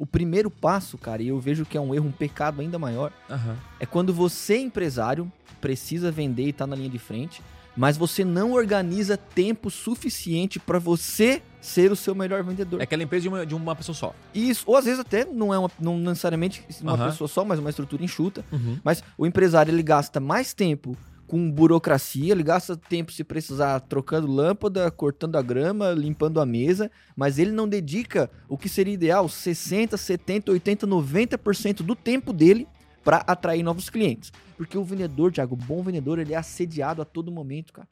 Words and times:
O 0.00 0.06
primeiro 0.06 0.50
passo, 0.50 0.96
cara, 0.96 1.22
e 1.22 1.28
eu 1.28 1.38
vejo 1.38 1.66
que 1.66 1.76
é 1.76 1.80
um 1.80 1.94
erro, 1.94 2.08
um 2.08 2.10
pecado 2.10 2.62
ainda 2.62 2.78
maior, 2.78 3.12
Aham. 3.28 3.54
é 3.78 3.84
quando 3.84 4.14
você, 4.14 4.56
empresário, 4.56 5.30
precisa 5.60 6.10
vender 6.10 6.48
e 6.48 6.52
tá 6.54 6.66
na 6.66 6.74
linha 6.74 6.88
de 6.88 6.98
frente, 6.98 7.42
mas 7.76 7.98
você 7.98 8.24
não 8.24 8.52
organiza 8.52 9.18
tempo 9.18 9.70
suficiente 9.70 10.58
para 10.58 10.78
você 10.78 11.42
ser 11.60 11.92
o 11.92 11.96
seu 11.96 12.14
melhor 12.14 12.42
vendedor. 12.42 12.80
É 12.80 12.84
aquela 12.84 13.02
empresa 13.02 13.24
de 13.24 13.28
uma, 13.28 13.44
de 13.44 13.54
uma 13.54 13.76
pessoa 13.76 13.94
só. 13.94 14.14
Isso, 14.34 14.64
ou 14.66 14.74
às 14.74 14.86
vezes 14.86 15.00
até 15.00 15.26
não 15.26 15.52
é 15.52 15.58
uma, 15.58 15.70
não 15.78 15.98
necessariamente 15.98 16.64
uma 16.80 16.94
Aham. 16.94 17.10
pessoa 17.10 17.28
só, 17.28 17.44
mas 17.44 17.58
uma 17.58 17.68
estrutura 17.68 18.02
enxuta. 18.02 18.42
Uhum. 18.50 18.78
Mas 18.82 19.04
o 19.18 19.26
empresário 19.26 19.70
ele 19.70 19.82
gasta 19.82 20.18
mais 20.18 20.54
tempo 20.54 20.96
com 21.30 21.48
burocracia, 21.48 22.32
ele 22.32 22.42
gasta 22.42 22.76
tempo 22.76 23.12
se 23.12 23.22
precisar 23.22 23.78
trocando 23.78 24.26
lâmpada, 24.26 24.90
cortando 24.90 25.36
a 25.36 25.42
grama, 25.42 25.92
limpando 25.92 26.40
a 26.40 26.44
mesa, 26.44 26.90
mas 27.14 27.38
ele 27.38 27.52
não 27.52 27.68
dedica 27.68 28.28
o 28.48 28.58
que 28.58 28.68
seria 28.68 28.94
ideal, 28.94 29.28
60, 29.28 29.96
70, 29.96 30.50
80, 30.50 30.88
90% 30.88 31.82
do 31.82 31.94
tempo 31.94 32.32
dele 32.32 32.66
para 33.04 33.18
atrair 33.18 33.62
novos 33.62 33.88
clientes. 33.88 34.32
Porque 34.56 34.76
o 34.76 34.82
vendedor, 34.82 35.30
Thiago, 35.30 35.54
o 35.54 35.56
bom 35.56 35.84
vendedor, 35.84 36.18
ele 36.18 36.34
é 36.34 36.36
assediado 36.36 37.00
a 37.00 37.04
todo 37.04 37.30
momento, 37.30 37.72
cara. 37.72 37.86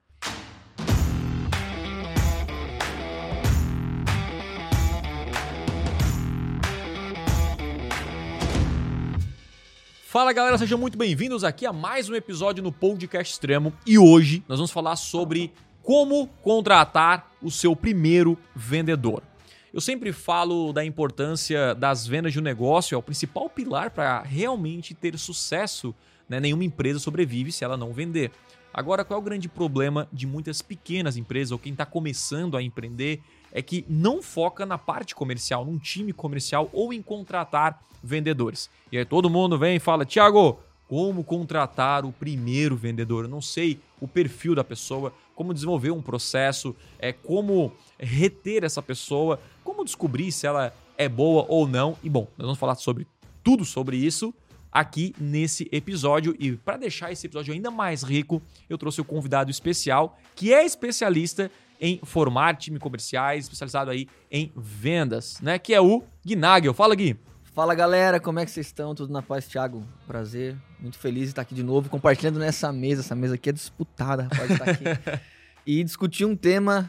Fala 10.10 10.32
galera, 10.32 10.56
sejam 10.56 10.78
muito 10.78 10.96
bem-vindos 10.96 11.44
aqui 11.44 11.66
a 11.66 11.72
mais 11.72 12.08
um 12.08 12.14
episódio 12.14 12.62
no 12.62 12.72
Podcast 12.72 13.34
Extremo 13.34 13.74
e 13.86 13.98
hoje 13.98 14.42
nós 14.48 14.58
vamos 14.58 14.70
falar 14.70 14.96
sobre 14.96 15.52
como 15.82 16.28
contratar 16.42 17.30
o 17.42 17.50
seu 17.50 17.76
primeiro 17.76 18.38
vendedor. 18.56 19.22
Eu 19.70 19.82
sempre 19.82 20.10
falo 20.10 20.72
da 20.72 20.82
importância 20.82 21.74
das 21.74 22.06
vendas 22.06 22.32
de 22.32 22.38
um 22.38 22.42
negócio, 22.42 22.94
é 22.94 22.98
o 22.98 23.02
principal 23.02 23.50
pilar 23.50 23.90
para 23.90 24.22
realmente 24.22 24.94
ter 24.94 25.18
sucesso. 25.18 25.94
Né? 26.26 26.40
Nenhuma 26.40 26.64
empresa 26.64 26.98
sobrevive 26.98 27.52
se 27.52 27.62
ela 27.62 27.76
não 27.76 27.92
vender. 27.92 28.30
Agora, 28.72 29.04
qual 29.04 29.18
é 29.18 29.20
o 29.20 29.24
grande 29.24 29.46
problema 29.46 30.08
de 30.10 30.26
muitas 30.26 30.62
pequenas 30.62 31.18
empresas 31.18 31.52
ou 31.52 31.58
quem 31.58 31.72
está 31.72 31.84
começando 31.84 32.56
a 32.56 32.62
empreender? 32.62 33.20
É 33.58 33.62
que 33.62 33.84
não 33.88 34.22
foca 34.22 34.64
na 34.64 34.78
parte 34.78 35.16
comercial, 35.16 35.64
num 35.64 35.78
time 35.78 36.12
comercial 36.12 36.70
ou 36.72 36.92
em 36.92 37.02
contratar 37.02 37.82
vendedores. 38.00 38.70
E 38.92 38.96
aí 38.96 39.04
todo 39.04 39.28
mundo 39.28 39.58
vem 39.58 39.74
e 39.74 39.80
fala: 39.80 40.04
Tiago, 40.04 40.60
como 40.86 41.24
contratar 41.24 42.04
o 42.04 42.12
primeiro 42.12 42.76
vendedor? 42.76 43.24
Eu 43.24 43.28
não 43.28 43.42
sei 43.42 43.80
o 44.00 44.06
perfil 44.06 44.54
da 44.54 44.62
pessoa, 44.62 45.12
como 45.34 45.52
desenvolver 45.52 45.90
um 45.90 46.00
processo, 46.00 46.72
é 47.00 47.12
como 47.12 47.72
reter 47.98 48.62
essa 48.62 48.80
pessoa, 48.80 49.40
como 49.64 49.84
descobrir 49.84 50.30
se 50.30 50.46
ela 50.46 50.72
é 50.96 51.08
boa 51.08 51.44
ou 51.48 51.66
não. 51.66 51.96
E 52.00 52.08
bom, 52.08 52.28
nós 52.38 52.46
vamos 52.46 52.60
falar 52.60 52.76
sobre 52.76 53.08
tudo 53.42 53.64
sobre 53.64 53.96
isso 53.96 54.32
aqui 54.70 55.14
nesse 55.18 55.68
episódio. 55.72 56.36
E 56.38 56.52
para 56.52 56.76
deixar 56.76 57.10
esse 57.10 57.26
episódio 57.26 57.52
ainda 57.52 57.72
mais 57.72 58.04
rico, 58.04 58.40
eu 58.70 58.78
trouxe 58.78 59.00
o 59.00 59.04
convidado 59.04 59.50
especial, 59.50 60.16
que 60.36 60.54
é 60.54 60.64
especialista 60.64 61.50
em 61.80 62.00
formar 62.02 62.56
time 62.56 62.78
comerciais, 62.78 63.44
especializado 63.44 63.90
aí 63.90 64.08
em 64.30 64.52
vendas, 64.56 65.40
né? 65.40 65.58
Que 65.58 65.74
é 65.74 65.80
o 65.80 66.02
Gui 66.24 66.36
Nagel. 66.36 66.74
Fala, 66.74 66.94
Gui. 66.94 67.16
Fala 67.54 67.74
galera, 67.74 68.20
como 68.20 68.38
é 68.38 68.44
que 68.44 68.50
vocês 68.50 68.66
estão? 68.66 68.94
Tudo 68.94 69.12
na 69.12 69.20
paz, 69.20 69.46
Thiago? 69.48 69.82
Prazer, 70.06 70.56
muito 70.78 70.96
feliz 70.96 71.24
de 71.24 71.28
estar 71.30 71.42
aqui 71.42 71.54
de 71.56 71.64
novo, 71.64 71.88
compartilhando 71.88 72.38
nessa 72.38 72.72
mesa. 72.72 73.00
Essa 73.00 73.16
mesa 73.16 73.34
aqui 73.34 73.50
é 73.50 73.52
disputada, 73.52 74.22
rapaz, 74.24 74.50
estar 74.50 74.70
aqui. 74.70 74.84
e 75.66 75.82
discutir 75.82 76.24
um 76.24 76.36
tema 76.36 76.88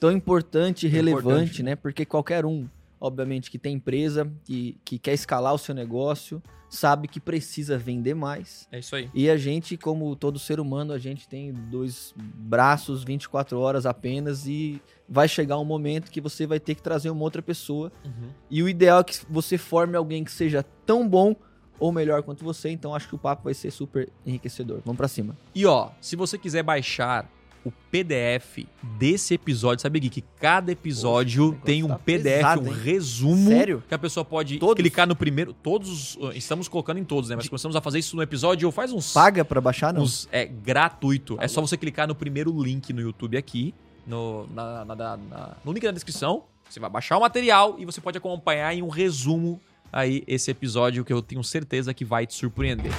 tão 0.00 0.10
importante 0.10 0.86
e 0.86 0.88
relevante, 0.88 1.26
Importante, 1.26 1.62
né? 1.62 1.76
Porque 1.76 2.06
qualquer 2.06 2.46
um, 2.46 2.66
obviamente, 3.00 3.50
que 3.50 3.58
tem 3.58 3.74
empresa, 3.74 4.30
que, 4.44 4.78
que 4.84 4.98
quer 4.98 5.14
escalar 5.14 5.52
o 5.54 5.58
seu 5.58 5.74
negócio, 5.74 6.42
sabe 6.68 7.06
que 7.08 7.20
precisa 7.20 7.78
vender 7.78 8.14
mais. 8.14 8.66
É 8.72 8.78
isso 8.78 8.96
aí. 8.96 9.08
E 9.14 9.30
a 9.30 9.36
gente, 9.36 9.76
como 9.76 10.14
todo 10.16 10.38
ser 10.38 10.58
humano, 10.58 10.92
a 10.92 10.98
gente 10.98 11.28
tem 11.28 11.52
dois 11.52 12.12
braços, 12.16 13.04
24 13.04 13.58
horas 13.58 13.86
apenas, 13.86 14.46
e 14.46 14.80
vai 15.08 15.28
chegar 15.28 15.58
um 15.58 15.64
momento 15.64 16.10
que 16.10 16.20
você 16.20 16.46
vai 16.46 16.58
ter 16.58 16.74
que 16.74 16.82
trazer 16.82 17.10
uma 17.10 17.22
outra 17.22 17.40
pessoa 17.42 17.92
Uhum. 18.04 18.28
e 18.50 18.62
o 18.62 18.68
ideal 18.68 19.00
é 19.00 19.04
que 19.04 19.18
você 19.30 19.56
forme 19.56 19.96
alguém 19.96 20.24
que 20.24 20.32
seja 20.32 20.64
tão 20.84 21.08
bom 21.08 21.36
ou 21.78 21.92
melhor 21.92 22.22
quanto 22.22 22.42
você. 22.44 22.70
Então 22.70 22.94
acho 22.94 23.08
que 23.08 23.14
o 23.14 23.18
papo 23.18 23.44
vai 23.44 23.54
ser 23.54 23.70
super 23.70 24.08
enriquecedor. 24.24 24.80
Vamos 24.84 24.96
pra 24.96 25.06
cima. 25.08 25.36
E 25.54 25.64
ó, 25.66 25.90
se 26.00 26.16
você 26.16 26.36
quiser 26.38 26.62
baixar 26.62 27.30
o 27.66 27.72
PDF 27.90 28.66
desse 28.98 29.34
episódio, 29.34 29.82
sabe 29.82 29.98
Gui, 30.00 30.08
que 30.08 30.22
cada 30.40 30.70
episódio 30.70 31.52
Poxa, 31.52 31.64
tem 31.64 31.82
um 31.82 31.88
tá 31.88 31.98
PDF, 31.98 32.22
pesado, 32.36 32.60
um 32.62 32.66
hein? 32.68 32.80
resumo 32.82 33.48
Sério? 33.48 33.82
que 33.88 33.94
a 33.94 33.98
pessoa 33.98 34.24
pode 34.24 34.58
Todos? 34.58 34.80
clicar 34.80 35.06
no 35.06 35.16
primeiro, 35.16 35.52
todos, 35.52 36.16
uh, 36.16 36.32
estamos 36.34 36.68
colocando 36.68 36.98
em 36.98 37.04
todos, 37.04 37.28
né? 37.30 37.36
Mas 37.36 37.48
começamos 37.48 37.74
a 37.76 37.80
fazer 37.80 37.98
isso 37.98 38.14
no 38.16 38.22
episódio 38.22 38.70
faz 38.70 38.92
uns 38.92 39.12
Paga 39.12 39.44
pra 39.44 39.60
baixar, 39.60 39.92
não? 39.92 40.02
uns- 40.02 40.28
é 40.30 40.44
gratuito. 40.46 41.36
É 41.40 41.48
só 41.48 41.60
você 41.60 41.76
clicar 41.76 42.06
no 42.06 42.14
primeiro 42.14 42.50
link 42.62 42.92
no 42.92 43.00
YouTube 43.00 43.36
aqui, 43.36 43.74
no, 44.06 44.46
na- 44.54 44.84
na- 44.84 44.94
na- 44.94 45.56
no 45.64 45.72
link 45.72 45.82
da 45.82 45.90
descrição. 45.90 46.44
Você 46.70 46.78
vai 46.80 46.88
baixar 46.90 47.16
o 47.16 47.20
material 47.20 47.76
e 47.78 47.84
você 47.84 48.00
pode 48.00 48.18
acompanhar 48.18 48.72
em 48.74 48.82
um 48.82 48.88
resumo 48.88 49.60
aí 49.92 50.22
esse 50.26 50.50
episódio 50.50 51.04
que 51.04 51.12
eu 51.12 51.22
tenho 51.22 51.42
certeza 51.42 51.92
que 51.94 52.04
vai 52.04 52.26
te 52.26 52.34
surpreender. 52.34 52.92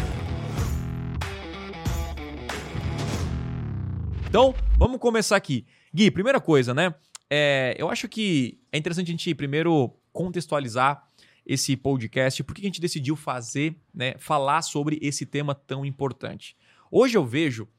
Então, 4.29 4.53
vamos 4.77 4.99
começar 4.99 5.37
aqui. 5.37 5.65
Gui, 5.93 6.11
primeira 6.11 6.41
coisa, 6.41 6.73
né? 6.73 6.93
É, 7.29 7.75
eu 7.79 7.89
acho 7.89 8.09
que 8.09 8.59
é 8.73 8.77
interessante 8.77 9.07
a 9.07 9.11
gente 9.11 9.33
primeiro 9.33 9.95
contextualizar 10.11 11.07
esse 11.45 11.77
podcast, 11.77 12.43
por 12.43 12.53
que 12.53 12.61
a 12.61 12.65
gente 12.65 12.81
decidiu 12.81 13.15
fazer, 13.15 13.77
né, 13.93 14.15
falar 14.17 14.61
sobre 14.63 14.99
esse 15.01 15.25
tema 15.25 15.55
tão 15.55 15.85
importante. 15.85 16.57
Hoje 16.91 17.17
eu 17.17 17.25
vejo 17.25 17.69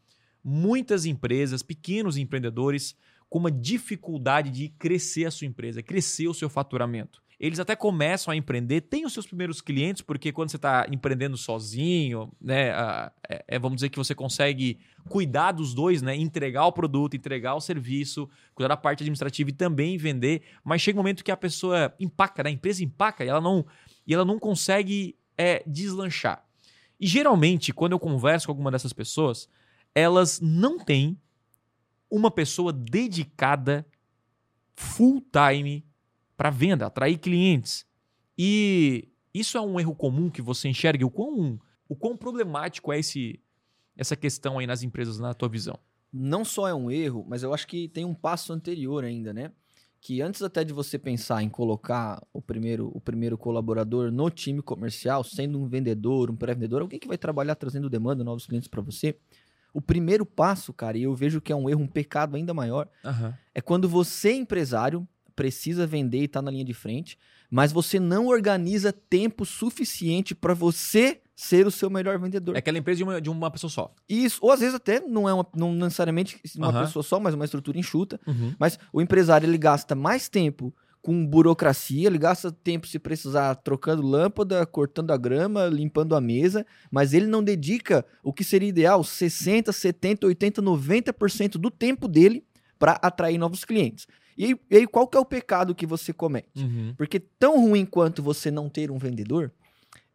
muitas 0.42 1.04
empresas, 1.04 1.62
pequenos 1.62 2.16
empreendedores, 2.16 2.96
com 3.28 3.38
uma 3.38 3.50
dificuldade 3.50 4.50
de 4.50 4.70
crescer 4.70 5.26
a 5.26 5.30
sua 5.30 5.46
empresa, 5.46 5.82
crescer 5.82 6.28
o 6.28 6.34
seu 6.34 6.48
faturamento. 6.48 7.22
Eles 7.40 7.60
até 7.60 7.76
começam 7.76 8.32
a 8.32 8.36
empreender, 8.36 8.80
têm 8.80 9.06
os 9.06 9.12
seus 9.12 9.26
primeiros 9.26 9.60
clientes, 9.60 10.02
porque 10.02 10.32
quando 10.32 10.50
você 10.50 10.56
está 10.56 10.86
empreendendo 10.90 11.36
sozinho, 11.36 12.32
né, 12.40 12.70
é- 13.28 13.44
é, 13.46 13.58
vamos 13.60 13.76
dizer 13.76 13.90
que 13.90 13.96
você 13.98 14.12
consegue 14.12 14.80
cuidar 15.08 15.52
dos 15.52 15.72
dois, 15.72 16.02
né, 16.02 16.16
entregar 16.16 16.66
o 16.66 16.72
produto, 16.72 17.14
entregar 17.14 17.54
o 17.54 17.60
serviço, 17.60 18.28
cuidar 18.54 18.68
da 18.68 18.76
parte 18.76 19.02
administrativa 19.04 19.50
e 19.50 19.52
também 19.52 19.96
vender, 19.96 20.42
mas 20.64 20.82
chega 20.82 20.98
um 20.98 21.02
momento 21.02 21.22
que 21.22 21.30
a 21.30 21.36
pessoa 21.36 21.94
empaca, 22.00 22.42
né, 22.42 22.50
a 22.50 22.52
empresa 22.52 22.82
empaca 22.82 23.24
e 23.24 23.28
ela 23.28 23.40
não, 23.40 23.64
e 24.04 24.12
ela 24.12 24.24
não 24.24 24.38
consegue 24.38 25.16
é, 25.36 25.62
deslanchar. 25.64 26.44
E 27.00 27.06
geralmente, 27.06 27.72
quando 27.72 27.92
eu 27.92 28.00
converso 28.00 28.46
com 28.46 28.50
alguma 28.50 28.72
dessas 28.72 28.92
pessoas, 28.92 29.48
elas 29.94 30.40
não 30.40 30.76
têm 30.78 31.16
uma 32.10 32.30
pessoa 32.30 32.72
dedicada 32.72 33.86
full 34.74 35.22
time 35.32 35.84
para 36.38 36.50
venda, 36.50 36.86
atrair 36.86 37.18
clientes. 37.18 37.84
E 38.38 39.08
isso 39.34 39.58
é 39.58 39.60
um 39.60 39.78
erro 39.80 39.92
comum 39.92 40.30
que 40.30 40.40
você 40.40 40.68
enxerga 40.68 41.04
o 41.04 41.10
quão, 41.10 41.60
o 41.88 41.96
quão 41.96 42.16
problemático 42.16 42.92
é 42.92 43.00
esse, 43.00 43.40
essa 43.96 44.14
questão 44.14 44.60
aí 44.60 44.66
nas 44.66 44.84
empresas 44.84 45.18
na 45.18 45.34
tua 45.34 45.48
visão. 45.48 45.76
Não 46.12 46.44
só 46.44 46.68
é 46.68 46.72
um 46.72 46.92
erro, 46.92 47.26
mas 47.28 47.42
eu 47.42 47.52
acho 47.52 47.66
que 47.66 47.88
tem 47.88 48.04
um 48.04 48.14
passo 48.14 48.52
anterior 48.52 49.02
ainda, 49.02 49.34
né? 49.34 49.50
Que 50.00 50.22
antes 50.22 50.40
até 50.40 50.62
de 50.62 50.72
você 50.72 50.96
pensar 50.96 51.42
em 51.42 51.48
colocar 51.48 52.24
o 52.32 52.40
primeiro, 52.40 52.88
o 52.94 53.00
primeiro 53.00 53.36
colaborador 53.36 54.12
no 54.12 54.30
time 54.30 54.62
comercial, 54.62 55.24
sendo 55.24 55.60
um 55.60 55.66
vendedor, 55.66 56.30
um 56.30 56.36
pré-vendedor, 56.36 56.82
alguém 56.82 57.00
que 57.00 57.08
vai 57.08 57.18
trabalhar 57.18 57.56
trazendo 57.56 57.90
demanda, 57.90 58.22
novos 58.22 58.46
clientes 58.46 58.68
para 58.68 58.80
você, 58.80 59.18
o 59.74 59.82
primeiro 59.82 60.24
passo, 60.24 60.72
cara, 60.72 60.96
e 60.96 61.02
eu 61.02 61.14
vejo 61.16 61.40
que 61.40 61.52
é 61.52 61.56
um 61.56 61.68
erro, 61.68 61.82
um 61.82 61.88
pecado 61.88 62.36
ainda 62.36 62.54
maior, 62.54 62.88
é 63.52 63.60
quando 63.60 63.88
você, 63.88 64.32
empresário, 64.32 65.06
precisa 65.38 65.86
vender 65.86 66.18
e 66.18 66.24
está 66.24 66.42
na 66.42 66.50
linha 66.50 66.64
de 66.64 66.74
frente, 66.74 67.16
mas 67.48 67.70
você 67.70 68.00
não 68.00 68.26
organiza 68.26 68.92
tempo 68.92 69.46
suficiente 69.46 70.34
para 70.34 70.52
você 70.52 71.20
ser 71.36 71.64
o 71.64 71.70
seu 71.70 71.88
melhor 71.88 72.18
vendedor. 72.18 72.56
É 72.56 72.58
aquela 72.58 72.76
empresa 72.76 72.96
de 72.96 73.04
uma, 73.04 73.20
de 73.20 73.30
uma 73.30 73.48
pessoa 73.48 73.70
só. 73.70 73.94
Isso, 74.08 74.40
ou 74.42 74.50
às 74.50 74.58
vezes 74.58 74.74
até 74.74 74.98
não 74.98 75.28
é 75.28 75.32
uma, 75.32 75.46
não 75.54 75.72
necessariamente 75.72 76.40
uma 76.56 76.70
Aham. 76.70 76.80
pessoa 76.80 77.04
só, 77.04 77.20
mas 77.20 77.34
uma 77.34 77.44
estrutura 77.44 77.78
enxuta. 77.78 78.18
Mas 78.58 78.80
o 78.92 79.00
empresário 79.00 79.46
ele 79.46 79.56
gasta 79.56 79.94
mais 79.94 80.28
tempo 80.28 80.74
com 81.00 81.24
burocracia, 81.24 82.08
ele 82.08 82.18
gasta 82.18 82.50
tempo 82.50 82.88
se 82.88 82.98
precisar 82.98 83.54
trocando 83.54 84.02
lâmpada, 84.02 84.66
cortando 84.66 85.12
a 85.12 85.16
grama, 85.16 85.66
limpando 85.66 86.16
a 86.16 86.20
mesa, 86.20 86.66
mas 86.90 87.14
ele 87.14 87.28
não 87.28 87.44
dedica 87.44 88.04
o 88.24 88.32
que 88.32 88.42
seria 88.42 88.68
ideal, 88.68 89.04
60, 89.04 89.70
70, 89.70 90.26
80, 90.26 90.60
90% 90.60 91.50
do 91.52 91.70
tempo 91.70 92.08
dele 92.08 92.44
para 92.76 92.98
atrair 93.00 93.38
novos 93.38 93.64
clientes. 93.64 94.08
E 94.38 94.44
aí, 94.44 94.56
e 94.70 94.76
aí, 94.76 94.86
qual 94.86 95.06
que 95.08 95.16
é 95.16 95.20
o 95.20 95.24
pecado 95.24 95.74
que 95.74 95.84
você 95.84 96.12
comete? 96.12 96.62
Uhum. 96.62 96.94
Porque 96.96 97.18
tão 97.18 97.60
ruim 97.60 97.84
quanto 97.84 98.22
você 98.22 98.50
não 98.50 98.68
ter 98.68 98.90
um 98.90 98.96
vendedor 98.96 99.50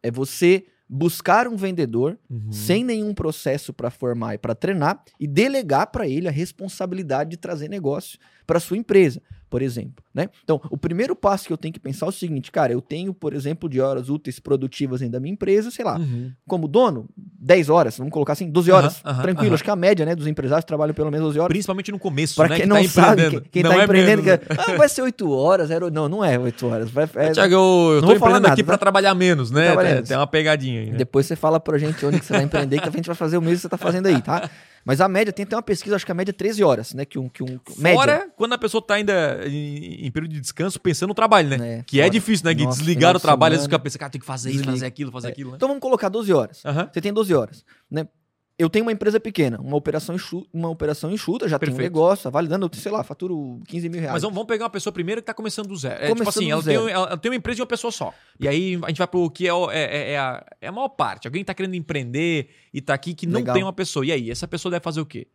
é 0.02 0.10
você 0.10 0.64
buscar 0.88 1.46
um 1.48 1.56
vendedor 1.56 2.18
Uhum. 2.30 2.52
sem 2.52 2.84
nenhum 2.84 3.12
processo 3.14 3.72
para 3.72 3.90
formar 3.90 4.34
e 4.34 4.38
para 4.38 4.54
treinar 4.54 5.02
e 5.20 5.26
delegar 5.26 5.88
para 5.88 6.06
ele 6.08 6.28
a 6.28 6.30
responsabilidade 6.30 7.30
de 7.30 7.36
trazer 7.36 7.68
negócio 7.68 8.18
para 8.46 8.60
sua 8.60 8.76
empresa. 8.76 9.20
Por 9.54 9.62
exemplo, 9.62 10.04
né? 10.12 10.28
Então, 10.42 10.60
o 10.68 10.76
primeiro 10.76 11.14
passo 11.14 11.46
que 11.46 11.52
eu 11.52 11.56
tenho 11.56 11.72
que 11.72 11.78
pensar 11.78 12.06
é 12.06 12.08
o 12.08 12.12
seguinte, 12.12 12.50
cara, 12.50 12.72
eu 12.72 12.80
tenho, 12.80 13.14
por 13.14 13.32
exemplo, 13.32 13.68
de 13.68 13.80
horas 13.80 14.08
úteis 14.08 14.40
produtivas 14.40 14.98
dentro 14.98 15.12
da 15.12 15.20
minha 15.20 15.32
empresa, 15.32 15.70
sei 15.70 15.84
lá, 15.84 15.96
Uhum. 15.96 16.32
como 16.48 16.66
dono, 16.66 17.08
10 17.16 17.68
horas, 17.68 17.96
vamos 17.96 18.12
colocar 18.12 18.32
assim, 18.32 18.50
12 18.50 18.72
horas, 18.72 19.00
Aham, 19.04 19.12
aham, 19.14 19.22
tranquilo, 19.22 19.54
acho 19.54 19.62
que 19.62 19.70
a 19.70 19.76
média, 19.76 20.04
né, 20.04 20.16
dos 20.16 20.26
empresários 20.26 20.64
trabalham 20.64 20.92
pelo 20.92 21.08
menos 21.08 21.26
12 21.28 21.38
horas. 21.38 21.50
Principalmente 21.54 21.92
no 21.92 22.00
começo, 22.00 22.34
Pra 22.34 22.48
né? 22.48 22.56
quem 22.56 22.62
que 22.64 22.68
não 22.68 22.82
tá 22.82 22.88
sabe, 22.88 23.12
empreendendo. 23.22 23.40
quem, 23.42 23.50
quem 23.52 23.62
Não 23.62 23.70
tá 23.70 23.80
é 23.80 23.84
empreendendo, 23.84 24.22
que, 24.24 24.30
ah, 24.58 24.76
vai 24.76 24.88
ser 24.88 25.02
8 25.02 25.30
horas, 25.30 25.68
zero... 25.68 25.88
não, 25.88 26.08
não 26.08 26.24
é 26.24 26.36
8 26.36 26.66
horas, 26.66 26.90
vai, 26.90 27.08
é- 27.14 27.30
Tiago, 27.30 27.54
eu, 27.54 27.60
eu 27.60 28.00
Não 28.02 28.08
tô 28.08 28.14
empreendendo 28.16 28.40
nada, 28.42 28.54
aqui 28.54 28.62
tá? 28.64 28.66
pra 28.66 28.76
trabalhar 28.78 29.14
menos, 29.14 29.52
né? 29.52 29.66
Trabalhar 29.66 29.94
menos. 29.94 30.08
Tem 30.08 30.16
uma 30.18 30.26
pegadinha 30.26 30.80
aí, 30.80 30.90
né? 30.90 30.96
Depois 30.96 31.26
você 31.26 31.36
fala 31.36 31.60
pra 31.60 31.78
gente 31.78 32.04
onde 32.04 32.18
que 32.18 32.26
você 32.26 32.32
vai 32.32 32.42
empreender, 32.42 32.80
que 32.80 32.88
a 32.88 32.90
gente 32.90 33.06
vai 33.06 33.14
fazer 33.14 33.36
o 33.38 33.40
mesmo 33.40 33.54
que 33.54 33.62
você 33.62 33.68
tá 33.68 33.78
fazendo 33.78 34.06
aí, 34.06 34.20
tá? 34.20 34.50
Mas 34.84 35.00
a 35.00 35.08
média, 35.08 35.32
tem 35.32 35.44
até 35.44 35.56
uma 35.56 35.62
pesquisa, 35.62 35.96
acho 35.96 36.04
que 36.04 36.12
a 36.12 36.14
média 36.14 36.30
é 36.30 36.34
13 36.34 36.62
horas, 36.62 36.92
né? 36.92 37.04
Que 37.04 37.18
um, 37.18 37.28
que 37.28 37.42
um 37.42 37.58
média. 37.78 37.98
Fora 37.98 38.28
quando 38.36 38.52
a 38.52 38.58
pessoa 38.58 38.82
tá 38.86 38.94
ainda 38.94 39.40
em, 39.46 40.06
em 40.06 40.10
período 40.10 40.32
de 40.32 40.40
descanso 40.40 40.78
pensando 40.80 41.08
no 41.08 41.14
trabalho, 41.14 41.48
né? 41.48 41.78
É, 41.78 41.82
que 41.82 42.00
é 42.00 42.04
fora. 42.04 42.10
difícil, 42.10 42.44
né? 42.46 42.54
Nossa, 42.54 42.78
Desligar 42.78 43.16
o 43.16 43.20
trabalho, 43.20 43.54
semana, 43.54 43.68
fica 43.68 43.78
pensando, 43.78 44.00
cara, 44.00 44.10
tem 44.10 44.20
que 44.20 44.26
fazer 44.26 44.50
isso, 44.50 44.64
fazer 44.64 44.86
aquilo, 44.86 45.10
fazer 45.10 45.28
É. 45.28 45.30
aquilo, 45.30 45.50
né? 45.52 45.56
Então 45.56 45.68
vamos 45.68 45.80
colocar 45.80 46.08
12 46.08 46.32
horas. 46.32 46.62
Você 46.92 47.00
tem 47.00 47.12
12 47.12 47.34
horas, 47.34 47.64
né? 47.90 48.06
Eu 48.56 48.70
tenho 48.70 48.84
uma 48.84 48.92
empresa 48.92 49.18
pequena, 49.18 49.60
uma 49.60 49.76
operação, 49.76 50.14
enxu- 50.14 50.46
uma 50.52 50.68
operação 50.68 51.10
enxuta, 51.10 51.48
já 51.48 51.58
tem 51.58 51.68
um 51.70 51.72
Perfeito. 51.72 51.92
negócio, 51.92 52.30
validando, 52.30 52.66
eu, 52.72 52.78
sei 52.78 52.92
lá, 52.92 53.02
faturo 53.02 53.60
15 53.66 53.88
mil 53.88 54.00
reais. 54.00 54.12
Mas 54.12 54.22
vamos, 54.22 54.44
pegar 54.46 54.64
uma 54.66 54.70
pessoa 54.70 54.92
primeiro 54.92 55.20
que 55.20 55.26
tá 55.26 55.34
começando 55.34 55.66
do 55.66 55.76
zero. 55.76 55.94
É, 55.96 56.06
tipo 56.06 56.18
Começando 56.18 56.28
assim, 56.28 56.44
do 56.46 56.52
ela 56.52 56.62
zero. 56.62 56.84
tem, 56.84 56.92
ela 56.94 57.16
tem 57.16 57.30
uma 57.32 57.36
empresa 57.36 57.56
de 57.56 57.62
uma 57.62 57.66
pessoa 57.66 57.90
só. 57.90 58.14
E 58.38 58.46
aí 58.46 58.78
a 58.84 58.88
gente 58.88 58.98
vai 58.98 59.08
pro 59.08 59.28
que 59.28 59.48
é, 59.48 59.52
o- 59.52 59.70
é, 59.72 59.82
é- 59.82 60.10
é 60.12 60.18
a, 60.18 60.46
é 60.60 60.68
a 60.68 60.72
maior 60.72 60.88
parte. 60.90 61.26
Alguém 61.26 61.42
tá 61.44 61.52
querendo 61.52 61.74
empreender 61.74 62.48
e 62.72 62.80
tá 62.80 62.94
aqui 62.94 63.12
que 63.12 63.26
não 63.26 63.40
Legal. 63.40 63.54
tem 63.54 63.64
uma 63.64 63.72
pessoa. 63.72 64.06
E 64.06 64.12
aí, 64.12 64.30
essa 64.30 64.46
pessoa 64.46 64.70
deve 64.70 64.84
fazer 64.84 65.00
o 65.00 65.06
quê? 65.06 65.26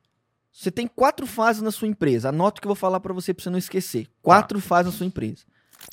Você 0.51 0.71
tem 0.71 0.87
quatro 0.87 1.27
fases 1.27 1.61
na 1.61 1.71
sua 1.71 1.89
empresa. 1.89 2.29
Anota 2.29 2.59
o 2.59 2.61
que 2.61 2.67
eu 2.67 2.69
vou 2.69 2.75
falar 2.75 3.01
pra 3.01 3.13
você 3.13 3.33
pra 3.33 3.43
você 3.43 3.49
não 3.49 3.59
esquecer. 3.59 4.07
Quatro 4.21 4.61
fases 4.61 4.93
na 4.93 4.97
sua 4.97 5.05
empresa. 5.05 5.43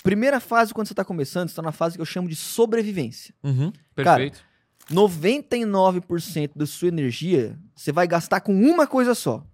Primeira 0.02 0.38
fase, 0.38 0.72
quando 0.72 0.86
você 0.86 0.94
tá 0.94 1.04
começando, 1.04 1.48
você 1.48 1.56
tá 1.56 1.62
na 1.62 1.72
fase 1.72 1.96
que 1.96 2.00
eu 2.00 2.06
chamo 2.06 2.28
de 2.28 2.36
sobrevivência. 2.36 3.34
Uhum, 3.42 3.72
Cara, 3.96 4.16
perfeito. 4.16 4.44
99% 4.90 6.50
da 6.56 6.66
sua 6.66 6.88
energia 6.88 7.58
você 7.74 7.92
vai 7.92 8.06
gastar 8.06 8.40
com 8.40 8.54
uma 8.54 8.86
coisa 8.86 9.14
só: 9.14 9.44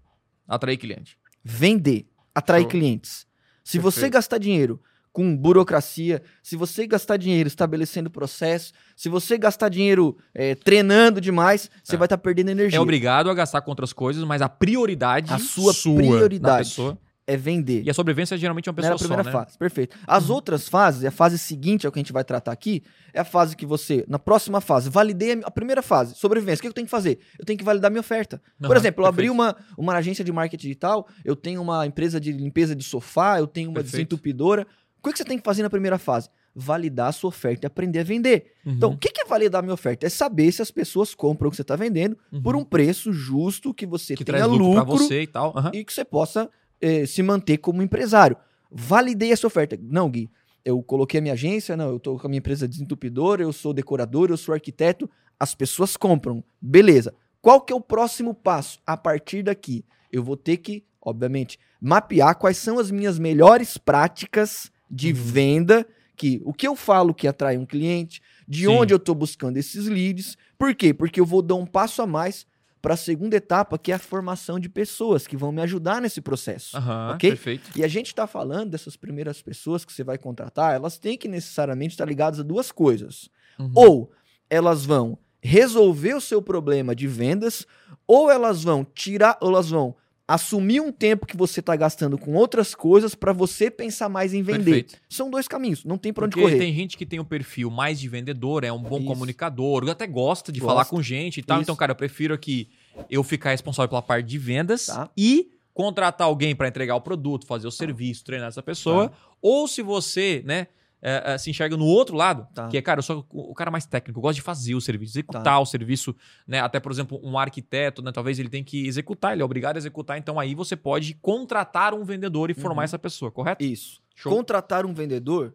Atrair 0.46 0.78
cliente. 0.78 1.16
vender, 1.44 2.06
atrair 2.34 2.62
Show. 2.62 2.70
clientes. 2.70 3.26
Se 3.64 3.78
você 3.78 3.96
Perfeito. 4.00 4.12
gastar 4.14 4.38
dinheiro 4.38 4.80
com 5.12 5.36
burocracia, 5.36 6.22
se 6.42 6.56
você 6.56 6.86
gastar 6.86 7.16
dinheiro 7.18 7.46
estabelecendo 7.46 8.10
processo, 8.10 8.72
se 8.96 9.08
você 9.10 9.36
gastar 9.36 9.68
dinheiro 9.68 10.16
eh, 10.34 10.54
treinando 10.54 11.20
demais, 11.20 11.70
você 11.84 11.94
É. 11.94 11.98
vai 11.98 12.06
estar 12.06 12.16
perdendo 12.18 12.50
energia. 12.50 12.78
É 12.78 12.80
obrigado 12.80 13.28
a 13.28 13.34
gastar 13.34 13.60
com 13.60 13.70
outras 13.70 13.92
coisas, 13.92 14.24
mas 14.24 14.40
a 14.40 14.48
prioridade 14.48 15.32
A 15.32 15.38
sua 15.38 15.72
na 15.92 15.96
prioridade. 15.96 16.74
Pessoa. 17.24 17.32
É 17.32 17.36
vender. 17.36 17.82
E 17.84 17.90
a 17.90 17.94
sobrevivência 17.94 18.34
é 18.34 18.38
geralmente 18.38 18.68
uma 18.68 18.74
Não 18.76 18.84
era 18.84 18.94
pessoa 18.94 19.06
a 19.06 19.08
primeira 19.08 19.30
só, 19.32 19.38
né? 19.38 19.44
fase, 19.46 19.58
perfeito. 19.58 19.96
As 20.06 20.28
Uhum. 20.28 20.34
outras 20.34 20.68
fases, 20.68 21.04
a 21.04 21.10
fase 21.10 21.38
seguinte, 21.38 21.86
é 21.86 21.88
o 21.88 21.92
que 21.92 21.98
a 21.98 22.02
gente 22.02 22.12
vai 22.12 22.24
tratar 22.24 22.50
aqui, 22.52 22.82
é 23.14 23.20
a 23.20 23.24
fase 23.24 23.56
que 23.56 23.64
você, 23.64 24.04
na 24.08 24.18
próxima 24.18 24.60
fase, 24.60 24.90
validei 24.90 25.40
a 25.44 25.50
primeira 25.50 25.82
fase, 25.82 26.14
sobrevivência. 26.16 26.58
O 26.58 26.62
que 26.62 26.68
eu 26.68 26.72
tenho 26.72 26.86
que 26.86 26.90
fazer? 26.90 27.18
Eu 27.38 27.44
tenho 27.44 27.58
que 27.58 27.64
validar 27.64 27.90
minha 27.90 28.00
oferta. 28.00 28.40
Por 28.58 28.66
Aham, 28.70 28.76
exemplo, 28.76 29.04
eu 29.04 29.08
abri 29.08 29.30
uma, 29.30 29.56
uma 29.78 29.94
agência 29.94 30.24
de 30.24 30.32
marketing 30.32 30.62
digital, 30.66 31.06
eu 31.24 31.36
tenho 31.36 31.62
uma 31.62 31.86
empresa 31.86 32.20
de 32.20 32.32
limpeza 32.32 32.74
de 32.74 32.82
sofá, 32.84 33.38
eu 33.38 33.46
tenho 33.46 33.68
uma 33.70 33.74
Perfeito. 33.76 33.92
desentupidora. 33.92 34.66
O 35.04 35.10
que 35.10 35.16
você 35.16 35.24
tem 35.24 35.38
que 35.38 35.44
fazer 35.44 35.62
na 35.62 35.70
primeira 35.70 35.98
fase? 35.98 36.28
Validar 36.54 37.08
a 37.08 37.12
sua 37.12 37.28
oferta 37.28 37.64
e 37.64 37.66
aprender 37.66 38.00
a 38.00 38.04
vender. 38.04 38.52
Uhum, 38.64 38.72
Então, 38.74 38.90
o 38.92 38.96
que 38.96 39.08
é 39.20 39.24
validar 39.24 39.60
a 39.60 39.62
minha 39.62 39.72
oferta? 39.74 40.06
É 40.06 40.08
saber 40.10 40.52
se 40.52 40.60
as 40.60 40.70
pessoas 40.70 41.14
compram 41.14 41.48
o 41.48 41.50
que 41.50 41.56
você 41.56 41.62
está 41.62 41.74
vendendo 41.76 42.16
uhum. 42.30 42.42
por 42.42 42.54
um 42.54 42.62
preço 42.64 43.12
justo, 43.12 43.72
que 43.72 43.86
você 43.86 44.14
que 44.14 44.24
tenha 44.24 44.44
lucro, 44.46 44.66
lucro, 44.80 44.98
você 44.98 45.22
e 45.22 45.26
tal. 45.26 45.52
Aham. 45.56 45.70
e 45.72 45.82
que 45.84 45.92
você 45.92 46.04
possa 46.04 46.48
eh, 46.82 47.06
se 47.06 47.22
manter 47.22 47.58
como 47.58 47.80
empresário. 47.82 48.36
Validei 48.70 49.32
essa 49.32 49.46
oferta. 49.46 49.78
Não, 49.80 50.10
Gui, 50.10 50.30
eu 50.64 50.82
coloquei 50.82 51.18
a 51.18 51.22
minha 51.22 51.34
agência, 51.34 51.76
não, 51.76 51.88
eu 51.90 51.98
tô 52.00 52.18
com 52.18 52.26
a 52.26 52.28
minha 52.28 52.38
empresa 52.38 52.68
desentupidora, 52.68 53.42
eu 53.42 53.52
sou 53.52 53.72
decorador, 53.72 54.28
eu 54.30 54.36
sou 54.36 54.52
arquiteto, 54.54 55.08
as 55.38 55.54
pessoas 55.54 55.96
compram. 55.96 56.44
Beleza. 56.60 57.14
Qual 57.40 57.60
que 57.60 57.72
é 57.72 57.76
o 57.76 57.80
próximo 57.80 58.34
passo? 58.34 58.78
A 58.86 58.96
partir 58.96 59.42
daqui, 59.42 59.84
eu 60.12 60.22
vou 60.22 60.36
ter 60.36 60.58
que, 60.58 60.84
obviamente, 61.00 61.58
mapear 61.80 62.36
quais 62.38 62.56
são 62.58 62.78
as 62.78 62.90
minhas 62.90 63.18
melhores 63.18 63.76
práticas 63.76 64.70
de 64.90 65.08
Uhum. 65.08 65.14
venda, 65.14 65.86
que 66.14 66.40
o 66.44 66.52
que 66.52 66.68
eu 66.68 66.76
falo 66.76 67.12
que 67.14 67.26
atrai 67.26 67.56
um 67.56 67.66
cliente, 67.66 68.20
de 68.46 68.66
Sim. 68.66 68.68
onde 68.68 68.94
eu 68.94 68.98
tô 68.98 69.14
buscando 69.14 69.56
esses 69.56 69.86
leads. 69.86 70.36
Por 70.58 70.74
quê? 70.74 70.94
Porque 70.94 71.18
eu 71.18 71.26
vou 71.26 71.42
dar 71.42 71.56
um 71.56 71.66
passo 71.66 72.02
a 72.02 72.06
mais 72.06 72.46
para 72.82 72.94
a 72.94 72.96
segunda 72.96 73.36
etapa, 73.36 73.78
que 73.78 73.92
é 73.92 73.94
a 73.94 73.98
formação 73.98 74.58
de 74.58 74.68
pessoas 74.68 75.24
que 75.24 75.36
vão 75.36 75.52
me 75.52 75.62
ajudar 75.62 76.02
nesse 76.02 76.20
processo. 76.20 76.76
Aham, 76.76 77.12
ok? 77.14 77.30
perfeito. 77.30 77.70
E 77.76 77.84
a 77.84 77.88
gente 77.88 78.08
está 78.08 78.26
falando 78.26 78.70
dessas 78.70 78.96
primeiras 78.96 79.40
pessoas 79.40 79.84
que 79.84 79.92
você 79.92 80.02
vai 80.02 80.18
contratar, 80.18 80.74
elas 80.74 80.98
têm 80.98 81.16
que 81.16 81.28
necessariamente 81.28 81.94
estar 81.94 82.04
ligadas 82.04 82.40
a 82.40 82.42
duas 82.42 82.72
coisas. 82.72 83.30
Uhum. 83.58 83.72
Ou 83.74 84.12
elas 84.50 84.84
vão 84.84 85.16
resolver 85.40 86.14
o 86.14 86.20
seu 86.20 86.42
problema 86.42 86.94
de 86.94 87.06
vendas, 87.06 87.64
ou 88.06 88.30
elas 88.30 88.64
vão 88.64 88.84
tirar, 88.84 89.38
ou 89.40 89.50
elas 89.50 89.70
vão 89.70 89.94
assumir 90.26 90.80
um 90.80 90.92
tempo 90.92 91.26
que 91.26 91.36
você 91.36 91.60
está 91.60 91.74
gastando 91.76 92.16
com 92.16 92.34
outras 92.34 92.74
coisas 92.74 93.14
para 93.14 93.32
você 93.32 93.70
pensar 93.70 94.08
mais 94.08 94.32
em 94.32 94.42
vender. 94.42 94.64
Perfeito. 94.84 94.96
São 95.08 95.30
dois 95.30 95.46
caminhos, 95.48 95.84
não 95.84 95.98
tem 95.98 96.12
para 96.12 96.24
onde 96.26 96.36
correr. 96.36 96.58
tem 96.58 96.72
gente 96.74 96.96
que 96.96 97.04
tem 97.04 97.18
um 97.20 97.24
perfil 97.24 97.70
mais 97.70 97.98
de 98.00 98.08
vendedor, 98.08 98.64
é 98.64 98.72
um 98.72 98.80
bom 98.82 98.98
Isso. 98.98 99.06
comunicador, 99.06 99.88
até 99.90 100.06
gosta 100.06 100.50
de 100.52 100.60
Gosta. 100.60 100.72
falar 100.72 100.84
com 100.86 101.02
gente 101.02 101.40
e 101.40 101.42
tal. 101.42 101.58
Isso. 101.58 101.62
Então, 101.64 101.76
cara, 101.76 101.92
eu 101.92 101.96
prefiro 101.96 102.32
aqui 102.34 102.68
eu 103.10 103.22
ficar 103.22 103.50
responsável 103.50 103.88
pela 103.88 104.02
parte 104.02 104.26
de 104.26 104.38
vendas 104.38 104.86
Tá. 104.86 105.10
e 105.16 105.50
contratar 105.74 106.26
alguém 106.26 106.54
para 106.54 106.68
entregar 106.68 106.94
o 106.96 107.00
produto, 107.00 107.46
fazer 107.46 107.66
o 107.66 107.70
serviço, 107.70 108.24
treinar 108.24 108.48
essa 108.48 108.62
pessoa. 108.62 109.08
Tá. 109.08 109.16
Ou 109.40 109.66
se 109.66 109.82
você, 109.82 110.42
né, 110.44 110.66
é, 111.02 111.32
é, 111.34 111.38
se 111.38 111.50
enxerga 111.50 111.76
no 111.76 111.84
outro 111.84 112.14
lado, 112.16 112.46
Tá. 112.54 112.68
que 112.68 112.76
é, 112.78 112.82
cara, 112.82 113.00
eu 113.00 113.02
sou 113.02 113.26
o 113.30 113.52
cara 113.54 113.70
mais 113.72 113.84
técnico, 113.84 114.18
eu 114.18 114.22
gosto 114.22 114.36
de 114.36 114.42
fazer 114.42 114.74
o 114.76 114.80
serviço, 114.80 115.12
executar 115.14 115.42
Tá. 115.42 115.58
o 115.58 115.66
serviço, 115.66 116.14
né? 116.46 116.60
Até, 116.60 116.78
por 116.78 116.92
exemplo, 116.92 117.20
um 117.24 117.36
arquiteto, 117.36 118.00
né? 118.02 118.12
Talvez 118.12 118.38
ele 118.38 118.48
tenha 118.48 118.62
que 118.62 118.86
executar, 118.86 119.32
ele 119.32 119.42
é 119.42 119.44
obrigado 119.44 119.74
a 119.76 119.78
executar. 119.78 120.16
Então, 120.16 120.38
aí 120.38 120.54
você 120.54 120.76
pode 120.76 121.14
contratar 121.14 121.92
um 121.92 122.04
vendedor 122.04 122.50
e 122.50 122.54
formar 122.54 122.82
Uhum. 122.82 122.84
essa 122.84 122.98
pessoa, 122.98 123.30
correto? 123.32 123.64
Isso. 123.64 124.00
Show. 124.14 124.32
Contratar 124.32 124.86
um 124.86 124.94
vendedor, 124.94 125.52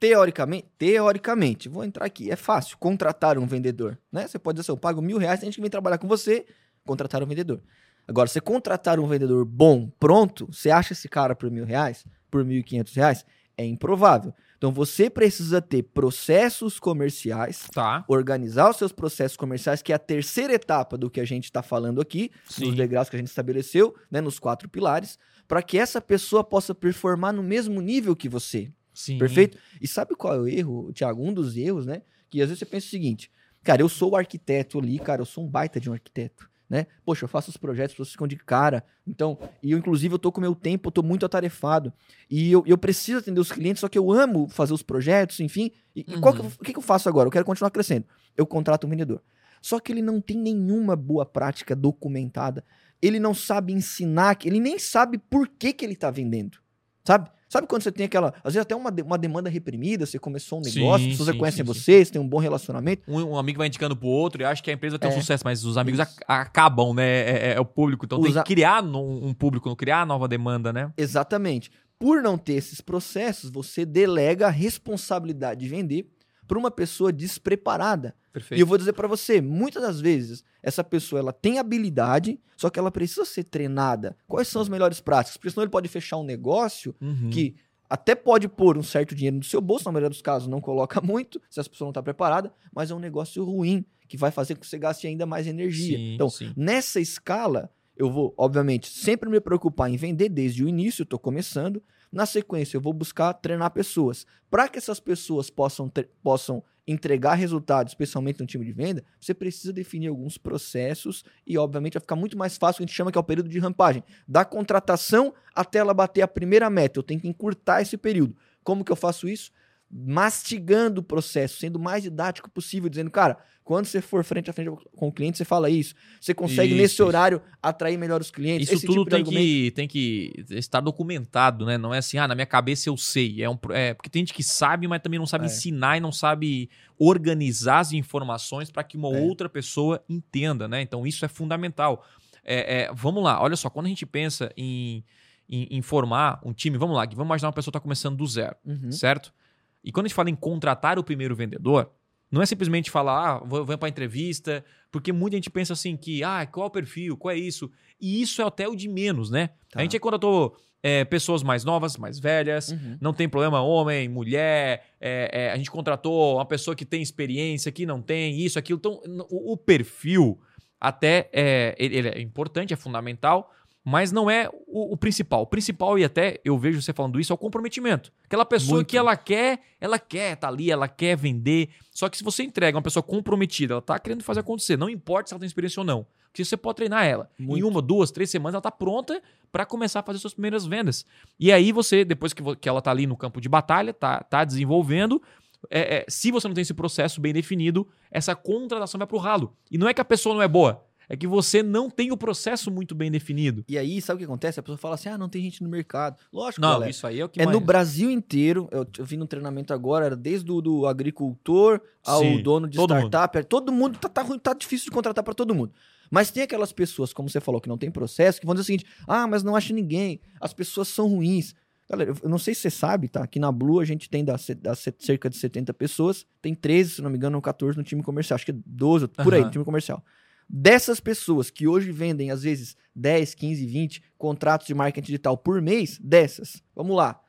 teoricamente, 0.00 0.66
teoricamente, 0.78 1.68
vou 1.68 1.84
entrar 1.84 2.04
aqui, 2.04 2.30
é 2.30 2.36
fácil. 2.36 2.76
Contratar 2.78 3.38
um 3.38 3.46
vendedor, 3.46 3.98
né? 4.12 4.26
Você 4.26 4.38
pode 4.38 4.56
dizer 4.56 4.62
assim, 4.70 4.72
eu 4.72 4.76
pago 4.80 5.00
mil 5.00 5.18
reais, 5.18 5.40
tem 5.40 5.46
gente 5.48 5.56
que 5.56 5.60
vem 5.60 5.70
trabalhar 5.70 5.98
com 5.98 6.08
você, 6.08 6.44
contratar 6.84 7.22
um 7.22 7.26
vendedor. 7.26 7.60
Agora, 8.06 8.26
você 8.28 8.40
contratar 8.40 8.98
um 8.98 9.06
vendedor 9.06 9.44
bom, 9.44 9.90
pronto, 10.00 10.46
você 10.50 10.70
acha 10.70 10.92
esse 10.92 11.08
cara 11.08 11.34
por 11.36 11.50
mil 11.50 11.64
reais, 11.64 12.06
por 12.30 12.44
mil 12.44 12.58
e 12.58 12.62
quinhentos 12.62 12.94
reais, 12.94 13.24
é 13.56 13.64
improvável. 13.66 14.32
Então, 14.58 14.72
você 14.72 15.08
precisa 15.08 15.62
ter 15.62 15.84
processos 15.84 16.80
comerciais, 16.80 17.64
Tá. 17.72 18.04
organizar 18.08 18.68
os 18.68 18.76
seus 18.76 18.90
processos 18.92 19.36
comerciais, 19.36 19.80
que 19.82 19.92
é 19.92 19.94
a 19.94 19.98
terceira 20.00 20.52
etapa 20.52 20.98
do 20.98 21.08
que 21.08 21.20
a 21.20 21.24
gente 21.24 21.44
está 21.44 21.62
falando 21.62 22.00
aqui, 22.00 22.30
Sim. 22.48 22.66
nos 22.66 22.74
degraus 22.74 23.08
que 23.08 23.14
a 23.14 23.18
gente 23.20 23.28
estabeleceu, 23.28 23.94
né, 24.10 24.20
nos 24.20 24.38
quatro 24.40 24.68
pilares, 24.68 25.16
para 25.46 25.62
que 25.62 25.78
essa 25.78 26.00
pessoa 26.00 26.42
possa 26.42 26.74
performar 26.74 27.32
no 27.32 27.42
mesmo 27.42 27.80
nível 27.80 28.16
que 28.16 28.28
você. 28.28 28.70
Sim. 28.92 29.16
Perfeito? 29.16 29.56
E 29.80 29.86
sabe 29.86 30.16
qual 30.16 30.34
é 30.34 30.38
o 30.40 30.48
erro, 30.48 30.92
Thiago? 30.92 31.22
Um 31.24 31.32
dos 31.32 31.56
erros, 31.56 31.86
né? 31.86 32.02
Que 32.28 32.42
às 32.42 32.48
vezes 32.48 32.58
você 32.58 32.66
pensa 32.66 32.86
o 32.88 32.90
seguinte, 32.90 33.30
cara, 33.62 33.80
eu 33.80 33.88
sou 33.88 34.10
o 34.10 34.16
arquiteto 34.16 34.78
ali, 34.80 34.98
cara, 34.98 35.22
eu 35.22 35.26
sou 35.26 35.44
um 35.44 35.48
baita 35.48 35.78
de 35.78 35.88
um 35.88 35.92
arquiteto, 35.92 36.50
né? 36.68 36.86
Poxa, 37.04 37.24
eu 37.24 37.28
faço 37.28 37.50
os 37.50 37.56
projetos, 37.56 37.96
vocês 37.96 38.10
ficam 38.10 38.26
de 38.26 38.36
cara. 38.36 38.84
Então, 39.06 39.38
e 39.62 39.72
eu, 39.72 39.78
inclusive, 39.78 40.14
eu 40.14 40.18
tô 40.18 40.30
com 40.30 40.40
meu 40.40 40.54
tempo, 40.54 40.88
eu 40.88 40.92
tô 40.92 41.02
muito 41.02 41.24
atarefado. 41.24 41.92
E 42.30 42.52
eu, 42.52 42.62
eu 42.66 42.76
preciso 42.76 43.18
atender 43.18 43.40
os 43.40 43.50
clientes, 43.50 43.80
só 43.80 43.88
que 43.88 43.98
eu 43.98 44.12
amo 44.12 44.48
fazer 44.48 44.74
os 44.74 44.82
projetos, 44.82 45.40
enfim. 45.40 45.70
E, 45.96 46.00
e 46.00 46.20
qual 46.20 46.34
que 46.34 46.40
Uhum. 46.40 46.46
o 46.46 46.64
que, 46.64 46.72
que 46.72 46.78
eu 46.78 46.82
faço 46.82 47.08
agora? 47.08 47.26
Eu 47.26 47.32
quero 47.32 47.44
continuar 47.44 47.70
crescendo. 47.70 48.06
Eu 48.36 48.46
contrato 48.46 48.86
um 48.86 48.90
vendedor. 48.90 49.22
Só 49.62 49.80
que 49.80 49.90
ele 49.90 50.02
não 50.02 50.20
tem 50.20 50.36
nenhuma 50.38 50.94
boa 50.94 51.26
prática 51.26 51.74
documentada. 51.74 52.64
Ele 53.00 53.18
não 53.18 53.34
sabe 53.34 53.72
ensinar, 53.72 54.38
ele 54.44 54.60
nem 54.60 54.78
sabe 54.78 55.18
por 55.18 55.48
que, 55.48 55.72
que 55.72 55.84
ele 55.84 55.96
tá 55.96 56.10
vendendo. 56.10 56.58
Sabe? 57.04 57.30
Sabe 57.48 57.66
quando 57.66 57.82
você 57.82 57.90
tem 57.90 58.04
aquela, 58.04 58.28
às 58.44 58.52
vezes 58.52 58.58
até 58.58 58.76
uma, 58.76 58.90
de- 58.92 59.00
uma 59.02 59.16
demanda 59.16 59.48
reprimida, 59.48 60.04
você 60.04 60.18
começou 60.18 60.60
um 60.60 60.64
Sim, 60.64 60.80
negócio, 60.80 61.06
as 61.06 61.12
pessoas 61.12 61.28
sim, 61.30 61.38
conhecem 61.38 61.64
sim, 61.64 61.72
sim. 61.72 61.80
você, 61.80 62.04
você 62.04 62.12
tem 62.12 62.20
um 62.20 62.28
bom 62.28 62.38
relacionamento. 62.38 63.02
Um, 63.08 63.22
um 63.22 63.38
amigo 63.38 63.56
vai 63.58 63.68
indicando 63.68 63.96
pro 63.96 64.06
outro 64.06 64.42
e 64.42 64.44
acha 64.44 64.62
que 64.62 64.70
a 64.70 64.74
empresa 64.74 64.98
tem 64.98 65.08
um 65.10 65.14
É. 65.14 65.18
sucesso, 65.20 65.42
mas 65.46 65.64
os 65.64 65.78
amigos 65.78 65.98
acabam, 66.28 66.92
né? 66.92 67.06
É, 67.06 67.30
é- 67.30 67.54
é 67.54 67.60
o 67.60 67.64
público. 67.64 68.04
Então 68.04 68.20
tem 68.20 68.32
que 68.34 68.42
criar 68.42 68.82
no- 68.82 69.26
um 69.26 69.32
público, 69.32 69.74
criar 69.74 70.06
nova 70.06 70.28
demanda, 70.28 70.72
né? 70.72 70.92
Exatamente. 70.96 71.70
Por 71.98 72.22
não 72.22 72.36
ter 72.36 72.52
esses 72.52 72.80
processos, 72.80 73.50
você 73.50 73.84
delega 73.86 74.46
a 74.46 74.50
responsabilidade 74.50 75.60
de 75.60 75.68
vender 75.68 76.06
para 76.46 76.58
uma 76.58 76.70
pessoa 76.70 77.12
despreparada. 77.12 78.14
Perfeito. 78.32 78.58
E 78.58 78.62
eu 78.62 78.66
vou 78.66 78.78
dizer 78.78 78.92
para 78.92 79.08
você, 79.08 79.40
muitas 79.40 79.82
das 79.82 80.00
vezes, 80.00 80.44
essa 80.68 80.84
pessoa 80.84 81.18
ela 81.20 81.32
tem 81.32 81.58
habilidade, 81.58 82.38
só 82.56 82.70
que 82.70 82.78
ela 82.78 82.90
precisa 82.90 83.24
ser 83.24 83.44
treinada. 83.44 84.16
Quais 84.26 84.48
são 84.48 84.62
as 84.62 84.68
melhores 84.68 85.00
práticas? 85.00 85.36
Porque 85.36 85.50
senão 85.50 85.64
ele 85.64 85.70
pode 85.70 85.88
fechar 85.88 86.16
um 86.18 86.24
negócio 86.24 86.94
Uhum. 87.00 87.30
que 87.30 87.56
até 87.90 88.14
pode 88.14 88.48
pôr 88.48 88.76
um 88.76 88.82
certo 88.82 89.14
dinheiro 89.14 89.36
no 89.38 89.42
seu 89.44 89.60
bolso, 89.60 89.86
na 89.86 89.92
maioria 89.92 90.10
dos 90.10 90.20
casos 90.22 90.46
não 90.46 90.60
coloca 90.60 91.00
muito, 91.02 91.40
se 91.50 91.58
as 91.58 91.66
pessoas 91.66 91.86
não 91.86 91.90
estão 91.90 92.02
preparadas, 92.02 92.52
mas 92.72 92.90
é 92.90 92.94
um 92.94 92.98
negócio 92.98 93.42
ruim, 93.44 93.84
que 94.06 94.16
vai 94.16 94.30
fazer 94.30 94.54
com 94.54 94.60
que 94.60 94.66
você 94.66 94.78
gaste 94.78 95.06
ainda 95.06 95.24
mais 95.26 95.46
energia. 95.46 95.96
Sim, 95.98 96.14
então, 96.14 96.28
sim. 96.30 96.52
nessa 96.56 97.00
escala, 97.00 97.70
eu 97.96 98.10
vou, 98.10 98.32
obviamente, 98.38 98.88
sempre 98.88 99.28
me 99.28 99.40
preocupar 99.40 99.90
em 99.90 99.96
vender 99.96 100.28
desde 100.28 100.62
o 100.64 100.68
início, 100.68 101.02
estou 101.02 101.18
começando, 101.18 101.82
Na 102.10 102.24
sequência, 102.24 102.74
eu 102.78 102.80
vou 102.80 102.94
buscar 102.94 103.34
treinar 103.34 103.70
pessoas. 103.70 104.24
Para 104.50 104.66
que 104.66 104.78
essas 104.78 104.98
pessoas 104.98 105.50
possam, 105.50 105.90
ter- 105.90 106.08
possam 106.22 106.64
entregar 106.88 107.34
resultados, 107.34 107.92
especialmente 107.92 108.40
no 108.40 108.46
time 108.46 108.64
de 108.64 108.72
venda, 108.72 109.04
você 109.20 109.34
precisa 109.34 109.72
definir 109.72 110.08
alguns 110.08 110.38
processos 110.38 111.22
e, 111.46 111.58
obviamente, 111.58 111.94
vai 111.94 112.00
ficar 112.00 112.16
muito 112.16 112.36
mais 112.36 112.56
fácil 112.56 112.82
a 112.82 112.86
gente 112.86 112.94
chama 112.94 113.12
que 113.12 113.18
é 113.18 113.20
o 113.20 113.24
período 113.24 113.48
de 113.48 113.58
rampagem. 113.58 114.02
Da 114.26 114.44
contratação 114.44 115.34
até 115.54 115.78
ela 115.78 115.92
bater 115.92 116.22
a 116.22 116.28
primeira 116.28 116.70
meta. 116.70 116.98
Eu 116.98 117.02
tenho 117.02 117.20
que 117.20 117.28
encurtar 117.28 117.82
esse 117.82 117.96
período. 117.96 118.34
Como 118.64 118.84
que 118.84 118.90
eu 118.90 118.96
faço 118.96 119.28
isso? 119.28 119.52
Mastigando 119.90 121.00
o 121.00 121.02
processo, 121.02 121.58
sendo 121.58 121.76
o 121.76 121.80
mais 121.80 122.02
didático 122.02 122.50
possível, 122.50 122.88
dizendo, 122.90 123.10
cara, 123.10 123.38
quando 123.64 123.86
você 123.86 124.00
for 124.00 124.22
frente 124.24 124.48
a 124.50 124.52
frente 124.52 124.70
com 124.96 125.08
o 125.08 125.12
cliente, 125.12 125.38
você 125.38 125.44
fala 125.44 125.68
isso. 125.70 125.94
Você 126.20 126.32
consegue, 126.34 126.72
Isso, 126.72 126.82
nesse 126.82 126.94
isso. 126.94 127.04
horário, 127.04 127.40
atrair 127.62 127.96
melhor 127.98 128.20
os 128.20 128.30
clientes. 128.30 128.70
Isso 128.70 128.86
tudo 128.86 129.00
tipo 129.00 129.10
tem, 129.10 129.18
argumento. 129.20 129.40
que, 129.42 129.70
tem 129.74 129.88
que 129.88 130.32
estar 130.50 130.80
documentado, 130.80 131.64
né? 131.66 131.76
Não 131.78 131.92
é 131.94 131.98
assim, 131.98 132.16
ah, 132.18 132.28
na 132.28 132.34
minha 132.34 132.46
cabeça 132.46 132.88
eu 132.88 132.96
sei. 132.96 133.42
É, 133.42 133.48
um, 133.48 133.58
é 133.70 133.92
porque 133.94 134.08
tem 134.10 134.20
gente 134.22 134.32
que 134.34 134.42
sabe, 134.42 134.86
mas 134.88 135.00
também 135.02 135.18
não 135.18 135.26
sabe 135.26 135.44
É. 135.44 135.46
ensinar 135.48 135.96
e 135.96 136.00
não 136.00 136.12
sabe 136.12 136.70
organizar 136.98 137.80
as 137.80 137.92
informações 137.92 138.70
para 138.70 138.82
que 138.84 138.96
uma 138.96 139.08
É. 139.14 139.20
outra 139.20 139.48
pessoa 139.48 140.02
entenda, 140.08 140.66
né? 140.68 140.80
Então 140.82 141.06
isso 141.06 141.24
é 141.24 141.28
fundamental. 141.28 142.04
É, 142.44 142.82
é, 142.84 142.92
vamos 142.94 143.22
lá, 143.22 143.42
olha 143.42 143.56
só, 143.56 143.68
quando 143.68 143.86
a 143.86 143.88
gente 143.90 144.06
pensa 144.06 144.50
em, 144.56 145.04
em, 145.48 145.68
em 145.70 145.82
formar 145.82 146.40
um 146.44 146.52
time, 146.52 146.78
vamos 146.78 146.96
lá, 146.96 147.04
vamos 147.04 147.24
imaginar 147.26 147.48
uma 147.48 147.52
pessoa 147.54 147.70
está 147.70 147.80
começando 147.80 148.16
do 148.16 148.26
zero 148.26 148.56
Uhum. 148.64 148.90
certo? 148.90 149.32
E 149.82 149.92
quando 149.92 150.06
a 150.06 150.08
gente 150.08 150.16
fala 150.16 150.30
em 150.30 150.34
contratar 150.34 150.98
o 150.98 151.04
primeiro 151.04 151.34
vendedor, 151.34 151.90
não 152.30 152.42
é 152.42 152.46
simplesmente 152.46 152.90
falar, 152.90 153.36
ah, 153.36 153.42
vou, 153.44 153.64
vou 153.64 153.78
para 153.78 153.88
entrevista, 153.88 154.64
porque 154.90 155.12
muita 155.12 155.36
gente 155.36 155.50
pensa 155.50 155.72
assim 155.72 155.96
que, 155.96 156.22
ah, 156.22 156.46
qual 156.46 156.66
é 156.66 156.68
o 156.68 156.70
perfil, 156.70 157.16
qual 157.16 157.32
é 157.32 157.38
isso? 157.38 157.70
E 158.00 158.20
isso 158.20 158.42
é 158.42 158.44
até 158.44 158.68
o 158.68 158.76
de 158.76 158.88
menos, 158.88 159.30
né? 159.30 159.48
Tá. 159.70 159.80
A 159.80 159.82
gente 159.82 159.98
contratou 159.98 160.56
é, 160.82 161.04
pessoas 161.04 161.42
mais 161.42 161.64
novas, 161.64 161.96
mais 161.96 162.18
velhas, 162.18 162.70
Uhum. 162.70 162.98
não 163.00 163.12
tem 163.12 163.28
problema 163.28 163.60
homem, 163.60 164.08
mulher, 164.08 164.84
é, 165.00 165.30
é, 165.32 165.50
a 165.52 165.56
gente 165.56 165.70
contratou 165.70 166.36
uma 166.36 166.44
pessoa 166.44 166.76
que 166.76 166.84
tem 166.84 167.02
experiência, 167.02 167.72
que 167.72 167.86
não 167.86 168.00
tem, 168.00 168.38
isso, 168.38 168.58
aquilo. 168.58 168.78
Então, 168.78 169.00
o, 169.28 169.52
o 169.52 169.56
perfil 169.56 170.38
até 170.80 171.28
é, 171.32 171.74
ele, 171.78 171.96
ele 171.96 172.08
é 172.08 172.20
importante, 172.20 172.72
é 172.72 172.76
fundamental, 172.76 173.52
mas 173.88 174.12
não 174.12 174.30
é 174.30 174.50
o, 174.66 174.92
o 174.92 174.96
principal. 174.98 175.40
O 175.40 175.46
principal, 175.46 175.98
e 175.98 176.04
até 176.04 176.38
eu 176.44 176.58
vejo 176.58 176.82
você 176.82 176.92
falando 176.92 177.18
isso, 177.18 177.32
é 177.32 177.34
o 177.34 177.38
comprometimento. 177.38 178.12
Aquela 178.22 178.44
pessoa 178.44 178.76
Muito. 178.76 178.88
que 178.88 178.98
ela 178.98 179.16
quer, 179.16 179.60
ela 179.80 179.98
quer 179.98 180.36
tá 180.36 180.46
ali, 180.46 180.70
ela 180.70 180.86
quer 180.86 181.16
vender. 181.16 181.70
Só 181.90 182.06
que 182.10 182.18
se 182.18 182.22
você 182.22 182.42
entrega 182.42 182.76
uma 182.76 182.82
pessoa 182.82 183.02
comprometida, 183.02 183.72
ela 183.72 183.80
tá 183.80 183.98
querendo 183.98 184.22
fazer 184.22 184.40
acontecer, 184.40 184.76
não 184.76 184.90
importa 184.90 185.28
se 185.28 185.34
ela 185.34 185.40
tem 185.40 185.46
experiência 185.46 185.80
ou 185.80 185.86
não. 185.86 186.06
Porque 186.26 186.44
você 186.44 186.54
pode 186.54 186.76
treinar 186.76 187.06
ela. 187.06 187.30
Em 187.40 187.46
Muito. 187.46 187.66
uma, 187.66 187.80
duas, 187.80 188.10
três 188.10 188.28
semanas, 188.28 188.56
ela 188.56 188.60
tá 188.60 188.70
pronta 188.70 189.22
para 189.50 189.64
começar 189.64 190.00
a 190.00 190.02
fazer 190.02 190.18
suas 190.18 190.34
primeiras 190.34 190.66
vendas. 190.66 191.06
E 191.40 191.50
aí 191.50 191.72
você, 191.72 192.04
depois 192.04 192.34
que, 192.34 192.42
que 192.56 192.68
ela 192.68 192.82
tá 192.82 192.90
ali 192.90 193.06
no 193.06 193.16
campo 193.16 193.40
de 193.40 193.48
batalha, 193.48 193.94
tá, 193.94 194.20
tá 194.22 194.44
desenvolvendo, 194.44 195.22
é, 195.70 195.96
é, 195.96 196.04
se 196.08 196.30
você 196.30 196.46
não 196.46 196.54
tem 196.54 196.60
esse 196.60 196.74
processo 196.74 197.22
bem 197.22 197.32
definido, 197.32 197.88
essa 198.10 198.36
contratação 198.36 198.98
vai 198.98 199.06
pro 199.06 199.16
ralo. 199.16 199.56
E 199.70 199.78
não 199.78 199.88
é 199.88 199.94
que 199.94 200.00
a 200.02 200.04
pessoa 200.04 200.34
não 200.34 200.42
é 200.42 200.48
boa, 200.48 200.84
é 201.08 201.16
que 201.16 201.26
você 201.26 201.62
não 201.62 201.88
tem 201.88 202.12
o 202.12 202.16
processo 202.16 202.70
muito 202.70 202.94
bem 202.94 203.10
definido. 203.10 203.64
E 203.68 203.78
aí, 203.78 204.00
sabe 204.02 204.16
o 204.16 204.18
que 204.18 204.24
acontece? 204.24 204.60
A 204.60 204.62
pessoa 204.62 204.76
fala 204.78 204.94
assim: 204.94 205.08
ah, 205.08 205.16
não 205.18 205.28
tem 205.28 205.42
gente 205.42 205.62
no 205.62 205.68
mercado. 205.68 206.16
Lógico, 206.32 206.60
Não, 206.60 206.70
galera. 206.72 206.90
isso 206.90 207.06
aí 207.06 207.20
é 207.20 207.24
o 207.24 207.28
que 207.28 207.40
É 207.40 207.44
mais... 207.46 207.58
no 207.58 207.64
Brasil 207.64 208.10
inteiro. 208.10 208.68
Eu, 208.70 208.86
eu 208.98 209.04
vi 209.04 209.16
no 209.16 209.26
treinamento 209.26 209.72
agora, 209.72 210.06
era 210.06 210.16
desde 210.16 210.50
o 210.52 210.60
do 210.60 210.86
agricultor 210.86 211.80
ao 212.04 212.20
Sim, 212.20 212.42
dono 212.42 212.68
de 212.68 212.76
todo 212.76 212.90
startup. 212.94 213.38
é, 213.38 213.42
Todo 213.42 213.72
mundo 213.72 213.98
tá, 213.98 214.08
tá, 214.08 214.24
tá 214.38 214.52
difícil 214.54 214.86
de 214.86 214.90
contratar 214.90 215.24
para 215.24 215.34
todo 215.34 215.54
mundo. 215.54 215.72
Mas 216.10 216.30
tem 216.30 216.42
aquelas 216.42 216.72
pessoas, 216.72 217.12
como 217.12 217.28
você 217.28 217.40
falou, 217.40 217.60
que 217.60 217.68
não 217.68 217.76
tem 217.78 217.90
processo, 217.90 218.40
que 218.40 218.46
vão 218.46 218.54
dizer 218.54 218.62
o 218.62 218.66
seguinte: 218.66 218.86
ah, 219.06 219.26
mas 219.26 219.42
não 219.42 219.54
acha 219.56 219.72
ninguém, 219.72 220.20
as 220.40 220.52
pessoas 220.52 220.88
são 220.88 221.08
ruins. 221.08 221.54
Galera, 221.90 222.12
eu 222.22 222.28
não 222.28 222.38
sei 222.38 222.54
se 222.54 222.60
você 222.60 222.70
sabe, 222.70 223.08
tá? 223.08 223.22
Aqui 223.24 223.38
na 223.38 223.50
Blue 223.50 223.80
a 223.80 223.84
gente 223.84 224.10
tem 224.10 224.22
das, 224.22 224.46
das 224.60 224.84
cerca 224.98 225.30
de 225.30 225.36
70 225.38 225.72
pessoas, 225.72 226.26
tem 226.42 226.54
13, 226.54 226.90
se 226.96 227.02
não 227.02 227.08
me 227.08 227.16
engano, 227.16 227.36
ou 227.36 227.42
14 227.42 227.78
no 227.78 227.82
time 227.82 228.02
comercial, 228.02 228.34
acho 228.34 228.44
que 228.44 228.50
é 228.52 228.56
12, 228.66 229.08
por 229.08 229.32
aí, 229.32 229.40
Aham. 229.40 229.46
no 229.46 229.52
time 229.52 229.64
comercial. 229.64 230.04
Dessas 230.48 230.98
pessoas 230.98 231.50
que 231.50 231.68
hoje 231.68 231.92
vendem, 231.92 232.30
às 232.30 232.42
vezes, 232.42 232.76
10, 232.94 233.34
15, 233.34 233.66
20 233.66 234.02
contratos 234.16 234.66
de 234.66 234.74
marketing 234.74 235.06
digital 235.06 235.36
por 235.36 235.60
mês, 235.60 235.98
dessas, 236.02 236.62
vamos 236.74 236.96
lá. 236.96 237.20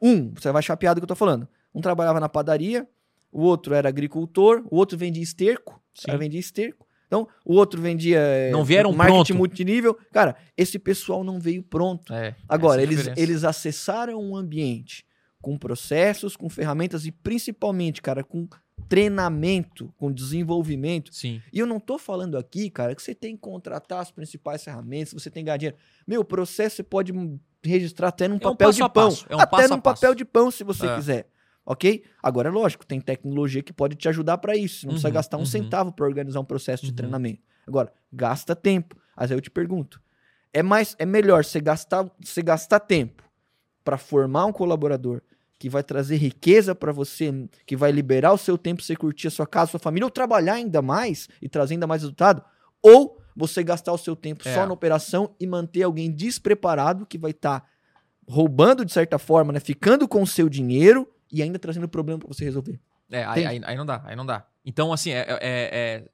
Um, 0.00 0.32
você 0.32 0.50
vai 0.52 0.60
achar 0.60 0.76
piada 0.76 0.94
do 0.94 1.00
que 1.00 1.04
eu 1.04 1.08
tô 1.08 1.16
falando. 1.16 1.48
Um 1.74 1.80
trabalhava 1.80 2.20
na 2.20 2.28
padaria, 2.28 2.88
o 3.32 3.42
outro 3.42 3.74
era 3.74 3.88
agricultor, 3.88 4.64
o 4.70 4.76
outro 4.76 4.96
vendia 4.96 5.22
esterco, 5.22 5.82
o 5.98 6.06
cara 6.06 6.16
Sim. 6.18 6.24
vendia 6.24 6.40
esterco. 6.40 6.86
Então, 7.06 7.26
o 7.44 7.54
outro 7.56 7.82
vendia 7.82 8.20
é, 8.20 8.50
Não 8.52 8.64
vieram 8.64 8.92
marketing 8.92 9.16
pronto. 9.32 9.38
multinível. 9.38 9.98
Cara, 10.12 10.36
esse 10.56 10.78
pessoal 10.78 11.24
não 11.24 11.40
veio 11.40 11.60
pronto. 11.60 12.12
É, 12.14 12.36
Agora, 12.48 12.80
é 12.80 12.84
eles, 12.84 12.98
diferença. 12.98 13.20
eles 13.20 13.42
acessaram 13.44 14.22
um 14.22 14.36
ambiente 14.36 15.04
com 15.42 15.58
processos, 15.58 16.36
com 16.36 16.48
ferramentas 16.48 17.04
e 17.06 17.10
principalmente, 17.10 18.00
cara, 18.00 18.22
com 18.22 18.46
treinamento, 18.88 19.92
com 19.96 20.12
desenvolvimento. 20.12 21.12
Sim. 21.14 21.40
E 21.52 21.58
eu 21.58 21.66
não 21.66 21.78
tô 21.80 21.98
falando 21.98 22.36
aqui, 22.36 22.70
cara, 22.70 22.94
que 22.94 23.02
você 23.02 23.14
tem 23.14 23.34
que 23.36 23.40
contratar 23.42 24.00
as 24.00 24.10
principais 24.10 24.62
ferramentas, 24.64 25.12
você 25.12 25.30
tem 25.30 25.42
que 25.42 25.46
ganhar 25.46 25.56
dinheiro. 25.56 25.76
Meu, 26.06 26.24
processo 26.24 26.76
você 26.76 26.82
pode 26.82 27.12
registrar 27.62 28.08
até 28.08 28.26
num 28.28 28.36
um 28.36 28.38
papel 28.38 28.72
de 28.72 28.88
pão. 28.88 29.10
é 29.28 29.36
um 29.36 29.40
até 29.40 29.68
num 29.68 29.80
papel 29.80 30.14
de 30.14 30.24
pão, 30.24 30.50
se 30.50 30.64
você 30.64 30.86
É. 30.86 30.94
quiser. 30.96 31.30
Ok? 31.64 32.02
Agora, 32.22 32.48
é 32.48 32.52
lógico, 32.52 32.84
tem 32.86 33.00
tecnologia 33.00 33.62
que 33.62 33.72
pode 33.72 33.94
te 33.94 34.08
ajudar 34.08 34.38
para 34.38 34.56
isso. 34.56 34.80
Você 34.80 34.86
não 34.86 34.92
precisa 34.94 35.08
Uhum, 35.08 35.14
gastar 35.14 35.36
um 35.36 35.40
uhum. 35.40 35.46
centavo 35.46 35.92
para 35.92 36.06
organizar 36.06 36.40
um 36.40 36.44
processo 36.44 36.82
de 36.84 36.90
Uhum. 36.90 36.96
treinamento. 36.96 37.42
Agora, 37.66 37.92
gasta 38.12 38.56
tempo. 38.56 38.96
Mas 39.16 39.30
aí 39.30 39.36
eu 39.36 39.40
te 39.40 39.50
pergunto: 39.50 40.00
é 40.52 40.62
mais 40.62 40.96
é 40.98 41.04
melhor 41.06 41.44
você 41.44 41.60
gastar, 41.60 42.10
você 42.18 42.42
gastar 42.42 42.80
tempo 42.80 43.22
para 43.84 43.98
formar 43.98 44.46
um 44.46 44.52
colaborador 44.52 45.22
que 45.60 45.68
vai 45.68 45.82
trazer 45.84 46.16
riqueza 46.16 46.74
para 46.74 46.90
você, 46.90 47.30
que 47.66 47.76
vai 47.76 47.92
liberar 47.92 48.32
o 48.32 48.38
seu 48.38 48.56
tempo 48.56 48.78
pra 48.78 48.86
você 48.86 48.96
curtir 48.96 49.28
a 49.28 49.30
sua 49.30 49.46
casa, 49.46 49.72
sua 49.72 49.78
família, 49.78 50.06
ou 50.06 50.10
trabalhar 50.10 50.54
ainda 50.54 50.80
mais 50.80 51.28
e 51.40 51.50
trazer 51.50 51.74
ainda 51.74 51.86
mais 51.86 52.00
resultado, 52.00 52.42
ou 52.82 53.20
você 53.36 53.62
gastar 53.62 53.92
o 53.92 53.98
seu 53.98 54.16
tempo 54.16 54.48
É. 54.48 54.54
só 54.54 54.66
na 54.66 54.72
operação 54.72 55.36
e 55.38 55.46
manter 55.46 55.82
alguém 55.82 56.10
despreparado 56.10 57.04
que 57.04 57.18
vai 57.18 57.32
estar 57.32 57.62
roubando 58.26 58.86
de 58.86 58.92
certa 58.92 59.18
forma, 59.18 59.52
né, 59.52 59.60
ficando 59.60 60.08
com 60.08 60.22
o 60.22 60.26
seu 60.26 60.48
dinheiro 60.48 61.06
e 61.30 61.42
ainda 61.42 61.58
trazendo 61.58 61.86
problema 61.86 62.18
para 62.20 62.28
você 62.28 62.42
resolver. 62.42 62.80
É, 63.10 63.22
aí, 63.24 63.44
aí, 63.44 63.60
aí 63.62 63.76
não 63.76 63.84
dá, 63.84 64.02
aí 64.06 64.16
não 64.16 64.24
dá. 64.24 64.46
Então, 64.64 64.94
assim, 64.94 65.10
é, 65.10 65.26
é- 65.28 65.38
é- 65.42 66.04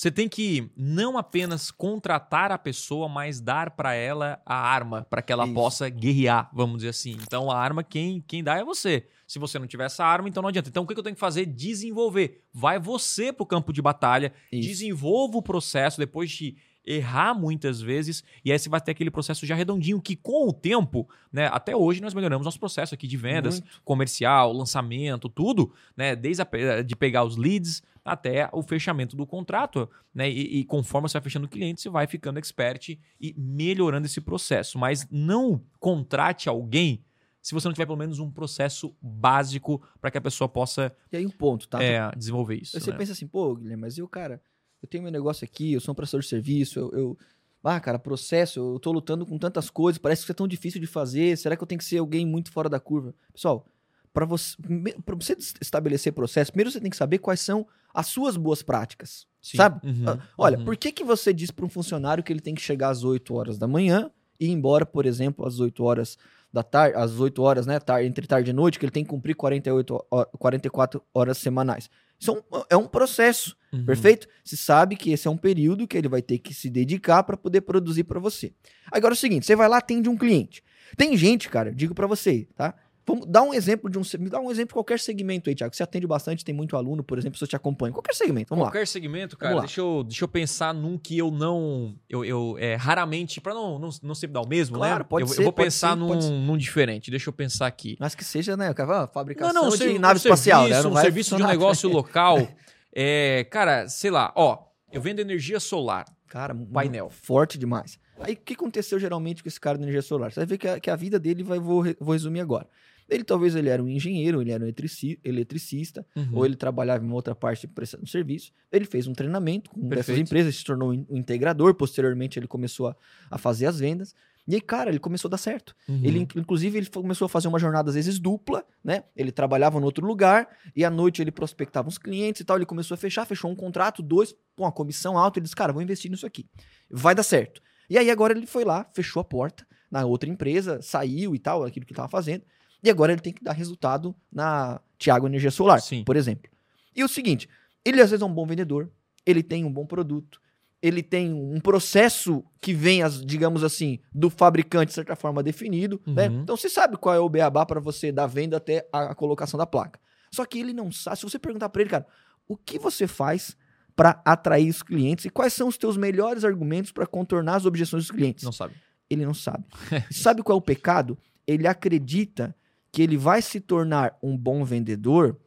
você 0.00 0.10
tem 0.10 0.30
que 0.30 0.70
não 0.74 1.18
apenas 1.18 1.70
contratar 1.70 2.50
a 2.50 2.56
pessoa, 2.56 3.06
mas 3.06 3.38
dar 3.38 3.72
pra 3.72 3.92
ela 3.92 4.40
a 4.46 4.54
arma, 4.54 5.06
pra 5.10 5.20
que 5.20 5.30
ela 5.30 5.44
Isso. 5.44 5.52
possa 5.52 5.90
guerrear, 5.90 6.48
vamos 6.54 6.76
dizer 6.76 6.88
assim. 6.88 7.18
Então, 7.20 7.50
a 7.50 7.58
arma, 7.58 7.84
quem, 7.84 8.24
quem 8.26 8.42
dá 8.42 8.56
é 8.56 8.64
você. 8.64 9.06
Se 9.26 9.38
você 9.38 9.58
não 9.58 9.66
tiver 9.66 9.84
essa 9.84 10.02
arma, 10.02 10.26
então 10.26 10.40
não 10.40 10.48
adianta. 10.48 10.70
Então, 10.70 10.84
o 10.84 10.86
que 10.86 10.94
que 10.94 11.00
eu 11.00 11.04
tenho 11.04 11.14
que 11.14 11.20
fazer? 11.20 11.44
Desenvolver. 11.44 12.42
Vai 12.50 12.78
você 12.78 13.30
pro 13.30 13.44
campo 13.44 13.74
de 13.74 13.82
batalha, 13.82 14.32
Isso. 14.50 14.66
desenvolva 14.66 15.36
o 15.36 15.42
processo 15.42 15.98
depois 15.98 16.30
de 16.30 16.56
errar 16.84 17.34
muitas 17.34 17.80
vezes 17.80 18.24
e 18.44 18.50
aí 18.50 18.58
você 18.58 18.68
vai 18.68 18.80
ter 18.80 18.92
aquele 18.92 19.10
processo 19.10 19.44
já 19.46 19.54
redondinho 19.54 20.00
que 20.00 20.16
com 20.16 20.48
o 20.48 20.52
tempo, 20.52 21.08
né, 21.32 21.46
até 21.52 21.76
hoje 21.76 22.00
nós 22.00 22.14
melhoramos 22.14 22.44
nosso 22.44 22.58
processo 22.58 22.94
aqui 22.94 23.06
de 23.06 23.16
vendas, 23.16 23.60
Muito. 23.60 23.82
comercial, 23.84 24.52
lançamento, 24.52 25.28
tudo, 25.28 25.72
né, 25.96 26.16
desde 26.16 26.42
a, 26.42 26.46
pe- 26.46 26.82
de 26.82 26.96
pegar 26.96 27.24
os 27.24 27.36
leads 27.36 27.82
até 28.02 28.48
o 28.52 28.62
fechamento 28.62 29.14
do 29.14 29.26
contrato, 29.26 29.88
né, 30.14 30.28
e, 30.30 30.60
e 30.60 30.64
conforme 30.64 31.08
você 31.08 31.14
vai 31.18 31.22
fechando 31.22 31.46
o 31.46 31.50
cliente, 31.50 31.80
você 31.82 31.90
vai 31.90 32.06
ficando 32.06 32.38
expert 32.38 32.98
e 33.20 33.34
melhorando 33.36 34.06
esse 34.06 34.20
processo, 34.20 34.78
mas 34.78 35.06
não 35.10 35.62
contrate 35.78 36.48
alguém 36.48 37.04
se 37.42 37.54
você 37.54 37.68
não 37.68 37.72
tiver 37.72 37.86
pelo 37.86 37.96
menos 37.98 38.18
um 38.18 38.30
processo 38.30 38.94
básico 39.00 39.80
para 40.00 40.10
que 40.10 40.18
a 40.18 40.20
pessoa 40.20 40.46
possa 40.48 40.94
E 41.10 41.16
aí 41.16 41.26
um 41.26 41.30
ponto, 41.30 41.68
tá? 41.68 41.82
é, 41.82 42.10
desenvolver 42.16 42.56
isso. 42.56 42.76
Aí 42.76 42.82
você 42.82 42.90
né? 42.90 42.96
pensa 42.98 43.12
assim, 43.12 43.26
pô, 43.26 43.54
Guilherme, 43.56 43.80
mas 43.80 43.96
eu, 43.96 44.06
cara, 44.06 44.42
eu 44.82 44.88
tenho 44.88 45.02
meu 45.02 45.12
negócio 45.12 45.44
aqui, 45.44 45.72
eu 45.72 45.80
sou 45.80 45.92
um 45.92 45.94
prestador 45.94 46.22
de 46.22 46.28
serviço, 46.28 46.78
eu, 46.78 46.90
eu- 46.92 47.18
Ah, 47.62 47.78
cara, 47.78 47.98
processo, 47.98 48.58
eu 48.58 48.78
tô 48.78 48.90
lutando 48.90 49.26
com 49.26 49.36
tantas 49.38 49.68
coisas, 49.68 49.98
parece 49.98 50.22
que 50.22 50.24
isso 50.24 50.32
é 50.32 50.34
tão 50.34 50.48
difícil 50.48 50.80
de 50.80 50.86
fazer, 50.86 51.36
será 51.36 51.54
que 51.56 51.62
eu 51.62 51.66
tenho 51.66 51.78
que 51.78 51.84
ser 51.84 51.98
alguém 51.98 52.24
muito 52.26 52.50
fora 52.50 52.68
da 52.70 52.80
curva? 52.80 53.14
Pessoal, 53.34 53.66
para 54.14 54.24
você, 54.24 54.56
pra 55.04 55.14
você 55.14 55.36
estabelecer 55.60 56.12
processo, 56.14 56.50
primeiro 56.50 56.70
você 56.70 56.80
tem 56.80 56.90
que 56.90 56.96
saber 56.96 57.18
quais 57.18 57.40
são 57.40 57.66
as 57.92 58.06
suas 58.06 58.36
boas 58.36 58.62
práticas, 58.62 59.26
Sim. 59.42 59.58
sabe? 59.58 59.86
Uhum, 59.86 60.04
Ah, 60.08 60.18
Olha, 60.38 60.58
uhum. 60.58 60.64
por 60.64 60.74
que, 60.76 60.90
que 60.90 61.04
você 61.04 61.32
diz 61.34 61.50
para 61.50 61.66
um 61.66 61.68
funcionário 61.68 62.24
que 62.24 62.32
ele 62.32 62.40
tem 62.40 62.54
que 62.54 62.62
chegar 62.62 62.88
às 62.88 63.04
8 63.04 63.34
horas 63.34 63.58
da 63.58 63.66
manhã 63.68 64.10
e 64.38 64.46
ir 64.46 64.50
embora, 64.52 64.86
por 64.86 65.04
exemplo, 65.04 65.46
às 65.46 65.60
8 65.60 65.84
horas 65.84 66.16
da 66.52 66.62
tarde, 66.62 66.96
às 66.96 67.20
8 67.20 67.42
horas, 67.42 67.66
né, 67.66 67.78
tar- 67.78 68.02
entre 68.04 68.26
tarde 68.26 68.50
e 68.50 68.52
noite, 68.54 68.78
que 68.78 68.84
ele 68.86 68.90
tem 68.90 69.04
que 69.04 69.10
cumprir 69.10 69.34
48, 69.36 69.94
ho- 70.10 70.24
44 70.38 71.02
horas 71.14 71.36
semanais? 71.38 71.90
Isso 72.20 72.30
é 72.30 72.34
um, 72.34 72.62
é 72.70 72.76
um 72.76 72.86
processo, 72.86 73.56
Uhum. 73.72 73.84
perfeito? 73.84 74.26
Você 74.44 74.56
sabe 74.56 74.96
que 74.96 75.12
esse 75.12 75.28
é 75.28 75.30
um 75.30 75.36
período 75.36 75.86
que 75.86 75.96
ele 75.96 76.08
vai 76.08 76.20
ter 76.20 76.38
que 76.38 76.52
se 76.52 76.68
dedicar 76.68 77.22
para 77.22 77.36
poder 77.36 77.60
produzir 77.60 78.02
para 78.02 78.18
você. 78.18 78.52
Agora 78.90 79.14
é 79.14 79.16
o 79.16 79.18
seguinte, 79.18 79.46
você 79.46 79.54
vai 79.54 79.68
lá, 79.68 79.78
atende 79.78 80.08
um 80.08 80.16
cliente. 80.16 80.62
Tem 80.96 81.16
gente, 81.16 81.48
cara, 81.48 81.70
eu 81.70 81.74
digo 81.74 81.94
para 81.94 82.06
você, 82.08 82.48
tá? 82.56 82.74
Vamos 83.10 83.26
dar 83.26 83.42
um 83.42 83.52
exemplo 83.52 83.90
de 83.90 83.98
um. 83.98 84.02
Me 84.20 84.30
dá 84.30 84.38
um 84.40 84.50
exemplo 84.50 84.68
de 84.68 84.74
qualquer 84.74 85.00
segmento 85.00 85.50
aí, 85.50 85.56
Thiago. 85.56 85.74
Você 85.74 85.82
atende 85.82 86.06
bastante, 86.06 86.44
tem 86.44 86.54
muito 86.54 86.76
aluno, 86.76 87.02
por 87.02 87.18
exemplo, 87.18 87.36
se 87.36 87.42
eu 87.42 87.48
te 87.48 87.56
acompanho. 87.56 87.92
Qualquer 87.92 88.14
segmento, 88.14 88.50
vamos 88.50 88.64
lá. 88.64 88.70
Qualquer 88.70 88.86
segmento, 88.86 89.36
cara, 89.36 89.56
lá. 89.56 89.60
deixa 89.62 89.80
eu, 89.80 90.04
deixa 90.04 90.22
eu 90.24 90.28
pensar 90.28 90.72
num 90.72 90.96
que 90.96 91.18
eu 91.18 91.30
não. 91.30 91.96
Eu, 92.08 92.24
eu 92.24 92.56
é, 92.58 92.76
raramente, 92.76 93.40
pra 93.40 93.52
não, 93.52 93.78
não, 93.80 93.90
não 94.02 94.14
sempre 94.14 94.34
dar 94.34 94.42
o 94.42 94.48
mesmo, 94.48 94.76
Claro, 94.76 95.00
né? 95.02 95.06
pode 95.08 95.24
eu, 95.24 95.28
ser, 95.28 95.40
eu 95.40 95.44
vou 95.44 95.52
pensar 95.52 95.96
ser, 95.96 96.06
pode 96.06 96.24
ser. 96.24 96.30
num, 96.30 96.46
num 96.46 96.56
diferente. 96.56 97.10
Deixa 97.10 97.28
eu 97.28 97.32
pensar 97.32 97.66
aqui. 97.66 97.96
Mas 97.98 98.14
que 98.14 98.24
seja, 98.24 98.56
né? 98.56 98.72
Fabricação 99.12 99.52
Não, 99.52 99.62
não, 99.64 99.70
de 99.70 99.78
ser- 99.78 99.98
nave 99.98 100.14
um 100.14 100.16
espacial, 100.18 100.60
serviço, 100.62 100.82
né? 100.82 100.90
Não 100.90 100.98
um 100.98 101.02
serviço 101.02 101.36
de 101.36 101.42
um 101.42 101.46
negócio 101.46 101.88
local. 101.90 102.48
É, 102.94 103.44
cara, 103.50 103.88
sei 103.88 104.10
lá, 104.10 104.32
ó, 104.36 104.58
eu 104.92 105.00
vendo 105.00 105.18
energia 105.20 105.58
solar. 105.58 106.04
Cara, 106.28 106.54
Painel. 106.54 107.10
Forte 107.10 107.58
demais. 107.58 107.98
Aí 108.20 108.34
o 108.34 108.36
que 108.36 108.52
aconteceu 108.54 108.98
geralmente 108.98 109.42
com 109.42 109.48
esse 109.48 109.58
cara 109.58 109.78
da 109.78 109.82
energia 109.82 110.02
solar? 110.02 110.30
Você 110.30 110.40
vai 110.40 110.46
ver 110.46 110.58
que 110.58 110.68
a, 110.68 110.78
que 110.78 110.90
a 110.90 110.96
vida 110.96 111.18
dele 111.18 111.42
vai, 111.42 111.58
vou, 111.58 111.84
vou 111.98 112.12
resumir 112.12 112.40
agora. 112.40 112.68
Ele 113.10 113.24
talvez 113.24 113.54
ele 113.56 113.68
era 113.68 113.82
um 113.82 113.88
engenheiro, 113.88 114.40
ele 114.40 114.52
era 114.52 114.62
um 114.62 114.66
eletrici- 114.66 115.18
eletricista, 115.24 116.06
Uhum. 116.16 116.28
ou 116.32 116.46
ele 116.46 116.56
trabalhava 116.56 117.02
em 117.04 117.06
uma 117.06 117.16
outra 117.16 117.34
parte 117.34 117.66
prestando 117.66 118.06
serviço. 118.06 118.52
Ele 118.70 118.84
fez 118.84 119.06
um 119.06 119.12
treinamento 119.12 119.70
com 119.70 119.88
Perfeito. 119.88 120.20
empresas, 120.20 120.54
se 120.56 120.64
tornou 120.64 120.92
um 120.92 121.06
integrador. 121.10 121.74
Posteriormente, 121.74 122.38
ele 122.38 122.46
começou 122.46 122.88
a, 122.88 122.96
a 123.30 123.36
fazer 123.38 123.66
as 123.66 123.78
vendas. 123.80 124.14
E 124.48 124.54
aí, 124.54 124.60
cara, 124.60 124.90
ele 124.90 124.98
começou 124.98 125.28
a 125.28 125.30
dar 125.30 125.36
certo. 125.38 125.74
Uhum. 125.88 126.00
Ele, 126.02 126.18
inc- 126.20 126.34
inclusive, 126.36 126.76
ele 126.78 126.86
começou 126.88 127.26
a 127.26 127.28
fazer 127.28 127.46
uma 127.48 127.58
jornada, 127.58 127.90
às 127.90 127.94
vezes, 127.94 128.18
dupla, 128.18 128.64
né? 128.82 129.04
Ele 129.14 129.30
trabalhava 129.30 129.78
em 129.78 129.82
outro 129.82 130.04
lugar 130.06 130.48
e 130.74 130.84
à 130.84 130.90
noite 130.90 131.20
ele 131.22 131.30
prospectava 131.30 131.86
uns 131.88 131.98
clientes 131.98 132.40
e 132.40 132.44
tal. 132.44 132.56
Ele 132.56 132.66
começou 132.66 132.94
a 132.94 132.98
fechar, 132.98 133.24
fechou 133.26 133.50
um 133.50 133.54
contrato, 133.54 134.02
dois, 134.02 134.34
com 134.56 134.64
uma 134.64 134.72
comissão 134.72 135.16
alta. 135.18 135.38
Ele 135.38 135.44
disse, 135.44 135.54
cara, 135.54 135.72
vou 135.72 135.82
investir 135.82 136.10
nisso 136.10 136.26
aqui. 136.26 136.46
Vai 136.90 137.14
dar 137.14 137.22
certo. 137.22 137.60
E 137.88 137.98
aí, 137.98 138.10
agora 138.10 138.32
ele 138.36 138.46
foi 138.46 138.64
lá, 138.64 138.88
fechou 138.94 139.20
a 139.20 139.24
porta 139.24 139.66
na 139.90 140.04
outra 140.06 140.28
empresa, 140.30 140.80
saiu 140.80 141.34
e 141.34 141.38
tal, 141.38 141.62
aquilo 141.64 141.84
que 141.84 141.92
ele 141.92 141.94
estava 141.94 142.08
fazendo. 142.08 142.42
E 142.82 142.90
agora 142.90 143.12
ele 143.12 143.20
tem 143.20 143.32
que 143.32 143.42
dar 143.42 143.52
resultado 143.52 144.14
na 144.32 144.80
Tiago 144.98 145.26
Energia 145.26 145.50
Solar, 145.50 145.80
Sim. 145.80 146.04
por 146.04 146.16
exemplo. 146.16 146.50
E 146.94 147.04
o 147.04 147.08
seguinte, 147.08 147.48
ele 147.84 148.00
às 148.00 148.10
vezes 148.10 148.22
é 148.22 148.26
um 148.26 148.32
bom 148.32 148.46
vendedor, 148.46 148.90
ele 149.24 149.42
tem 149.42 149.64
um 149.64 149.72
bom 149.72 149.86
produto, 149.86 150.40
ele 150.82 151.02
tem 151.02 151.32
um 151.32 151.60
processo 151.60 152.42
que 152.60 152.72
vem, 152.72 153.02
as, 153.02 153.24
digamos 153.24 153.62
assim, 153.62 153.98
do 154.12 154.30
fabricante, 154.30 154.86
de 154.86 154.94
certa 154.94 155.14
forma, 155.14 155.42
definido. 155.42 156.00
Né? 156.06 156.28
Uhum. 156.28 156.42
Então 156.42 156.56
você 156.56 156.68
sabe 156.68 156.96
qual 156.96 157.14
é 157.14 157.18
o 157.18 157.28
beabá 157.28 157.66
para 157.66 157.80
você 157.80 158.10
da 158.10 158.26
venda 158.26 158.56
até 158.56 158.88
a, 158.92 159.14
colocação 159.14 159.58
da 159.58 159.66
placa. 159.66 160.00
Só 160.32 160.44
que 160.46 160.58
ele 160.58 160.72
não 160.72 160.90
sabe. 160.90 161.18
Se 161.18 161.22
você 161.24 161.38
perguntar 161.38 161.68
para 161.68 161.82
ele, 161.82 161.90
cara, 161.90 162.06
o 162.48 162.56
que 162.56 162.78
você 162.78 163.06
faz 163.06 163.56
para 163.94 164.22
atrair 164.24 164.70
os 164.70 164.82
clientes 164.82 165.26
e 165.26 165.30
quais 165.30 165.52
são 165.52 165.68
os 165.68 165.76
teus 165.76 165.96
melhores 165.96 166.44
argumentos 166.44 166.92
para 166.92 167.06
contornar 167.06 167.56
as 167.56 167.66
objeções 167.66 168.04
dos 168.04 168.10
clientes? 168.10 168.44
Não 168.44 168.52
sabe. 168.52 168.74
Ele 169.10 169.26
não 169.26 169.34
sabe. 169.34 169.64
Sabe 170.10 170.42
qual 170.42 170.56
é 170.56 170.58
o 170.58 170.62
pecado? 170.62 171.18
Ele 171.44 171.66
acredita 171.66 172.54
que 172.92 173.02
ele 173.02 173.16
vai 173.16 173.40
se 173.42 173.60
tornar 173.60 174.16
um 174.22 174.36
bom 174.36 174.64
vendedor 174.64 175.38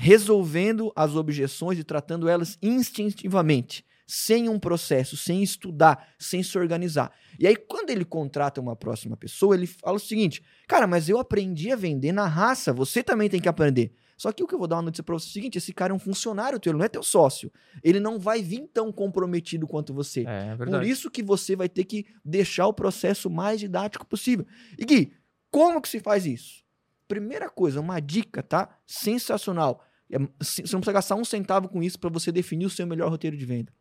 resolvendo 0.00 0.92
as 0.94 1.16
objeções 1.16 1.76
e 1.78 1.82
tratando 1.84 2.28
elas 2.28 2.56
instintivamente, 2.62 3.84
sem 4.06 4.48
um 4.48 4.58
processo, 4.58 5.16
sem 5.16 5.42
estudar, 5.42 6.08
sem 6.18 6.42
se 6.42 6.56
organizar. 6.56 7.12
E 7.38 7.46
aí, 7.46 7.56
quando 7.56 7.90
ele 7.90 8.04
contrata 8.04 8.60
uma 8.60 8.76
próxima 8.76 9.16
pessoa, 9.16 9.56
ele 9.56 9.66
fala 9.66 9.96
o 9.96 10.00
seguinte: 10.00 10.40
Cara, 10.68 10.86
mas 10.86 11.08
eu 11.08 11.18
aprendi 11.18 11.72
a 11.72 11.76
vender 11.76 12.12
na 12.12 12.26
raça, 12.26 12.72
você 12.72 13.02
também 13.02 13.28
tem 13.28 13.40
que 13.40 13.48
aprender. 13.48 13.92
Só 14.16 14.32
que 14.32 14.42
o 14.42 14.46
que 14.46 14.54
eu 14.54 14.58
vou 14.58 14.66
dar 14.66 14.76
uma 14.76 14.82
notícia 14.82 15.04
pra 15.04 15.14
você 15.14 15.26
é 15.26 15.30
o 15.30 15.32
seguinte: 15.32 15.58
esse 15.58 15.72
cara 15.72 15.92
é 15.92 15.96
um 15.96 15.98
funcionário 15.98 16.58
teu, 16.60 16.70
ele 16.70 16.78
não 16.78 16.84
é 16.84 16.88
teu 16.88 17.02
sócio. 17.02 17.52
Ele 17.82 18.00
não 18.00 18.18
vai 18.18 18.40
vir 18.40 18.68
tão 18.72 18.92
comprometido 18.92 19.66
quanto 19.66 19.92
você. 19.92 20.24
É, 20.26 20.56
Por 20.56 20.84
isso 20.84 21.10
que 21.10 21.22
você 21.22 21.54
vai 21.54 21.68
ter 21.68 21.84
que 21.84 22.06
deixar 22.24 22.66
o 22.68 22.72
processo 22.72 23.28
mais 23.28 23.60
didático 23.60 24.06
possível. 24.06 24.46
E 24.78 24.84
Gui, 24.84 25.12
como 25.50 25.82
que 25.82 25.88
se 25.88 26.00
faz 26.00 26.24
isso? 26.24 26.67
Primeira 27.08 27.48
coisa, 27.50 27.80
uma 27.80 27.98
dica, 28.00 28.42
tá? 28.42 28.68
Sensacional. 28.86 29.82
É, 30.10 30.18
Você 30.38 30.62
não 30.72 30.80
precisa 30.80 30.92
gastar 30.92 31.14
um 31.16 31.24
centavo 31.24 31.68
com 31.68 31.82
isso 31.82 31.98
para 31.98 32.10
você 32.10 32.30
definir 32.30 32.66
o 32.66 32.70
seu 32.70 32.86
melhor 32.86 33.10
roteiro 33.10 33.36
de 33.36 33.44
venda. 33.44 33.72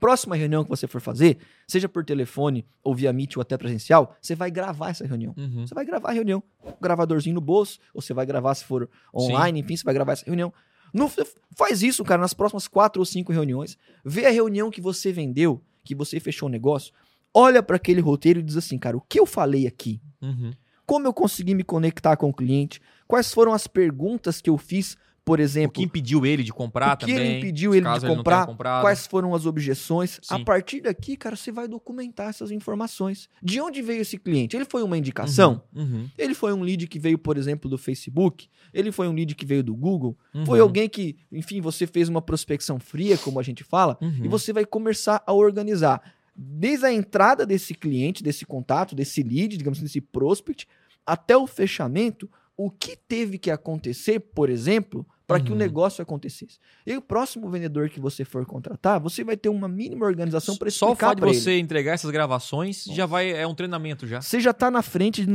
Próxima 0.00 0.34
reunião 0.34 0.64
que 0.64 0.70
você 0.70 0.88
for 0.88 1.00
fazer, 1.00 1.38
seja 1.68 1.88
por 1.88 2.04
telefone 2.04 2.66
ou 2.82 2.92
via 2.92 3.12
Meet 3.12 3.36
ou 3.36 3.40
até 3.42 3.56
presencial, 3.56 4.16
você 4.20 4.34
vai 4.34 4.50
gravar 4.50 4.90
essa 4.90 5.06
reunião. 5.06 5.32
Uhum. 5.36 5.64
Você 5.64 5.74
vai 5.74 5.84
gravar 5.84 6.08
a 6.08 6.12
reunião, 6.12 6.42
um 6.64 6.72
gravadorzinho 6.80 7.34
no 7.34 7.40
bolso, 7.40 7.78
ou 7.94 8.02
você 8.02 8.12
vai 8.12 8.26
gravar 8.26 8.52
se 8.56 8.64
for 8.64 8.90
online, 9.14 9.60
enfim, 9.60 9.76
você 9.76 9.84
vai 9.84 9.94
gravar 9.94 10.12
essa 10.14 10.24
reunião. 10.24 10.52
No- 10.92 11.08
faz 11.56 11.82
isso, 11.84 12.02
cara, 12.04 12.20
nas 12.20 12.34
próximas 12.34 12.66
quatro 12.66 13.00
ou 13.00 13.06
cinco 13.06 13.32
reuniões. 13.32 13.78
Vê 14.04 14.26
a 14.26 14.30
reunião 14.30 14.70
que 14.70 14.80
você 14.80 15.12
vendeu, 15.12 15.62
que 15.84 15.94
você 15.94 16.18
fechou 16.18 16.48
o 16.48 16.52
negócio. 16.52 16.92
Olha 17.32 17.62
para 17.62 17.76
aquele 17.76 18.00
roteiro 18.00 18.40
e 18.40 18.42
diz 18.42 18.56
assim, 18.56 18.78
cara, 18.78 18.96
o 18.96 19.00
que 19.00 19.20
eu 19.20 19.24
falei 19.24 19.68
aqui? 19.68 20.00
Uhum. 20.20 20.52
Como 20.92 21.06
eu 21.06 21.12
consegui 21.14 21.54
me 21.54 21.64
conectar 21.64 22.18
com 22.18 22.28
o 22.28 22.34
cliente? 22.34 22.78
Quais 23.08 23.32
foram 23.32 23.54
as 23.54 23.66
perguntas 23.66 24.42
que 24.42 24.50
eu 24.50 24.58
fiz, 24.58 24.94
por 25.24 25.38
O 25.38 25.42
exemplo? 25.42 25.72
que 25.72 25.82
impediu 25.82 26.26
ele 26.26 26.42
de 26.42 26.52
comprar 26.52 26.92
o 26.92 26.96
que 26.98 27.06
também? 27.06 27.16
ele 27.28 27.38
impediu 27.38 27.74
ele 27.74 27.86
de 27.98 28.06
comprar? 28.06 28.44
comprado. 28.46 28.82
Quais 28.82 29.06
foram 29.06 29.34
as 29.34 29.46
objeções? 29.46 30.20
A 30.28 30.36
Sim. 30.36 30.44
partir 30.44 30.82
daqui, 30.82 31.16
cara, 31.16 31.34
você 31.34 31.50
vai 31.50 31.66
documentar 31.66 32.28
essas 32.28 32.50
informações. 32.50 33.26
De 33.42 33.58
onde 33.58 33.80
veio 33.80 34.02
esse 34.02 34.18
cliente? 34.18 34.54
Ele 34.54 34.66
foi 34.66 34.82
uma 34.82 34.98
indicação? 34.98 35.62
Uhum. 35.74 35.82
Uhum. 35.82 36.10
Ele 36.18 36.34
foi 36.34 36.52
um 36.52 36.60
lead 36.60 36.86
que 36.86 36.98
veio, 36.98 37.16
por 37.16 37.38
exemplo, 37.38 37.70
do 37.70 37.78
Facebook? 37.78 38.50
Ele 38.74 38.92
foi 38.92 39.08
um 39.08 39.14
lead 39.14 39.34
que 39.34 39.46
veio 39.46 39.62
do 39.62 39.74
Google? 39.74 40.14
Uhum. 40.34 40.44
Foi 40.44 40.60
alguém 40.60 40.90
que, 40.90 41.16
enfim, 41.32 41.62
você 41.62 41.86
fez 41.86 42.10
uma 42.10 42.20
prospecção 42.20 42.78
fria, 42.78 43.16
como 43.16 43.40
a 43.40 43.42
gente 43.42 43.64
fala, 43.64 43.96
Uhum. 44.02 44.26
e 44.26 44.28
você 44.28 44.52
vai 44.52 44.66
começar 44.66 45.22
a 45.26 45.32
organizar 45.32 46.02
desde 46.34 46.86
a 46.86 46.92
entrada 46.92 47.44
desse 47.46 47.74
cliente, 47.74 48.22
desse 48.22 48.44
contato, 48.46 48.94
desse 48.94 49.22
lead, 49.22 49.56
digamos 49.56 49.78
assim, 49.78 49.84
desse 49.84 50.00
prospect, 50.00 50.66
até 51.06 51.36
o 51.36 51.46
fechamento, 51.46 52.30
o 52.56 52.70
que 52.70 52.96
teve 52.96 53.38
que 53.38 53.50
acontecer, 53.50 54.20
por 54.20 54.48
exemplo, 54.50 55.06
para 55.26 55.40
que 55.40 55.50
o 55.50 55.52
Uhum. 55.52 55.58
negócio 55.58 56.02
acontecesse. 56.02 56.58
E 56.86 56.94
o 56.96 57.00
próximo 57.00 57.48
vendedor 57.50 57.88
que 57.88 57.98
você 57.98 58.24
for 58.24 58.44
contratar, 58.44 59.00
você 59.00 59.24
vai 59.24 59.36
ter 59.36 59.48
uma 59.48 59.66
mínima 59.66 60.04
organização 60.04 60.56
para 60.56 60.70
Só 60.70 60.86
o 60.86 60.88
explicar 60.90 61.06
fato 61.08 61.16
de 61.16 61.20
para 61.22 61.30
ele. 61.30 61.40
você 61.40 61.58
entregar 61.58 61.92
essas 61.94 62.10
gravações 62.10 62.84
já 62.84 63.06
vai 63.06 63.30
é 63.32 63.46
um 63.46 63.54
treinamento 63.54 64.06
já. 64.06 64.20
Você 64.20 64.40
já 64.40 64.50
está 64.50 64.70
na 64.70 64.82
frente 64.82 65.24
de 65.24 65.30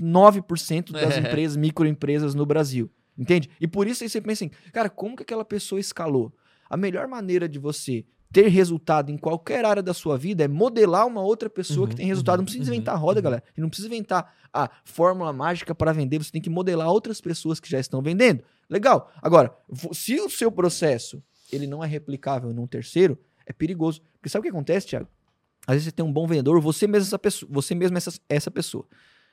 99% 0.00 0.92
das 0.92 1.16
É. 1.16 1.20
empresas, 1.20 1.56
microempresas 1.56 2.34
no 2.34 2.46
Brasil. 2.46 2.90
Entende? 3.18 3.48
E 3.60 3.66
por 3.66 3.86
isso 3.88 4.02
aí 4.04 4.10
você 4.10 4.20
pensa 4.20 4.44
assim, 4.44 4.50
cara, 4.72 4.90
como 4.90 5.16
que 5.16 5.22
aquela 5.22 5.44
pessoa 5.44 5.80
escalou? 5.80 6.32
A 6.68 6.76
melhor 6.76 7.08
maneira 7.08 7.48
de 7.48 7.58
você 7.58 8.04
ter 8.42 8.48
resultado 8.48 9.10
em 9.10 9.16
qualquer 9.16 9.64
área 9.64 9.82
da 9.82 9.94
sua 9.94 10.18
vida 10.18 10.44
é 10.44 10.48
modelar 10.48 11.06
uma 11.06 11.22
outra 11.22 11.48
pessoa 11.48 11.84
Uhum, 11.84 11.88
que 11.88 11.96
tem 11.96 12.06
resultado. 12.06 12.34
uhum, 12.34 12.42
não 12.42 12.44
precisa 12.44 12.70
uhum, 12.70 12.74
inventar 12.76 12.94
a 12.94 12.98
roda, 12.98 13.18
uhum. 13.20 13.24
galera. 13.24 13.42
E 13.56 13.60
não 13.62 13.68
precisa 13.70 13.88
inventar 13.88 14.34
a 14.52 14.70
fórmula 14.84 15.32
mágica 15.32 15.74
para 15.74 15.90
vender. 15.92 16.18
Você 16.22 16.30
tem 16.30 16.42
que 16.42 16.50
modelar 16.50 16.88
outras 16.88 17.18
pessoas 17.20 17.58
que 17.58 17.70
já 17.70 17.80
estão 17.80 18.02
vendendo. 18.02 18.42
Legal. 18.68 19.10
Agora, 19.22 19.56
se 19.92 20.20
o 20.20 20.28
seu 20.28 20.52
processo 20.52 21.22
ele 21.50 21.66
não 21.66 21.82
é 21.82 21.86
replicável 21.86 22.52
num 22.52 22.66
terceiro, 22.66 23.18
é 23.46 23.52
perigoso. 23.54 24.02
Porque 24.14 24.28
sabe 24.28 24.40
o 24.40 24.42
que 24.44 24.48
acontece, 24.50 24.86
Thiago? 24.88 25.08
Às 25.66 25.74
vezes 25.76 25.84
você 25.86 25.92
tem 25.92 26.04
um 26.04 26.12
bom 26.12 26.26
vendedor, 26.26 26.60
você 26.60 26.86
mesmo 26.86 27.06
essa 27.06 27.18
pessoa, 27.18 27.48
você 27.50 27.74
mesmo 27.74 27.96
essa, 27.96 28.12
essa 28.28 28.50
pessoa. 28.50 28.86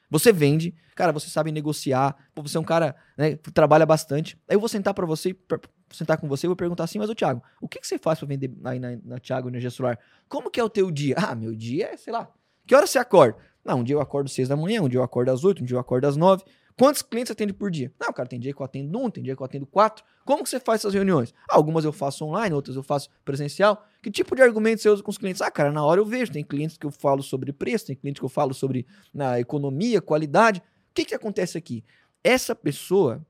Você 0.10 0.32
vende, 0.32 0.74
cara, 0.96 1.12
você 1.12 1.28
sabe 1.28 1.52
negociar, 1.52 2.16
você 2.36 2.56
é 2.56 2.60
um 2.60 2.64
cara 2.64 2.96
né, 3.18 3.36
que 3.36 3.52
trabalha 3.52 3.86
bastante. 3.86 4.38
Aí 4.48 4.56
eu 4.56 4.60
vou 4.60 4.70
sentar 4.70 4.94
para 4.94 5.06
você, 5.06 5.34
pra- 5.34 5.60
sentar 5.94 6.18
com 6.18 6.28
você 6.28 6.46
e 6.46 6.50
vou 6.50 6.56
perguntar 6.56 6.84
assim, 6.84 7.00
mas 7.00 7.10
o 7.10 7.16
Thiago, 7.16 7.42
o 7.62 7.68
que, 7.68 7.80
que 7.80 7.88
você 7.88 7.98
faz 7.98 8.20
para 8.20 8.28
vender 8.28 8.52
aí 8.64 8.80
na, 8.80 8.98
na 9.04 9.20
Thiago 9.20 9.48
Energia 9.48 9.70
Solar? 9.70 10.00
Como 10.28 10.50
que 10.50 10.60
é 10.60 10.64
o 10.64 10.70
teu 10.70 10.92
dia? 10.92 11.16
Ah, 11.18 11.36
meu 11.36 11.56
dia 11.56 11.90
é, 11.94 11.98
sei 11.98 12.12
lá, 12.12 12.30
que 12.66 12.76
hora 12.76 12.88
você 12.88 12.98
acorda? 12.98 13.38
Não, 13.64 13.80
um 13.80 13.84
dia 13.84 13.96
eu 13.96 14.02
acordo 14.02 14.28
às 14.28 14.34
seis 14.34 14.48
da 14.48 14.56
manhã, 14.56 14.82
um 14.82 14.90
dia 14.90 15.00
eu 15.00 15.04
acordo 15.04 15.30
às 15.30 15.44
oito, 15.44 15.62
um 15.62 15.66
dia 15.66 15.76
eu 15.76 15.80
acordo 15.80 16.06
às 16.06 16.18
nove. 16.18 16.44
Quantos 16.78 17.02
clientes 17.04 17.30
você 17.30 17.34
atende 17.34 17.54
por 17.54 17.70
dia? 17.70 17.94
Não, 18.00 18.12
cara, 18.12 18.28
tem 18.28 18.40
dia 18.40 18.54
que 18.54 18.60
eu 18.60 18.66
atendo 18.66 19.00
um, 19.00 19.10
tem 19.10 19.24
dia 19.24 19.36
que 19.36 19.42
eu 19.42 19.46
atendo 19.46 19.66
quatro. 19.66 20.04
Como 20.26 20.44
que 20.44 20.50
você 20.50 20.60
faz 20.60 20.82
essas 20.82 20.94
reuniões? 20.94 21.34
Ah, 21.50 21.56
algumas 21.56 21.86
eu 21.86 21.94
faço 21.94 22.26
online, 22.26 22.54
outras 22.56 22.76
eu 22.76 22.84
faço 22.84 23.10
presencial. 23.24 23.86
Que 24.02 24.10
tipo 24.10 24.36
de 24.36 24.42
argumento 24.42 24.82
você 24.82 24.90
usa 24.90 25.04
com 25.04 25.12
os 25.12 25.18
clientes? 25.18 25.42
Ah, 25.42 25.52
cara, 25.52 25.72
na 25.72 25.86
hora 25.86 26.02
eu 26.02 26.06
vejo. 26.06 26.32
Tem 26.32 26.44
clientes 26.44 26.78
que 26.78 26.86
eu 26.86 26.92
falo 26.92 27.22
sobre 27.22 27.54
preço, 27.54 27.86
tem 27.86 27.96
clientes 27.96 28.20
que 28.20 28.26
eu 28.26 28.30
falo 28.30 28.54
sobre 28.54 28.88
na 29.14 29.40
economia, 29.40 30.02
qualidade. 30.02 30.60
O 30.60 30.94
que 30.96 31.06
que 31.06 31.16
acontece 31.16 31.58
aqui? 31.58 31.84
Essa 32.24 32.56
pessoa, 32.56 33.24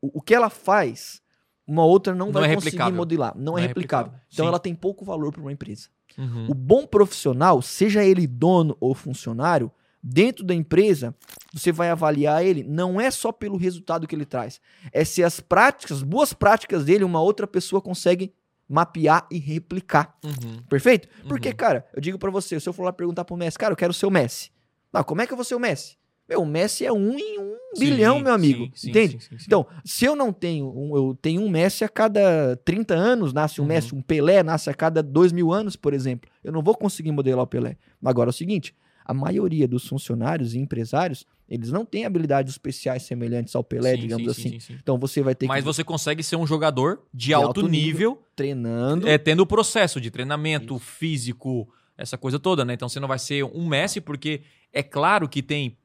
o, 0.00 0.18
o 0.18 0.20
que 0.20 0.34
ela 0.34 0.50
faz, 0.50 1.22
uma 1.68 1.84
outra 1.84 2.14
não, 2.14 2.26
Não 2.26 2.32
vai 2.32 2.50
é 2.50 2.54
conseguir 2.54 2.90
modelar. 2.92 3.34
Não, 3.36 3.52
Não 3.52 3.58
é 3.58 3.64
é 3.64 3.66
replicável. 3.66 4.10
Então 4.32 4.46
Sim. 4.46 4.48
ela 4.48 4.58
tem 4.58 4.74
pouco 4.74 5.04
valor 5.04 5.30
para 5.30 5.42
uma 5.42 5.52
empresa. 5.52 5.88
Uhum. 6.16 6.46
O 6.48 6.54
bom 6.54 6.86
profissional, 6.86 7.60
seja 7.60 8.02
ele 8.02 8.26
dono 8.26 8.76
ou 8.80 8.94
funcionário, 8.94 9.70
dentro 10.02 10.44
da 10.44 10.54
empresa, 10.54 11.14
você 11.52 11.70
vai 11.70 11.90
avaliar 11.90 12.42
ele 12.44 12.62
não 12.64 13.00
é 13.00 13.10
só 13.10 13.30
pelo 13.30 13.56
resultado 13.58 14.06
que 14.06 14.14
ele 14.14 14.24
traz, 14.24 14.60
é 14.92 15.04
se 15.04 15.22
as 15.22 15.38
práticas, 15.40 15.98
as 15.98 16.02
boas 16.02 16.32
práticas 16.32 16.84
dele, 16.86 17.04
uma 17.04 17.20
outra 17.20 17.46
pessoa 17.46 17.82
consegue 17.82 18.32
mapear 18.68 19.26
e 19.30 19.38
replicar. 19.38 20.16
Uhum. 20.24 20.62
Perfeito? 20.68 21.08
Porque, 21.28 21.48
Uhum. 21.50 21.54
cara, 21.56 21.86
eu 21.94 22.00
digo 22.00 22.18
pra 22.18 22.30
você, 22.30 22.58
se 22.60 22.68
eu 22.68 22.72
for 22.72 22.84
lá 22.84 22.92
perguntar 22.92 23.24
pro 23.24 23.36
Messi, 23.36 23.58
cara, 23.58 23.72
eu 23.72 23.76
quero 23.76 23.92
ser 23.92 24.06
o 24.06 24.10
Messi. 24.10 24.50
Não, 24.92 25.02
como 25.04 25.20
é 25.20 25.26
que 25.26 25.32
eu 25.32 25.36
vou 25.36 25.44
ser 25.44 25.54
o 25.54 25.60
Messi? 25.60 25.96
Meu, 26.28 26.42
o 26.42 26.46
Messi 26.46 26.84
é 26.84 26.92
um 26.92 27.18
em 27.18 27.38
um 27.38 27.56
Sim, 27.74 27.80
bilhão, 27.90 28.20
meu 28.20 28.32
amigo. 28.32 28.64
sim, 28.66 28.72
sim, 28.74 28.90
entende? 28.90 29.18
Então, 29.46 29.66
se 29.84 30.04
eu 30.04 30.14
não 30.16 30.32
tenho, 30.32 30.66
um, 30.76 30.96
eu 30.96 31.16
tenho 31.20 31.40
um 31.42 31.48
Messi 31.48 31.84
a 31.84 31.88
cada 31.88 32.56
30 32.64 32.94
anos, 32.94 33.32
nasce 33.32 33.60
um 33.60 33.64
Uhum. 33.64 33.68
Messi, 33.68 33.94
um 33.94 34.02
Pelé 34.02 34.42
nasce 34.42 34.68
a 34.68 34.74
cada 34.74 35.02
2 35.02 35.32
mil 35.32 35.52
anos, 35.52 35.76
por 35.76 35.94
exemplo. 35.94 36.30
Eu 36.44 36.52
não 36.52 36.62
vou 36.62 36.74
conseguir 36.76 37.12
modelar 37.12 37.44
o 37.44 37.46
Pelé. 37.46 37.76
Agora 38.04 38.28
é 38.28 38.32
o 38.32 38.34
seguinte, 38.34 38.74
a 39.04 39.14
maioria 39.14 39.66
dos 39.66 39.86
funcionários 39.86 40.54
e 40.54 40.58
empresários, 40.58 41.24
eles 41.48 41.70
não 41.72 41.84
têm 41.84 42.04
habilidades 42.04 42.52
especiais 42.52 43.04
semelhantes 43.04 43.54
ao 43.56 43.64
Pelé, 43.64 43.96
digamos 43.96 44.24
sim, 44.26 44.30
assim. 44.30 44.42
sim, 44.50 44.60
sim, 44.60 44.72
sim. 44.74 44.78
Então 44.82 44.98
você 44.98 45.22
vai 45.22 45.34
ter 45.34 45.46
Mas 45.46 45.60
que 45.60 45.66
você 45.66 45.82
consegue 45.84 46.22
ser 46.22 46.36
um 46.36 46.46
jogador 46.46 47.02
de, 47.12 47.28
De 47.28 47.34
alto, 47.34 47.46
alto 47.60 47.68
nível, 47.68 48.20
treinando. 48.36 49.08
é, 49.08 49.16
tendo 49.16 49.40
o 49.40 49.46
processo 49.46 49.98
de 50.00 50.10
treinamento 50.10 50.76
Isso. 50.76 50.84
físico, 50.84 51.68
essa 51.98 52.16
coisa 52.16 52.38
toda, 52.38 52.64
né? 52.64 52.72
Então 52.74 52.88
você 52.88 53.00
não 53.00 53.08
vai 53.08 53.18
ser 53.18 53.44
um 53.44 53.66
Messi, 53.66 54.00
porque 54.00 54.42
é 54.72 54.82
claro 54.82 55.28
que 55.28 55.42
tem 55.42 55.76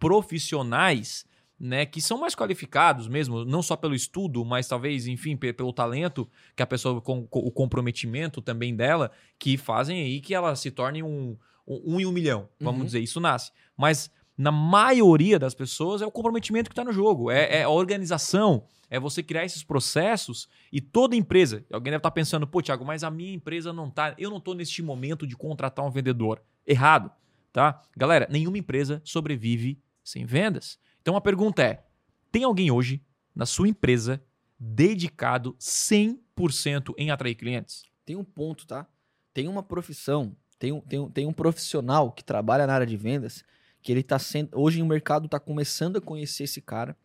profissionais 0.43 1.25
né, 1.59 1.85
que 1.85 2.01
são 2.01 2.19
mais 2.19 2.35
qualificados 2.35 3.07
mesmo, 3.07 3.45
não 3.45 3.61
só 3.61 3.75
pelo 3.77 3.95
estudo, 3.95 4.43
mas 4.43 4.67
talvez, 4.67 5.07
enfim, 5.07 5.37
pe- 5.37 5.53
pelo 5.53 5.71
talento 5.71 6.29
que 6.55 6.61
a 6.63 6.67
pessoa, 6.67 6.99
com, 6.99 7.25
com 7.25 7.39
o 7.39 7.49
comprometimento 7.51 8.41
também 8.41 8.75
dela, 8.75 9.11
que 9.39 9.55
fazem 9.55 10.01
aí 10.01 10.19
que 10.19 10.33
ela 10.33 10.55
se 10.57 10.69
torne 10.71 11.01
um, 11.01 11.37
um, 11.65 11.95
um 11.95 11.99
em 12.01 12.05
um 12.05 12.11
milhão, 12.11 12.49
vamos 12.59 12.79
Uhum. 12.81 12.85
dizer, 12.85 12.99
isso 12.99 13.19
nasce. 13.21 13.51
Mas 13.77 14.11
na 14.37 14.51
maioria 14.51 15.37
das 15.37 15.53
pessoas 15.53 16.01
é 16.01 16.05
o 16.05 16.11
comprometimento 16.11 16.69
que 16.69 16.73
está 16.73 16.83
no 16.83 16.91
jogo, 16.91 17.29
é, 17.29 17.59
é 17.59 17.63
a 17.63 17.69
organização, 17.69 18.65
é 18.89 18.99
você 18.99 19.21
criar 19.21 19.45
esses 19.45 19.63
processos 19.63 20.47
e 20.71 20.81
toda 20.81 21.15
empresa, 21.15 21.65
alguém 21.71 21.91
deve 21.91 21.99
estar 21.99 22.11
pensando, 22.11 22.47
pô, 22.47 22.61
Thiago, 22.61 22.85
mas 22.85 23.03
a 23.03 23.11
minha 23.11 23.33
empresa 23.33 23.71
não 23.71 23.89
tá, 23.89 24.15
eu 24.17 24.29
não 24.29 24.37
estou 24.37 24.55
neste 24.55 24.81
momento 24.81 25.27
de 25.27 25.35
contratar 25.35 25.85
um 25.85 25.91
vendedor. 25.91 26.41
Errado, 26.65 27.11
tá? 27.51 27.81
Galera, 27.95 28.27
nenhuma 28.29 28.57
empresa 28.57 29.01
sobrevive 29.03 29.79
sem 30.03 30.25
vendas. 30.25 30.79
Então 31.01 31.15
a 31.15 31.21
pergunta 31.21 31.61
é: 31.61 31.83
tem 32.31 32.43
alguém 32.43 32.71
hoje 32.71 33.03
na 33.35 33.45
sua 33.45 33.67
empresa 33.67 34.23
dedicado 34.59 35.55
100% 35.59 36.93
em 36.97 37.11
atrair 37.11 37.35
clientes? 37.35 37.83
Tem 38.05 38.15
um 38.15 38.23
ponto, 38.23 38.65
tá? 38.65 38.87
Tem 39.33 39.47
uma 39.47 39.63
profissão, 39.63 40.35
tem 40.57 40.71
um, 40.71 40.81
tem 40.81 40.99
um, 40.99 41.09
tem 41.09 41.25
um 41.25 41.33
profissional 41.33 42.11
que 42.11 42.23
trabalha 42.23 42.65
na 42.65 42.73
área 42.73 42.87
de 42.87 42.95
vendas, 42.95 43.43
que 43.83 43.91
ele 43.91 44.01
tá 44.01 44.17
sendo. 44.17 44.49
Hoje 44.53 44.81
o 44.81 44.85
mercado 44.85 45.27
tá 45.27 45.39
começando 45.39 45.97
a 45.97 46.01
conhecer 46.01 46.45
esse 46.45 46.61
cara. 46.61 46.95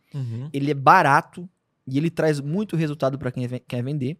Ele 0.53 0.71
é 0.71 0.73
barato 0.73 1.47
e 1.85 1.97
ele 1.97 2.09
traz 2.09 2.39
muito 2.39 2.75
resultado 2.75 3.19
para 3.19 3.31
quem 3.31 3.47
quer 3.67 3.83
vender. 3.83 4.17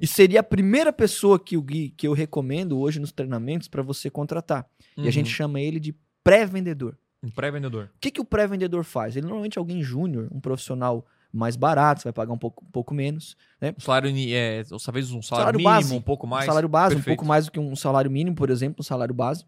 E 0.00 0.06
seria 0.06 0.40
a 0.40 0.42
primeira 0.42 0.92
pessoa 0.92 1.38
que, 1.38 1.56
o 1.56 1.62
Gui, 1.62 1.90
que 1.96 2.06
eu 2.06 2.12
recomendo 2.12 2.78
hoje 2.78 3.00
nos 3.00 3.12
treinamentos 3.12 3.66
para 3.68 3.82
você 3.82 4.10
contratar. 4.10 4.66
E 4.96 5.08
a 5.08 5.10
gente 5.10 5.26
Uhum. 5.28 5.32
chama 5.34 5.60
ele 5.60 5.80
de 5.80 5.94
pré-vendedor. 6.22 6.96
Um 7.22 7.30
pré-vendedor. 7.30 7.90
O 7.94 7.98
que, 8.00 8.10
que 8.10 8.20
o 8.20 8.24
pré-vendedor 8.24 8.84
faz? 8.84 9.16
Ele 9.16 9.26
normalmente 9.26 9.58
é 9.58 9.60
alguém 9.60 9.82
júnior, 9.82 10.28
um 10.32 10.40
profissional 10.40 11.04
mais 11.32 11.54
barato, 11.54 12.00
você 12.02 12.04
vai 12.08 12.12
pagar 12.12 12.32
um 12.32 12.38
pouco, 12.38 12.64
um 12.64 12.70
pouco 12.70 12.92
menos. 12.94 13.36
Né? 13.60 13.74
Um 13.76 13.80
salário, 13.80 14.10
é, 14.34 14.64
talvez 14.84 15.12
um 15.12 15.22
salário, 15.22 15.22
Salário 15.22 15.58
mínimo, 15.58 15.74
base. 15.74 15.94
um 15.94 16.00
pouco 16.00 16.26
mais. 16.26 16.44
um 16.44 16.46
salário 16.46 16.68
base, 16.68 16.94
um 16.94 16.98
Perfeito. 16.98 17.16
pouco 17.16 17.28
mais 17.28 17.46
do 17.46 17.52
que 17.52 17.60
um 17.60 17.76
salário 17.76 18.10
mínimo, 18.10 18.34
por 18.34 18.50
exemplo, 18.50 18.76
um 18.80 18.82
salário 18.82 19.14
base. 19.14 19.44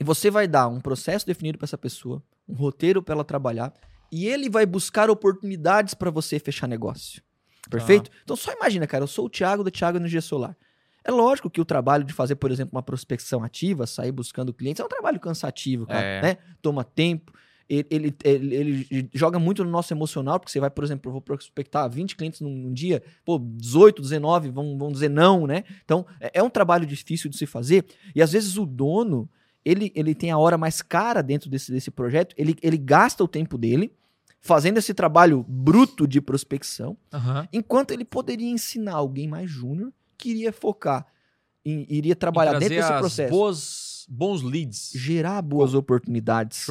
E 0.00 0.04
você 0.04 0.30
vai 0.30 0.48
dar 0.48 0.66
um 0.68 0.80
processo 0.80 1.26
definido 1.26 1.58
para 1.58 1.66
essa 1.66 1.76
pessoa, 1.78 2.22
um 2.48 2.54
roteiro 2.54 3.02
para 3.02 3.14
ela 3.14 3.24
trabalhar, 3.24 3.72
e 4.10 4.26
ele 4.26 4.48
vai 4.48 4.64
buscar 4.66 5.10
oportunidades 5.10 5.92
para 5.94 6.10
você 6.10 6.38
fechar 6.38 6.66
negócio. 6.66 7.22
Perfeito? 7.68 8.10
Então 8.24 8.34
só 8.34 8.52
imagina, 8.52 8.86
cara, 8.86 9.04
eu 9.04 9.08
sou 9.08 9.26
o 9.26 9.30
Thiago 9.30 9.62
da 9.62 9.70
Thiago 9.70 9.98
Energia 9.98 10.22
Solar. 10.22 10.56
É 11.04 11.10
lógico 11.10 11.48
que 11.48 11.60
o 11.60 11.64
trabalho 11.64 12.04
de 12.04 12.12
fazer, 12.12 12.34
por 12.36 12.50
exemplo, 12.50 12.74
uma 12.74 12.82
prospecção 12.82 13.44
ativa, 13.44 13.86
sair 13.86 14.10
buscando 14.12 14.52
clientes, 14.52 14.80
é 14.80 14.84
um 14.84 14.88
trabalho 14.88 15.20
cansativo, 15.20 15.86
cara, 15.86 16.04
É. 16.04 16.22
né? 16.22 16.36
Toma 16.60 16.82
tempo. 16.82 17.32
Ele, 17.68 17.86
ele, 17.90 18.16
ele- 18.24 18.86
ele 18.90 19.10
joga 19.14 19.38
muito 19.38 19.62
no 19.62 19.70
nosso 19.70 19.92
emocional, 19.94 20.40
porque 20.40 20.50
você 20.50 20.58
vai, 20.58 20.70
por 20.70 20.82
exemplo, 20.82 21.08
eu 21.08 21.12
vou 21.12 21.20
prospectar 21.22 21.88
20 21.88 22.16
clientes 22.16 22.40
num, 22.40 22.50
num 22.50 22.72
dia, 22.72 23.00
pô, 23.24 23.38
18, 23.38 24.02
19 24.02 24.50
vão, 24.50 24.76
vão 24.76 24.90
dizer 24.90 25.08
não, 25.08 25.46
né? 25.46 25.62
Então, 25.84 26.04
é, 26.20 26.32
é 26.40 26.42
um 26.42 26.50
trabalho 26.50 26.84
difícil 26.84 27.30
de 27.30 27.36
se 27.36 27.46
fazer. 27.46 27.84
E 28.14 28.20
às 28.20 28.32
vezes 28.32 28.56
o 28.58 28.66
dono, 28.66 29.30
ele, 29.64 29.92
ele 29.94 30.14
tem 30.14 30.30
a 30.30 30.38
hora 30.38 30.56
mais 30.56 30.82
cara 30.82 31.22
dentro 31.22 31.50
desse, 31.50 31.70
desse 31.70 31.90
projeto, 31.90 32.34
ele, 32.38 32.56
ele 32.62 32.78
gasta 32.78 33.22
o 33.22 33.28
tempo 33.28 33.58
dele 33.58 33.92
fazendo 34.40 34.78
esse 34.78 34.94
trabalho 34.94 35.44
bruto 35.46 36.08
de 36.08 36.20
prospecção, 36.20 36.96
Aham. 37.12 37.46
enquanto 37.52 37.90
ele 37.90 38.04
poderia 38.04 38.48
ensinar 38.48 38.94
alguém 38.94 39.28
mais 39.28 39.50
júnior 39.50 39.92
que 40.16 40.30
iria 40.30 40.52
focar, 40.52 41.06
em, 41.64 41.86
iria 41.90 42.16
trabalhar 42.16 42.58
dentro 42.58 42.74
desse 42.76 42.92
processo. 42.98 43.30
Boas, 43.30 44.06
bons 44.08 44.42
leads. 44.42 44.92
Gerar 44.94 45.42
boas 45.42 45.74
oportunidades 45.74 46.66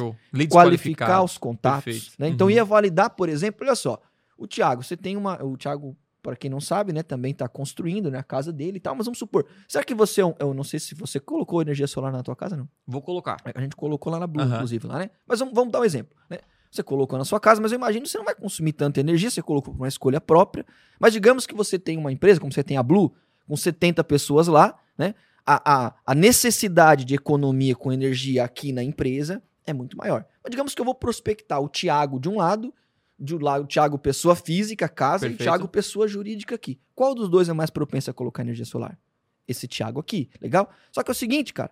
qualificar 0.50 1.22
os 1.22 1.38
contatos. 1.38 2.12
Né? 2.18 2.28
Então 2.28 2.48
Uhum. 2.48 2.52
ia 2.52 2.64
validar, 2.64 3.10
por 3.10 3.28
exemplo, 3.28 3.64
olha 3.64 3.76
só, 3.76 4.00
o 4.36 4.46
Thiago, 4.48 4.82
você 4.82 4.96
tem 4.96 5.16
uma. 5.16 5.42
O 5.44 5.56
Thiago, 5.56 5.96
para 6.22 6.36
quem 6.36 6.50
não 6.50 6.60
sabe, 6.60 6.92
né, 6.92 7.02
também 7.02 7.32
está 7.32 7.48
construindo 7.48 8.10
né, 8.10 8.18
a 8.18 8.22
casa 8.22 8.52
dele 8.52 8.76
e 8.76 8.80
tal, 8.80 8.94
mas 8.94 9.06
vamos 9.06 9.18
supor. 9.18 9.46
Será 9.66 9.84
que 9.84 9.94
você 9.94 10.20
é 10.20 10.26
um. 10.26 10.34
Eu 10.38 10.54
não 10.54 10.64
sei 10.64 10.78
se 10.78 10.94
você 10.94 11.18
colocou 11.18 11.62
energia 11.62 11.86
solar 11.86 12.12
na 12.12 12.22
tua 12.22 12.36
casa, 12.36 12.56
não. 12.56 12.68
Vou 12.86 13.02
colocar. 13.02 13.36
A 13.54 13.60
gente 13.60 13.76
colocou 13.76 14.12
lá 14.12 14.18
na 14.18 14.26
Blue, 14.26 14.42
Aham. 14.42 14.56
inclusive, 14.56 14.86
lá, 14.86 14.98
né? 14.98 15.10
Mas 15.26 15.38
vamos, 15.38 15.54
vamos 15.54 15.72
dar 15.72 15.80
um 15.80 15.84
exemplo, 15.84 16.16
né? 16.28 16.38
Você 16.70 16.82
colocou 16.82 17.18
na 17.18 17.24
sua 17.24 17.40
casa, 17.40 17.60
mas 17.60 17.72
eu 17.72 17.76
imagino 17.76 18.04
que 18.04 18.10
você 18.10 18.18
não 18.18 18.24
vai 18.24 18.34
consumir 18.34 18.72
tanta 18.72 19.00
energia, 19.00 19.28
você 19.28 19.42
colocou 19.42 19.74
por 19.74 19.80
uma 19.80 19.88
escolha 19.88 20.20
própria. 20.20 20.64
Mas 21.00 21.12
digamos 21.12 21.44
que 21.44 21.54
você 21.54 21.78
tem 21.78 21.98
uma 21.98 22.12
empresa, 22.12 22.38
como 22.38 22.52
você 22.52 22.62
tem 22.62 22.76
a 22.76 22.82
Blue, 22.82 23.12
com 23.48 23.56
70 23.56 24.04
pessoas 24.04 24.46
lá, 24.46 24.78
né? 24.96 25.14
A, 25.44 25.86
a, 25.86 25.94
a 26.06 26.14
necessidade 26.14 27.04
de 27.04 27.14
economia 27.14 27.74
com 27.74 27.90
energia 27.90 28.44
aqui 28.44 28.72
na 28.72 28.84
empresa 28.84 29.42
é 29.66 29.72
muito 29.72 29.96
maior. 29.96 30.24
Mas 30.44 30.50
digamos 30.50 30.74
que 30.74 30.80
eu 30.80 30.84
vou 30.84 30.94
prospectar 30.94 31.60
o 31.60 31.68
Thiago 31.68 32.20
de 32.20 32.28
um 32.28 32.36
lado, 32.36 32.72
de 33.20 33.36
lado 33.36 33.64
o 33.64 33.66
Thiago 33.66 33.98
pessoa 33.98 34.34
física, 34.34 34.88
casa, 34.88 35.26
e 35.26 35.28
o 35.28 35.30
Perfeito. 35.32 35.48
Thiago 35.48 35.68
pessoa 35.68 36.08
jurídica 36.08 36.54
aqui. 36.54 36.80
Qual 36.94 37.14
dos 37.14 37.28
dois 37.28 37.48
é 37.48 37.52
mais 37.52 37.68
propenso 37.68 38.10
a 38.10 38.14
colocar 38.14 38.42
energia 38.42 38.64
solar? 38.64 38.98
Esse 39.46 39.68
Thiago 39.68 40.00
aqui, 40.00 40.30
legal? 40.40 40.70
Só 40.90 41.02
que 41.02 41.10
é 41.10 41.12
o 41.12 41.14
seguinte, 41.14 41.52
cara, 41.52 41.70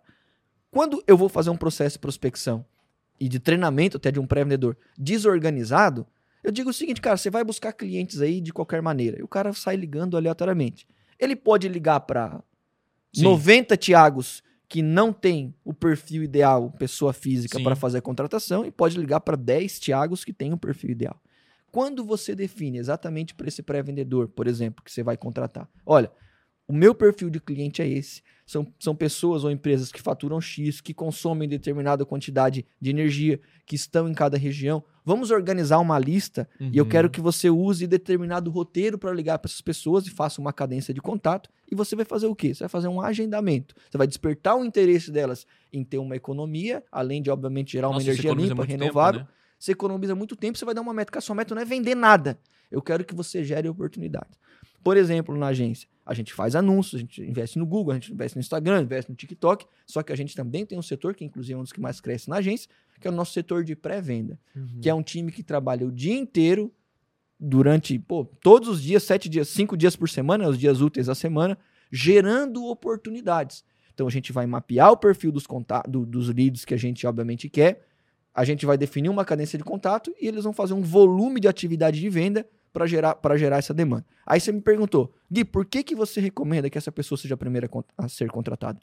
quando 0.71 1.03
eu 1.07 1.17
vou 1.17 1.29
fazer 1.29 1.51
um 1.51 1.57
processo 1.57 1.95
de 1.95 2.01
prospecção 2.01 2.65
e 3.19 3.29
de 3.29 3.39
treinamento 3.39 3.97
até 3.97 4.11
de 4.11 4.21
um 4.21 4.27
pré-vendedor 4.27 4.77
desorganizado, 4.97 6.07
eu 6.43 6.53
digo 6.53 6.71
o 6.71 6.73
seguinte, 6.73 7.01
cara, 7.01 7.17
você 7.17 7.31
vai 7.31 7.43
buscar 7.43 7.73
clientes 7.73 8.21
aí 8.21 8.41
de 8.41 8.53
qualquer 8.53 8.83
maneira. 8.83 9.19
E 9.19 9.23
o 9.23 9.29
cara 9.29 9.53
sai 9.53 9.77
ligando 9.77 10.17
aleatoriamente. 10.17 10.87
Ele 11.19 11.35
pode 11.35 11.69
ligar 11.69 12.01
para 12.01 12.43
Sim. 13.13 13.23
90 13.23 13.77
Tiagos 13.77 14.43
que 14.69 14.83
não 14.83 15.15
tem 15.15 15.55
o 15.65 15.73
perfil 15.73 16.23
ideal, 16.23 16.71
pessoa 16.73 17.15
física, 17.15 17.59
para 17.59 17.75
fazer 17.75 17.99
a 17.99 18.03
contratação, 18.03 18.67
e 18.67 18.71
pode 18.71 18.99
ligar 18.99 19.21
para 19.21 19.35
10 19.35 19.81
Tiagos 19.81 20.25
que 20.25 20.33
têm 20.33 20.53
o 20.53 20.59
perfil 20.59 20.91
ideal. 20.91 21.19
Quando 21.71 22.05
você 22.05 22.35
define 22.35 22.79
exatamente 22.79 23.35
para 23.35 23.49
esse 23.49 23.63
pré-vendedor, 23.63 24.29
por 24.29 24.47
exemplo, 24.47 24.83
que 24.85 24.91
você 24.93 25.03
vai 25.03 25.17
contratar, 25.17 25.69
olha, 25.85 26.11
o 26.67 26.73
meu 26.73 26.95
perfil 26.95 27.31
de 27.31 27.41
cliente 27.41 27.81
é 27.81 27.89
esse. 27.89 28.23
São, 28.45 28.67
são 28.79 28.95
pessoas 28.97 29.45
ou 29.45 29.51
empresas 29.51 29.93
que 29.93 30.01
faturam 30.01 30.41
X, 30.41 30.81
que 30.81 30.93
consomem 30.95 31.47
determinada 31.49 32.05
quantidade 32.05 32.65
de 32.81 32.91
energia, 32.91 33.39
que 33.67 33.75
estão 33.77 34.09
em 34.09 34.15
cada 34.15 34.39
região. 34.39 34.83
Vamos 35.05 35.31
organizar 35.31 35.79
uma 35.79 35.99
lista 35.99 36.49
e 36.61 36.77
eu 36.77 36.85
Uhum. 36.85 36.91
quero 36.91 37.11
que 37.11 37.21
você 37.21 37.49
use 37.51 37.87
determinado 37.87 38.51
roteiro 38.51 38.99
para 38.99 39.13
ligar 39.13 39.39
para 39.39 39.49
essas 39.51 39.61
pessoas 39.63 40.07
e 40.07 40.11
faça 40.11 40.41
uma 40.41 40.53
cadência 40.53 40.93
de 40.95 41.01
contato. 41.01 41.49
E 41.71 41.75
você 41.75 41.95
vai 41.97 42.05
fazer 42.07 42.27
o 42.27 42.35
quê? 42.35 42.55
Você 42.55 42.61
vai 42.61 42.69
fazer 42.71 42.89
um 42.89 43.01
agendamento. 43.03 43.75
Você 43.91 43.97
vai 43.99 44.07
despertar 44.07 44.57
o 44.57 44.65
interesse 44.65 45.11
delas 45.11 45.47
em 45.73 45.83
ter 45.85 45.99
uma 45.99 46.17
economia, 46.17 46.83
além 46.93 47.21
de, 47.23 47.31
obviamente, 47.31 47.73
gerar 47.73 47.89
uma 47.89 47.95
Nossa, 47.95 48.05
isso 48.11 48.11
energia 48.13 48.31
limpa, 48.31 48.55
muito 48.55 48.69
tempo, 48.69 48.83
renovável. 48.83 49.21
né? 49.23 49.29
Você 49.59 49.73
economiza 49.73 50.15
muito 50.15 50.37
tempo, 50.37 50.57
você 50.57 50.65
vai 50.65 50.75
dar 50.75 50.81
uma 50.83 50.93
meta. 50.95 51.11
Que 51.11 51.19
a 51.19 51.21
sua 51.21 51.35
meta 51.35 51.55
não 51.55 51.63
é 51.63 51.65
vender 51.65 51.95
nada. 51.95 52.39
Eu 52.71 52.81
quero 52.83 53.05
que 53.05 53.15
você 53.15 53.43
gere 53.45 53.69
oportunidades. 53.69 54.39
Por 54.85 54.97
exemplo, 54.97 55.37
na 55.37 55.49
agência, 55.49 55.89
a 56.07 56.15
gente 56.15 56.33
faz 56.33 56.55
anúncios, 56.55 56.95
a 56.97 56.99
gente 57.01 57.21
investe 57.23 57.59
no 57.59 57.67
Google, 57.67 57.93
a 57.93 57.95
gente 57.95 58.13
investe 58.13 58.37
no 58.37 58.41
Instagram, 58.41 58.83
investe 58.83 59.11
no 59.11 59.17
TikTok, 59.17 59.67
só 59.87 60.03
que 60.03 60.13
a 60.13 60.17
gente 60.17 60.37
também 60.37 60.65
tem 60.65 60.79
um 60.79 60.83
setor, 60.83 61.15
que 61.15 61.25
inclusive 61.25 61.55
é 61.55 61.57
um 61.57 61.63
dos 61.63 61.73
que 61.73 61.81
mais 61.81 62.01
cresce 62.01 62.31
na 62.31 62.37
agência, 62.37 62.69
que 63.01 63.09
é 63.09 63.11
o 63.11 63.15
nosso 63.15 63.33
setor 63.33 63.65
de 63.65 63.75
pré-venda, 63.75 64.39
Uhum. 64.55 64.79
que 64.81 64.89
é 64.89 64.95
um 64.95 65.03
time 65.03 65.33
que 65.33 65.43
trabalha 65.43 65.87
o 65.87 65.91
dia 65.91 66.15
inteiro, 66.15 66.73
durante, 67.41 67.99
pô, 67.99 68.25
todos 68.25 68.69
os 68.69 68.83
dias, 68.83 69.03
sete 69.03 69.29
dias, 69.29 69.49
cinco 69.49 69.77
dias 69.77 69.95
por 69.97 70.09
semana, 70.09 70.49
os 70.49 70.59
dias 70.59 70.81
úteis 70.81 71.07
da 71.07 71.15
semana, 71.15 71.57
gerando 71.91 72.65
oportunidades. 72.67 73.65
Então 73.95 74.07
a 74.07 74.11
gente 74.11 74.33
vai 74.33 74.47
mapear 74.47 74.93
o 74.93 74.97
perfil 74.97 75.33
dos, 75.33 75.45
do- 75.89 76.07
dos 76.07 76.29
leads 76.29 76.65
que 76.65 76.75
a 76.75 76.77
gente 76.77 77.07
obviamente 77.07 77.49
quer, 77.49 77.88
a 78.39 78.45
gente 78.45 78.65
vai 78.65 78.79
definir 78.79 79.09
uma 79.09 79.25
cadência 79.25 79.59
de 79.59 79.65
contato 79.65 80.15
e 80.21 80.29
eles 80.29 80.45
vão 80.45 80.53
fazer 80.53 80.73
um 80.73 80.81
volume 80.81 81.41
de 81.41 81.49
atividade 81.49 81.99
de 81.99 82.09
venda 82.09 82.49
para 82.73 82.87
gerar, 82.87 83.17
pra 83.17 83.37
gerar 83.37 83.59
essa 83.59 83.75
demanda. 83.75 84.07
Aí 84.25 84.39
você 84.39 84.53
me 84.53 84.61
perguntou, 84.61 85.13
Gui, 85.29 85.45
por 85.45 85.67
que, 85.67 85.83
que 85.83 85.97
você 85.97 86.21
recomenda 86.21 86.71
que 86.71 86.79
essa 86.79 86.93
pessoa 86.93 87.19
seja 87.19 87.35
a 87.35 87.37
primeira 87.37 87.69
a 87.97 88.09
ser 88.09 88.31
contratada? 88.31 88.79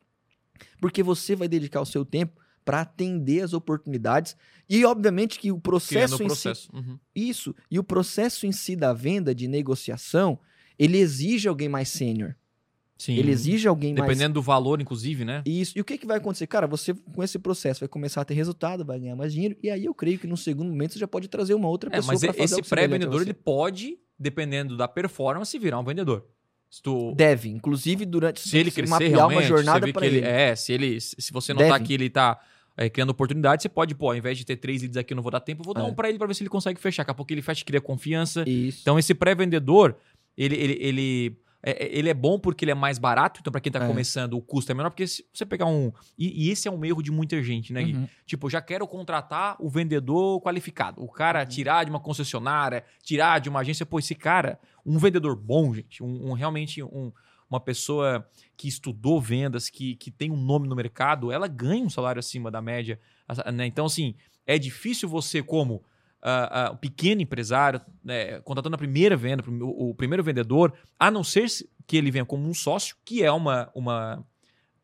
Porque 0.81 1.01
você 1.01 1.37
vai 1.37 1.47
dedicar 1.47 1.79
o 1.79 1.85
seu 1.85 2.03
tempo 2.03 2.37
para 2.65 2.81
atender 2.81 3.43
as 3.43 3.53
oportunidades 3.53 4.35
e, 4.69 4.83
obviamente, 4.83 5.39
que 5.39 5.53
o 5.53 5.59
processo 5.59 6.15
o 6.15 6.25
em 6.25 6.29
si 6.29 6.43
processo. 6.43 6.69
Uhum. 6.73 6.99
isso. 7.15 7.55
E 7.71 7.79
o 7.79 7.83
processo 7.83 8.45
em 8.45 8.51
si 8.51 8.75
da 8.75 8.91
venda, 8.91 9.33
de 9.33 9.47
negociação, 9.47 10.37
ele 10.77 10.97
exige 10.97 11.47
alguém 11.47 11.69
mais 11.69 11.87
sênior. 11.87 12.35
Sim. 12.97 13.15
Ele 13.17 13.31
exige 13.31 13.67
alguém 13.67 13.93
mais. 13.93 14.07
Dependendo 14.07 14.35
do 14.35 14.41
valor, 14.41 14.79
inclusive, 14.81 15.25
né? 15.25 15.43
Isso. 15.45 15.77
E 15.77 15.81
o 15.81 15.83
que, 15.85 15.97
que 15.97 16.05
vai 16.05 16.17
acontecer? 16.17 16.47
Cara, 16.47 16.65
você, 16.65 16.93
com 16.93 17.21
esse 17.21 17.37
processo, 17.37 17.81
vai 17.81 17.89
começar 17.89 18.21
a 18.21 18.25
ter 18.25 18.33
resultado, 18.33 18.85
vai 18.85 18.99
ganhar 18.99 19.15
mais 19.15 19.33
dinheiro. 19.33 19.57
E 19.61 19.69
aí 19.69 19.83
eu 19.85 19.93
creio 19.93 20.17
que 20.17 20.25
no 20.25 20.37
segundo 20.37 20.69
momento 20.69 20.93
você 20.93 20.99
já 20.99 21.07
pode 21.07 21.27
trazer 21.27 21.53
uma 21.53 21.67
outra 21.67 21.89
É, 21.89 21.97
pessoa 21.97 22.13
mas 22.13 22.21
para 22.21 22.33
fazer 22.33 22.43
esse 22.43 22.53
semelhante 22.53 22.67
a 22.67 22.75
pré-vendedor, 22.75 23.21
ele 23.21 23.33
pode, 23.33 23.97
dependendo 24.17 24.77
da 24.77 24.87
performance, 24.87 25.57
virar 25.59 25.79
um 25.79 25.83
vendedor. 25.83 26.25
Se 26.69 26.81
tu, 26.81 27.13
Deve, 27.15 27.49
inclusive 27.49 28.05
durante 28.05 28.39
se 28.39 28.57
ele 28.57 28.71
crescer 28.71 28.89
mapear 28.89 29.11
realmente, 29.11 29.39
uma 29.39 29.47
jornada 29.47 29.91
para 29.93 30.05
ele, 30.05 30.17
ele. 30.17 30.25
É, 30.27 30.55
se 30.55 30.73
ele, 30.73 30.99
se 30.99 31.31
você 31.31 31.53
notar 31.53 31.73
Deve. 31.73 31.85
que 31.85 31.93
ele 31.93 32.09
tá 32.09 32.39
é, 32.77 32.89
criando 32.89 33.11
oportunidade, 33.11 33.61
você 33.61 33.69
pode, 33.69 33.93
pô, 33.93 34.09
ao 34.09 34.15
invés 34.15 34.37
de 34.37 34.45
ter 34.45 34.55
três 34.57 34.81
leads 34.81 34.97
aqui, 34.97 35.13
eu 35.13 35.15
não 35.15 35.23
vou 35.23 35.31
dar 35.31 35.39
tempo, 35.39 35.63
vou 35.63 35.73
dar 35.73 35.81
É. 35.81 35.83
um 35.83 35.93
para 35.93 36.09
ele 36.09 36.17
para 36.17 36.27
ver 36.27 36.33
se 36.33 36.43
ele 36.43 36.49
consegue 36.49 36.79
fechar. 36.79 37.03
Daqui 37.03 37.11
a 37.11 37.13
pouco 37.13 37.31
ele 37.31 37.41
fecha, 37.41 37.63
cria 37.63 37.79
confiança. 37.79 38.43
Isso. 38.47 38.79
Então, 38.81 38.97
esse 38.97 39.13
pré-vendedor, 39.13 39.95
ele, 40.37 40.55
ele, 40.55 40.77
ele, 40.81 41.37
é, 41.65 41.85
é- 41.85 41.97
ele 41.97 42.07
é 42.09 42.13
bom 42.13 42.37
porque 42.39 42.63
ele 42.63 42.71
é 42.71 42.75
mais 42.75 42.97
barato. 42.99 43.39
Então, 43.41 43.51
para 43.51 43.59
quem 43.59 43.71
tá 43.71 43.83
É. 43.83 43.87
começando, 43.87 44.35
o 44.35 44.41
custo 44.41 44.71
é 44.71 44.75
menor. 44.75 44.91
Porque 44.91 45.07
se 45.07 45.25
você 45.33 45.45
pegar 45.45 45.65
um. 45.65 45.91
E, 46.17 46.45
e 46.47 46.51
esse 46.51 46.67
é 46.67 46.71
um 46.71 46.85
erro 46.85 47.01
de 47.01 47.11
muita 47.11 47.41
gente, 47.41 47.73
né? 47.73 47.81
Uhum. 47.83 48.07
Tipo, 48.25 48.49
já 48.49 48.61
quero 48.61 48.87
contratar 48.87 49.55
o 49.59 49.69
vendedor 49.69 50.39
qualificado. 50.41 51.01
O 51.03 51.07
cara 51.09 51.39
Uhum. 51.41 51.45
tirar 51.47 51.83
de 51.83 51.89
uma 51.89 51.99
concessionária, 51.99 52.83
tirar 53.03 53.39
de 53.39 53.49
uma 53.49 53.61
agência. 53.61 53.85
Pô, 53.85 53.97
esse 53.99 54.13
cara, 54.15 54.59
um 54.85 54.97
vendedor 54.99 55.35
bom, 55.35 55.73
gente, 55.73 56.03
um, 56.03 56.29
um- 56.29 56.33
realmente 56.33 56.83
um- 56.83 57.11
uma 57.49 57.59
pessoa 57.59 58.27
que 58.57 58.67
estudou 58.67 59.19
vendas, 59.21 59.69
que, 59.69 59.95
que 59.95 60.09
tem 60.11 60.31
um 60.31 60.37
nome 60.37 60.67
no 60.67 60.75
mercado, 60.75 61.31
ela 61.31 61.47
ganha 61.47 61.83
um 61.85 61.89
salário 61.89 62.19
acima 62.19 62.49
da 62.51 62.61
média. 62.61 62.99
né? 63.53 63.65
Então, 63.65 63.85
assim, 63.87 64.13
é 64.45 64.57
difícil 64.59 65.09
você, 65.09 65.41
como 65.41 65.83
ah, 66.29 66.71
um 66.73 66.77
pequeno 66.77 67.21
empresário, 67.21 67.79
né, 68.03 68.39
contratando 68.41 68.75
a 68.75 68.77
primeira 68.79 69.15
venda, 69.15 69.43
o, 69.47 69.89
o 69.89 69.95
primeiro 69.95 70.23
vendedor, 70.23 70.73
a 70.99 71.11
não 71.11 71.23
ser 71.23 71.49
se- 71.49 71.69
que 71.87 71.95
ele 71.97 72.09
venha 72.11 72.25
como 72.25 72.47
um 72.47 72.53
sócio, 72.53 72.95
que 73.05 73.23
é 73.23 73.31
uma, 73.31 73.69
uma, 73.75 74.25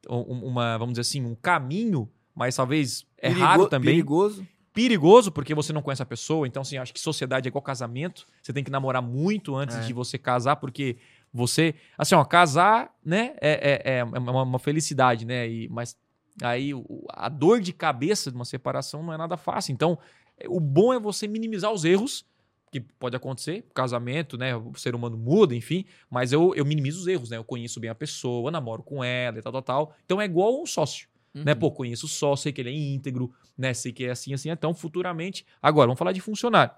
um- 0.09 0.47
uma 0.49 0.77
vamos 0.77 0.93
dizer 0.93 1.01
assim, 1.01 1.25
um 1.25 1.35
caminho, 1.35 2.09
mas 2.35 2.55
talvez 2.55 3.05
é 3.17 3.29
Perigo- 3.29 3.45
raro 3.45 3.67
também 3.67 3.95
Perigoso. 3.95 4.47
perigoso 4.73 5.31
porque 5.31 5.53
você 5.55 5.73
não 5.73 5.81
conhece 5.81 6.01
a 6.01 6.05
pessoa. 6.05 6.47
Então, 6.47 6.61
assim, 6.61 6.77
acho 6.77 6.93
que 6.93 6.99
sociedade 6.99 7.47
é 7.47 7.49
igual 7.49 7.61
casamento. 7.61 8.25
Você 8.41 8.53
tem 8.53 8.63
que 8.63 8.71
namorar 8.71 9.01
muito 9.01 9.55
antes 9.55 9.75
É. 9.77 9.81
de 9.81 9.93
você 9.93 10.17
casar, 10.17 10.55
porque 10.57 10.97
você. 11.33 11.75
Assim, 11.97 12.15
ó, 12.15 12.23
casar, 12.23 12.93
né? 13.03 13.33
É, 13.41 13.81
é, 13.83 13.97
é 13.99 14.03
uma, 14.03 14.43
uma 14.43 14.59
felicidade, 14.59 15.25
né? 15.25 15.47
E, 15.49 15.67
mas 15.69 15.95
aí 16.41 16.71
a 17.09 17.27
dor 17.29 17.59
de 17.59 17.73
cabeça 17.73 18.31
de 18.31 18.35
uma 18.37 18.45
separação 18.45 19.03
não 19.03 19.13
é 19.13 19.17
nada 19.17 19.35
fácil. 19.37 19.73
Então, 19.73 19.97
é, 19.97 20.20
o 20.47 20.59
bom 20.59 20.93
é 20.93 20.99
você 20.99 21.27
minimizar 21.27 21.71
os 21.71 21.85
erros. 21.85 22.25
Que 22.71 22.79
pode 22.79 23.17
acontecer, 23.17 23.65
casamento, 23.73 24.37
né? 24.37 24.55
O 24.55 24.73
ser 24.75 24.95
humano 24.95 25.17
muda, 25.17 25.53
enfim, 25.53 25.83
mas 26.09 26.31
eu, 26.31 26.55
eu 26.55 26.65
minimizo 26.65 27.01
os 27.01 27.07
erros, 27.07 27.29
né? 27.29 27.35
Eu 27.35 27.43
conheço 27.43 27.81
bem 27.81 27.89
a 27.89 27.95
pessoa, 27.95 28.49
namoro 28.49 28.81
com 28.81 29.03
ela 29.03 29.39
e 29.39 29.41
tal, 29.41 29.51
tal, 29.51 29.61
tal. 29.61 29.95
Então 30.05 30.21
é 30.21 30.23
igual 30.25 30.61
um 30.61 30.65
sócio 30.65 31.11
né? 31.33 31.53
Uhum. 31.53 31.59
Pô, 31.59 31.71
conheço 31.71 32.07
só, 32.07 32.35
sei 32.35 32.51
que 32.51 32.61
ele 32.61 32.69
é 32.69 32.73
íntegro, 32.73 33.33
né? 33.57 33.73
Sei 33.73 33.91
que 33.91 34.05
é 34.05 34.11
assim, 34.11 34.33
assim. 34.33 34.49
Então, 34.49 34.73
futuramente. 34.73 35.45
Agora, 35.61 35.87
vamos 35.87 35.99
falar 35.99 36.11
de 36.11 36.21
funcionário. 36.21 36.73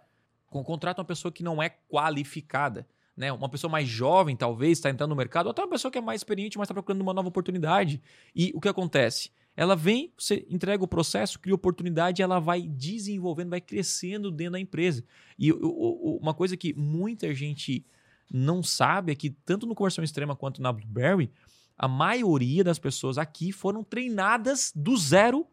Com 0.47 0.63
contrato 0.63 0.99
uma 0.99 1.06
pessoa 1.06 1.32
que 1.32 1.43
não 1.43 1.62
é 1.62 1.69
qualificada, 1.69 2.88
né? 3.17 3.32
Uma 3.32 3.49
pessoa 3.49 3.71
mais 3.71 3.88
jovem, 3.88 4.36
talvez, 4.36 4.78
está 4.78 4.89
entrando 4.89 5.10
no 5.10 5.15
mercado, 5.15 5.47
ou 5.47 5.52
até 5.52 5.62
uma 5.62 5.69
pessoa 5.69 5.91
que 5.91 5.97
é 5.97 6.02
mais 6.02 6.21
experiente, 6.21 6.58
mas 6.58 6.65
está 6.65 6.73
procurando 6.73 7.02
uma 7.02 7.13
nova 7.13 7.28
oportunidade. 7.28 8.02
E 8.36 8.52
o 8.54 8.62
que 8.62 8.69
acontece? 8.69 9.32
Ela 9.56 9.76
vem, 9.76 10.12
você 10.18 10.46
entrega 10.50 10.84
o 10.84 10.88
processo, 10.88 11.39
cria 11.39 11.54
oportunidade, 11.54 12.22
ela 12.22 12.39
vai 12.39 12.62
desenvolvendo, 12.63 13.52
vai 13.52 13.62
crescendo 13.62 14.32
dentro 14.32 14.54
da 14.54 14.60
empresa. 14.60 15.04
E 15.38 15.52
uma 15.54 16.34
coisa 16.34 16.58
que 16.58 16.74
muita 16.74 17.34
gente 17.36 17.86
não 18.32 18.63
sabe 18.63 19.12
é 19.12 19.16
que, 19.16 19.30
tanto 19.30 19.68
no 19.68 19.76
Conversão 19.76 20.04
Extrema 20.04 20.36
quanto 20.36 20.62
na 20.62 20.72
Blueberry, 20.74 21.30
a 21.78 21.88
maioria 21.88 22.63
das 22.63 22.80
pessoas 22.80 23.18
aqui 23.18 23.52
foram 23.52 23.84
treinadas 23.84 24.72
do 24.76 24.96
zero, 24.98 25.46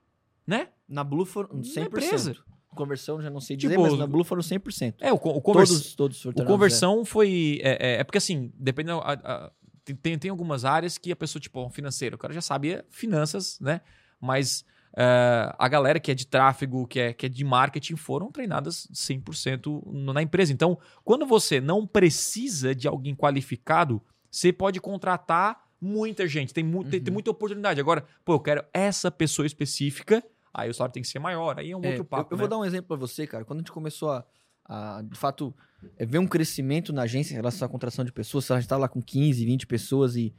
né? 0.47 0.69
Na 0.89 1.05
Blue 1.05 1.25
foram 1.27 1.57
Na 1.57 1.63
100%. 1.63 1.87
empresa. 1.87 2.37
Conversão, 2.75 3.21
já 3.21 3.29
não 3.29 3.41
sei 3.41 3.57
dizer, 3.57 3.71
Tipo, 3.75 3.83
mas 3.83 3.99
na 3.99 4.07
Blue 4.07 4.23
foram 4.25 4.43
100%. 4.43 4.95
É, 5.01 5.13
o, 5.13 5.17
o, 5.17 5.41
convers... 5.43 5.69
Todos, 5.71 5.95
todos 5.95 6.17
o 6.19 6.21
sortearam 6.21 6.51
conversão 6.51 7.05
foi. 7.05 7.59
É, 7.63 7.95
é- 7.97 8.01
é 8.01 8.05
porque 8.05 8.19
assim, 8.19 8.53
dependendo. 8.55 9.01
a- 9.01 9.13
a- 9.13 9.53
tem- 9.97 10.19
tem, 10.19 10.31
algumas 10.31 10.65
áreas 10.65 10.97
que 10.99 11.11
a 11.13 11.17
pessoa, 11.17 11.41
tipo, 11.41 11.65
um 11.65 11.71
financeiro, 11.71 12.17
o 12.17 12.19
cara 12.19 12.33
já 12.35 12.41
sabia 12.41 12.85
finanças, 12.91 13.59
né? 13.61 13.81
Mas 14.21 14.65
é, 14.97 15.55
a 15.59 15.69
galera 15.69 16.01
que 16.01 16.11
é 16.11 16.15
de 16.15 16.27
tráfego, 16.27 16.87
que 16.87 16.99
é, 16.99 17.13
que 17.13 17.27
é 17.27 17.29
de 17.29 17.45
marketing, 17.45 17.95
foram 17.97 18.31
treinadas 18.33 18.89
100% 18.93 19.83
no- 19.87 20.13
na 20.13 20.21
empresa. 20.23 20.53
Então, 20.53 20.79
quando 21.05 21.25
você 21.27 21.61
não 21.61 21.87
precisa 21.87 22.75
de 22.75 22.89
alguém 22.89 23.15
qualificado, 23.15 24.03
você 24.31 24.53
pode 24.53 24.81
contratar 24.81 25.65
muita 25.81 26.27
gente. 26.27 26.53
Tem, 26.53 26.65
mu- 26.65 26.83
tem, 26.83 27.01
tem 27.01 27.11
Uhum. 27.11 27.15
muita 27.15 27.31
oportunidade. 27.31 27.81
Agora, 27.81 28.05
pô, 28.25 28.35
eu 28.35 28.41
quero 28.41 28.65
essa 28.75 29.11
pessoa 29.11 29.47
específica, 29.47 30.23
aí 30.53 30.69
o 30.69 30.75
salário 30.75 30.93
tem 30.93 31.03
que 31.03 31.09
ser 31.09 31.19
maior. 31.21 31.59
Aí 31.59 31.71
é 31.71 31.77
um 31.77 31.83
É, 31.85 31.89
outro 31.89 32.05
papo. 32.05 32.35
eu, 32.35 32.37
eu 32.37 32.37
né? 32.37 32.41
vou 32.43 32.49
dar 32.49 32.59
um 32.59 32.65
exemplo 32.65 32.89
pra 32.89 32.97
você, 32.97 33.27
cara. 33.27 33.45
Quando 33.45 33.61
a 33.61 33.63
gente 33.63 33.73
começou 33.73 34.11
a, 34.11 34.25
a, 34.65 35.03
de 35.03 35.19
fato, 35.19 35.55
é, 35.99 36.05
ver 36.07 36.19
um 36.19 36.27
crescimento 36.27 36.93
na 36.93 37.03
agência 37.03 37.33
em 37.33 37.37
relação 37.37 37.67
à 37.67 37.69
contratação 37.69 38.05
de 38.05 38.13
pessoas, 38.13 38.51
a 38.51 38.59
gente 38.61 38.69
tá 38.69 38.77
lá 38.77 38.89
com 38.89 39.01
15, 39.03 39.45
20 39.45 39.67
pessoas 39.67 40.17
e, 40.17 40.35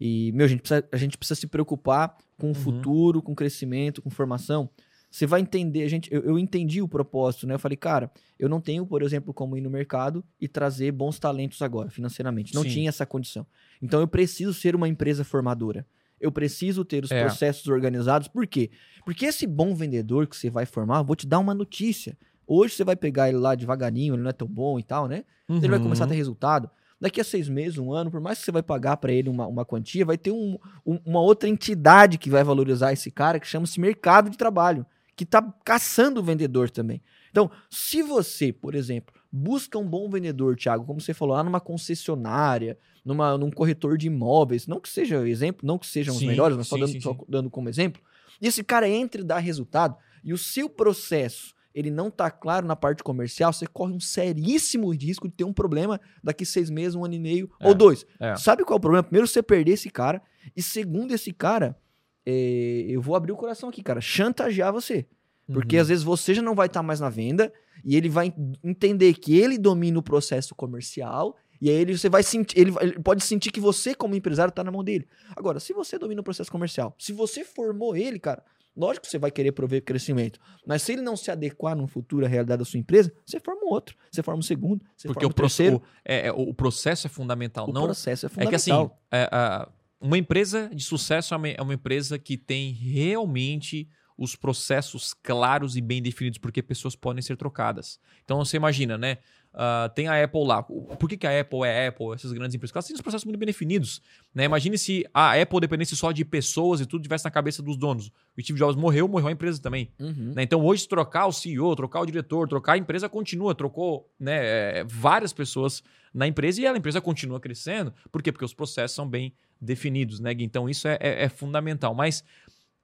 e 0.00 0.32
meu, 0.32 0.46
a 0.46 0.48
gente 0.48 0.60
precisa, 0.60 0.88
a 0.92 0.96
gente 0.96 1.16
precisa 1.18 1.40
se 1.40 1.46
preocupar 1.46 2.16
com 2.38 2.46
o 2.46 2.48
Uhum. 2.50 2.54
futuro, 2.54 3.22
com 3.22 3.34
crescimento, 3.34 4.00
com 4.02 4.10
formação. 4.10 4.68
Você 5.10 5.26
vai 5.26 5.40
entender, 5.40 5.82
a 5.84 5.88
gente, 5.88 6.12
eu, 6.12 6.20
eu 6.22 6.38
entendi 6.38 6.82
o 6.82 6.88
propósito, 6.88 7.46
né? 7.46 7.54
Eu 7.54 7.58
falei, 7.58 7.76
cara, 7.76 8.10
eu 8.38 8.48
não 8.48 8.60
tenho, 8.60 8.84
por 8.86 9.02
exemplo, 9.02 9.32
como 9.32 9.56
ir 9.56 9.60
no 9.62 9.70
mercado 9.70 10.22
e 10.38 10.46
trazer 10.46 10.92
bons 10.92 11.18
talentos 11.18 11.62
agora, 11.62 11.88
financeiramente. 11.88 12.54
Não 12.54 12.62
Sim. 12.62 12.68
tinha 12.68 12.88
essa 12.90 13.06
condição. 13.06 13.46
Então 13.80 14.00
eu 14.00 14.08
preciso 14.08 14.52
ser 14.52 14.74
uma 14.76 14.88
empresa 14.88 15.24
formadora. 15.24 15.86
Eu 16.20 16.30
preciso 16.32 16.84
ter 16.84 17.04
os 17.04 17.10
É. 17.10 17.22
processos 17.22 17.66
organizados. 17.68 18.28
Por 18.28 18.46
quê? 18.46 18.70
Porque 19.04 19.24
esse 19.26 19.46
bom 19.46 19.74
vendedor 19.74 20.26
que 20.26 20.36
você 20.36 20.50
vai 20.50 20.66
formar, 20.66 20.98
eu 20.98 21.04
vou 21.04 21.16
te 21.16 21.26
dar 21.26 21.38
uma 21.38 21.54
notícia. 21.54 22.16
Hoje 22.46 22.74
você 22.74 22.84
vai 22.84 22.96
pegar 22.96 23.28
ele 23.28 23.38
lá 23.38 23.54
devagarinho, 23.54 24.14
ele 24.14 24.22
não 24.22 24.30
é 24.30 24.32
tão 24.32 24.46
bom 24.46 24.78
e 24.78 24.82
tal, 24.82 25.06
né? 25.08 25.24
Ele 25.48 25.68
vai 25.68 25.80
começar 25.80 26.04
a 26.04 26.06
ter 26.06 26.12
Uhum. 26.14 26.18
resultado. 26.18 26.70
Daqui 27.00 27.20
a 27.20 27.24
seis 27.24 27.48
meses, 27.48 27.78
um 27.78 27.92
ano, 27.92 28.10
por 28.10 28.20
mais 28.20 28.38
que 28.38 28.44
você 28.44 28.52
vai 28.52 28.62
pagar 28.62 28.96
para 28.96 29.12
ele 29.12 29.28
uma, 29.28 29.46
uma 29.46 29.64
quantia, 29.64 30.04
vai 30.04 30.16
ter 30.16 30.30
um- 30.30 30.56
um- 30.84 30.98
uma 31.04 31.20
outra 31.20 31.48
entidade 31.48 32.16
que 32.18 32.30
vai 32.30 32.42
valorizar 32.44 32.92
esse 32.92 33.10
cara, 33.10 33.38
que 33.38 33.46
chama-se 33.46 33.78
mercado 33.80 34.30
de 34.30 34.36
trabalho, 34.38 34.86
que 35.14 35.24
está 35.24 35.42
caçando 35.64 36.20
o 36.20 36.22
vendedor 36.22 36.70
também. 36.70 37.02
Então, 37.30 37.50
se 37.70 38.02
você, 38.02 38.52
por 38.52 38.74
exemplo, 38.74 39.14
busca 39.30 39.78
um 39.78 39.86
bom 39.86 40.08
vendedor, 40.08 40.56
Thiago, 40.56 40.84
como 40.86 41.00
você 41.00 41.12
falou, 41.12 41.36
lá 41.36 41.44
numa 41.44 41.60
concessionária, 41.60 42.78
numa, 43.04 43.36
num 43.36 43.50
corretor 43.50 43.98
de 43.98 44.06
imóveis, 44.06 44.66
não 44.66 44.80
que 44.80 44.88
seja 44.88 45.26
exemplo, 45.28 45.66
não 45.66 45.78
que 45.78 45.86
sejam 45.86 46.14
os 46.14 46.20
Sim, 46.20 46.26
melhores, 46.26 46.56
mas 46.56 46.66
só, 46.66 46.76
sim, 46.76 46.80
dando, 46.80 46.92
sim, 46.92 47.00
só 47.00 47.16
dando 47.28 47.50
como 47.50 47.68
exemplo, 47.68 48.00
e 48.40 48.46
esse 48.46 48.62
cara 48.64 48.88
entra 48.88 49.20
e 49.20 49.24
dá 49.24 49.38
resultado, 49.38 49.96
e 50.24 50.32
o 50.32 50.38
seu 50.38 50.68
processo 50.68 51.54
ele 51.76 51.90
não 51.90 52.10
tá 52.10 52.30
claro 52.30 52.66
na 52.66 52.74
parte 52.74 53.02
comercial, 53.04 53.52
você 53.52 53.66
corre 53.66 53.92
um 53.92 54.00
seríssimo 54.00 54.88
risco 54.90 55.28
de 55.28 55.34
ter 55.34 55.44
um 55.44 55.52
problema 55.52 56.00
daqui 56.24 56.46
seis 56.46 56.70
meses, 56.70 56.94
um 56.94 57.04
ano 57.04 57.14
e 57.14 57.18
meio, 57.20 57.50
É, 57.60 57.68
ou 57.68 57.74
dois. 57.74 58.06
é. 58.18 58.34
Sabe 58.36 58.64
qual 58.64 58.76
é 58.76 58.78
o 58.78 58.80
problema? 58.80 59.02
Primeiro, 59.04 59.26
você 59.28 59.42
perder 59.42 59.72
esse 59.72 59.90
cara, 59.90 60.22
e 60.56 60.62
segundo, 60.62 61.12
esse 61.12 61.32
cara, 61.34 61.76
é, 62.24 62.86
eu 62.88 63.00
vou 63.02 63.14
abrir 63.14 63.32
o 63.32 63.36
coração 63.36 63.68
aqui, 63.68 63.82
cara, 63.82 64.00
chantagear 64.00 64.72
você. 64.72 65.06
Porque 65.52 65.76
Uhum. 65.76 65.82
às 65.82 65.88
vezes 65.88 66.02
você 66.02 66.34
já 66.34 66.42
não 66.42 66.54
vai 66.54 66.66
estar 66.66 66.82
mais 66.82 66.98
na 66.98 67.08
venda 67.08 67.52
e 67.84 67.94
ele 67.94 68.08
vai 68.08 68.34
entender 68.64 69.12
que 69.14 69.38
ele 69.38 69.56
domina 69.58 69.98
o 69.98 70.02
processo 70.02 70.54
comercial 70.56 71.36
e 71.60 71.70
aí 71.70 71.76
ele, 71.76 71.96
você 71.96 72.08
vai 72.08 72.22
sentir, 72.22 72.58
ele, 72.58 72.74
ele 72.80 72.98
pode 73.00 73.22
sentir 73.22 73.50
que 73.52 73.60
você 73.60 73.94
como 73.94 74.14
empresário 74.16 74.50
está 74.50 74.64
na 74.64 74.70
mão 74.72 74.82
dele. 74.82 75.06
Agora, 75.36 75.60
se 75.60 75.72
você 75.72 75.98
domina 75.98 76.20
o 76.20 76.24
processo 76.24 76.50
comercial, 76.50 76.94
se 76.98 77.12
você 77.12 77.44
formou 77.44 77.94
ele, 77.96 78.18
cara, 78.18 78.42
lógico 78.76 79.06
que 79.06 79.10
você 79.10 79.18
vai 79.18 79.30
querer 79.30 79.52
prover 79.52 79.82
crescimento, 79.84 80.38
mas 80.66 80.82
se 80.82 80.92
ele 80.92 81.02
não 81.02 81.16
se 81.16 81.30
adequar 81.30 81.74
no 81.76 81.86
futuro 81.86 82.26
à 82.26 82.28
realidade 82.28 82.58
da 82.58 82.64
sua 82.64 82.78
empresa, 82.78 83.12
você 83.24 83.40
forma 83.40 83.62
um 83.64 83.68
outro, 83.70 83.96
você 84.10 84.22
forma 84.22 84.38
um 84.38 84.42
segundo, 84.42 84.84
você 84.96 85.08
Porque 85.08 85.20
forma 85.20 85.28
o, 85.28 85.30
um 85.30 85.34
proce- 85.34 85.56
terceiro. 85.56 85.76
o- 85.76 85.82
é, 86.04 86.26
é, 86.28 86.32
o 86.32 86.52
processo 86.54 87.06
é 87.06 87.10
fundamental. 87.10 87.68
O 87.68 87.72
não, 87.72 87.84
processo 87.84 88.26
é 88.26 88.28
é 88.28 88.28
fundamental. 88.28 88.50
que 88.50 88.54
assim, 88.56 88.90
é, 89.12 89.68
uma 90.00 90.18
empresa 90.18 90.68
de 90.72 90.82
sucesso 90.84 91.32
é 91.32 91.36
uma, 91.36 91.48
é 91.48 91.62
uma 91.62 91.74
empresa 91.74 92.18
que 92.18 92.36
tem 92.36 92.72
realmente 92.72 93.88
os 94.18 94.34
processos 94.34 95.12
claros 95.12 95.76
e 95.76 95.80
bem 95.80 96.00
definidos, 96.02 96.38
porque 96.38 96.62
pessoas 96.62 96.96
podem 96.96 97.20
ser 97.22 97.36
trocadas. 97.36 97.98
Então 98.24 98.38
você 98.42 98.56
imagina, 98.56 98.96
né? 98.96 99.18
Ah, 99.58 99.90
tem 99.94 100.06
a 100.06 100.22
Apple 100.22 100.46
lá. 100.46 100.62
Por 100.62 101.08
que, 101.08 101.16
que 101.16 101.26
a 101.26 101.40
Apple 101.40 101.60
é 101.64 101.88
Apple? 101.88 102.12
Essas 102.14 102.30
grandes 102.30 102.54
empresas? 102.54 102.70
Porque 102.70 102.76
elas 102.78 102.86
têm 102.86 102.94
os 102.94 103.00
processos 103.00 103.24
muito 103.24 103.38
bem 103.38 103.46
definidos. 103.46 104.02
Né? 104.34 104.44
Imagine 104.44 104.76
se 104.76 105.06
a 105.14 105.40
Apple 105.40 105.60
dependesse 105.60 105.96
só 105.96 106.12
de 106.12 106.26
pessoas 106.26 106.82
e 106.82 106.86
tudo 106.86 107.02
tivesse 107.02 107.24
na 107.24 107.30
cabeça 107.30 107.62
dos 107.62 107.74
donos. 107.78 108.08
O 108.36 108.42
Steve 108.42 108.58
Jobs 108.58 108.76
morreu, 108.76 109.08
morreu 109.08 109.28
a 109.28 109.32
empresa 109.32 109.60
também. 109.60 109.90
Uhum. 109.98 110.34
Né? 110.36 110.42
Então, 110.42 110.62
hoje, 110.62 110.86
trocar 110.86 111.24
o 111.24 111.32
CEO, 111.32 111.74
trocar 111.74 112.02
o 112.02 112.06
diretor, 112.06 112.46
trocar 112.46 112.74
a 112.74 112.78
empresa 112.78 113.08
continua, 113.08 113.54
trocou 113.54 114.12
né, 114.20 114.80
é, 114.80 114.84
várias 114.84 115.32
pessoas 115.32 115.82
na 116.12 116.26
empresa 116.26 116.60
e 116.60 116.66
a 116.66 116.76
empresa 116.76 117.00
continua 117.00 117.40
crescendo. 117.40 117.94
Por 118.12 118.22
quê? 118.22 118.30
Porque 118.30 118.44
os 118.44 118.52
processos 118.52 118.94
são 118.94 119.08
bem 119.08 119.32
definidos, 119.58 120.20
né? 120.20 120.32
Então, 120.38 120.68
isso 120.68 120.86
é, 120.86 120.98
é- 121.00 121.24
é 121.24 121.28
fundamental. 121.30 121.94
Mas, 121.94 122.22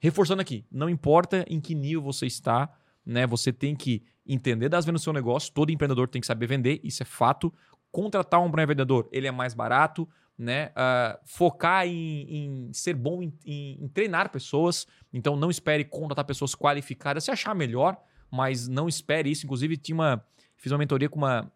reforçando 0.00 0.40
aqui, 0.40 0.64
não 0.72 0.88
importa 0.88 1.44
em 1.48 1.60
que 1.60 1.74
nível 1.74 2.00
você 2.00 2.24
está, 2.24 2.70
né? 3.04 3.26
Você 3.26 3.52
tem 3.52 3.74
que 3.74 4.02
entender 4.26 4.68
das 4.68 4.84
vendas 4.84 5.00
do 5.00 5.04
seu 5.04 5.12
negócio. 5.12 5.52
Todo 5.52 5.70
empreendedor 5.70 6.08
tem 6.08 6.20
que 6.20 6.26
saber 6.26 6.46
vender, 6.46 6.80
isso 6.82 7.02
é 7.02 7.06
fato. 7.06 7.52
Contratar 7.90 8.40
um 8.40 8.50
bom 8.50 8.66
vendedor, 8.66 9.08
ele 9.12 9.26
é 9.26 9.30
mais 9.30 9.52
barato, 9.54 10.08
né? 10.38 10.70
Ah, 10.74 11.18
focar 11.24 11.86
em, 11.86 12.68
em 12.68 12.72
ser 12.72 12.94
bom 12.94 13.22
em, 13.22 13.32
em- 13.44 13.84
em 13.84 13.88
treinar 13.88 14.30
pessoas. 14.30 14.86
Então 15.12 15.36
não 15.36 15.50
espere 15.50 15.84
contratar 15.84 16.24
pessoas 16.24 16.54
qualificadas, 16.54 17.24
se 17.24 17.30
achar 17.30 17.54
melhor, 17.54 17.96
mas 18.30 18.66
não 18.68 18.88
espere 18.88 19.30
isso. 19.30 19.44
Inclusive, 19.44 19.76
tinha 19.76 19.94
uma, 19.94 20.24
fiz 20.56 20.72
uma 20.72 20.78
mentoria 20.78 21.08
com 21.08 21.18
uma, 21.18 21.52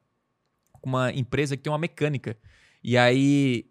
com 0.72 0.88
uma 0.90 1.10
empresa 1.12 1.56
que 1.56 1.62
tem 1.62 1.72
uma 1.72 1.78
mecânica. 1.78 2.36
E 2.84 2.96
aí, 2.98 3.66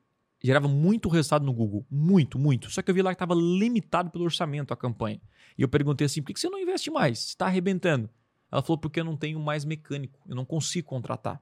gerava 0.46 0.68
muito 0.68 1.10
resultado 1.10 1.46
no 1.46 1.54
Google. 1.54 1.86
Muito, 1.90 2.38
muito. 2.38 2.70
Só 2.70 2.82
que 2.82 2.92
eu 2.92 2.96
vi 2.96 3.02
lá 3.02 3.12
que 3.12 3.16
estava 3.16 3.34
limitado 3.34 4.10
pelo 4.10 4.26
orçamento 4.26 4.74
a 4.74 4.78
campanha. 4.78 5.22
E 5.58 5.62
eu 5.62 5.68
perguntei 5.68 6.06
assim: 6.06 6.22
por 6.22 6.34
que 6.34 6.40
você 6.40 6.50
não 6.50 6.60
investe 6.60 6.92
mais? 6.92 7.20
Você 7.20 7.28
está 7.30 7.46
arrebentando. 7.46 8.10
Ela 8.52 8.62
falou: 8.62 8.78
porque 8.78 9.00
eu 9.00 9.06
não 9.06 9.18
tenho 9.18 9.40
mais 9.40 9.66
mecânico. 9.66 10.20
Eu 10.28 10.36
não 10.36 10.46
consigo 10.46 10.88
contratar. 10.88 11.42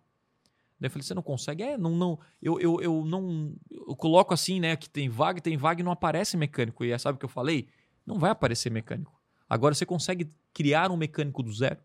Daí 0.79 0.87
eu 0.87 0.91
falei: 0.91 1.03
você 1.03 1.13
não 1.13 1.21
consegue? 1.21 1.63
É, 1.63 1.77
não, 1.77 1.95
não. 1.95 2.19
Eu, 2.41 2.59
eu, 2.59 2.81
eu 2.81 3.05
não. 3.05 3.55
Eu 3.69 3.95
coloco 3.95 4.33
assim, 4.33 4.59
né? 4.59 4.75
Que 4.75 4.89
tem 4.89 5.09
vaga, 5.09 5.41
tem 5.41 5.57
vaga 5.57 5.81
e 5.81 5.83
não 5.83 5.91
aparece 5.91 6.37
mecânico. 6.37 6.83
E 6.83 6.91
é, 6.91 6.97
sabe 6.97 7.15
o 7.15 7.19
que 7.19 7.25
eu 7.25 7.29
falei? 7.29 7.67
Não 8.05 8.19
vai 8.19 8.31
aparecer 8.31 8.69
mecânico. 8.69 9.19
Agora 9.49 9.73
você 9.73 9.85
consegue 9.85 10.29
criar 10.53 10.91
um 10.91 10.97
mecânico 10.97 11.43
do 11.43 11.53
zero. 11.53 11.79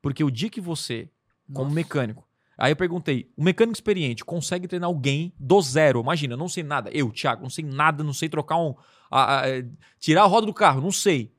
Porque 0.00 0.22
o 0.22 0.30
dia 0.30 0.50
que 0.50 0.60
você, 0.60 1.10
como 1.46 1.64
Nossa. 1.64 1.74
mecânico, 1.74 2.25
Aí 2.58 2.72
eu 2.72 2.76
perguntei: 2.76 3.30
o 3.36 3.42
mecânico 3.44 3.76
experiente 3.76 4.24
consegue 4.24 4.66
treinar 4.68 4.88
alguém 4.88 5.32
do 5.38 5.60
zero? 5.60 6.00
Imagina, 6.00 6.36
não 6.36 6.48
sei 6.48 6.62
nada. 6.62 6.90
Eu, 6.92 7.10
Thiago, 7.12 7.42
não 7.42 7.50
sei 7.50 7.64
nada, 7.64 8.02
não 8.02 8.12
sei 8.12 8.28
trocar 8.28 8.56
um. 8.58 8.74
a- 9.10 9.40
a- 9.42 9.64
tirar 10.00 10.22
a 10.22 10.26
roda 10.26 10.46
do 10.46 10.52
carro, 10.54 10.80
não 10.80 10.90
sei. 10.90 11.32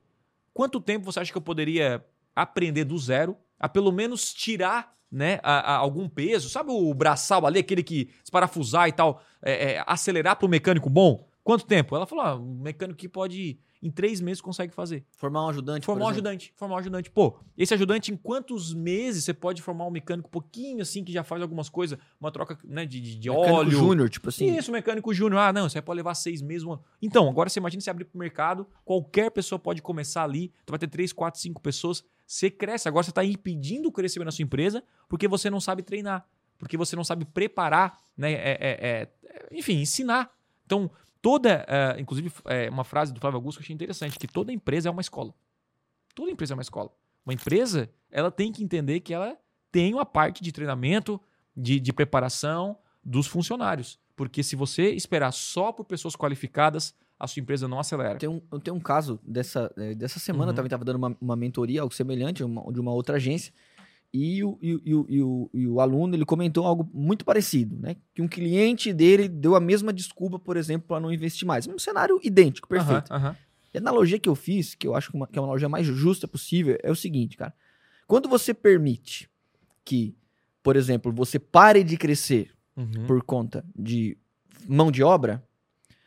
Quanto 0.53 0.79
tempo 0.79 1.05
você 1.11 1.19
acha 1.19 1.31
que 1.31 1.37
eu 1.37 1.41
poderia 1.41 2.03
aprender 2.35 2.85
do 2.85 2.97
zero 2.97 3.35
a 3.59 3.67
pelo 3.67 3.91
menos 3.91 4.33
tirar 4.33 4.93
né, 5.11 5.39
a- 5.43 5.73
a- 5.73 5.75
algum 5.77 6.07
peso? 6.07 6.49
Sabe 6.49 6.71
o 6.71 6.93
braçal 6.93 7.45
ali, 7.45 7.59
aquele 7.59 7.83
que 7.83 8.05
desparafusar 8.21 8.87
e 8.87 8.91
tal, 8.93 9.21
é, 9.41 9.73
é, 9.73 9.83
acelerar 9.85 10.35
para 10.37 10.45
o 10.45 10.49
mecânico 10.49 10.89
bom? 10.89 11.27
Quanto 11.43 11.65
tempo? 11.65 11.95
Ela 11.95 12.05
falou: 12.05 12.23
ah, 12.25 12.35
um 12.35 12.59
mecânico 12.61 12.97
que 12.99 13.09
pode, 13.09 13.59
em 13.81 13.91
três 13.91 14.19
meses, 14.21 14.41
consegue 14.41 14.73
fazer. 14.73 15.05
Formar 15.17 15.45
um 15.45 15.49
ajudante. 15.49 15.85
Formar 15.85 16.05
um 16.05 16.09
ajudante, 16.09 16.53
formar 16.55 16.75
um 16.75 16.77
ajudante. 16.79 17.09
Pô, 17.11 17.37
esse 17.57 17.73
ajudante, 17.73 18.11
em 18.11 18.17
quantos 18.17 18.73
meses 18.73 19.23
você 19.23 19.33
pode 19.33 19.61
formar 19.61 19.85
um 19.85 19.91
mecânico 19.91 20.29
pouquinho 20.29 20.81
assim, 20.81 21.03
que 21.03 21.11
já 21.11 21.23
faz 21.23 21.41
algumas 21.41 21.69
coisas, 21.69 21.97
uma 22.19 22.31
troca 22.31 22.57
né, 22.63 22.85
de, 22.85 22.99
de, 22.99 23.15
de 23.17 23.29
Mecânico 23.29 23.53
óleo. 23.55 23.71
júnior, 23.71 24.09
tipo 24.09 24.29
assim. 24.29 24.55
Isso, 24.57 24.71
mecânico 24.71 25.13
júnior. 25.13 25.39
Ah, 25.41 25.53
não, 25.53 25.69
você 25.69 25.81
pode 25.81 25.97
levar 25.97 26.13
seis 26.15 26.41
meses, 26.41 26.63
um 26.63 26.73
ano. 26.73 26.83
Então, 27.01 27.29
agora 27.29 27.49
você 27.49 27.59
imagina 27.59 27.81
você 27.81 27.89
abrir 27.89 28.05
pro 28.05 28.17
mercado, 28.19 28.67
qualquer 28.83 29.29
pessoa 29.31 29.59
pode 29.59 29.81
começar 29.81 30.23
ali, 30.23 30.51
tu 30.65 30.71
vai 30.71 30.79
ter 30.79 30.87
três, 30.87 31.13
quatro, 31.13 31.39
cinco 31.39 31.61
pessoas, 31.61 32.03
você 32.25 32.49
cresce. 32.49 32.87
Agora 32.87 33.03
você 33.03 33.11
está 33.11 33.23
impedindo 33.23 33.87
o 33.87 33.91
crescimento 33.91 34.25
da 34.27 34.31
sua 34.31 34.43
empresa 34.43 34.83
porque 35.07 35.27
você 35.27 35.49
não 35.49 35.59
sabe 35.61 35.83
treinar, 35.83 36.27
porque 36.57 36.75
você 36.75 36.95
não 36.95 37.03
sabe 37.03 37.23
preparar, 37.25 37.97
né? 38.17 38.31
é- 38.33 38.57
é- 38.59 38.77
é, 38.81 39.47
enfim, 39.51 39.75
ensinar. 39.79 40.29
Então, 40.65 40.91
toda, 41.27 41.65
é, 41.67 41.99
inclusive, 41.99 42.31
é, 42.45 42.69
uma 42.69 42.85
frase 42.85 43.13
do 43.13 43.19
Flávio 43.19 43.35
Augusto 43.37 43.57
que 43.57 43.63
eu 43.63 43.65
achei 43.65 43.73
interessante, 43.73 44.17
que 44.17 44.27
toda 44.27 44.53
empresa 44.53 44.87
é 44.87 44.91
uma 44.91 45.01
escola. 45.01 45.33
Toda 46.15 46.31
empresa 46.31 46.53
é 46.53 46.55
uma 46.55 46.61
escola. 46.61 46.89
Uma 47.25 47.33
empresa, 47.33 47.89
ela 48.09 48.31
tem 48.31 48.49
que 48.51 48.63
entender 48.63 49.01
que 49.01 49.13
ela 49.13 49.37
tem 49.69 49.93
uma 49.93 50.05
parte 50.05 50.41
de 50.41 50.51
treinamento, 50.53 51.19
de, 51.55 51.79
de 51.81 51.91
preparação 51.91 52.77
dos 53.03 53.27
funcionários. 53.27 53.99
Porque 54.15 54.41
se 54.41 54.55
você 54.55 54.91
esperar 54.91 55.31
só 55.33 55.71
por 55.73 55.83
pessoas 55.83 56.15
qualificadas, 56.15 56.95
a 57.19 57.27
sua 57.27 57.41
empresa 57.41 57.67
não 57.67 57.79
acelera. 57.79 58.17
Tem 58.17 58.29
um, 58.29 58.41
eu 58.51 58.59
tenho 58.59 58.77
um 58.77 58.79
caso 58.79 59.19
dessa, 59.23 59.69
eh, 59.77 59.95
dessa 59.95 60.19
semana, 60.19 60.45
Uhum. 60.45 60.49
eu 60.51 60.55
também 60.55 60.67
estava 60.67 60.85
dando 60.85 60.95
uma, 60.95 61.17
uma 61.19 61.35
mentoria, 61.35 61.81
algo 61.81 61.93
semelhante, 61.93 62.43
uma- 62.43 62.71
de 62.71 62.79
uma 62.79 62.93
outra 62.93 63.17
agência, 63.17 63.51
e 64.13 64.43
o, 64.43 64.57
e, 64.61 64.73
o- 64.75 64.81
e 64.85 65.21
o, 65.23 65.49
e, 65.53 65.67
o, 65.67 65.79
aluno 65.81 66.15
ele 66.15 66.25
comentou 66.25 66.65
algo 66.65 66.89
muito 66.93 67.25
parecido, 67.25 67.77
né? 67.77 67.95
Que 68.15 68.21
um 68.21 68.27
cliente 68.27 68.91
dele 68.93 69.27
deu 69.27 69.55
a 69.55 69.59
mesma 69.59 69.91
desculpa, 69.93 70.39
por 70.39 70.55
exemplo, 70.57 70.87
para 70.87 70.99
não 71.01 71.11
investir 71.11 71.45
mais. 71.47 71.67
Um 71.67 71.77
cenário 71.77 72.19
idêntico, 72.23 72.67
perfeito. 72.67 73.11
Aham. 73.13 73.35
E 73.73 73.77
a 73.77 73.81
analogia 73.81 74.17
que 74.17 74.29
eu 74.29 74.35
fiz, 74.35 74.73
que 74.75 74.87
eu 74.87 74.95
acho 74.95 75.11
que, 75.11 75.17
uma- 75.17 75.27
que 75.27 75.37
é 75.37 75.41
uma 75.41 75.47
analogia 75.47 75.69
mais 75.69 75.85
justa 75.85 76.27
possível, 76.27 76.77
é 76.81 76.89
o 76.89 76.95
seguinte, 76.95 77.35
cara. 77.37 77.53
Quando 78.07 78.29
você 78.29 78.53
permite 78.53 79.29
que, 79.83 80.15
por 80.63 80.75
exemplo, 80.77 81.11
você 81.11 81.37
pare 81.37 81.83
de 81.83 81.97
crescer 81.97 82.51
Uhum. 82.77 83.05
por 83.07 83.21
conta 83.23 83.65
de 83.75 84.17
mão 84.67 84.89
de 84.91 85.03
obra, 85.03 85.43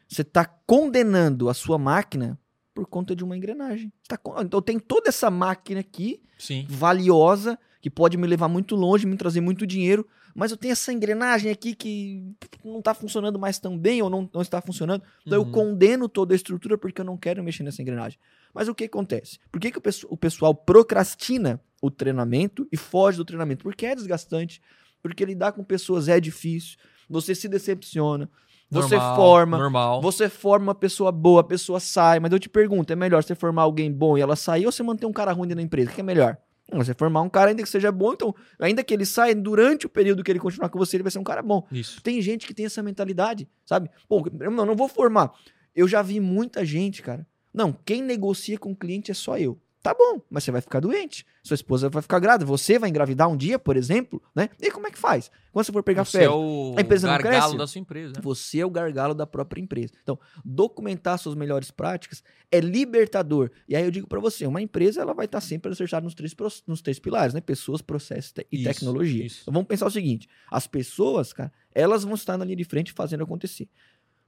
você 0.08 0.22
está 0.22 0.44
condenando 0.44 1.48
a 1.48 1.54
sua 1.54 1.76
máquina 1.78 2.38
por 2.74 2.86
conta 2.86 3.14
de 3.14 3.22
uma 3.22 3.36
engrenagem. 3.36 3.92
Tá 4.08 4.18
então 4.42 4.62
tem 4.62 4.78
toda 4.78 5.08
essa 5.08 5.30
máquina 5.30 5.80
aqui, 5.80 6.22
Sim. 6.38 6.66
valiosa, 6.68 7.58
que 7.80 7.88
pode 7.90 8.16
me 8.16 8.26
levar 8.26 8.48
muito 8.48 8.74
longe, 8.76 9.06
me 9.06 9.16
trazer 9.16 9.40
muito 9.40 9.66
dinheiro, 9.66 10.06
mas 10.34 10.50
eu 10.50 10.56
tenho 10.56 10.72
essa 10.72 10.92
engrenagem 10.92 11.50
aqui 11.50 11.74
que 11.74 12.22
não 12.64 12.78
está 12.80 12.92
funcionando 12.94 13.38
mais 13.38 13.58
tão 13.58 13.76
bem 13.78 14.02
ou 14.02 14.10
não, 14.10 14.28
não 14.32 14.42
está 14.42 14.60
funcionando. 14.60 15.02
Então 15.26 15.38
eu 15.38 15.44
Uhum. 15.44 15.50
condeno 15.50 16.08
toda 16.08 16.34
a 16.34 16.36
estrutura 16.36 16.76
porque 16.76 17.00
eu 17.00 17.04
não 17.04 17.16
quero 17.16 17.42
mexer 17.42 17.62
nessa 17.62 17.80
engrenagem. 17.82 18.18
Mas 18.52 18.68
o 18.68 18.74
que 18.74 18.84
acontece? 18.84 19.38
Por 19.50 19.60
que, 19.60 19.70
que 19.70 19.78
o, 19.78 19.80
pesso- 19.80 20.06
o 20.10 20.16
pessoal 20.16 20.54
procrastina 20.54 21.60
o 21.80 21.90
treinamento 21.90 22.68
e 22.70 22.76
foge 22.76 23.16
do 23.16 23.24
treinamento? 23.24 23.62
Porque 23.64 23.86
é 23.86 23.94
desgastante, 23.94 24.60
porque 25.02 25.24
lidar 25.24 25.52
com 25.52 25.64
pessoas 25.64 26.08
é 26.08 26.20
difícil, 26.20 26.76
você 27.08 27.34
se 27.34 27.48
decepciona, 27.48 28.28
você 28.70 28.96
Normal, 28.96 29.16
forma, 29.16 29.58
Normal. 29.58 30.02
você 30.02 30.28
forma 30.28 30.64
uma 30.68 30.74
pessoa 30.74 31.10
boa, 31.10 31.40
a 31.40 31.44
pessoa 31.44 31.80
sai, 31.80 32.20
mas 32.20 32.30
eu 32.30 32.38
te 32.38 32.48
pergunto, 32.48 32.92
é 32.92 32.96
melhor 32.96 33.22
você 33.22 33.34
formar 33.34 33.62
alguém 33.62 33.90
bom 33.90 34.18
e 34.18 34.20
ela 34.20 34.36
sair 34.36 34.66
ou 34.66 34.70
você 34.72 34.82
manter 34.82 35.06
um 35.06 35.12
cara 35.12 35.32
ruim 35.32 35.48
dentro 35.48 35.56
da 35.56 35.62
empresa? 35.62 35.90
O 35.90 35.94
que 35.94 36.00
é 36.00 36.04
melhor? 36.04 36.36
Você 36.78 36.94
formar 36.94 37.22
um 37.22 37.28
cara 37.28 37.50
ainda 37.50 37.62
que 37.62 37.68
seja 37.68 37.90
bom, 37.90 38.12
então, 38.12 38.35
ainda 38.59 38.83
que 38.83 38.94
ele 38.94 39.06
saia, 39.06 39.35
durante 39.35 39.87
o 39.87 39.88
período 39.88 40.22
que 40.22 40.30
ele 40.30 40.38
continuar 40.38 40.68
com 40.68 40.78
você, 40.78 40.96
ele 40.96 41.02
vai 41.02 41.12
ser 41.12 41.18
um 41.18 41.24
cara 41.24 41.42
bom. 41.42 41.66
Isso. 41.70 42.02
Tem 42.02 42.20
gente 42.20 42.46
que 42.46 42.54
tem 42.54 42.66
essa 42.66 42.83
mentalidade, 42.83 43.48
sabe? 43.64 43.90
Pô, 44.09 44.24
eu 44.40 44.50
não, 44.50 44.66
não 44.66 44.76
vou 44.76 44.88
formar. 44.88 45.33
Eu 45.74 45.87
já 45.87 46.02
vi 46.02 46.20
muita 46.20 46.64
gente, 46.64 47.02
cara. 47.02 47.26
Não, 47.52 47.72
quem 47.85 48.02
negocia 48.02 48.59
com 48.59 48.72
o 48.72 48.76
cliente 48.76 49.11
é 49.11 49.14
só 49.14 49.38
eu. 49.38 49.59
Tá 49.82 49.94
bom, 49.94 50.20
mas 50.28 50.44
você 50.44 50.50
vai 50.50 50.60
ficar 50.60 50.78
doente. 50.80 51.24
Sua 51.42 51.54
esposa 51.54 51.88
vai 51.88 52.02
ficar 52.02 52.18
grávida. 52.18 52.44
Você 52.44 52.78
vai 52.78 52.90
engravidar 52.90 53.28
um 53.30 53.36
dia, 53.36 53.58
por 53.58 53.78
exemplo, 53.78 54.22
né? 54.36 54.50
E 54.60 54.70
como 54.70 54.86
é 54.86 54.90
que 54.90 54.98
faz? 54.98 55.30
Quando 55.50 55.64
você 55.64 55.72
for 55.72 55.82
pegar 55.82 56.04
Você 56.04 56.18
férias? 56.18 56.30
é 56.32 56.34
o 56.36 56.74
A 56.76 56.82
empresa 56.82 57.06
não 57.06 57.14
gargalo 57.14 57.34
cresce? 57.44 57.56
da 57.56 57.66
sua 57.66 57.78
empresa. 57.80 58.12
né? 58.14 58.20
Você 58.22 58.60
é 58.60 58.66
o 58.66 58.70
gargalo 58.70 59.14
da 59.14 59.26
própria 59.26 59.60
empresa. 59.62 59.94
Então, 60.02 60.18
documentar 60.44 61.18
suas 61.18 61.34
melhores 61.34 61.70
práticas 61.70 62.22
é 62.52 62.60
libertador. 62.60 63.50
E 63.66 63.74
aí 63.74 63.82
eu 63.82 63.90
digo 63.90 64.06
pra 64.06 64.20
você, 64.20 64.46
uma 64.46 64.60
empresa 64.60 65.00
ela 65.00 65.14
vai 65.14 65.24
estar 65.24 65.40
sempre 65.40 65.72
acertada 65.72 66.04
nos 66.04 66.14
três, 66.14 66.34
nos 66.66 66.82
três 66.82 66.98
pilares, 66.98 67.32
né? 67.32 67.40
Pessoas, 67.40 67.80
processos 67.80 68.34
e 68.52 68.56
Isso, 68.56 68.64
tecnologia. 68.64 69.24
isso. 69.24 69.38
Então 69.42 69.54
vamos 69.54 69.66
pensar 69.66 69.86
o 69.86 69.90
seguinte: 69.90 70.28
as 70.50 70.66
pessoas, 70.66 71.32
cara, 71.32 71.50
elas 71.74 72.04
vão 72.04 72.14
estar 72.14 72.36
na 72.36 72.44
linha 72.44 72.56
de 72.56 72.64
frente 72.64 72.92
fazendo 72.92 73.24
acontecer. 73.24 73.66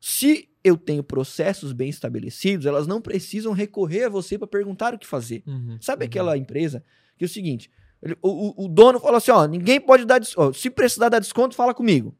Se 0.04 0.48
eu 0.64 0.76
tenho 0.76 1.02
processos 1.04 1.72
bem 1.72 1.88
estabelecidos, 1.88 2.66
elas 2.66 2.88
não 2.88 3.00
precisam 3.00 3.52
recorrer 3.52 4.04
a 4.04 4.08
você 4.08 4.36
para 4.36 4.48
perguntar 4.48 4.92
o 4.94 4.98
que 4.98 5.06
fazer. 5.06 5.44
Uhum, 5.46 5.78
Sabe 5.80 6.04
uhum. 6.04 6.08
aquela 6.08 6.36
empresa 6.36 6.84
que 7.16 7.24
é 7.24 7.26
o 7.26 7.28
seguinte: 7.28 7.70
ele- 8.02 8.16
o, 8.20 8.48
o- 8.62 8.64
o 8.64 8.68
dono 8.68 8.98
fala 8.98 9.18
assim: 9.18 9.30
ó, 9.30 9.46
ninguém 9.46 9.80
pode 9.80 10.04
dar 10.04 10.18
desconto. 10.18 10.58
Se 10.58 10.68
precisar 10.68 11.08
dar 11.08 11.20
desconto, 11.20 11.54
fala 11.54 11.72
comigo. 11.72 12.16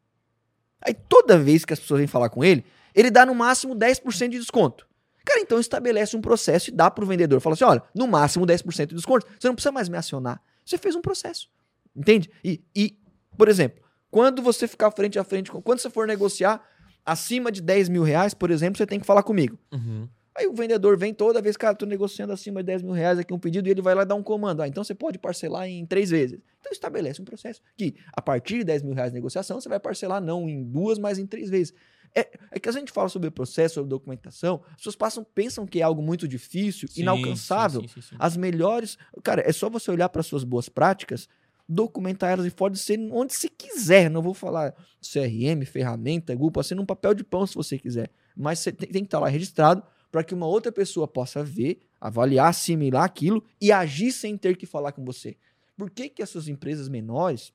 Aí 0.81 0.95
toda 0.95 1.37
vez 1.37 1.65
que 1.65 1.73
as 1.73 1.81
pessoas 1.81 1.99
vêm 1.99 2.07
falar 2.07 2.29
com 2.31 2.45
ele, 2.45 2.65
ele 2.95 3.11
dá 3.11 3.27
no 3.27 3.35
máximo 3.35 3.75
10% 3.75 4.29
de 4.31 4.39
desconto. 4.39 4.87
Cara, 5.25 5.41
então 5.41 5.59
estabelece 5.59 6.17
um 6.17 6.21
processo 6.21 6.71
e 6.71 6.73
dá 6.73 6.89
pro 6.91 7.05
vendedor. 7.05 7.41
Fala 7.41 7.55
assim: 7.55 7.65
olha, 7.65 7.83
no 7.95 8.07
máximo 8.07 8.47
10% 8.47 8.87
de 8.91 8.95
desconto. 8.95 9.27
Você 9.41 9.49
não 9.49 9.55
precisa 9.57 9.73
mais 9.73 9.89
me 9.89 9.97
acionar. 9.97 10.41
Você 10.65 10.79
fez 10.79 10.95
um 10.95 11.01
processo. 11.01 11.49
Entende? 11.97 12.31
E, 12.45 12.61
e, 12.77 12.97
por 13.37 13.49
exemplo, 13.49 13.83
quando 14.11 14.41
você 14.41 14.67
ficar 14.69 14.91
frente 14.93 15.19
a 15.19 15.25
frente, 15.25 15.51
com- 15.51 15.61
quando 15.61 15.79
você 15.81 15.91
for 15.91 16.07
negociar 16.07 16.61
acima 17.05 17.51
de 17.51 17.61
10 17.61 17.89
mil 17.89 18.03
reais, 18.03 18.35
por 18.35 18.51
exemplo, 18.51 18.79
você 18.79 18.87
tem 18.87 19.01
que 19.01 19.07
falar 19.07 19.23
comigo. 19.23 19.59
Uhum. 19.73 20.09
Aí 20.35 20.47
o 20.47 20.55
vendedor 20.55 20.97
vem 20.97 21.13
toda 21.13 21.43
vez, 21.43 21.57
cara, 21.59 21.75
tô 21.75 21.85
negociando 21.85 22.33
acima 22.33 22.63
de 22.63 22.67
10 22.69 22.83
mil 22.83 22.93
reais 22.93 23.19
aqui 23.19 23.35
um 23.35 23.39
pedido 23.39 23.69
e 23.69 23.71
ele 23.71 23.83
vai 23.83 23.95
lá 23.95 24.03
dar 24.03 24.15
um 24.15 24.23
comando. 24.23 24.63
Ah, 24.63 24.69
então 24.69 24.83
você 24.83 24.95
pode 24.95 25.19
parcelar 25.19 25.69
em 25.69 25.85
três 25.85 26.09
vezes. 26.09 26.41
Então 26.59 26.73
estabelece 26.73 27.21
um 27.21 27.25
processo 27.25 27.61
que 27.77 27.95
a 28.13 28.23
partir 28.23 28.59
de 28.59 28.65
10 28.65 28.83
mil 28.83 28.95
reais 28.95 29.11
de 29.11 29.15
negociação 29.15 29.61
você 29.61 29.69
vai 29.69 29.79
parcelar 29.79 30.23
não 30.23 30.49
em 30.49 30.65
duas, 30.65 30.99
mas 30.99 31.19
em 31.19 31.27
três 31.27 31.51
vezes. 31.51 31.75
É, 32.15 32.29
é 32.51 32.61
que 32.61 32.69
a 32.69 32.73
gente 32.73 32.93
fala 32.93 33.09
sobre 33.09 33.31
processo, 33.31 33.75
sobre 33.75 33.89
documentação, 33.89 34.63
as 34.71 34.77
pessoas 34.77 34.97
passam, 34.97 35.25
pensam 35.25 35.67
que 35.67 35.81
é 35.81 35.83
algo 35.83 36.03
muito 36.03 36.29
difícil, 36.29 36.87
Sim, 36.89 37.03
inalcançável. 37.03 37.83
sim, 37.89 38.01
sim. 38.03 38.17
As 38.19 38.37
melhores. 38.37 38.99
Cara, 39.23 39.43
é 39.47 39.53
só 39.53 39.71
você 39.71 39.91
olhar 39.91 40.09
para 40.11 40.23
suas 40.23 40.45
boas 40.45 40.69
práticas, 40.69 41.27
documentar 41.69 42.31
elas 42.31 42.47
e 42.47 42.51
pode 42.51 42.79
ser 42.79 42.99
onde 43.13 43.35
você 43.35 43.49
quiser. 43.49 44.11
Não 44.11 44.23
vou 44.23 44.35
falar 44.35 44.75
CRM, 45.01 45.65
ferramenta, 45.65 46.35
Google, 46.35 46.53
pode 46.53 46.67
ser 46.67 46.75
num 46.75 46.87
papel 46.87 47.15
de 47.15 47.25
pão 47.25 47.47
se 47.47 47.55
você 47.55 47.79
quiser. 47.79 48.11
Mas 48.37 48.59
você 48.61 48.73
tem, 48.73 48.89
tem 48.89 49.03
que 49.03 49.07
estar 49.09 49.19
lá 49.19 49.29
registrado 49.29 49.83
para 50.11 50.23
que 50.23 50.35
uma 50.35 50.47
outra 50.47 50.71
pessoa 50.71 51.09
possa 51.09 51.43
ver, 51.43 51.81
avaliar, 52.01 52.49
assimilar 52.49 53.05
aquilo 53.05 53.43
e 53.61 53.73
agir 53.73 54.13
sem 54.13 54.37
ter 54.37 54.57
que 54.57 54.67
falar 54.67 54.93
com 54.93 55.05
você. 55.05 55.37
Por 55.77 55.91
que, 55.91 56.09
que 56.09 56.23
essas 56.23 56.49
empresas 56.49 56.89
menores, 56.89 57.53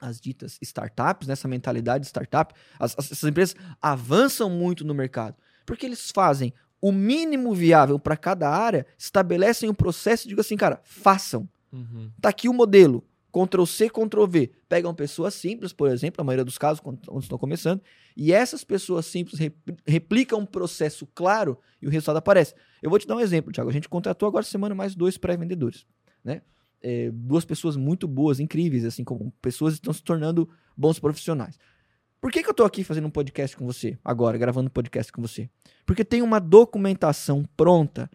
as 0.00 0.20
ditas 0.20 0.58
startups, 0.62 1.28
nessa 1.28 1.46
mentalidade 1.46 2.02
de 2.02 2.08
startup, 2.08 2.54
as- 2.78 2.94
as- 2.98 3.12
essas 3.12 3.28
empresas 3.28 3.54
avançam 3.82 4.48
muito 4.48 4.84
no 4.84 4.94
mercado? 4.94 5.36
Porque 5.66 5.84
eles 5.84 6.10
fazem 6.10 6.52
o 6.80 6.92
mínimo 6.92 7.54
viável 7.54 7.98
para 7.98 8.16
cada 8.16 8.48
área, 8.48 8.86
estabelecem 8.96 9.68
um 9.68 9.74
processo 9.74 10.26
e 10.26 10.28
digam 10.28 10.40
assim, 10.40 10.56
cara, 10.56 10.80
façam. 10.84 11.48
Uhum. 11.72 12.10
Tá 12.20 12.28
aqui 12.30 12.48
o 12.48 12.54
modelo. 12.54 13.04
Ctrl 13.32 13.64
C, 13.64 13.88
Ctrl 13.88 14.26
V. 14.26 14.50
Pegam 14.68 14.94
pessoas 14.94 15.34
simples, 15.34 15.72
por 15.72 15.88
exemplo, 15.90 16.20
a 16.20 16.24
maioria 16.24 16.44
dos 16.44 16.58
casos, 16.58 16.80
quando 16.80 17.00
estão 17.20 17.38
começando, 17.38 17.82
e 18.16 18.32
essas 18.32 18.64
pessoas 18.64 19.06
simples 19.06 19.38
rep- 19.38 19.54
replicam 19.86 20.40
um 20.40 20.46
processo 20.46 21.06
claro 21.14 21.58
e 21.80 21.86
o 21.86 21.90
resultado 21.90 22.16
aparece. 22.16 22.54
Eu 22.82 22.90
vou 22.90 22.98
te 22.98 23.06
dar 23.06 23.16
um 23.16 23.20
exemplo, 23.20 23.52
Thiago. 23.52 23.70
A 23.70 23.72
gente 23.72 23.88
contratou 23.88 24.26
agora 24.26 24.44
semana 24.44 24.74
mais 24.74 24.94
dois 24.94 25.18
pré-vendedores, 25.18 25.86
né? 26.24 26.42
É, 26.80 27.10
duas 27.12 27.44
pessoas 27.44 27.76
muito 27.76 28.06
boas, 28.06 28.38
incríveis, 28.38 28.84
assim, 28.84 29.02
como 29.02 29.32
pessoas 29.42 29.74
que 29.74 29.80
estão 29.80 29.92
se 29.92 30.02
tornando 30.02 30.48
bons 30.76 30.98
profissionais. 30.98 31.58
Por 32.20 32.30
que, 32.32 32.42
que 32.42 32.48
eu 32.48 32.54
tô 32.54 32.64
aqui 32.64 32.82
fazendo 32.82 33.06
um 33.06 33.10
podcast 33.10 33.56
com 33.56 33.66
você, 33.66 33.98
agora, 34.04 34.38
gravando 34.38 34.68
um 34.68 34.72
podcast 34.72 35.12
com 35.12 35.20
você? 35.20 35.50
Porque 35.84 36.04
tem 36.04 36.22
uma 36.22 36.38
documentação 36.38 37.44
pronta. 37.56 38.10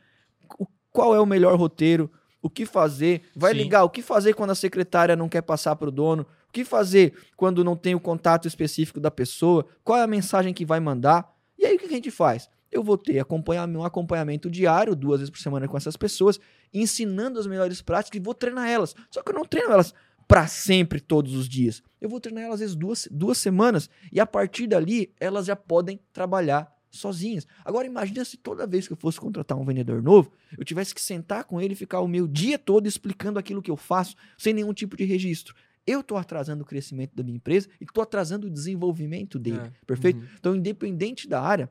O, 0.60 0.66
qual 0.92 1.14
é 1.16 1.20
o 1.20 1.26
melhor 1.26 1.58
roteiro? 1.58 2.12
O 2.44 2.50
que 2.50 2.66
fazer? 2.66 3.22
Vai 3.36 3.54
Sim. 3.54 3.60
ligar? 3.60 3.84
O 3.84 3.90
que 3.90 4.02
fazer 4.02 4.34
quando 4.34 4.50
a 4.52 4.56
secretária 4.56 5.16
não 5.16 5.30
quer 5.30 5.42
passar 5.42 5.76
para 5.78 5.88
o 5.88 5.92
dono? 5.92 6.28
O 6.50 6.52
que 6.52 6.66
fazer 6.66 7.14
quando 7.38 7.64
não 7.64 7.76
tem 7.76 7.96
o 7.96 8.00
contato 8.02 8.48
específico 8.48 9.00
da 9.00 9.10
pessoa? 9.10 9.66
Qual 9.84 9.98
é 9.98 10.04
a 10.04 10.08
mensagem 10.08 10.54
que 10.54 10.66
vai 10.66 10.80
mandar? 10.82 11.34
E 11.58 11.66
aí 11.66 11.76
o 11.76 11.80
que 11.80 11.86
a 11.86 11.90
gente 11.90 12.12
faz? 12.12 12.50
Eu 12.70 12.84
vou 12.84 12.98
ter 12.98 13.18
acompanhar- 13.20 13.68
um 13.70 13.86
acompanhamento 13.86 14.50
diário, 14.52 14.94
duas 14.96 15.20
vezes 15.22 15.30
por 15.32 15.40
semana 15.40 15.68
com 15.70 15.78
essas 15.78 15.96
pessoas, 15.96 16.38
ensinando 16.74 17.40
as 17.40 17.48
melhores 17.48 17.82
práticas 17.82 18.20
e 18.20 18.24
vou 18.24 18.34
treinar 18.34 18.68
elas. 18.68 18.94
Só 19.10 19.22
que 19.24 19.32
eu 19.32 19.36
não 19.36 19.46
treino 19.46 19.72
elas 19.72 19.94
para 20.28 20.46
sempre, 20.48 21.00
todos 21.00 21.36
os 21.36 21.48
dias. 21.48 21.82
Eu 22.02 22.10
vou 22.10 22.20
treinar 22.20 22.44
elas 22.44 22.56
às 22.56 22.60
vezes 22.62 22.76
duas, 22.76 23.08
duas 23.10 23.38
semanas 23.38 23.90
e 24.12 24.20
a 24.20 24.26
partir 24.26 24.68
dali 24.68 25.14
elas 25.20 25.46
já 25.46 25.56
podem 25.56 26.00
trabalhar 26.12 26.70
sozinhas. 26.94 27.46
Agora 27.66 27.88
imagina 27.88 28.24
se 28.24 28.38
toda 28.38 28.68
vez 28.68 28.88
que 28.88 28.94
eu 28.94 28.98
fosse 28.98 29.20
contratar 29.20 29.58
um 29.58 29.66
vendedor 29.66 30.02
novo, 30.02 30.32
eu 30.58 30.64
tivesse 30.64 30.94
que 30.94 31.02
sentar 31.02 31.44
com 31.44 31.60
ele 31.60 31.74
e 31.74 31.76
ficar 31.76 32.00
o 32.00 32.08
meu 32.08 32.28
dia 32.28 32.58
todo 32.58 32.88
explicando 32.88 33.40
aquilo 33.40 33.62
que 33.62 33.72
eu 33.72 33.76
faço 33.76 34.16
sem 34.38 34.54
nenhum 34.54 34.74
tipo 34.74 34.96
de 34.96 35.04
registro. 35.04 35.56
Eu 35.86 36.00
estou 36.00 36.18
atrasando 36.18 36.64
o 36.64 36.66
crescimento 36.66 37.14
da 37.14 37.24
minha 37.24 37.36
empresa 37.36 37.68
e 37.82 37.84
estou 37.84 38.02
atrasando 38.02 38.48
o 38.48 38.50
desenvolvimento 38.50 39.38
dele. 39.38 39.58
É. 39.58 39.72
Perfeito? 39.86 40.20
Uhum. 40.20 40.28
Então, 40.40 40.56
independente 40.56 41.28
da 41.28 41.42
área, 41.42 41.70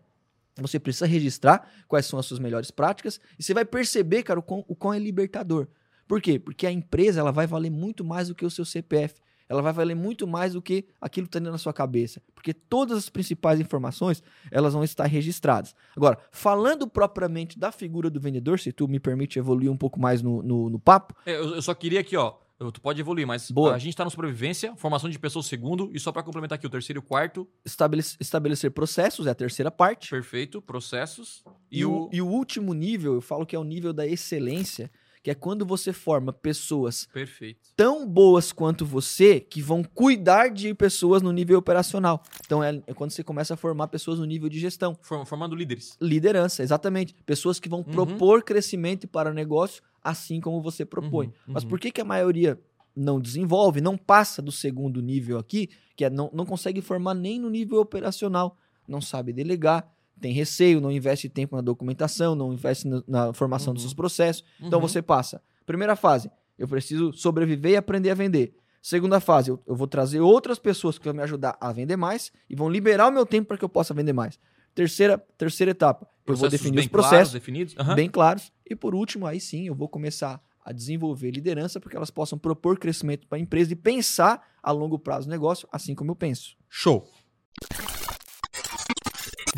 você 0.57 0.79
precisa 0.79 1.07
registrar 1.07 1.67
quais 1.89 2.05
são 2.05 2.19
as 2.19 2.27
suas 2.27 2.39
melhores 2.39 2.71
práticas 2.71 3.19
e 3.39 3.43
você 3.43 3.55
vai 3.55 3.65
perceber, 3.65 4.23
cara, 4.23 4.41
o 4.41 4.43
quão, 4.43 4.65
o 4.69 4.75
quão 4.75 4.93
é 4.93 4.99
libertador. 4.99 5.67
Por 6.07 6.21
quê? 6.21 6.39
Porque 6.39 6.67
a 6.67 6.73
empresa 6.73 7.21
ela 7.21 7.33
vai 7.33 7.47
valer 7.47 7.71
muito 7.71 8.05
mais 8.05 8.29
do 8.29 8.35
que 8.35 8.45
o 8.45 8.51
seu 8.51 8.65
CPF. 8.65 9.15
Ela 9.53 9.63
vai 9.63 9.73
valer 9.73 9.95
muito 9.95 10.27
mais 10.27 10.55
do 10.55 10.63
que 10.63 10.87
aquilo 11.01 11.29
que 11.29 11.37
está 11.39 11.51
da 11.51 11.59
sua 11.59 11.73
cabeça. 11.73 12.23
Porque 12.35 12.55
todas 12.55 12.97
as 12.99 13.09
principais 13.09 13.61
informações, 13.61 14.23
elas 14.51 14.73
vão 14.73 14.83
estar 14.83 15.05
registradas. 15.07 15.75
Agora, 15.97 16.19
falando 16.31 16.89
propriamente 16.89 17.59
da 17.59 17.71
figura 17.71 18.09
do 18.09 18.19
vendedor, 18.19 18.59
se 18.59 18.73
tu 18.73 18.89
me 18.89 18.99
permite 18.99 19.39
evoluir 19.39 19.71
um 19.71 19.77
pouco 19.77 20.01
mais 20.01 20.23
no, 20.23 20.43
no, 20.43 20.71
no 20.71 20.79
papo, 20.79 21.15
É, 21.27 21.37
eu, 21.37 21.55
eu 21.57 21.63
só 21.63 21.75
queria 21.75 22.01
aqui, 22.01 22.17
ó. 22.17 22.35
Tu 22.73 22.81
pode 22.81 23.01
evoluir, 23.01 23.27
mas 23.27 23.51
Boa. 23.51 23.75
a 23.75 23.79
gente 23.79 23.97
tá 23.97 24.05
no 24.05 24.11
sobrevivência, 24.11 24.77
formação 24.77 25.11
de 25.11 25.19
pessoas 25.19 25.47
segundo, 25.47 25.91
e 25.93 25.99
só 25.99 26.13
pra 26.13 26.23
complementar 26.23 26.57
aqui 26.57 26.65
o 26.67 26.71
terceiro 26.71 26.99
e 26.99 27.03
o 27.03 27.03
quarto, 27.03 27.45
estabelece- 27.65 28.17
estabelecer 28.21 28.71
processos 28.71 29.27
é 29.27 29.31
a 29.31 29.35
terceira 29.35 29.69
parte. 29.69 30.09
perfeito, 30.11 30.63
processos. 30.63 31.43
E, 31.69 31.81
E, 31.81 31.85
o, 31.85 32.05
o. 32.05 32.11
e 32.13 32.23
o 32.23 32.27
último 32.29 32.73
nível, 32.73 33.15
eu 33.15 33.21
falo 33.21 33.45
que 33.45 33.57
é 33.57 33.59
o 33.59 33.65
nível 33.65 33.93
da 33.93 34.07
excelência, 34.07 34.89
que 35.23 35.31
é 35.31 35.35
quando 35.35 35.65
você 35.65 35.93
forma 35.93 36.33
pessoas 36.33 37.07
Perfeito. 37.13 37.61
tão 37.77 38.07
boas 38.09 38.51
quanto 38.53 38.85
você 38.85 39.39
que 39.39 39.63
vão 39.63 39.83
cuidar 39.85 40.49
de 40.49 40.75
pessoas 40.75 41.23
no 41.23 41.31
nível 41.33 41.59
operacional. 41.59 42.23
Então 42.45 42.63
é, 42.63 42.83
é 42.87 42.93
quando 42.95 43.11
você 43.13 43.23
começa 43.23 43.55
a 43.55 43.57
formar 43.57 43.87
pessoas 43.89 44.19
no 44.19 44.25
nível 44.25 44.49
de 44.49 44.59
gestão. 44.59 44.99
Form- 45.01 45.25
Formando 45.25 45.55
líderes. 45.55 45.97
Liderança, 46.01 46.63
exatamente. 46.63 47.15
Pessoas 47.25 47.61
que 47.61 47.69
vão 47.69 47.79
Uhum. 47.81 47.85
propor 47.85 48.43
crescimento 48.43 49.07
para 49.07 49.31
o 49.31 49.35
negócio 49.35 49.83
assim 50.03 50.41
como 50.41 50.61
você 50.61 50.85
propõe. 50.85 51.27
Uhum, 51.29 51.33
Mas 51.47 51.63
uhum. 51.63 51.69
por 51.71 51.79
que, 51.79 51.93
que 51.93 52.01
a 52.01 52.05
maioria 52.05 52.61
não 52.95 53.21
desenvolve, 53.21 53.81
não 53.81 53.97
passa 53.97 54.43
do 54.43 54.51
segundo 54.53 55.01
nível 55.01 55.39
aqui, 55.39 55.71
que 55.97 56.05
é 56.05 56.11
não, 56.11 56.29
não 56.35 56.45
consegue 56.45 56.81
formar 56.83 57.15
nem 57.15 57.39
no 57.39 57.49
nível 57.49 57.79
operacional, 57.79 58.59
não 58.89 59.01
sabe 59.01 59.33
delegar, 59.33 59.89
tem 60.23 60.33
receio, 60.33 60.81
não 60.81 60.91
investe 60.91 61.29
tempo 61.29 61.55
na 61.57 61.61
documentação, 61.63 62.35
não 62.35 62.53
investe 62.55 62.89
na, 62.89 63.03
na 63.07 63.33
formação 63.35 63.75
dos 63.75 63.83
Uhum. 63.83 63.89
seus 63.89 63.95
processos. 63.95 64.45
Então 64.61 64.81
Uhum. 64.81 64.89
você 64.89 65.03
passa. 65.03 65.43
Primeira 65.67 65.95
fase, 65.97 66.31
eu 66.59 66.67
preciso 66.67 67.13
sobreviver 67.13 67.73
e 67.73 67.77
aprender 67.77 68.11
a 68.11 68.15
vender. 68.15 68.55
Segunda 68.81 69.21
fase, 69.21 69.51
eu, 69.51 69.63
eu 69.67 69.77
vou 69.77 69.87
trazer 69.87 70.21
outras 70.21 70.59
pessoas 70.59 70.99
que 70.99 71.05
vão 71.05 71.15
me 71.15 71.23
ajudar 71.23 71.57
a 71.61 71.71
vender 71.73 71.97
mais 71.97 72.33
e 72.49 72.57
vão 72.57 72.69
liberar 72.71 73.09
o 73.09 73.13
meu 73.13 73.27
tempo 73.27 73.49
para 73.49 73.57
que 73.59 73.65
eu 73.65 73.69
possa 73.69 73.93
vender 73.95 74.13
mais. 74.13 74.39
Terceira, 74.75 75.19
terceira 75.37 75.71
etapa, 75.73 76.07
eu 76.27 76.35
vou 76.35 76.49
Processos 76.49 76.51
definir 76.61 76.81
os 76.81 76.89
processos 76.89 77.33
definidos. 77.35 77.75
Aham. 77.79 77.95
bem 77.95 78.09
claros. 78.09 78.51
E 78.69 78.75
por 78.75 78.95
último, 78.95 79.27
aí 79.27 79.39
sim, 79.39 79.67
eu 79.67 79.75
vou 79.75 79.89
começar 79.89 80.41
a 80.65 80.73
desenvolver 80.73 81.31
liderança 81.31 81.79
para 81.79 81.91
que 81.91 81.97
elas 81.97 82.11
possam 82.11 82.39
propor 82.39 82.79
crescimento 82.79 83.27
para 83.29 83.37
a 83.37 83.41
empresa 83.41 83.73
e 83.73 83.77
pensar 83.77 84.41
a 84.63 84.71
longo 84.73 84.99
prazo 84.99 85.27
no 85.27 85.33
negócio, 85.33 85.69
assim 85.71 85.95
como 85.95 86.11
eu 86.13 86.17
penso. 86.17 86.57
Show. 86.71 87.05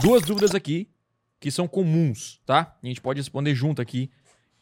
Duas 0.01 0.23
dúvidas 0.23 0.55
aqui 0.55 0.89
que 1.41 1.51
são 1.51 1.69
comuns, 1.69 2.41
tá? 2.47 2.77
A 2.83 2.87
gente 2.87 3.01
pode 3.01 3.21
responder 3.21 3.55
junto 3.55 3.83
aqui, 3.83 4.11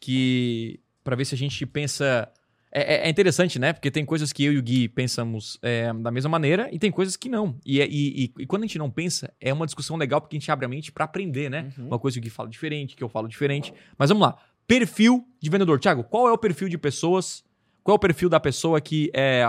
que 0.00 0.80
para 1.04 1.16
ver 1.16 1.24
se 1.24 1.34
a 1.34 1.38
gente 1.38 1.64
pensa. 1.66 2.30
É, 2.74 2.94
é- 2.94 3.06
é 3.06 3.10
interessante, 3.10 3.58
né? 3.58 3.72
Porque 3.72 3.90
tem 3.90 4.04
coisas 4.04 4.32
que 4.32 4.42
eu 4.44 4.52
e 4.52 4.58
o 4.58 4.62
Gui 4.62 4.88
pensamos 4.88 5.58
é, 5.62 5.92
da 5.92 6.10
mesma 6.10 6.30
maneira 6.30 6.68
e 6.72 6.78
tem 6.78 6.90
coisas 6.90 7.16
que 7.16 7.28
não. 7.28 7.58
E, 7.66 7.80
é- 7.82 7.86
e- 7.88 8.32
e- 8.38 8.46
quando 8.46 8.62
a 8.62 8.66
gente 8.66 8.78
não 8.78 8.90
pensa, 8.90 9.32
é 9.40 9.52
uma 9.52 9.66
discussão 9.66 9.96
legal 9.96 10.20
porque 10.22 10.36
a 10.36 10.40
gente 10.40 10.50
abre 10.50 10.64
a 10.64 10.68
mente 10.68 10.90
para 10.90 11.04
aprender, 11.04 11.50
né? 11.50 11.70
Uhum. 11.76 11.88
Uma 11.88 11.98
coisa 11.98 12.14
que 12.14 12.20
o 12.20 12.22
Gui 12.22 12.30
fala 12.30 12.48
diferente, 12.48 12.96
que 12.96 13.04
eu 13.04 13.08
falo 13.10 13.28
diferente. 13.28 13.72
Mas 13.98 14.08
vamos 14.08 14.22
lá. 14.26 14.36
Perfil 14.66 15.24
de 15.40 15.50
vendedor. 15.50 15.78
Thiago, 15.78 16.02
qual 16.04 16.28
é 16.28 16.32
o 16.32 16.38
perfil 16.38 16.68
de 16.68 16.78
pessoas? 16.78 17.44
Qual 17.84 17.94
é 17.94 17.96
o 17.96 17.98
perfil 17.98 18.28
da 18.30 18.40
pessoa 18.40 18.80
que 18.80 19.10
é, 19.14 19.44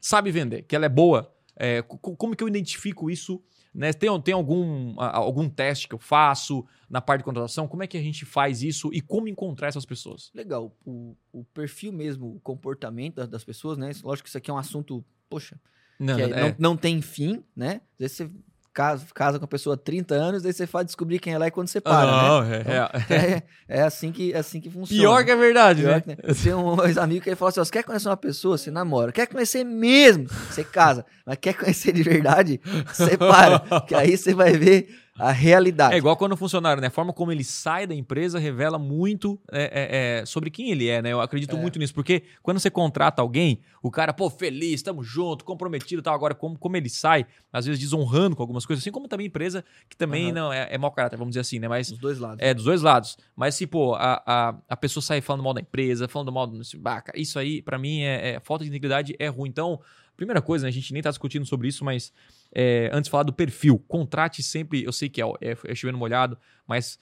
sabe 0.00 0.30
vender, 0.30 0.62
que 0.62 0.74
ela 0.74 0.86
é 0.86 0.88
boa? 0.88 1.30
É, 1.54 1.82
co- 1.82 2.16
como 2.16 2.34
que 2.34 2.42
eu 2.42 2.48
identifico 2.48 3.10
isso? 3.10 3.42
Né? 3.74 3.92
Tem, 3.92 4.20
tem 4.20 4.34
algum, 4.34 4.94
algum 5.00 5.48
teste 5.48 5.88
que 5.88 5.94
eu 5.94 5.98
faço 5.98 6.64
na 6.90 7.00
parte 7.00 7.20
de 7.20 7.24
contratação? 7.24 7.66
Como 7.66 7.82
é 7.82 7.86
que 7.86 7.96
a 7.96 8.02
gente 8.02 8.24
faz 8.26 8.62
isso 8.62 8.90
e 8.92 9.00
como 9.00 9.28
encontrar 9.28 9.68
essas 9.68 9.86
pessoas? 9.86 10.30
Legal, 10.34 10.76
o, 10.84 11.16
o 11.32 11.42
perfil 11.44 11.92
mesmo, 11.92 12.34
o 12.36 12.40
comportamento 12.40 13.14
das, 13.16 13.28
das 13.28 13.44
pessoas, 13.44 13.78
né? 13.78 13.90
Lógico 14.02 14.24
que 14.24 14.28
isso 14.28 14.36
aqui 14.38 14.50
é 14.50 14.54
um 14.54 14.58
assunto, 14.58 15.02
poxa, 15.28 15.58
Não, 15.98 16.18
é- 16.18 16.22
é- 16.22 16.40
não, 16.50 16.56
não 16.58 16.76
tem 16.76 17.00
fim, 17.00 17.42
né? 17.56 17.80
Às 17.94 17.98
vezes 17.98 18.16
você 18.18 18.30
casa, 18.72 19.04
casa 19.14 19.38
com 19.38 19.44
a 19.44 19.48
pessoa 19.48 19.74
há 19.74 19.78
30 19.78 20.14
anos, 20.14 20.42
daí 20.42 20.52
você 20.52 20.66
faz 20.66 20.86
descobrir 20.86 21.18
quem 21.18 21.32
ela 21.34 21.46
é 21.46 21.50
quando 21.50 21.68
você 21.68 21.80
para, 21.80 22.06
né? 22.06 22.28
Não, 22.28 22.42
é- 22.44 22.62
é- 23.12 23.42
É, 23.68 23.78
é 23.78 23.82
assim 23.82 24.10
que, 24.12 24.32
é 24.32 24.38
assim 24.38 24.60
que 24.60 24.70
funciona. 24.70 25.00
Pior 25.02 25.24
que 25.24 25.30
é 25.30 25.36
verdade, 25.36 25.82
Pior 25.82 25.94
né? 25.94 26.00
que? 26.16 26.16
Eu 26.30 26.34
tenho 26.34 26.58
um 26.58 26.84
ex-amigo 26.84 27.22
que 27.22 27.28
ele 27.30 27.36
fala 27.36 27.50
assim: 27.50 27.60
ó, 27.60 27.64
você 27.64 27.72
quer 27.72 27.82
conhecer 27.84 28.08
uma 28.08 28.16
pessoa, 28.16 28.56
você 28.58 28.70
namora. 28.70 29.12
Quer 29.12 29.26
conhecer 29.26 29.64
mesmo, 29.64 30.26
você 30.50 30.64
casa. 30.64 31.04
Mas 31.26 31.38
quer 31.40 31.54
conhecer 31.54 31.92
de 31.92 32.02
verdade, 32.02 32.60
você 32.92 33.16
para. 33.16 33.60
que 33.86 33.94
aí 33.94 34.16
você 34.16 34.34
vai 34.34 34.52
ver 34.52 34.88
a 35.18 35.30
realidade. 35.30 35.94
É 35.94 35.98
igual 35.98 36.16
quando 36.16 36.32
o 36.32 36.36
funcionário, 36.36 36.80
né? 36.80 36.86
A 36.86 36.90
forma 36.90 37.12
como 37.12 37.30
ele 37.30 37.44
sai 37.44 37.86
da 37.86 37.94
empresa 37.94 38.38
revela 38.38 38.78
muito 38.78 39.38
é, 39.52 39.62
é, 39.62 40.20
é, 40.20 40.26
sobre 40.26 40.50
quem 40.50 40.70
ele 40.70 40.88
é, 40.88 41.02
né? 41.02 41.12
Eu 41.12 41.20
acredito 41.20 41.54
É. 41.54 41.60
muito 41.60 41.78
nisso, 41.78 41.92
porque 41.94 42.22
quando 42.42 42.58
você 42.58 42.70
contrata 42.70 43.20
alguém, 43.20 43.60
o 43.82 43.90
cara, 43.90 44.12
pô, 44.12 44.30
feliz, 44.30 44.80
tamo 44.82 45.02
junto, 45.04 45.44
comprometido 45.44 46.00
e 46.00 46.02
tal. 46.02 46.14
Agora, 46.14 46.34
como, 46.34 46.58
como 46.58 46.76
ele 46.76 46.88
sai, 46.88 47.26
às 47.52 47.66
vezes 47.66 47.78
desonrando 47.80 48.34
com 48.34 48.42
algumas 48.42 48.64
coisas, 48.64 48.82
assim 48.82 48.90
como 48.90 49.06
também 49.06 49.26
empresa 49.26 49.64
que 49.88 49.96
também 49.96 50.26
Aham. 50.26 50.32
não 50.34 50.52
é, 50.52 50.68
é 50.70 50.78
mau 50.78 50.90
caráter, 50.90 51.16
vamos 51.18 51.32
dizer 51.32 51.40
assim, 51.40 51.58
né? 51.58 51.68
Mas 51.68 51.90
Dos 51.90 51.98
dois 51.98 52.18
lados. 52.18 52.38
é, 52.40 52.54
dos 52.54 52.64
dois 52.64 52.80
lados. 52.82 53.18
Mas 53.36 53.54
se, 53.54 53.66
pô, 53.66 53.94
a, 53.94 54.22
a, 54.26 54.54
a 54.70 54.76
pessoa 54.76 55.02
sai 55.02 55.20
falando 55.20 55.42
mal 55.44 55.52
da 55.54 55.60
empresa, 55.60 56.08
falando 56.08 56.32
mal 56.32 56.46
do. 56.46 56.60
Ah, 56.86 57.02
isso 57.14 57.38
aí, 57.38 57.60
pra 57.60 57.78
mim, 57.78 58.00
é, 58.00 58.30
é- 58.36 58.40
falta 58.40 58.64
de 58.64 58.70
integridade 58.70 59.14
é 59.18 59.28
ruim. 59.28 59.50
Então, 59.50 59.78
primeira 60.16 60.40
coisa, 60.40 60.64
né, 60.64 60.68
a 60.68 60.72
gente 60.72 60.92
nem 60.92 61.02
tá 61.02 61.10
discutindo 61.10 61.44
sobre 61.44 61.68
isso, 61.68 61.84
mas 61.84 62.12
é, 62.54 62.90
antes 62.92 63.04
de 63.08 63.10
falar 63.10 63.22
do 63.24 63.32
perfil, 63.32 63.78
contrate 63.88 64.42
sempre. 64.42 64.84
Eu 64.84 64.92
sei 64.92 65.08
que 65.08 65.20
é, 65.22 65.24
é, 65.40 65.56
é 65.64 65.74
chovendo 65.74 65.98
molhado, 65.98 66.38
mas 66.66 66.98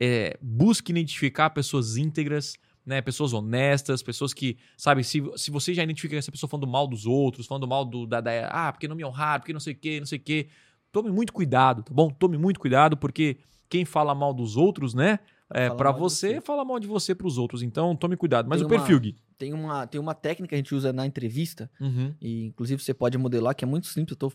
é, 0.00 0.36
busque 0.40 0.90
identificar 0.92 1.50
pessoas 1.50 1.96
íntegras. 1.96 2.54
Né, 2.84 3.00
pessoas 3.00 3.32
honestas, 3.32 4.02
pessoas 4.02 4.34
que, 4.34 4.58
sabe, 4.76 5.04
se, 5.04 5.22
se 5.36 5.52
você 5.52 5.72
já 5.72 5.84
identifica 5.84 6.16
essa 6.16 6.32
pessoa 6.32 6.50
falando 6.50 6.66
mal 6.66 6.88
dos 6.88 7.06
outros, 7.06 7.46
falando 7.46 7.64
mal 7.68 7.84
do, 7.84 8.04
da, 8.08 8.20
da- 8.20 8.48
Ah, 8.48 8.72
porque 8.72 8.88
não 8.88 8.96
me 8.96 9.04
honraram, 9.04 9.38
porque 9.38 9.52
não 9.52 9.60
sei 9.60 9.72
o 9.72 9.76
que, 9.76 10.00
não 10.00 10.06
sei 10.06 10.18
o 10.18 10.20
que. 10.20 10.48
Tome 10.90 11.08
muito 11.08 11.32
cuidado, 11.32 11.84
tá 11.84 11.94
bom? 11.94 12.10
Tome 12.10 12.36
muito 12.36 12.58
cuidado, 12.58 12.96
porque 12.96 13.36
quem 13.68 13.84
fala 13.84 14.16
mal 14.16 14.34
dos 14.34 14.56
outros, 14.56 14.94
né? 14.94 15.20
É, 15.54 15.70
para 15.70 15.90
você, 15.92 16.34
você. 16.34 16.40
fala 16.40 16.64
mal 16.64 16.78
de 16.80 16.86
você 16.86 17.14
pros 17.14 17.38
outros. 17.38 17.62
Então, 17.62 17.94
tome 17.96 18.16
cuidado. 18.16 18.48
Mas 18.48 18.58
Tem 18.60 18.66
o 18.66 18.68
perfil, 18.68 18.96
uma- 18.96 19.00
Gui. 19.02 19.16
Tem, 19.38 19.52
uma, 19.52 19.86
tem 19.88 20.00
uma 20.00 20.14
técnica 20.14 20.50
que 20.50 20.54
a 20.54 20.58
gente 20.58 20.72
usa 20.72 20.92
na 20.92 21.04
entrevista, 21.04 21.68
Uhum. 21.80 22.14
e 22.20 22.44
inclusive 22.46 22.80
você 22.80 22.94
pode 22.94 23.18
modelar, 23.18 23.56
que 23.56 23.64
é 23.64 23.66
muito 23.66 23.88
simples. 23.88 24.12
Eu 24.12 24.16
tô 24.16 24.30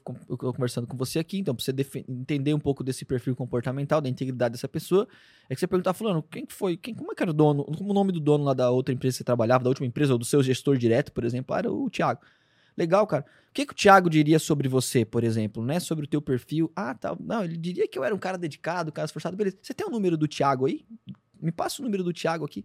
conversando 0.51 0.85
com 0.85 0.97
você 0.97 1.17
aqui, 1.17 1.39
então, 1.39 1.55
pra 1.55 1.63
você 1.63 1.73
entender 2.09 2.53
um 2.53 2.59
pouco 2.59 2.83
desse 2.83 3.05
perfil 3.05 3.33
comportamental, 3.33 4.01
da 4.01 4.09
integridade 4.09 4.51
dessa 4.53 4.67
pessoa, 4.67 5.07
é 5.49 5.53
que 5.55 5.59
você 5.61 5.67
perguntar, 5.67 5.93
fulano, 5.93 6.21
quem 6.21 6.45
que 6.45 6.53
foi? 6.53 6.75
Quem, 6.75 6.93
como 6.93 7.11
é 7.11 7.15
que 7.15 7.23
era 7.23 7.31
o 7.31 7.33
dono? 7.33 7.63
Como 7.63 7.91
o 7.91 7.93
nome 7.93 8.11
do 8.11 8.19
dono 8.19 8.43
lá 8.43 8.53
da 8.53 8.69
outra 8.69 8.93
empresa 8.93 9.13
que 9.13 9.17
você 9.19 9.23
trabalhava, 9.23 9.63
da 9.63 9.69
última 9.69 9.87
empresa, 9.87 10.11
ou 10.11 10.19
do 10.19 10.25
seu 10.25 10.43
gestor 10.43 10.77
direto, 10.77 11.13
por 11.13 11.23
exemplo, 11.23 11.55
Ah, 11.55 11.59
era 11.59 11.71
o 11.71 11.89
Thiago. 11.89 12.19
Legal, 12.77 13.07
cara. 13.07 13.25
O 13.49 13.53
que, 13.53 13.65
que 13.65 13.73
o 13.73 13.75
Thiago 13.75 14.09
diria 14.09 14.37
sobre 14.37 14.67
você, 14.69 15.03
por 15.03 15.23
exemplo, 15.23 15.65
né? 15.65 15.79
Sobre 15.79 16.05
o 16.05 16.07
teu 16.07 16.21
perfil. 16.21 16.71
Ah, 16.75 16.93
tá. 16.93 17.17
Não, 17.19 17.43
ele 17.43 17.57
diria 17.57 17.87
que 17.87 17.97
eu 17.97 18.03
era 18.03 18.13
um 18.13 18.19
cara 18.19 18.37
dedicado, 18.37 18.89
um 18.89 18.93
cara 18.93 19.05
esforçado. 19.07 19.35
Beleza. 19.35 19.57
Você 19.61 19.73
tem 19.73 19.87
o 19.87 19.89
número 19.89 20.15
do 20.15 20.27
Thiago 20.27 20.67
aí? 20.67 20.85
Me 21.41 21.51
passa 21.51 21.81
o 21.81 21.85
número 21.85 22.03
do 22.03 22.13
Thiago 22.13 22.45
aqui. 22.45 22.63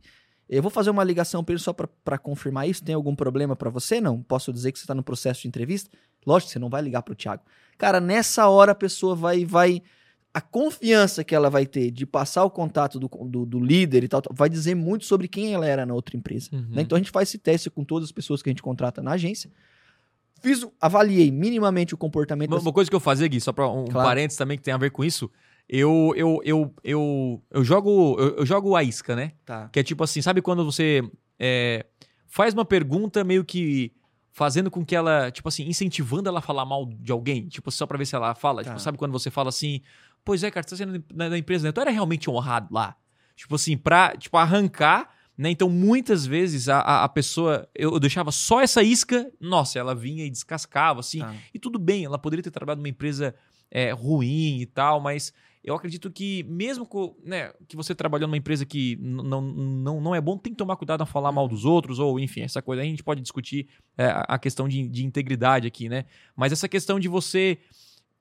Eu 0.48 0.60
vou 0.60 0.70
fazer 0.70 0.90
uma 0.90 1.02
ligação 1.02 1.42
pra 1.42 1.54
ele 1.54 1.62
só 1.62 1.72
pra- 1.72 1.88
pra 2.04 2.18
confirmar 2.18 2.68
isso. 2.68 2.84
Tem 2.84 2.94
algum 2.94 3.14
problema 3.16 3.56
pra 3.56 3.70
você? 3.70 4.00
Não. 4.02 4.20
Posso 4.22 4.52
dizer 4.52 4.70
que 4.72 4.78
você 4.78 4.86
tá 4.86 4.94
no 4.94 5.02
processo 5.02 5.40
de 5.42 5.48
entrevista? 5.48 5.90
Lógico 6.26 6.48
que 6.48 6.52
você 6.52 6.58
não 6.58 6.68
vai 6.68 6.82
ligar 6.82 7.00
pro 7.02 7.14
Thiago. 7.14 7.42
Cara, 7.78 7.98
nessa 7.98 8.48
hora 8.48 8.72
a 8.72 8.74
pessoa 8.74 9.14
vai. 9.14 9.46
vai 9.46 9.82
a 10.34 10.40
confiança 10.40 11.22
que 11.22 11.34
ela 11.34 11.50
vai 11.50 11.66
ter 11.66 11.90
de 11.90 12.06
passar 12.06 12.42
o 12.44 12.50
contato 12.50 12.98
do, 12.98 13.06
do, 13.06 13.44
do 13.44 13.60
líder 13.60 14.02
e 14.04 14.08
tal, 14.08 14.22
vai 14.30 14.48
dizer 14.48 14.74
muito 14.74 15.04
sobre 15.04 15.28
quem 15.28 15.52
ela 15.52 15.66
era 15.66 15.84
na 15.84 15.92
outra 15.92 16.16
empresa. 16.16 16.48
Uhum. 16.52 16.68
né? 16.70 16.80
Então 16.82 16.96
a 16.96 16.98
gente 16.98 17.10
faz 17.10 17.28
esse 17.28 17.36
teste 17.36 17.68
com 17.68 17.84
todas 17.84 18.08
as 18.08 18.12
pessoas 18.12 18.40
que 18.42 18.48
a 18.48 18.52
gente 18.52 18.62
contrata 18.62 19.02
na 19.02 19.10
agência. 19.12 19.50
Fiz, 20.42 20.66
avaliei 20.80 21.30
minimamente 21.30 21.94
o 21.94 21.96
comportamento 21.96 22.50
Uma, 22.50 22.56
dessa- 22.56 22.66
uma 22.68 22.72
coisa 22.72 22.90
que 22.90 22.96
eu 22.96 23.00
fazia, 23.00 23.28
Gui, 23.28 23.40
só 23.40 23.52
pra 23.52 23.68
um 23.68 23.84
Claro. 23.86 24.08
parênteses 24.08 24.36
também 24.36 24.56
que 24.58 24.62
tem 24.64 24.74
a 24.74 24.78
ver 24.78 24.90
com 24.90 25.04
isso. 25.04 25.30
Eu, 25.68 26.12
eu, 26.16 26.40
eu, 26.44 26.74
eu, 26.82 27.42
eu 27.50 27.64
jogo 27.64 28.16
eu, 28.18 28.36
eu 28.38 28.46
jogo 28.46 28.74
a 28.76 28.82
isca, 28.82 29.14
né? 29.14 29.32
Tá. 29.44 29.68
Que 29.72 29.80
é 29.80 29.82
tipo 29.82 30.02
assim, 30.04 30.20
sabe 30.20 30.42
quando 30.42 30.64
você 30.64 31.02
é, 31.38 31.86
faz 32.26 32.52
uma 32.52 32.64
pergunta 32.64 33.22
meio 33.24 33.44
que 33.44 33.92
fazendo 34.32 34.70
com 34.70 34.84
que 34.84 34.96
ela, 34.96 35.30
tipo 35.30 35.48
assim, 35.48 35.68
incentivando 35.68 36.28
ela 36.28 36.38
a 36.40 36.42
falar 36.42 36.64
mal 36.64 36.86
de 36.86 37.12
alguém, 37.12 37.46
tipo, 37.48 37.70
só 37.70 37.86
pra 37.86 37.96
ver 37.98 38.06
se 38.06 38.14
ela 38.16 38.34
fala. 38.34 38.62
Tá. 38.64 38.70
Tipo, 38.70 38.80
sabe 38.80 38.98
quando 38.98 39.12
você 39.12 39.30
fala 39.30 39.50
assim, 39.50 39.80
pois 40.24 40.42
é, 40.42 40.50
cara, 40.50 40.64
você 40.66 40.70
tá 40.70 40.76
sendo 40.76 41.04
na, 41.14 41.28
na 41.28 41.38
empresa, 41.38 41.68
né? 41.68 41.72
Tu 41.72 41.80
era 41.80 41.90
realmente 41.90 42.28
honrado 42.28 42.68
lá. 42.72 42.96
Tipo 43.36 43.54
assim, 43.54 43.76
pra 43.76 44.16
tipo, 44.16 44.36
arrancar, 44.36 45.08
né? 45.36 45.50
Então, 45.50 45.68
muitas 45.68 46.26
vezes 46.26 46.68
a, 46.68 46.78
a, 46.80 47.04
a 47.04 47.08
pessoa, 47.08 47.68
eu, 47.74 47.92
eu 47.92 48.00
deixava 48.00 48.30
só 48.30 48.60
essa 48.60 48.82
isca, 48.82 49.30
nossa, 49.40 49.78
ela 49.78 49.94
vinha 49.94 50.24
e 50.24 50.30
descascava, 50.30 51.00
assim. 51.00 51.20
Tá. 51.20 51.34
E 51.54 51.58
tudo 51.58 51.78
bem, 51.78 52.04
ela 52.04 52.18
poderia 52.18 52.42
ter 52.42 52.50
trabalhado 52.50 52.80
numa 52.80 52.88
empresa 52.88 53.34
é, 53.70 53.90
ruim 53.92 54.60
e 54.60 54.66
tal, 54.66 55.00
mas 55.00 55.32
eu 55.64 55.74
acredito 55.74 56.10
que 56.10 56.42
mesmo 56.42 56.84
co- 56.84 57.16
né, 57.24 57.52
que 57.68 57.76
você 57.76 57.94
trabalhando 57.94 58.28
numa 58.30 58.36
empresa 58.36 58.66
que 58.66 58.96
não, 59.00 59.40
não, 59.40 60.00
não 60.00 60.14
é 60.14 60.20
bom, 60.20 60.36
tem 60.36 60.52
que 60.52 60.56
tomar 60.58 60.76
cuidado 60.76 61.02
a 61.02 61.06
falar 61.06 61.30
mal 61.32 61.46
dos 61.48 61.64
outros, 61.64 61.98
ou 61.98 62.18
enfim, 62.18 62.42
essa 62.42 62.60
coisa. 62.60 62.82
Aí 62.82 62.88
a 62.88 62.90
gente 62.90 63.04
pode 63.04 63.20
discutir 63.22 63.68
é, 63.96 64.12
a 64.28 64.38
questão 64.38 64.68
de, 64.68 64.88
de 64.88 65.04
integridade 65.04 65.66
aqui, 65.66 65.88
né? 65.88 66.04
Mas 66.36 66.52
essa 66.52 66.68
questão 66.68 66.98
de 67.00 67.08
você 67.08 67.58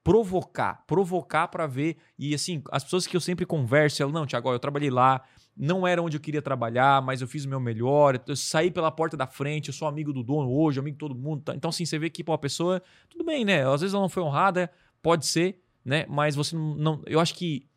provocar, 0.03 0.83
provocar 0.87 1.47
pra 1.47 1.67
ver. 1.67 1.97
E 2.17 2.33
assim, 2.33 2.61
as 2.71 2.83
pessoas 2.83 3.05
que 3.05 3.15
eu 3.15 3.21
sempre 3.21 3.45
converso, 3.45 4.01
elas, 4.01 4.13
não, 4.13 4.25
Tiago, 4.25 4.51
eu 4.51 4.59
trabalhei 4.59 4.89
lá, 4.89 5.21
não 5.55 5.85
era 5.85 6.01
onde 6.01 6.17
eu 6.17 6.21
queria 6.21 6.41
trabalhar, 6.41 7.01
mas 7.01 7.21
eu 7.21 7.27
fiz 7.27 7.45
o 7.45 7.49
meu 7.49 7.59
melhor, 7.59 8.21
eu 8.27 8.35
saí 8.35 8.71
pela 8.71 8.89
porta 8.91 9.15
da 9.17 9.27
frente, 9.27 9.67
eu 9.67 9.73
sou 9.73 9.87
amigo 9.87 10.11
do 10.13 10.23
dono 10.23 10.49
hoje, 10.51 10.79
amigo 10.79 10.95
de 10.95 10.99
todo 10.99 11.13
mundo. 11.15 11.43
tá? 11.43 11.55
Então, 11.55 11.69
assim, 11.69 11.85
você 11.85 11.99
vê 11.99 12.09
que 12.09 12.23
pô, 12.23 12.33
a 12.33 12.37
pessoa, 12.37 12.81
tudo 13.09 13.23
bem, 13.23 13.43
né? 13.45 13.67
Às 13.67 13.81
vezes 13.81 13.93
ela 13.93 14.01
não 14.01 14.09
foi 14.09 14.23
honrada, 14.23 14.71
pode 15.01 15.25
ser, 15.25 15.61
né? 15.83 16.05
Mas 16.09 16.35
você 16.35 16.55
não. 16.55 16.75
não- 16.75 17.01
eu 17.05 17.19
acho 17.19 17.33
que 17.35 17.67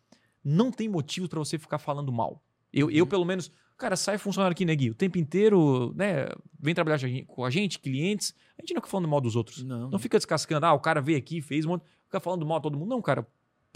não 0.42 0.70
tem 0.70 0.88
motivo 0.88 1.28
pra 1.28 1.38
você 1.38 1.58
ficar 1.58 1.78
falando 1.78 2.12
mal. 2.12 2.42
Eu, 2.72 2.90
eu, 2.90 3.06
pelo 3.06 3.24
menos, 3.24 3.50
cara, 3.78 3.96
sai 3.96 4.18
funcionário 4.18 4.52
aqui, 4.52 4.64
né, 4.64 4.74
Gui? 4.74 4.90
O 4.90 4.94
tempo 4.94 5.16
inteiro, 5.18 5.92
né? 5.96 6.28
Vem 6.60 6.74
trabalhar 6.74 6.98
com 7.26 7.44
a 7.44 7.50
gente, 7.50 7.78
clientes. 7.78 8.34
A 8.58 8.62
gente 8.62 8.74
não 8.74 8.80
fica 8.80 8.88
falando 8.90 9.08
mal 9.08 9.20
dos 9.20 9.36
outros. 9.36 9.62
Não. 9.62 9.90
Não 9.90 9.98
fica 9.98 10.18
descascando, 10.18 10.66
ah, 10.66 10.72
o 10.72 10.80
cara 10.80 11.00
veio 11.00 11.16
aqui, 11.18 11.40
fez 11.40 11.64
um 11.64 11.70
monte. 11.70 11.84
Fica 12.04 12.20
falando 12.20 12.44
mal 12.44 12.58
a 12.58 12.60
todo 12.60 12.76
mundo. 12.78 12.88
Não, 12.90 13.00
cara. 13.02 13.26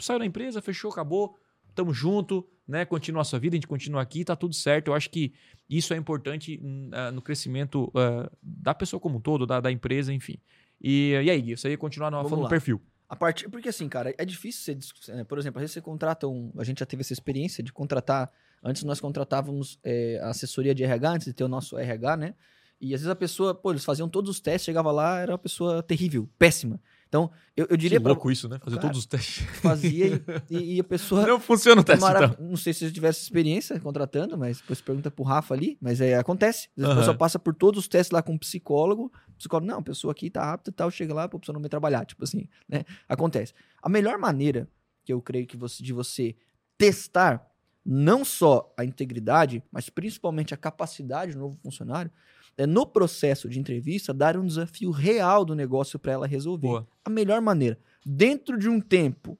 Saiu 0.00 0.18
da 0.18 0.26
empresa, 0.26 0.60
fechou, 0.62 0.90
acabou. 0.90 1.36
Tamo 1.78 1.94
junto, 1.94 2.44
né? 2.66 2.84
Continua 2.84 3.22
a 3.22 3.24
sua 3.24 3.38
vida, 3.38 3.54
a 3.54 3.58
gente 3.58 3.68
continua 3.68 4.02
aqui, 4.02 4.24
tá 4.24 4.34
tudo 4.34 4.52
certo. 4.52 4.88
Eu 4.88 4.94
acho 4.94 5.08
que 5.08 5.32
isso 5.70 5.94
é 5.94 5.96
importante 5.96 6.60
ah, 6.90 7.12
no 7.12 7.22
crescimento 7.22 7.88
ah, 7.94 8.28
da 8.42 8.74
pessoa 8.74 8.98
como 8.98 9.18
um 9.18 9.20
todo, 9.20 9.46
da, 9.46 9.60
da 9.60 9.70
empresa, 9.70 10.12
enfim. 10.12 10.40
E, 10.82 11.10
e 11.12 11.30
aí, 11.30 11.40
Gui, 11.40 11.56
você 11.56 11.70
ia 11.70 11.78
continuar 11.78 12.10
falando 12.10 12.34
lá. 12.34 12.48
do 12.48 12.48
perfil. 12.48 12.82
A 13.08 13.14
partir, 13.14 13.48
porque 13.48 13.68
assim, 13.68 13.88
cara, 13.88 14.12
é 14.18 14.24
difícil 14.24 14.76
você, 14.80 15.12
é, 15.12 15.22
por 15.22 15.38
exemplo, 15.38 15.60
às 15.60 15.62
vezes 15.62 15.74
você 15.74 15.80
contrata 15.80 16.26
um, 16.26 16.52
a 16.58 16.64
gente 16.64 16.80
já 16.80 16.86
teve 16.86 17.02
essa 17.02 17.12
experiência 17.12 17.62
de 17.62 17.72
contratar, 17.72 18.28
antes 18.60 18.82
nós 18.82 19.00
contratávamos 19.00 19.78
é, 19.84 20.18
a 20.20 20.30
assessoria 20.30 20.74
de 20.74 20.82
RH, 20.82 21.10
antes 21.12 21.26
de 21.28 21.32
ter 21.32 21.44
o 21.44 21.48
nosso 21.48 21.78
RH, 21.78 22.16
né? 22.16 22.34
E 22.80 22.92
às 22.92 23.02
vezes 23.02 23.08
a 23.08 23.14
pessoa, 23.14 23.54
pô, 23.54 23.70
eles 23.70 23.84
faziam 23.84 24.08
todos 24.08 24.28
os 24.28 24.40
testes, 24.40 24.64
chegava 24.64 24.90
lá, 24.90 25.20
era 25.20 25.30
uma 25.30 25.38
pessoa 25.38 25.80
terrível, 25.80 26.28
péssima. 26.36 26.80
Então, 27.08 27.30
eu, 27.56 27.66
eu 27.70 27.76
diria 27.76 27.98
que 27.98 28.02
pra 28.02 28.12
louco 28.12 28.30
isso, 28.30 28.48
né? 28.48 28.58
Fazer 28.62 28.78
todos 28.78 28.98
os 28.98 29.06
testes. 29.06 29.44
fazia 29.60 30.06
e, 30.06 30.22
e- 30.54 30.74
e 30.76 30.80
a 30.80 30.84
pessoa 30.84 31.26
Não 31.26 31.40
funciona 31.40 31.80
o 31.80 31.84
teste, 31.84 32.02
Marav- 32.02 32.32
então. 32.34 32.46
Não 32.46 32.56
sei 32.56 32.74
se 32.74 32.80
você 32.86 32.92
tivesse 32.92 33.22
experiência 33.22 33.80
contratando, 33.80 34.36
mas 34.36 34.58
depois 34.60 34.80
pergunta 34.82 35.10
pro 35.10 35.24
Rafa 35.24 35.54
ali. 35.54 35.78
Mas 35.80 36.00
é, 36.02 36.16
acontece. 36.16 36.68
Às 36.70 36.76
vezes 36.76 36.90
Aham. 36.90 36.92
A 36.92 37.00
pessoa 37.00 37.16
passa 37.16 37.38
por 37.38 37.54
todos 37.54 37.80
os 37.80 37.88
testes 37.88 38.10
lá 38.10 38.22
com 38.22 38.34
um 38.34 38.38
psicólogo. 38.38 39.10
O 39.28 39.32
psicólogo, 39.38 39.66
não, 39.66 39.78
a 39.78 39.82
pessoa 39.82 40.12
aqui 40.12 40.28
tá 40.28 40.52
apta 40.52 40.68
e 40.70 40.72
tal. 40.72 40.90
Chega 40.90 41.14
lá, 41.14 41.26
pô, 41.28 41.38
a 41.38 41.40
pessoa 41.40 41.54
não 41.54 41.60
vai 41.62 41.70
trabalhar. 41.70 42.04
Tipo 42.04 42.24
assim, 42.24 42.46
né? 42.68 42.84
Acontece. 43.08 43.54
A 43.82 43.88
melhor 43.88 44.18
maneira 44.18 44.68
que 45.04 45.12
eu 45.12 45.22
creio 45.22 45.46
que 45.46 45.56
você, 45.56 45.82
de 45.82 45.92
você 45.94 46.36
testar 46.76 47.46
não 47.84 48.22
só 48.24 48.70
a 48.76 48.84
integridade, 48.84 49.62
mas 49.72 49.88
principalmente 49.88 50.52
a 50.52 50.56
capacidade 50.58 51.32
do 51.32 51.38
novo 51.38 51.58
funcionário, 51.62 52.10
é 52.58 52.66
no 52.66 52.84
processo 52.84 53.48
de 53.48 53.58
entrevista 53.58 54.12
dar 54.12 54.36
um 54.36 54.44
desafio 54.44 54.90
real 54.90 55.44
do 55.44 55.54
negócio 55.54 55.98
para 55.98 56.12
ela 56.12 56.26
resolver 56.26 56.66
Boa. 56.66 56.88
a 57.04 57.08
melhor 57.08 57.40
maneira. 57.40 57.78
Dentro 58.04 58.58
de 58.58 58.68
um 58.68 58.80
tempo, 58.80 59.38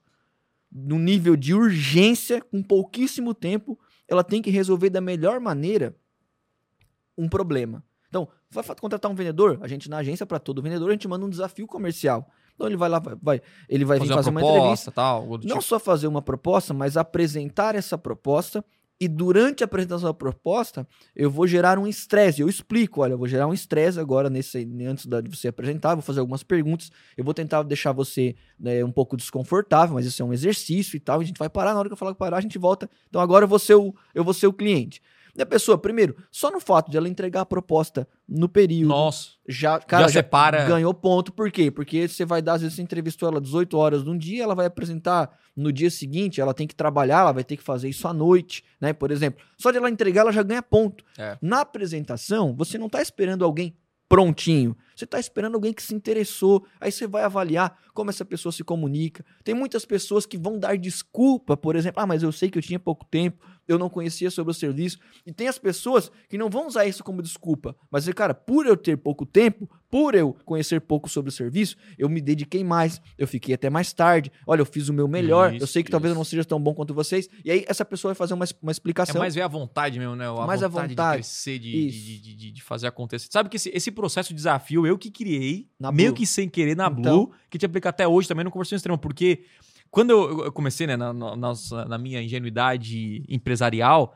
num 0.71 0.97
nível 0.97 1.35
de 1.35 1.53
urgência, 1.53 2.41
com 2.41 2.63
pouquíssimo 2.63 3.33
tempo, 3.33 3.77
ela 4.07 4.23
tem 4.23 4.41
que 4.41 4.49
resolver 4.49 4.89
da 4.89 5.01
melhor 5.01 5.39
maneira 5.39 5.95
um 7.17 7.27
problema. 7.27 7.83
Então, 8.07 8.27
vai 8.49 8.63
contratar 8.79 9.11
um 9.11 9.15
vendedor, 9.15 9.59
a 9.61 9.67
gente 9.67 9.89
na 9.89 9.97
agência, 9.97 10.25
para 10.25 10.39
todo 10.39 10.61
vendedor, 10.61 10.89
a 10.89 10.93
gente 10.93 11.07
manda 11.07 11.25
um 11.25 11.29
desafio 11.29 11.67
comercial. 11.67 12.27
Então 12.55 12.67
ele 12.67 12.75
vai 12.77 12.89
lá, 12.89 12.99
vai, 12.99 13.15
vai- 13.21 13.41
ele 13.69 13.85
vai 13.85 13.99
vir 13.99 14.07
fazer 14.09 14.29
uma 14.31 14.41
entrevista. 14.41 14.91
tal. 14.91 15.21
algo 15.21 15.37
do 15.37 15.47
Não 15.47 15.57
tipo. 15.57 15.67
só 15.67 15.79
fazer 15.79 16.07
uma 16.07 16.21
proposta, 16.21 16.73
mas 16.73 16.97
apresentar 16.97 17.75
essa 17.75 17.97
proposta. 17.97 18.63
E 19.01 19.07
durante 19.07 19.63
a 19.63 19.65
apresentação 19.65 20.09
da 20.09 20.13
proposta, 20.13 20.85
eu 21.15 21.31
vou 21.31 21.47
gerar 21.47 21.79
um 21.79 21.87
estresse. 21.87 22.41
Eu 22.41 22.49
explico, 22.49 23.01
olha, 23.01 23.13
eu 23.13 23.17
vou 23.17 23.27
gerar 23.27 23.47
um 23.47 23.53
estresse 23.53 23.97
agora 23.97 24.29
nesse 24.29 24.67
antes 24.85 25.05
de 25.05 25.29
você 25.29 25.47
apresentar, 25.47 25.95
vou 25.95 26.01
fazer 26.01 26.19
algumas 26.19 26.43
perguntas. 26.43 26.91
Eu 27.15 27.23
vou 27.23 27.33
tentar 27.33 27.63
deixar 27.63 27.93
você 27.93 28.35
né, 28.59 28.83
um 28.83 28.91
pouco 28.91 29.15
desconfortável, 29.15 29.95
mas 29.95 30.05
isso 30.05 30.21
é 30.21 30.25
um 30.25 30.33
exercício 30.33 30.97
e 30.97 30.99
tal. 30.99 31.21
A 31.21 31.23
gente 31.23 31.37
vai 31.37 31.49
parar 31.49 31.73
na 31.73 31.79
hora 31.79 31.87
que 31.87 31.93
eu 31.93 31.97
falar 31.97 32.11
que 32.11 32.19
parar, 32.19 32.37
a 32.37 32.41
gente 32.41 32.57
volta. 32.57 32.89
Então 33.07 33.21
agora 33.21 33.45
eu 33.45 33.47
vou 33.47 33.59
ser 33.59 33.75
o, 33.75 33.95
eu 34.13 34.23
vou 34.23 34.33
ser 34.33 34.47
o 34.47 34.53
cliente. 34.53 35.01
E 35.35 35.41
a 35.41 35.45
pessoa, 35.45 35.77
primeiro, 35.77 36.15
só 36.31 36.51
no 36.51 36.59
fato 36.59 36.89
de 36.91 36.97
ela 36.97 37.07
entregar 37.07 37.41
a 37.41 37.45
proposta 37.45 38.07
no 38.27 38.47
período, 38.49 38.89
Nossa. 38.89 39.29
já, 39.47 39.79
cara, 39.79 40.03
já 40.03 40.09
separa- 40.13 40.65
ganhou 40.65 40.93
ponto. 40.93 41.31
Por 41.31 41.51
quê? 41.51 41.69
Porque 41.71 42.07
você 42.07 42.25
vai 42.25 42.41
dar, 42.41 42.53
às 42.53 42.61
vezes 42.61 42.75
você 42.75 42.81
entrevistou 42.81 43.29
ela 43.29 43.39
18 43.41 43.77
horas 43.77 44.03
num 44.03 44.17
dia, 44.17 44.43
ela 44.43 44.55
vai 44.55 44.65
apresentar 44.65 45.29
no 45.55 45.71
dia 45.73 45.89
seguinte, 45.89 46.39
ela 46.39 46.53
tem 46.53 46.65
que 46.67 46.75
trabalhar, 46.75 47.19
ela 47.21 47.31
vai 47.31 47.43
ter 47.43 47.57
que 47.57 47.63
fazer 47.63 47.89
isso 47.89 48.07
à 48.07 48.13
noite, 48.13 48.63
né? 48.79 48.93
Por 48.93 49.11
exemplo. 49.11 49.43
Só 49.57 49.71
de 49.71 49.77
ela 49.77 49.89
entregar, 49.89 50.21
ela 50.21 50.31
já 50.31 50.43
ganha 50.43 50.61
ponto. 50.63 51.03
É. 51.17 51.37
Na 51.41 51.61
apresentação, 51.61 52.55
você 52.55 52.77
não 52.77 52.87
tá 52.89 53.01
esperando 53.01 53.43
alguém 53.43 53.75
prontinho. 54.07 54.75
Você 54.95 55.05
tá 55.05 55.19
esperando 55.19 55.53
alguém 55.55 55.71
que 55.71 55.83
se 55.83 55.93
interessou. 55.93 56.65
Aí 56.81 56.91
você 56.91 57.05
vai 57.05 57.23
avaliar 57.23 57.77
como 57.93 58.09
essa 58.09 58.25
pessoa 58.25 58.51
se 58.51 58.63
comunica. 58.63 59.23
Tem 59.43 59.53
muitas 59.53 59.85
pessoas 59.85 60.25
que 60.25 60.35
vão 60.37 60.57
dar 60.57 60.75
desculpa, 60.77 61.55
por 61.55 61.75
exemplo, 61.75 62.01
ah, 62.01 62.07
mas 62.07 62.23
eu 62.23 62.31
sei 62.31 62.49
que 62.49 62.57
eu 62.57 62.61
tinha 62.61 62.79
pouco 62.79 63.05
tempo, 63.05 63.45
eu 63.69 63.77
não 63.77 63.89
conhecia 63.89 64.29
sobre 64.31 64.51
o 64.51 64.53
serviço. 64.53 64.97
E 65.25 65.31
tem 65.31 65.47
as 65.47 65.57
pessoas 65.57 66.11
que 66.27 66.37
não 66.37 66.49
vão 66.49 66.67
usar 66.67 66.85
isso 66.85 67.03
como 67.03 67.21
desculpa, 67.21 67.75
mas, 67.89 68.07
cara, 68.09 68.33
por 68.33 68.65
eu 68.65 68.75
ter 68.75 68.97
pouco 68.97 69.25
tempo, 69.25 69.69
por 69.89 70.13
eu 70.15 70.35
conhecer 70.45 70.81
pouco 70.81 71.07
sobre 71.09 71.29
o 71.29 71.31
serviço, 71.31 71.75
eu 71.97 72.09
me 72.09 72.19
dediquei 72.21 72.63
mais, 72.63 73.01
eu 73.17 73.27
fiquei 73.27 73.55
até 73.55 73.69
mais 73.69 73.91
tarde. 73.93 74.31
Olha, 74.45 74.61
eu 74.61 74.65
fiz 74.65 74.89
o 74.89 74.93
meu 74.93 75.07
melhor, 75.07 75.51
eu 75.51 75.57
Isso, 75.57 75.67
sei 75.67 75.83
que 75.83 75.89
talvez 75.89 76.11
eu 76.11 76.15
não 76.15 76.21
isso. 76.23 76.31
seja 76.31 76.43
tão 76.45 76.59
bom 76.61 76.73
quanto 76.73 76.93
vocês. 76.93 77.29
E 77.45 77.49
aí 77.51 77.63
essa 77.67 77.83
pessoa 77.85 78.09
vai 78.13 78.15
fazer 78.17 78.33
uma, 78.33 78.45
uma 78.61 78.69
É 78.69 78.73
explicação. 78.73 79.19
mais 79.19 79.33
ver 79.35 79.41
a 79.41 79.47
vontade 79.47 79.97
mesmo, 79.99 80.15
né? 80.15 80.27
A 80.27 80.45
Mais 80.45 80.61
a 80.63 80.67
vontade, 80.67 80.89
vontade. 80.89 81.11
de 81.21 81.27
crescer, 81.27 81.53
Isso. 81.61 81.97
de, 82.05 82.19
de, 82.19 82.35
de- 82.35 82.51
de 82.51 82.61
fazer 82.63 82.87
acontecer. 82.87 83.27
Sabe 83.31 83.49
que 83.49 83.55
esse, 83.55 83.69
esse 83.73 83.91
processo 83.91 84.29
de 84.29 84.35
desafio 84.35 84.85
eu 84.85 84.97
que 84.97 85.09
criei, 85.11 85.67
Na 85.79 85.91
meio 85.91 86.09
Blue. 86.09 86.17
que 86.17 86.25
sem 86.25 86.47
querer 86.49 86.75
na 86.75 86.87
Então. 86.87 87.01
Blue, 87.25 87.31
que 87.49 87.57
te 87.57 87.65
aplica 87.65 87.89
até 87.89 88.07
hoje 88.07 88.27
também 88.27 88.43
no 88.43 88.51
Conversão 88.51 88.75
Extrema, 88.75 88.97
porque 88.97 89.43
quando 89.91 90.11
eu, 90.11 90.45
eu 90.45 90.51
comecei, 90.51 90.85
né, 90.87 90.95
na, 90.95 91.11
na, 91.13 91.35
na 91.87 91.97
minha 91.97 92.21
ingenuidade 92.21 93.23
empresarial, 93.27 94.15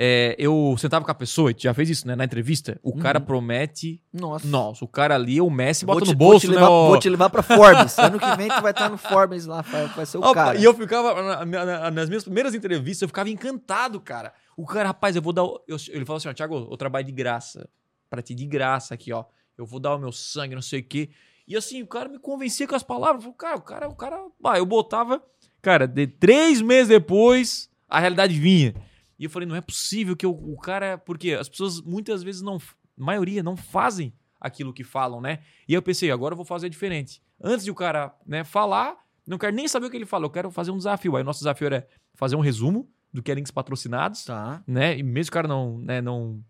é, 0.00 0.36
eu 0.38 0.76
sentava 0.78 1.04
com 1.04 1.10
a 1.10 1.14
pessoa, 1.14 1.50
e 1.50 1.54
tu 1.54 1.62
já 1.62 1.74
fez 1.74 1.90
isso, 1.90 2.06
né, 2.06 2.14
na 2.14 2.24
entrevista, 2.24 2.78
o 2.84 2.90
Uhum. 2.92 2.98
cara 2.98 3.18
promete, 3.20 4.00
Nossa. 4.12 4.46
nossa, 4.46 4.84
o 4.84 4.88
cara 4.88 5.16
ali, 5.16 5.40
o 5.40 5.50
Messi 5.50 5.84
Vou 5.84 5.94
bota 5.96 6.06
te- 6.06 6.12
no 6.12 6.18
vou 6.18 6.30
bolso, 6.30 6.46
te 6.46 6.50
né? 6.50 6.54
levar, 6.54 6.70
ó. 6.70 6.88
Vou 6.88 6.98
te 7.00 7.08
levar 7.08 7.30
pra 7.30 7.42
Forbes. 7.42 7.98
ano 7.98 8.18
que 8.20 8.36
vem 8.36 8.48
tu 8.48 8.62
vai 8.62 8.70
estar 8.70 8.88
no 8.88 8.96
Forbes 8.96 9.44
lá, 9.46 9.62
vai, 9.62 10.06
ser 10.06 10.18
o 10.18 10.20
Opa, 10.20 10.34
cara. 10.34 10.58
E 10.58 10.62
eu 10.62 10.72
ficava, 10.72 11.20
na- 11.20 11.44
na- 11.44 11.64
na- 11.64 11.90
nas 11.90 12.08
minhas 12.08 12.22
primeiras 12.22 12.54
entrevistas, 12.54 13.02
eu 13.02 13.08
ficava 13.08 13.28
encantado, 13.28 14.00
cara. 14.00 14.32
O 14.56 14.64
cara, 14.66 14.88
rapaz, 14.88 15.16
eu 15.16 15.22
vou 15.22 15.32
dar. 15.32 15.42
eu- 15.42 15.76
ele 15.88 16.04
falou 16.04 16.18
assim: 16.18 16.28
ó, 16.28 16.32
Thiago, 16.32 16.68
eu 16.70 16.76
trabalho 16.76 17.04
de 17.06 17.12
graça. 17.12 17.68
Pra 18.08 18.22
ti, 18.22 18.34
de 18.34 18.46
graça 18.46 18.94
aqui, 18.94 19.12
ó. 19.12 19.24
Eu 19.56 19.66
vou 19.66 19.80
dar 19.80 19.94
o 19.96 19.98
meu 19.98 20.12
sangue, 20.12 20.54
não 20.54 20.62
sei 20.62 20.78
o 20.80 20.84
quê. 20.84 21.10
E 21.48 21.56
assim, 21.56 21.82
o 21.82 21.86
cara 21.86 22.08
me 22.08 22.18
convencia 22.18 22.68
com 22.68 22.74
as 22.74 22.82
palavras. 22.82 23.24
Eu 23.24 23.32
falei, 23.32 23.36
cara, 23.38 23.56
o 23.56 23.62
cara, 23.62 23.88
o 23.88 23.94
cara. 23.96 24.26
Ah, 24.44 24.58
eu 24.58 24.66
botava. 24.66 25.22
Cara, 25.62 25.88
de 25.88 26.06
três 26.06 26.60
meses 26.60 26.88
depois, 26.88 27.70
a 27.88 27.98
realidade 27.98 28.38
vinha. 28.38 28.74
E 29.18 29.24
eu 29.24 29.30
falei, 29.30 29.48
não 29.48 29.56
é 29.56 29.60
possível 29.60 30.14
que 30.14 30.26
o, 30.26 30.30
o 30.30 30.56
cara. 30.58 30.98
Porque 30.98 31.32
as 31.32 31.48
pessoas 31.48 31.80
muitas 31.80 32.22
vezes 32.22 32.42
não. 32.42 32.58
Maioria 32.96 33.42
não 33.42 33.56
fazem 33.56 34.12
aquilo 34.40 34.72
que 34.74 34.84
falam, 34.84 35.20
né? 35.20 35.38
E 35.66 35.72
eu 35.74 35.80
pensei, 35.82 36.10
agora 36.10 36.32
eu 36.34 36.36
vou 36.36 36.44
fazer 36.44 36.68
diferente. 36.68 37.22
Antes 37.42 37.64
de 37.64 37.70
o 37.70 37.74
cara 37.74 38.14
né, 38.26 38.44
falar, 38.44 38.96
não 39.26 39.38
quero 39.38 39.54
nem 39.56 39.66
saber 39.68 39.86
o 39.86 39.90
que 39.90 39.96
ele 39.96 40.04
fala, 40.06 40.26
eu 40.26 40.30
quero 40.30 40.50
fazer 40.50 40.70
um 40.70 40.76
desafio. 40.76 41.16
Aí 41.16 41.22
o 41.22 41.24
nosso 41.24 41.40
desafio 41.40 41.66
era 41.66 41.88
fazer 42.14 42.36
um 42.36 42.40
resumo 42.40 42.88
do 43.12 43.22
que 43.22 43.30
é 43.32 43.34
links 43.34 43.50
patrocinados, 43.52 44.24
Tá. 44.24 44.62
né? 44.66 44.98
E 44.98 45.02
mesmo 45.02 45.30
que 45.30 45.30
o 45.30 45.38
cara 45.40 45.48
não, 45.48 45.78
né, 45.78 46.00
não 46.00 46.44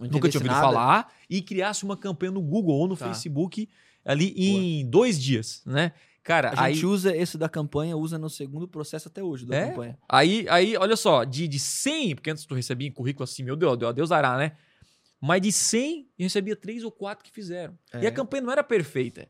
Não 0.00 0.08
nunca 0.08 0.28
tinha 0.28 0.38
ouvido 0.40 0.52
nada. 0.52 0.60
falar, 0.60 1.12
e 1.30 1.40
criasse 1.40 1.84
uma 1.84 1.96
campanha 1.96 2.32
no 2.32 2.42
Google 2.42 2.74
ou 2.76 2.88
no 2.88 2.96
Tá. 2.96 3.06
Facebook 3.06 3.68
ali 4.04 4.32
em 4.36 4.86
dois 4.88 5.20
dias, 5.22 5.62
né? 5.64 5.92
Cara, 6.22 6.50
A 6.56 6.64
aí, 6.64 6.74
gente 6.74 6.86
usa 6.86 7.14
esse 7.14 7.36
da 7.36 7.48
campanha, 7.50 7.96
usa 7.96 8.18
no 8.18 8.30
segundo 8.30 8.66
processo 8.66 9.08
até 9.08 9.22
hoje 9.22 9.44
da 9.44 9.56
É? 9.56 9.68
campanha. 9.68 9.98
aí, 10.08 10.46
aí, 10.48 10.74
olha 10.76 10.96
só, 10.96 11.22
de, 11.22 11.46
de 11.46 11.58
100, 11.58 12.14
porque 12.14 12.30
antes 12.30 12.46
tu 12.46 12.54
recebia 12.54 12.88
em 12.88 12.92
currículo 12.92 13.24
assim, 13.24 13.42
meu 13.42 13.54
Deus, 13.56 13.76
Deus, 13.94 14.08
dará, 14.08 14.38
né? 14.38 14.52
Mas 15.20 15.42
de 15.42 15.52
100, 15.52 16.08
eu 16.18 16.24
recebia 16.24 16.56
3 16.56 16.82
ou 16.82 16.90
4 16.90 17.22
que 17.24 17.30
fizeram. 17.30 17.78
É. 17.92 18.02
E 18.02 18.06
a 18.06 18.10
campanha 18.12 18.42
não 18.42 18.52
era 18.52 18.64
perfeita. 18.64 19.28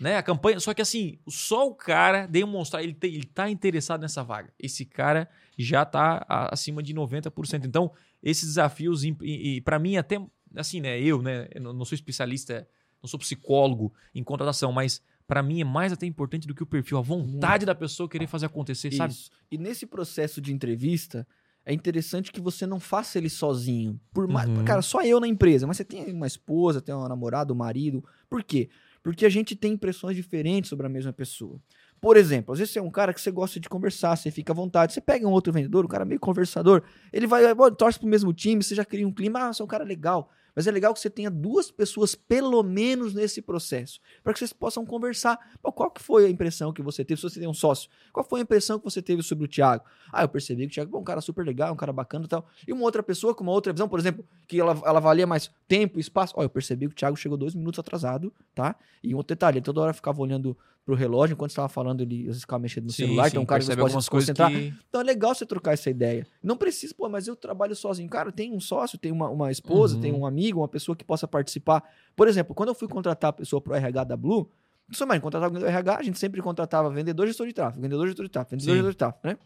Né? 0.00 0.16
A 0.16 0.22
campanha, 0.22 0.58
só 0.58 0.74
que 0.74 0.82
assim, 0.82 1.18
só 1.28 1.68
o 1.68 1.74
cara 1.76 2.26
demonstrar, 2.26 2.82
ele, 2.82 2.94
te- 2.94 3.06
ele 3.06 3.24
tá 3.26 3.48
interessado 3.48 4.00
nessa 4.00 4.24
vaga. 4.24 4.52
Esse 4.58 4.84
cara 4.84 5.28
já 5.56 5.84
tá 5.84 6.24
acima 6.50 6.82
de 6.82 6.92
90%. 6.92 7.64
Então, 7.66 7.92
esses 8.20 8.48
desafios, 8.48 9.04
e, 9.04 9.16
e 9.22 9.60
para 9.60 9.78
mim, 9.78 9.96
até 9.96 10.20
assim, 10.56 10.80
né? 10.80 11.00
Eu, 11.00 11.22
né? 11.22 11.46
Eu 11.54 11.60
não 11.72 11.84
sou 11.84 11.94
especialista, 11.94 12.66
não 13.02 13.08
sou 13.08 13.18
psicólogo 13.18 13.92
em 14.14 14.22
contratação, 14.22 14.72
mas 14.72 15.02
para 15.26 15.42
mim 15.42 15.60
é 15.60 15.64
mais 15.64 15.92
até 15.92 16.06
importante 16.06 16.46
do 16.46 16.54
que 16.54 16.62
o 16.62 16.66
perfil, 16.66 16.98
a 16.98 17.02
vontade 17.02 17.66
da 17.66 17.74
pessoa 17.74 18.08
querer 18.08 18.26
fazer 18.26 18.46
acontecer, 18.46 18.92
sabe? 18.92 19.12
Isso. 19.12 19.30
E 19.50 19.58
nesse 19.58 19.86
processo 19.86 20.40
de 20.40 20.52
entrevista, 20.52 21.26
é 21.64 21.72
interessante 21.72 22.32
que 22.32 22.40
você 22.40 22.66
não 22.66 22.80
faça 22.80 23.18
ele 23.18 23.30
sozinho. 23.30 24.00
Por 24.12 24.26
mais, 24.26 24.48
Uhum. 24.48 24.64
Cara, 24.64 24.82
só 24.82 25.02
eu 25.02 25.20
na 25.20 25.28
empresa, 25.28 25.66
mas 25.66 25.76
você 25.76 25.84
tem 25.84 26.12
uma 26.12 26.26
esposa, 26.26 26.80
tem 26.80 26.94
uma 26.94 27.08
namorada, 27.08 27.52
um 27.52 27.56
marido. 27.56 28.04
Por 28.28 28.42
quê? 28.42 28.68
Porque 29.02 29.26
a 29.26 29.28
gente 29.28 29.56
tem 29.56 29.72
impressões 29.72 30.16
diferentes 30.16 30.68
sobre 30.68 30.86
a 30.86 30.88
mesma 30.88 31.12
pessoa. 31.12 31.60
Por 32.00 32.16
exemplo, 32.16 32.52
às 32.52 32.58
vezes 32.58 32.72
você 32.72 32.80
é 32.80 32.82
um 32.82 32.90
cara 32.90 33.14
que 33.14 33.20
você 33.20 33.30
gosta 33.30 33.60
de 33.60 33.68
conversar, 33.68 34.16
você 34.16 34.30
fica 34.30 34.52
à 34.52 34.54
vontade. 34.56 34.92
Você 34.92 35.00
pega 35.00 35.26
um 35.26 35.30
outro 35.30 35.52
vendedor, 35.52 35.84
um 35.84 35.88
cara 35.88 36.04
meio 36.04 36.20
conversador, 36.20 36.82
ele 37.12 37.26
vai, 37.26 37.54
vai 37.54 37.70
torce 37.70 37.98
pro 37.98 38.08
mesmo 38.08 38.32
time, 38.32 38.62
você 38.62 38.74
já 38.74 38.84
cria 38.84 39.06
um 39.06 39.12
clima, 39.12 39.48
ah, 39.48 39.52
você 39.52 39.62
é 39.62 39.64
um 39.64 39.68
cara 39.68 39.84
legal. 39.84 40.30
Mas 40.54 40.66
é 40.66 40.70
legal 40.70 40.92
que 40.92 41.00
você 41.00 41.10
tenha 41.10 41.30
duas 41.30 41.70
pessoas, 41.70 42.14
pelo 42.14 42.62
menos, 42.62 43.14
nesse 43.14 43.40
processo, 43.40 44.00
para 44.22 44.32
que 44.32 44.38
vocês 44.38 44.52
possam 44.52 44.84
conversar. 44.84 45.38
Qual 45.62 45.90
que 45.90 46.02
foi 46.02 46.26
a 46.26 46.28
impressão 46.28 46.72
que 46.72 46.82
você 46.82 47.04
teve, 47.04 47.20
se 47.20 47.28
você 47.28 47.40
tem 47.40 47.48
um 47.48 47.54
sócio? 47.54 47.90
Qual 48.12 48.24
foi 48.24 48.40
a 48.40 48.42
impressão 48.42 48.78
que 48.78 48.84
você 48.84 49.00
teve 49.00 49.22
sobre 49.22 49.44
o 49.44 49.48
Thiago? 49.48 49.84
Ah, 50.12 50.22
eu 50.22 50.28
percebi 50.28 50.66
que 50.66 50.72
o 50.72 50.74
Thiago 50.74 50.96
é 50.96 51.00
um 51.00 51.04
cara 51.04 51.20
super 51.20 51.44
legal, 51.44 51.72
um 51.72 51.76
cara 51.76 51.92
bacana 51.92 52.24
e 52.24 52.28
tal. 52.28 52.46
E 52.66 52.72
uma 52.72 52.82
outra 52.82 53.02
pessoa 53.02 53.34
com 53.34 53.42
uma 53.42 53.52
outra 53.52 53.72
visão, 53.72 53.88
por 53.88 53.98
exemplo, 53.98 54.24
que 54.46 54.60
ela, 54.60 54.80
ela 54.84 55.00
valia 55.00 55.26
mais 55.26 55.50
tempo 55.66 55.98
espaço. 55.98 56.34
Ó, 56.36 56.42
eu 56.42 56.50
percebi 56.50 56.86
que 56.86 56.92
o 56.92 56.96
Thiago 56.96 57.16
chegou 57.16 57.38
dois 57.38 57.54
minutos 57.54 57.78
atrasado, 57.78 58.32
tá? 58.54 58.76
E 59.02 59.14
um 59.14 59.16
outro 59.16 59.34
detalhe, 59.34 59.60
toda 59.60 59.80
hora 59.80 59.92
ficava 59.92 60.20
olhando 60.20 60.56
pro 60.84 60.94
relógio, 60.96 61.34
enquanto 61.34 61.50
estava 61.50 61.68
falando, 61.68 62.00
ele 62.00 62.20
às 62.22 62.26
vezes 62.26 62.40
ficava 62.40 62.60
mexendo 62.60 62.84
no 62.86 62.92
celular, 62.92 63.28
então 63.28 63.42
um 63.42 63.46
cara 63.46 63.60
que 63.60 63.66
percebe 63.66 63.80
pode 63.92 64.04
se 64.04 64.10
concentrar. 64.10 64.50
que... 64.50 64.74
Então 64.88 65.00
é 65.00 65.04
legal 65.04 65.34
você 65.34 65.46
trocar 65.46 65.72
essa 65.72 65.88
ideia. 65.88 66.26
Não 66.42 66.56
precisa, 66.56 66.92
pô, 66.94 67.08
mas 67.08 67.28
eu 67.28 67.36
trabalho 67.36 67.74
sozinho. 67.76 68.08
Cara, 68.10 68.32
tem 68.32 68.52
um 68.52 68.58
sócio, 68.58 68.98
tem 68.98 69.12
uma, 69.12 69.28
uma 69.30 69.52
esposa, 69.52 69.94
Uhum. 69.94 70.00
tem 70.00 70.12
um 70.12 70.26
amigo, 70.26 70.60
uma 70.60 70.68
pessoa 70.68 70.96
que 70.96 71.04
possa 71.04 71.28
participar. 71.28 71.84
Por 72.16 72.26
exemplo, 72.26 72.54
quando 72.54 72.70
eu 72.70 72.74
fui 72.74 72.88
contratar 72.88 73.30
a 73.30 73.32
pessoa 73.32 73.60
pro 73.60 73.74
RH 73.74 74.04
da 74.04 74.16
Blue, 74.16 74.50
só 74.90 75.06
mais, 75.06 75.20
contratar 75.20 75.46
alguém 75.48 75.60
do 75.60 75.66
RH, 75.66 75.96
a 75.98 76.02
gente 76.02 76.18
sempre 76.18 76.42
contratava 76.42 76.90
vendedor, 76.90 77.26
gestor 77.28 77.46
de 77.46 77.52
tráfego, 77.52 77.80
vendedor, 77.80 78.06
gestor 78.08 78.24
de 78.26 78.30
tráfego, 78.32 78.56
vendedor, 78.60 78.72
Sim. 78.72 78.76
gestor 78.78 78.90
de 78.90 78.96
tráfego, 78.98 79.20
né? 79.28 79.38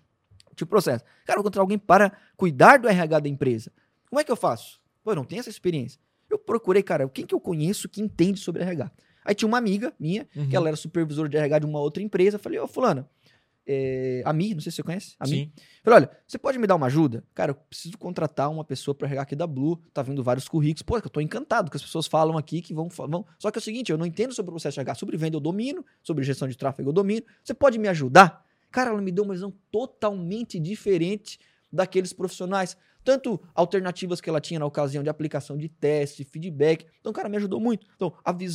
Tipo 0.57 0.71
processo. 0.71 1.05
Cara, 1.27 1.39
eu 1.39 1.43
vou 1.43 1.45
contratar 1.45 1.61
alguém 1.61 1.79
para 1.79 2.13
cuidar 2.37 2.79
do 2.79 2.89
RH 2.89 3.21
da 3.21 3.29
empresa. 3.29 3.71
Como 4.09 4.19
é 4.19 4.25
que 4.25 4.33
eu 4.33 4.37
faço? 4.37 4.81
Pô, 5.05 5.13
eu 5.13 5.17
não 5.17 5.25
tenho 5.25 5.41
essa 5.41 5.51
experiência. 5.51 6.01
Eu 6.31 6.39
procurei, 6.39 6.83
cara, 6.83 7.07
quem 7.09 7.27
que 7.27 7.35
eu 7.35 7.39
conheço 7.41 7.89
que 7.89 8.01
entende 8.01 8.41
sobre 8.41 8.63
RH? 8.63 8.91
Aí 9.27 9.35
tinha 9.35 9.49
uma 9.49 9.59
amiga 9.59 9.93
minha, 9.99 10.27
Uhum. 10.37 10.49
que 10.49 10.57
ela 10.57 10.69
era 10.69 10.77
supervisora 10.77 11.29
de 11.29 11.37
RH 11.37 11.59
de 11.61 11.67
uma 11.67 11.81
outra 11.81 12.03
empresa. 12.03 12.39
Falei, 12.39 12.59
ô, 12.59 12.67
fulana, 12.67 13.09
é, 13.69 14.23
a 14.25 14.33
Mi, 14.33 14.55
não 14.55 14.61
sei 14.61 14.71
se 14.71 14.77
você 14.77 14.83
conhece, 14.85 15.17
a 15.19 15.27
Mi. 15.27 15.53
Falei, 15.83 15.97
olha, 16.01 16.11
você 16.27 16.39
pode 16.39 16.57
me 16.59 16.67
dar 16.69 16.77
uma 16.77 16.87
ajuda? 16.87 17.25
Cara, 17.35 17.51
eu 17.51 17.55
preciso 17.57 17.99
contratar 17.99 18.49
uma 18.51 18.65
pessoa 18.65 18.95
para 18.95 19.09
RH 19.09 19.23
aqui 19.23 19.35
da 19.37 19.47
Blue, 19.47 19.77
tá 19.93 20.03
vindo 20.03 20.23
vários 20.23 20.47
currículos. 20.49 20.83
Pô, 20.83 21.01
que 21.01 21.07
eu 21.07 21.11
tô 21.11 21.21
encantado 21.21 21.69
que 21.71 21.77
as 21.77 21.83
pessoas 21.83 22.07
falam 22.07 22.39
aqui 22.39 22.63
que 22.63 22.73
vão, 22.73 22.89
vão... 22.89 23.27
Só 23.39 23.51
que 23.51 23.59
é 23.59 23.61
o 23.61 23.63
seguinte, 23.63 23.91
eu 23.91 23.99
não 23.99 24.07
entendo 24.07 24.33
sobre 24.33 24.51
o 24.51 24.53
processo 24.53 24.75
de 24.75 24.81
RH, 24.81 24.95
sobre 24.95 25.17
venda 25.17 25.37
eu 25.37 25.41
domino, 25.41 25.85
sobre 26.03 26.23
gestão 26.25 26.47
de 26.47 26.57
tráfego 26.57 26.91
eu 26.91 26.93
domino. 26.93 27.27
Você 27.43 27.53
pode 27.55 27.77
me 27.79 27.89
ajudar? 27.89 28.45
Cara, 28.71 28.91
ela 28.91 29.01
me 29.03 29.11
deu 29.11 29.25
uma 29.25 29.35
visão 29.35 29.53
totalmente 29.73 30.61
diferente 30.61 31.41
daqueles 31.73 32.13
profissionais. 32.13 32.77
Tanto 33.07 33.41
alternativas 33.55 34.21
que 34.21 34.29
ela 34.29 34.41
tinha 34.41 34.59
na 34.59 34.67
ocasião 34.67 35.01
de 35.01 35.09
aplicação 35.09 35.57
de 35.57 35.69
teste, 35.69 36.25
feedback. 36.25 36.85
Então, 36.99 37.13
cara, 37.13 37.29
me 37.29 37.37
ajudou 37.37 37.61
muito. 37.61 37.87
Então, 37.95 38.13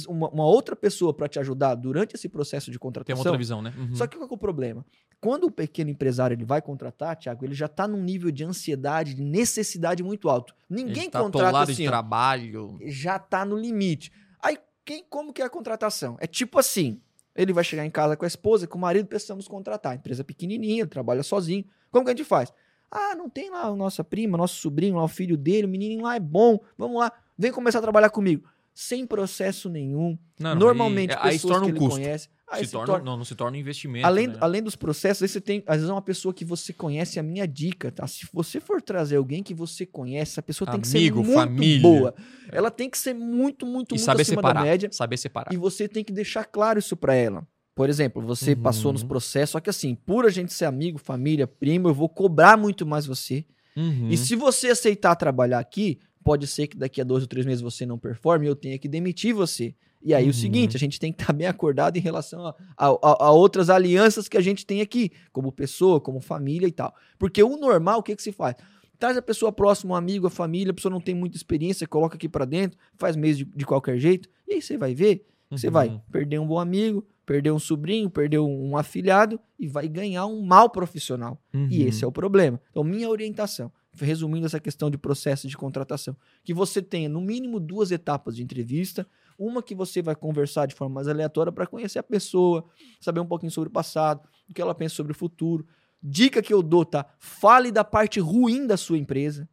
uma, 0.10 0.28
uma 0.28 0.46
outra 0.46 0.76
pessoa 0.76 1.14
para 1.14 1.30
te 1.30 1.40
ajudar 1.40 1.74
durante 1.76 2.16
esse 2.16 2.28
processo 2.28 2.66
de 2.66 2.78
Tem 2.78 2.82
contratação. 2.82 3.16
uma 3.16 3.30
outra 3.30 3.38
visão, 3.38 3.62
né? 3.62 3.74
Uhum. 3.78 3.96
Só 3.96 4.06
que 4.06 4.18
qual 4.18 4.28
é 4.30 4.34
o 4.34 4.38
problema? 4.38 4.86
Quando 5.22 5.46
o 5.46 5.52
pequeno 5.52 5.90
empresário 5.90 6.36
ele 6.36 6.44
vai 6.44 6.62
contratar, 6.62 7.16
Thiago, 7.16 7.46
ele 7.46 7.54
já 7.54 7.68
está 7.68 7.88
num 7.88 8.04
nível 8.04 8.30
de 8.30 8.44
ansiedade, 8.44 9.14
de 9.14 9.22
necessidade 9.22 10.04
muito 10.04 10.28
alto. 10.28 10.54
Ninguém 10.70 11.04
Ele 11.04 11.12
tá 11.12 11.22
contrata 11.22 11.60
assim, 11.62 11.74
de 11.74 11.86
trabalho. 11.86 12.78
já 12.88 13.18
tá 13.18 13.46
no 13.46 13.56
limite. 13.56 14.12
Aí, 14.42 14.58
quem, 14.84 15.06
como 15.10 15.32
que 15.32 15.42
é 15.42 15.46
a 15.46 15.50
contratação? 15.50 16.18
É 16.20 16.28
tipo 16.28 16.60
assim, 16.60 17.00
ele 17.34 17.54
vai 17.54 17.64
chegar 17.64 17.86
em 17.86 17.90
casa 17.90 18.18
com 18.18 18.26
a 18.26 18.28
esposa, 18.28 18.68
com 18.68 18.78
o 18.78 18.82
marido, 18.82 19.08
precisamos 19.08 19.48
contratar. 19.48 19.96
Empresa 19.96 20.26
pequenininha, 20.26 20.82
ele 20.82 20.90
trabalha 20.90 21.24
sozinho. 21.24 21.64
Como 21.90 22.04
que 22.04 22.12
a 22.12 22.14
gente 22.14 22.26
faz? 22.26 22.52
Ah, 22.92 23.16
não 23.16 23.30
tem 23.30 23.50
lá 23.50 23.64
a 23.68 23.76
nossa 23.76 24.04
prima, 24.04 24.38
nosso 24.38 24.56
sobrinho, 24.56 24.96
lá 24.98 25.04
o 25.04 25.08
filho 25.08 25.38
dele, 25.38 25.66
o 25.66 25.70
menininho 25.70 26.02
lá 26.04 26.16
é 26.16 26.20
bom, 26.20 26.60
vamos 26.78 27.00
lá, 27.00 27.12
vem 27.38 27.52
começar 27.52 27.80
a 27.80 27.82
trabalhar 27.82 28.10
comigo. 28.10 28.50
Sem 28.74 29.06
processo 29.06 29.70
nenhum. 29.70 30.18
Não, 30.40 30.52
não, 30.52 30.60
Normalmente, 30.60 31.12
aí, 31.14 31.20
aí 31.22 31.32
se 31.34 31.46
pessoas 31.46 31.52
torna 31.54 31.66
que 31.68 31.72
um 31.72 31.76
ele 31.76 31.80
custo. 31.80 32.00
conhece. 32.02 32.30
Aí 32.50 32.66
se 32.66 32.72
torna, 32.74 33.00
Não, 33.00 33.16
não 33.16 33.24
se 33.24 33.34
torna 33.34 33.56
um 33.56 33.60
investimento. 33.62 34.06
Além, 34.06 34.28
né? 34.28 34.36
além 34.42 34.62
dos 34.62 34.76
processos, 34.76 35.24
aí 35.24 35.30
você 35.30 35.40
tem, 35.40 35.64
às 35.66 35.78
vezes, 35.78 35.90
é 35.90 35.94
uma 35.94 36.02
pessoa 36.02 36.34
que 36.34 36.44
você 36.44 36.74
conhece, 36.74 37.18
a 37.18 37.24
minha 37.24 37.48
dica, 37.48 37.90
tá? 37.94 38.06
Se 38.08 38.28
você 38.34 38.60
for 38.60 38.82
trazer 38.82 39.16
alguém 39.16 39.42
que 39.42 39.54
você 39.54 39.86
conhece, 39.86 40.32
essa 40.34 40.42
pessoa 40.42 40.70
tem 40.70 40.82
que 40.82 40.88
ser 40.88 40.98
Amigo, 40.98 41.18
muito 41.24 41.34
família. 41.34 41.82
boa. 41.82 42.16
Ela 42.52 42.70
tem 42.70 42.90
que 42.90 42.98
ser 42.98 43.14
muito, 43.14 43.66
muito, 43.66 43.94
E 43.94 43.96
muito 43.96 44.04
saber 44.06 44.24
acima 44.24 44.42
separar. 44.42 44.54
da 44.62 44.66
média. 44.66 44.90
Saber 44.92 45.16
separar. 45.18 45.54
E 45.54 45.58
você 45.58 45.88
tem 45.88 46.04
que 46.04 46.12
deixar 46.12 46.44
claro 46.44 46.78
isso 46.80 46.98
pra 46.98 47.14
ela. 47.16 47.48
Por 47.74 47.90
exemplo, 47.90 48.22
você 48.22 48.52
Uhum. 48.54 48.62
passou 48.62 48.92
nos 48.94 49.04
processos, 49.04 49.52
só 49.52 49.60
que 49.60 49.70
assim, 49.70 49.96
por 49.96 50.26
a 50.26 50.30
gente 50.30 50.54
ser 50.54 50.66
amigo, 50.66 50.98
família, 50.98 51.48
primo, 51.48 51.88
eu 51.88 51.94
vou 51.94 52.10
cobrar 52.10 52.58
muito 52.58 52.86
mais 52.86 53.06
você. 53.06 53.46
Uhum. 53.76 54.10
E 54.10 54.18
se 54.18 54.36
você 54.36 54.68
aceitar 54.70 55.16
trabalhar 55.16 55.60
aqui, 55.60 56.00
pode 56.24 56.46
ser 56.48 56.68
que 56.68 56.78
daqui 56.78 57.00
a 57.00 57.04
dois 57.04 57.24
ou 57.24 57.28
três 57.30 57.46
meses 57.46 57.62
você 57.62 57.86
não 57.86 57.98
performe 57.98 58.46
e 58.46 58.50
eu 58.50 58.56
tenha 58.56 58.78
que 58.78 58.88
demitir 58.90 59.34
você. 59.34 59.74
E 60.04 60.14
aí 60.14 60.26
Uhum. 60.26 60.30
o 60.32 60.34
seguinte, 60.34 60.76
a 60.76 60.80
gente 60.80 61.00
tem 61.00 61.14
que 61.14 61.22
estar 61.22 61.32
bem 61.32 61.48
acordado 61.48 61.96
em 61.96 62.02
relação 62.02 62.46
a, 62.48 62.56
a- 62.78 62.88
a- 63.26 63.32
outras 63.32 63.70
alianças 63.70 64.28
que 64.28 64.36
a 64.36 64.42
gente 64.42 64.66
tem 64.66 64.82
aqui, 64.82 65.12
como 65.32 65.52
pessoa, 65.52 66.02
como 66.02 66.20
família 66.20 66.68
e 66.68 66.72
tal. 66.72 66.94
Porque 67.18 67.42
o 67.42 67.56
normal, 67.56 68.00
o 68.00 68.04
que, 68.04 68.16
que 68.16 68.22
se 68.24 68.32
faz? 68.32 68.56
Traz 69.00 69.16
a 69.16 69.22
pessoa 69.22 69.52
próxima, 69.52 69.94
um 69.94 69.96
amigo, 69.96 70.28
a 70.28 70.30
família, 70.30 70.72
a 70.72 70.74
pessoa 70.74 70.92
não 70.92 71.00
tem 71.02 71.16
muita 71.16 71.38
experiência, 71.38 71.88
coloca 71.88 72.16
aqui 72.16 72.28
pra 72.28 72.46
dentro, 72.46 72.78
faz 72.98 73.16
mês 73.16 73.38
de, 73.38 73.46
de 73.46 73.66
qualquer 73.66 73.98
jeito, 73.98 74.28
e 74.48 74.56
aí 74.56 74.62
você 74.62 74.78
vai 74.78 74.94
ver, 74.94 75.26
você 75.52 75.68
Uhum. 75.68 75.74
vai 75.74 76.02
perder 76.12 76.40
um 76.40 76.48
bom 76.48 76.60
amigo, 76.60 77.06
perder 77.26 77.52
um 77.52 77.60
sobrinho, 77.60 78.10
perder 78.10 78.40
um, 78.40 78.76
afilhado 78.78 79.40
e 79.60 79.68
vai 79.68 79.88
ganhar 79.88 80.26
um 80.26 80.42
mal 80.44 80.70
profissional. 80.70 81.40
E 81.54 81.58
Uhum. 81.58 81.88
esse 81.88 82.04
é 82.04 82.08
o 82.08 82.12
problema. 82.12 82.60
Então, 82.72 82.84
minha 82.84 83.08
orientação, 83.10 83.72
resumindo 83.94 84.46
essa 84.46 84.60
questão 84.60 84.90
de 84.90 84.98
processo 84.98 85.48
de 85.48 85.56
contratação, 85.58 86.16
que 86.44 86.54
você 86.54 86.82
tenha 86.82 87.08
no 87.10 87.22
mínimo 87.22 87.60
duas 87.60 87.92
etapas 87.92 88.36
de 88.36 88.44
entrevista, 88.44 89.06
uma 89.38 89.62
que 89.62 89.76
você 89.76 90.02
vai 90.02 90.16
conversar 90.16 90.66
de 90.68 90.74
forma 90.76 90.96
mais 90.96 91.08
aleatória 91.08 91.52
para 91.52 91.68
conhecer 91.68 92.00
a 92.00 92.04
pessoa, 92.04 92.64
saber 93.00 93.20
um 93.20 93.26
pouquinho 93.26 93.52
sobre 93.52 93.70
o 93.70 93.72
passado, 93.72 94.22
o 94.50 94.54
que 94.54 94.62
ela 94.62 94.74
pensa 94.76 94.96
sobre 94.96 95.12
o 95.12 95.16
futuro. 95.16 95.66
Dica 96.04 96.42
que 96.42 96.54
eu 96.54 96.64
dou, 96.64 96.84
tá? 96.86 97.06
Fale 97.20 97.72
da 97.72 97.84
parte 97.84 98.20
ruim 98.20 98.66
da 98.66 98.76
sua 98.78 98.98
empresa. 98.98 99.48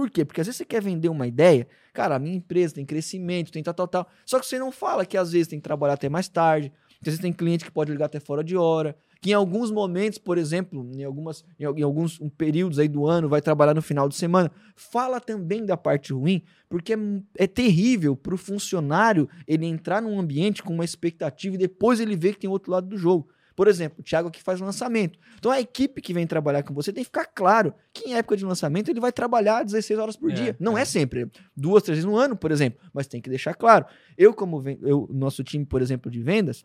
Por 0.00 0.08
quê? 0.08 0.24
Porque 0.24 0.40
às 0.40 0.46
vezes 0.46 0.56
você 0.56 0.64
quer 0.64 0.80
vender 0.82 1.10
uma 1.10 1.26
ideia, 1.26 1.68
cara, 1.92 2.14
a 2.14 2.18
minha 2.18 2.34
empresa 2.34 2.74
tem 2.76 2.86
crescimento, 2.86 3.52
tem 3.52 3.62
tal, 3.62 3.74
tal, 3.74 3.86
tal. 3.86 4.08
Só 4.24 4.40
que 4.40 4.46
você 4.46 4.58
não 4.58 4.72
fala 4.72 5.04
que 5.04 5.14
às 5.14 5.30
vezes 5.32 5.46
tem 5.48 5.58
que 5.58 5.62
trabalhar 5.62 5.92
até 5.92 6.08
mais 6.08 6.26
tarde, 6.26 6.70
que 7.02 7.10
às 7.10 7.12
vezes 7.12 7.20
tem 7.20 7.34
cliente 7.34 7.66
que 7.66 7.70
pode 7.70 7.92
ligar 7.92 8.06
até 8.06 8.18
fora 8.18 8.42
de 8.42 8.56
hora, 8.56 8.96
que 9.20 9.32
em 9.32 9.34
alguns 9.34 9.70
momentos, 9.70 10.18
por 10.18 10.38
exemplo, 10.38 10.90
em, 10.94 11.04
algumas, 11.04 11.44
em, 11.58 11.66
al- 11.66 11.76
em 11.76 11.82
alguns 11.82 12.18
um, 12.18 12.30
períodos 12.30 12.78
aí 12.78 12.88
do 12.88 13.06
ano, 13.06 13.28
vai 13.28 13.42
trabalhar 13.42 13.74
no 13.74 13.82
final 13.82 14.08
de 14.08 14.14
semana. 14.14 14.50
Fala 14.74 15.20
também 15.20 15.66
da 15.66 15.76
parte 15.76 16.14
ruim, 16.14 16.42
porque 16.66 16.94
é, 16.94 16.96
é 17.36 17.46
terrível 17.46 18.16
para 18.16 18.34
o 18.34 18.38
funcionário 18.38 19.28
ele 19.46 19.66
entrar 19.66 20.00
num 20.00 20.18
ambiente 20.18 20.62
com 20.62 20.72
uma 20.72 20.84
expectativa 20.86 21.56
e 21.56 21.58
depois 21.58 22.00
ele 22.00 22.16
ver 22.16 22.32
que 22.32 22.40
tem 22.40 22.48
outro 22.50 22.72
lado 22.72 22.86
do 22.86 22.96
jogo. 22.96 23.28
Por 23.60 23.68
exemplo, 23.68 23.98
o 24.00 24.02
Thiago 24.02 24.28
aqui 24.28 24.42
faz 24.42 24.58
lançamento. 24.58 25.18
Então 25.38 25.52
a 25.52 25.60
equipe 25.60 26.00
que 26.00 26.14
vem 26.14 26.26
trabalhar 26.26 26.62
com 26.62 26.72
você 26.72 26.94
tem 26.94 27.04
que 27.04 27.08
ficar 27.08 27.26
claro 27.26 27.74
que 27.92 28.08
em 28.08 28.14
época 28.14 28.34
de 28.34 28.42
lançamento 28.42 28.88
ele 28.88 29.00
vai 29.00 29.12
trabalhar 29.12 29.62
16 29.62 30.00
horas 30.00 30.16
por 30.16 30.30
É, 30.30 30.34
dia. 30.34 30.56
Não 30.58 30.78
é. 30.78 30.80
é. 30.80 30.84
sempre, 30.86 31.30
duas, 31.54 31.82
três 31.82 31.98
vezes 31.98 32.10
no 32.10 32.16
ano, 32.16 32.34
por 32.34 32.50
exemplo, 32.50 32.80
mas 32.90 33.06
tem 33.06 33.20
que 33.20 33.28
deixar 33.28 33.52
claro. 33.52 33.84
Eu, 34.16 34.32
como 34.32 34.66
eu, 34.80 35.06
nosso 35.12 35.44
time, 35.44 35.66
por 35.66 35.82
exemplo, 35.82 36.10
de 36.10 36.22
vendas, 36.22 36.64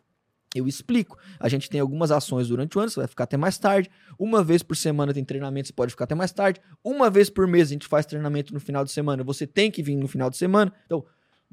eu 0.54 0.66
explico. 0.66 1.18
A 1.38 1.50
gente 1.50 1.68
tem 1.68 1.80
algumas 1.80 2.10
ações 2.10 2.48
durante 2.48 2.78
o 2.78 2.80
ano, 2.80 2.88
você 2.88 3.00
vai 3.00 3.06
ficar 3.06 3.24
até 3.24 3.36
mais 3.36 3.58
tarde. 3.58 3.90
Uma 4.18 4.42
vez 4.42 4.62
por 4.62 4.74
semana 4.74 5.12
tem 5.12 5.22
treinamento, 5.22 5.68
você 5.68 5.74
pode 5.74 5.90
ficar 5.90 6.04
até 6.04 6.14
mais 6.14 6.32
tarde. 6.32 6.62
Uma 6.82 7.10
vez 7.10 7.28
por 7.28 7.46
mês 7.46 7.68
a 7.68 7.72
gente 7.74 7.86
faz 7.86 8.06
treinamento 8.06 8.54
no 8.54 8.60
final 8.60 8.82
de 8.82 8.90
semana, 8.90 9.22
você 9.22 9.46
tem 9.46 9.70
que 9.70 9.82
vir 9.82 9.96
no 9.96 10.08
final 10.08 10.30
de 10.30 10.38
semana. 10.38 10.72
Então, 10.86 11.04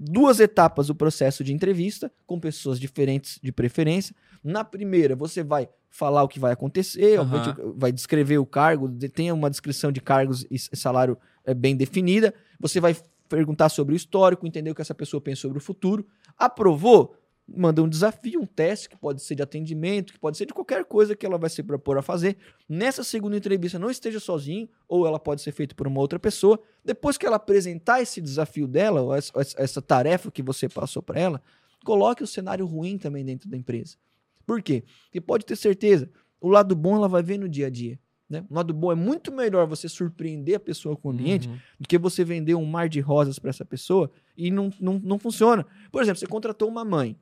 duas 0.03 0.39
etapas 0.39 0.87
do 0.87 0.95
processo 0.95 1.43
de 1.43 1.53
entrevista, 1.53 2.11
com 2.25 2.39
pessoas 2.39 2.79
diferentes 2.79 3.39
de 3.41 3.51
preferência. 3.51 4.15
Na 4.43 4.63
primeira, 4.63 5.15
você 5.15 5.43
vai 5.43 5.69
falar 5.89 6.23
o 6.23 6.27
que 6.27 6.39
vai 6.39 6.51
acontecer, 6.51 7.19
obviamente, 7.19 7.55
vai 7.75 7.91
descrever 7.91 8.37
o 8.37 8.45
cargo, 8.45 8.89
tem 9.09 9.31
uma 9.31 9.49
descrição 9.49 9.91
de 9.91 10.01
cargos 10.01 10.45
e 10.49 10.57
salário 10.75 11.17
é, 11.45 11.53
bem 11.53 11.75
definida. 11.75 12.33
Você 12.59 12.79
vai 12.79 12.95
perguntar 13.29 13.69
sobre 13.69 13.93
o 13.93 13.95
histórico, 13.95 14.45
entender 14.45 14.71
o 14.71 14.75
que 14.75 14.81
essa 14.81 14.95
pessoa 14.95 15.21
pensa 15.21 15.41
sobre 15.41 15.57
o 15.57 15.61
futuro. 15.61 16.05
Aprovou? 16.37 17.15
Manda 17.47 17.83
um 17.83 17.89
desafio, 17.89 18.41
um 18.41 18.45
teste, 18.45 18.89
que 18.89 18.95
pode 18.97 19.21
ser 19.21 19.35
de 19.35 19.43
atendimento, 19.43 20.13
que 20.13 20.19
pode 20.19 20.37
ser 20.37 20.45
de 20.45 20.53
qualquer 20.53 20.85
coisa 20.85 21.15
que 21.15 21.25
ela 21.25 21.37
vai 21.37 21.49
se 21.49 21.61
propor 21.61 21.97
a 21.97 22.01
fazer. 22.01 22.37
Nessa 22.67 23.03
segunda 23.03 23.35
entrevista, 23.37 23.77
não 23.77 23.89
esteja 23.89 24.19
sozinho, 24.19 24.69
ou 24.87 25.05
ela 25.05 25.19
pode 25.19 25.41
ser 25.41 25.51
feita 25.51 25.75
por 25.75 25.85
uma 25.87 25.99
outra 25.99 26.17
pessoa. 26.17 26.59
Depois 26.83 27.17
que 27.17 27.25
ela 27.25 27.35
apresentar 27.35 28.01
esse 28.01 28.21
desafio 28.21 28.67
dela, 28.67 29.01
ou 29.01 29.13
essa, 29.13 29.33
essa 29.57 29.81
tarefa 29.81 30.31
que 30.31 30.41
você 30.41 30.69
passou 30.69 31.01
para 31.03 31.19
ela, 31.19 31.41
coloque 31.83 32.23
o 32.23 32.27
cenário 32.27 32.65
ruim 32.65 32.97
também 32.97 33.25
dentro 33.25 33.49
da 33.49 33.57
empresa. 33.57 33.97
Por 34.45 34.61
quê? 34.61 34.83
Porque 35.05 35.21
pode 35.21 35.45
ter 35.45 35.55
certeza, 35.57 36.09
o 36.39 36.49
lado 36.49 36.75
bom 36.75 36.95
ela 36.95 37.07
vai 37.09 37.21
ver 37.23 37.37
no 37.37 37.47
dia 37.49 37.67
a 37.67 37.69
dia. 37.69 37.99
Né? 38.29 38.43
O 38.49 38.55
lado 38.55 38.73
bom 38.73 38.91
é 38.91 38.95
muito 38.95 39.31
melhor 39.31 39.67
você 39.67 39.87
surpreender 39.89 40.55
a 40.55 40.59
pessoa 40.59 40.95
com 40.95 41.09
o 41.09 41.11
ambiente 41.11 41.47
Uhum. 41.47 41.57
do 41.79 41.87
que 41.87 41.97
você 41.97 42.23
vender 42.23 42.55
um 42.55 42.65
mar 42.65 42.87
de 42.89 42.99
rosas 43.01 43.37
para 43.37 43.49
essa 43.49 43.65
pessoa 43.65 44.09
e 44.37 44.51
não, 44.51 44.71
não, 44.79 44.99
não 45.03 45.19
funciona. 45.19 45.65
Por 45.91 46.01
exemplo, 46.01 46.19
você 46.19 46.27
contratou 46.27 46.67
uma 46.67 46.83
mãe, 46.83 47.17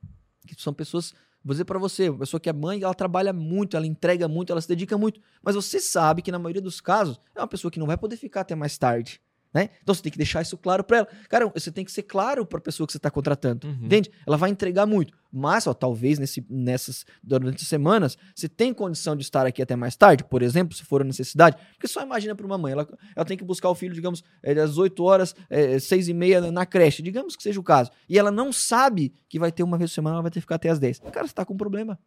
que 0.46 0.54
são 0.60 0.72
pessoas, 0.72 1.14
vou 1.44 1.52
dizer 1.52 1.64
para 1.64 1.78
você, 1.78 2.08
uma 2.08 2.20
pessoa 2.20 2.40
que 2.40 2.48
é 2.48 2.52
mãe, 2.52 2.82
ela 2.82 2.94
trabalha 2.94 3.32
muito, 3.32 3.76
ela 3.76 3.86
entrega 3.86 4.28
muito, 4.28 4.52
ela 4.52 4.60
se 4.60 4.68
dedica 4.68 4.96
muito, 4.96 5.20
mas 5.42 5.54
você 5.54 5.80
sabe 5.80 6.22
que 6.22 6.32
na 6.32 6.38
maioria 6.38 6.62
dos 6.62 6.80
casos 6.80 7.20
é 7.34 7.40
uma 7.40 7.48
pessoa 7.48 7.70
que 7.70 7.78
não 7.78 7.86
vai 7.86 7.96
poder 7.96 8.16
ficar 8.16 8.42
até 8.42 8.54
mais 8.54 8.78
tarde. 8.78 9.20
Né? 9.52 9.68
Então 9.82 9.94
você 9.94 10.02
tem 10.02 10.10
que 10.10 10.16
deixar 10.16 10.40
isso 10.40 10.56
claro 10.56 10.82
para 10.82 10.98
ela. 10.98 11.08
Cara, 11.28 11.46
você 11.48 11.70
tem 11.70 11.84
que 11.84 11.92
ser 11.92 12.04
claro 12.04 12.46
para 12.46 12.58
a 12.58 12.62
pessoa 12.62 12.86
que 12.86 12.92
você 12.92 12.96
está 12.96 13.10
contratando. 13.10 13.66
Uhum. 13.66 13.84
Entende? 13.84 14.10
Ela 14.26 14.36
vai 14.36 14.50
entregar 14.50 14.86
muito. 14.86 15.12
Mas, 15.30 15.66
ó, 15.66 15.74
talvez 15.74 16.18
nesse, 16.18 16.44
nessas, 16.48 17.06
durante 17.22 17.62
as 17.62 17.68
semanas, 17.68 18.18
você 18.34 18.48
tem 18.48 18.72
condição 18.72 19.16
de 19.16 19.22
estar 19.22 19.46
aqui 19.46 19.62
até 19.62 19.74
mais 19.74 19.96
tarde, 19.96 20.24
por 20.24 20.42
exemplo, 20.42 20.76
se 20.76 20.84
for 20.84 21.00
a 21.00 21.04
necessidade. 21.04 21.56
Porque 21.72 21.88
só 21.88 22.02
imagina 22.02 22.34
para 22.34 22.44
uma 22.44 22.58
mãe, 22.58 22.72
ela, 22.72 22.86
ela 23.16 23.24
tem 23.24 23.36
que 23.36 23.44
buscar 23.44 23.70
o 23.70 23.74
filho, 23.74 23.94
digamos, 23.94 24.22
é, 24.42 24.52
às 24.60 24.76
8 24.76 25.02
horas, 25.02 25.34
é, 25.48 25.78
6 25.78 26.08
e 26.08 26.14
meia 26.14 26.50
na 26.50 26.66
creche, 26.66 27.02
digamos 27.02 27.34
que 27.34 27.42
seja 27.42 27.58
o 27.58 27.62
caso. 27.62 27.90
E 28.08 28.18
ela 28.18 28.30
não 28.30 28.52
sabe 28.52 29.14
que 29.28 29.38
vai 29.38 29.50
ter 29.50 29.62
uma 29.62 29.78
vez 29.78 29.90
por 29.90 29.94
semana, 29.94 30.16
ela 30.16 30.22
vai 30.22 30.30
ter 30.30 30.36
que 30.36 30.42
ficar 30.42 30.56
até 30.56 30.68
as 30.68 30.78
10. 30.78 31.00
Cara, 31.12 31.26
você 31.26 31.34
tá 31.34 31.44
com 31.44 31.54
um 31.54 31.58
problema. 31.58 31.98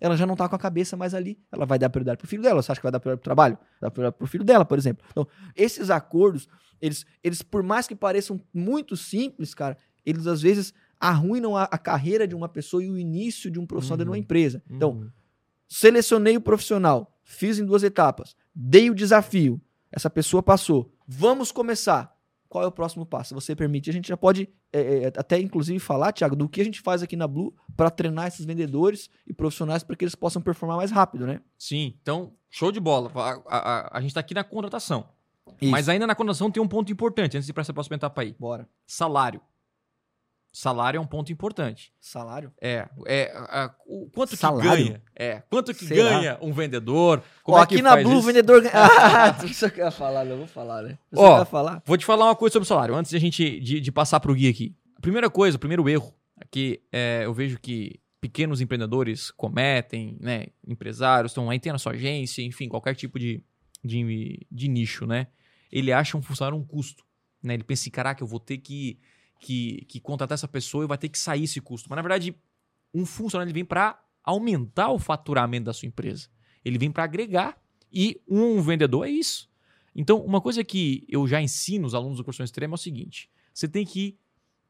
Ela 0.00 0.16
já 0.16 0.26
não 0.26 0.34
tá 0.34 0.48
com 0.48 0.56
a 0.56 0.58
cabeça 0.58 0.96
mais 0.96 1.12
ali. 1.14 1.38
Ela 1.52 1.66
vai 1.66 1.78
dar 1.78 1.90
prioridade 1.90 2.16
pro 2.18 2.26
filho 2.26 2.42
dela. 2.42 2.62
Você 2.62 2.72
acha 2.72 2.80
que 2.80 2.84
vai 2.84 2.92
dar 2.92 3.00
prioridade 3.00 3.20
pro 3.20 3.24
trabalho? 3.24 3.58
Dá 3.80 3.90
prioridade 3.90 4.16
pro 4.18 4.26
filho 4.26 4.44
dela, 4.44 4.64
por 4.64 4.78
exemplo. 4.78 5.04
Então, 5.10 5.26
esses 5.54 5.90
acordos, 5.90 6.48
eles, 6.80 7.04
eles 7.22 7.42
por 7.42 7.62
mais 7.62 7.86
que 7.86 7.94
pareçam 7.94 8.40
muito 8.54 8.96
simples, 8.96 9.52
cara, 9.54 9.76
eles 10.06 10.26
às 10.26 10.40
vezes 10.40 10.72
arruinam 10.98 11.56
a, 11.56 11.64
a 11.64 11.76
carreira 11.78 12.26
de 12.26 12.34
uma 12.34 12.48
pessoa 12.48 12.82
e 12.82 12.90
o 12.90 12.96
início 12.98 13.50
de 13.50 13.58
um 13.58 13.66
profissional 13.66 13.98
dentro 13.98 14.06
de 14.06 14.10
uma 14.10 14.16
Uhum. 14.16 14.22
empresa. 14.22 14.62
Então, 14.70 14.90
Uhum. 14.92 15.10
selecionei 15.68 16.36
o 16.36 16.40
profissional, 16.40 17.18
fiz 17.22 17.58
em 17.58 17.64
duas 17.64 17.82
etapas, 17.82 18.34
dei 18.54 18.90
o 18.90 18.94
desafio, 18.94 19.60
essa 19.92 20.08
pessoa 20.10 20.42
passou. 20.42 20.92
Vamos 21.06 21.52
começar. 21.52 22.14
Qual 22.50 22.64
é 22.64 22.66
o 22.66 22.72
próximo 22.72 23.06
passo? 23.06 23.28
Se 23.28 23.34
você 23.34 23.54
permite, 23.54 23.88
a 23.88 23.92
gente 23.92 24.08
já 24.08 24.16
pode 24.16 24.48
é, 24.72 25.04
é, 25.04 25.06
até 25.06 25.38
inclusive 25.38 25.78
falar, 25.78 26.12
Thiago, 26.12 26.34
do 26.34 26.48
que 26.48 26.60
a 26.60 26.64
gente 26.64 26.80
faz 26.80 27.00
aqui 27.00 27.14
na 27.14 27.28
Blue 27.28 27.54
para 27.76 27.88
treinar 27.90 28.26
esses 28.26 28.44
vendedores 28.44 29.08
e 29.24 29.32
profissionais 29.32 29.84
para 29.84 29.94
que 29.94 30.04
eles 30.04 30.16
possam 30.16 30.42
performar 30.42 30.76
mais 30.76 30.90
rápido, 30.90 31.26
né? 31.28 31.40
Sim, 31.56 31.94
então, 32.02 32.32
show 32.50 32.72
de 32.72 32.80
bola. 32.80 33.10
A, 33.14 33.40
a- 33.48 33.98
a- 33.98 34.00
gente 34.00 34.12
tá 34.12 34.18
aqui 34.20 34.34
na 34.34 34.42
contratação. 34.42 35.08
Isso. 35.62 35.70
Mas 35.70 35.88
ainda 35.88 36.06
na 36.08 36.14
contratação 36.16 36.50
tem 36.50 36.60
um 36.62 36.66
ponto 36.68 36.90
importante, 36.92 37.36
antes 37.36 37.46
de 37.46 37.52
ir 37.52 37.54
para 37.54 37.60
essa 37.60 37.72
próxima 37.72 37.94
etapa 37.94 38.20
aí. 38.22 38.34
Bora. 38.38 38.68
Salário. 38.84 39.40
Salário 40.52 40.98
é 40.98 41.00
um 41.00 41.06
ponto 41.06 41.32
importante. 41.32 41.92
Salário? 42.00 42.52
É, 42.60 42.88
é 43.06 43.32
a- 43.34 43.64
a- 43.66 43.74
o 43.86 44.10
quanto 44.10 44.36
Salário? 44.36 44.70
que 44.70 44.76
ganha? 44.84 45.02
É, 45.14 45.42
quanto 45.48 45.72
que 45.72 45.84
Será? 45.84 46.10
ganha 46.10 46.38
um 46.42 46.52
vendedor? 46.52 47.22
Como 47.44 47.56
Ó, 47.56 47.62
é 47.62 47.66
que 47.66 47.74
aqui 47.74 47.82
na 47.82 47.96
Blue 47.96 48.14
o 48.14 48.18
isso? 48.18 48.26
vendedor 48.26 48.60
ganha. 48.62 48.72
Ah, 49.30 49.32
tu 49.32 49.48
só 49.54 49.70
quer 49.70 49.90
falar, 49.92 50.24
não 50.24 50.38
vou 50.38 50.46
falar, 50.48 50.82
né? 50.82 50.98
Você 51.12 51.22
Ó, 51.22 51.44
falar? 51.44 51.82
Vou 51.86 51.96
te 51.96 52.04
falar 52.04 52.24
uma 52.26 52.34
coisa 52.36 52.52
sobre 52.54 52.64
o 52.64 52.68
salário, 52.68 52.94
antes 52.96 53.10
de 53.10 53.16
a 53.16 53.20
gente 53.20 53.60
de, 53.60 53.80
de 53.80 53.92
passar 53.92 54.18
pro 54.18 54.34
guia 54.34 54.50
aqui. 54.50 54.74
A 54.96 55.00
primeira 55.00 55.30
coisa, 55.30 55.56
o 55.56 55.60
primeiro 55.60 55.88
erro, 55.88 56.12
que 56.50 56.82
é, 56.92 57.22
eu 57.24 57.32
vejo 57.32 57.58
que 57.60 58.00
pequenos 58.20 58.60
empreendedores 58.60 59.30
cometem, 59.30 60.16
né? 60.20 60.48
Empresários, 60.66 61.30
estão 61.30 61.48
aí 61.48 61.60
tem 61.60 61.70
na 61.72 61.78
sua 61.78 61.92
agência, 61.92 62.42
enfim, 62.42 62.68
qualquer 62.68 62.94
tipo 62.96 63.18
de, 63.20 63.42
de, 63.84 64.46
de 64.50 64.68
nicho, 64.68 65.06
né? 65.06 65.28
Ele 65.70 65.92
acha 65.92 66.16
um 66.16 66.22
funcionário 66.22 66.58
um 66.58 66.64
custo. 66.64 67.04
Né? 67.42 67.54
Ele 67.54 67.62
pensa 67.64 67.82
assim, 67.84 67.90
caraca, 67.90 68.22
eu 68.22 68.26
vou 68.26 68.40
ter 68.40 68.58
que, 68.58 68.98
que, 69.40 69.84
que 69.88 69.98
contratar 69.98 70.34
essa 70.34 70.46
pessoa 70.46 70.84
e 70.84 70.86
vai 70.86 70.98
ter 70.98 71.08
que 71.08 71.18
sair 71.18 71.44
esse 71.44 71.60
custo. 71.60 71.88
Mas 71.88 71.96
na 71.96 72.02
verdade, 72.02 72.36
um 72.94 73.06
funcionário 73.06 73.48
ele 73.48 73.54
vem 73.54 73.64
para 73.64 73.98
aumentar 74.22 74.90
o 74.90 74.98
faturamento 74.98 75.64
da 75.64 75.72
sua 75.72 75.88
empresa. 75.88 76.28
Ele 76.64 76.78
vem 76.78 76.92
para 76.92 77.04
agregar. 77.04 77.58
E 77.92 78.20
um 78.28 78.60
vendedor 78.60 79.06
é 79.06 79.10
isso. 79.10 79.50
Então, 79.96 80.24
uma 80.24 80.40
coisa 80.40 80.62
que 80.62 81.04
eu 81.08 81.26
já 81.26 81.42
ensino 81.42 81.86
os 81.86 81.94
alunos 81.94 82.18
do 82.18 82.24
curso 82.24 82.42
extremo 82.42 82.74
é 82.74 82.76
o 82.76 82.78
seguinte: 82.78 83.28
você 83.52 83.66
tem 83.66 83.84
que 83.84 84.16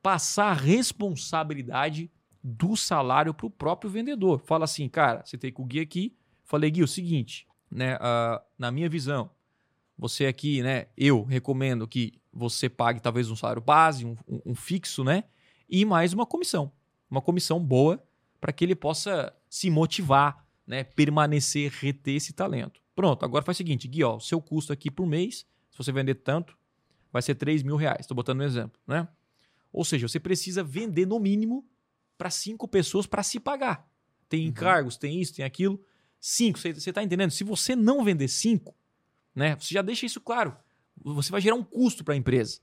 passar 0.03 0.47
a 0.47 0.55
responsabilidade 0.55 2.11
do 2.43 2.75
salário 2.75 3.35
para 3.35 3.47
o 3.47 3.51
próprio 3.51 3.91
vendedor. 3.91 4.41
Fala 4.41 4.65
assim, 4.65 4.89
cara, 4.89 5.23
você 5.25 5.37
tem 5.37 5.53
com 5.53 5.65
o 5.65 5.67
Gui 5.67 5.81
aqui. 5.81 6.17
Falei, 6.45 6.71
Gui, 6.71 6.83
o 6.83 6.89
seguinte, 6.89 7.47
né? 7.71 7.99
ah, 8.01 8.43
na 8.59 8.71
minha 8.71 8.89
visão, 8.89 9.31
você 10.01 10.25
aqui, 10.25 10.63
né? 10.63 10.87
Eu 10.97 11.23
recomendo 11.23 11.87
que 11.87 12.15
você 12.33 12.69
pague 12.71 13.01
talvez 13.01 13.31
um 13.31 13.37
salário 13.37 13.61
base, 13.61 14.07
um, 14.07 14.17
um- 14.47 14.55
fixo, 14.55 15.05
né? 15.05 15.25
E 15.69 15.85
mais 15.85 16.15
uma 16.15 16.25
comissão. 16.25 16.73
Uma 17.11 17.21
comissão 17.21 17.63
boa 17.63 18.03
para 18.41 18.51
que 18.53 18.65
ele 18.65 18.75
possa 18.75 19.31
se 19.49 19.69
motivar, 19.69 20.47
né? 20.67 20.85
Permanecer, 20.85 21.71
reter 21.71 22.15
esse 22.17 22.33
talento. 22.33 22.81
Pronto, 22.95 23.25
agora 23.25 23.45
faz 23.45 23.57
o 23.57 23.59
seguinte, 23.59 23.87
Gui, 23.87 24.03
ó, 24.03 24.17
o 24.17 24.21
seu 24.21 24.41
custo 24.41 24.73
aqui 24.73 24.91
por 24.91 25.07
mês, 25.07 25.47
se 25.71 25.77
você 25.77 25.93
vender 25.93 26.15
tanto, 26.15 26.57
vai 27.13 27.21
ser 27.21 27.35
3 27.35 27.63
mil 27.63 27.77
reais. 27.77 28.01
Estou 28.01 28.15
botando 28.15 28.41
um 28.41 28.45
exemplo, 28.45 28.81
né? 28.87 29.07
Ou 29.73 29.85
seja, 29.85 30.09
você 30.09 30.19
precisa 30.19 30.65
vender 30.65 31.07
no 31.07 31.21
mínimo 31.21 31.67
para 32.17 32.31
cinco 32.31 32.67
pessoas 32.67 33.07
para 33.07 33.23
se 33.23 33.39
pagar. 33.39 33.87
Tem 34.31 34.47
encargos, 34.47 34.97
tem 34.97 35.21
isso, 35.21 35.35
tem 35.35 35.45
aquilo. 35.45 35.79
Cinco, 36.19 36.59
você 36.59 36.71
está 36.71 37.03
entendendo? 37.03 37.31
Se 37.31 37.45
você 37.45 37.77
não 37.77 38.03
vender 38.03 38.29
cinco, 38.29 38.75
né? 39.35 39.57
Você 39.59 39.75
já 39.75 39.83
deixa 39.83 40.07
isso 40.07 40.21
claro. 40.21 40.57
Você 41.03 41.31
vai 41.31 41.41
gerar 41.41 41.57
um 41.57 41.65
custo 41.65 42.05
para 42.05 42.15
a 42.15 42.17
empresa. 42.17 42.61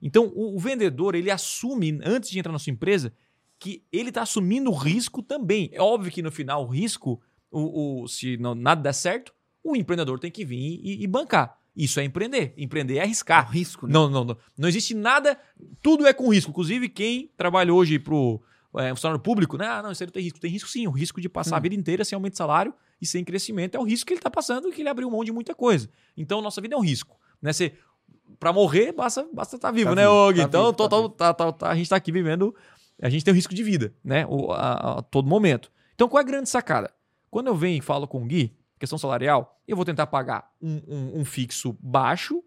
Então, 0.00 0.32
o, 0.34 0.56
o 0.56 0.58
vendedor, 0.58 1.14
ele 1.14 1.30
assume, 1.30 1.98
antes 2.04 2.30
de 2.30 2.38
entrar 2.38 2.52
na 2.52 2.58
sua 2.58 2.72
empresa, 2.72 3.12
que 3.58 3.84
ele 3.92 4.08
está 4.08 4.22
assumindo 4.22 4.70
o 4.70 4.74
risco 4.74 5.22
também. 5.22 5.70
É 5.72 5.80
óbvio 5.80 6.10
que 6.10 6.22
no 6.22 6.30
final, 6.32 6.64
o 6.64 6.68
risco, 6.68 7.20
o, 7.50 8.02
o- 8.02 8.08
se 8.08 8.36
não- 8.36 8.54
nada 8.54 8.82
der 8.82 8.92
certo, 8.92 9.32
o 9.62 9.76
empreendedor 9.76 10.18
tem 10.18 10.30
que 10.30 10.44
vir 10.44 10.80
e, 10.82 11.02
e 11.02 11.06
bancar. 11.06 11.56
Isso 11.76 12.00
é 12.00 12.04
empreender. 12.04 12.52
Empreender 12.56 12.94
é 12.94 12.98
É 12.98 13.02
arriscar. 13.02 13.48
um 13.48 13.52
risco, 13.52 13.86
né? 13.86 13.92
Não, 13.92 14.10
não, 14.10 14.24
não. 14.24 14.36
Não 14.58 14.68
existe 14.68 14.92
nada. 14.94 15.38
Tudo 15.80 16.06
é 16.06 16.12
com 16.12 16.28
risco. 16.28 16.50
Inclusive, 16.50 16.88
quem 16.88 17.30
trabalha 17.36 17.72
hoje 17.72 17.98
pro 17.98 18.42
é, 18.76 18.90
funcionário 18.90 19.22
público, 19.22 19.56
né? 19.56 19.66
Ah, 19.66 19.82
não, 19.82 19.92
isso 19.92 20.02
aí 20.02 20.06
não 20.06 20.12
tem 20.12 20.22
risco. 20.24 20.40
Tem 20.40 20.50
risco 20.50 20.68
sim. 20.68 20.86
O 20.86 20.90
risco 20.90 21.20
de 21.20 21.28
passar 21.28 21.56
a 21.56 21.58
Hum. 21.58 21.62
vida 21.62 21.74
inteira 21.76 22.04
sem 22.04 22.14
aumento 22.16 22.32
de 22.32 22.38
salário 22.38 22.74
e 23.02 23.06
sem 23.06 23.22
crescimento 23.24 23.74
é 23.74 23.80
o 23.80 23.82
risco 23.82 24.06
que 24.06 24.12
ele 24.14 24.20
está 24.20 24.30
passando 24.30 24.68
e 24.68 24.72
que 24.72 24.80
ele 24.80 24.88
abriu 24.88 25.10
mão 25.10 25.24
de 25.24 25.32
muita 25.32 25.54
coisa. 25.54 25.90
Então, 26.16 26.40
nossa 26.40 26.60
vida 26.60 26.74
é 26.76 26.78
um 26.78 26.82
risco. 26.82 27.18
Né? 27.42 27.52
Você, 27.52 27.74
pra 28.38 28.52
morrer, 28.52 28.92
basta 28.92 29.20
estar 29.22 29.34
basta 29.34 29.58
tá 29.58 29.70
vivo, 29.70 29.90
Tá 29.90 29.96
né, 29.96 30.02
vivo, 30.02 30.14
Og? 30.14 30.36
tá 30.36 30.42
então, 30.44 30.60
vivo, 30.66 30.72
tô- 30.74 30.88
tá 30.88 30.96
vivo. 30.96 31.08
tá- 31.10 31.34
tá- 31.34 31.52
tá- 31.52 31.70
a 31.70 31.74
gente 31.74 31.90
tá 31.90 31.96
aqui 31.96 32.12
vivendo. 32.12 32.54
A 33.02 33.08
gente 33.10 33.24
tem 33.24 33.32
um 33.32 33.34
risco 33.34 33.52
de 33.54 33.62
vida, 33.64 33.92
né? 34.04 34.24
O, 34.28 34.52
a, 34.52 34.98
a 34.98 35.02
todo 35.02 35.28
momento. 35.28 35.70
Então, 35.94 36.08
qual 36.08 36.20
é 36.20 36.24
a 36.24 36.26
grande 36.26 36.48
sacada? 36.48 36.92
Quando 37.30 37.48
eu 37.48 37.54
venho 37.56 37.78
e 37.78 37.80
falo 37.80 38.06
com 38.06 38.22
o 38.22 38.24
Gui, 38.24 38.54
questão 38.78 38.96
salarial, 38.96 39.60
eu 39.66 39.74
vou 39.74 39.84
tentar 39.84 40.06
pagar 40.06 40.50
um, 40.62 40.80
um- 40.86 41.20
um 41.20 41.24
fixo 41.24 41.76
baixo 41.80 42.42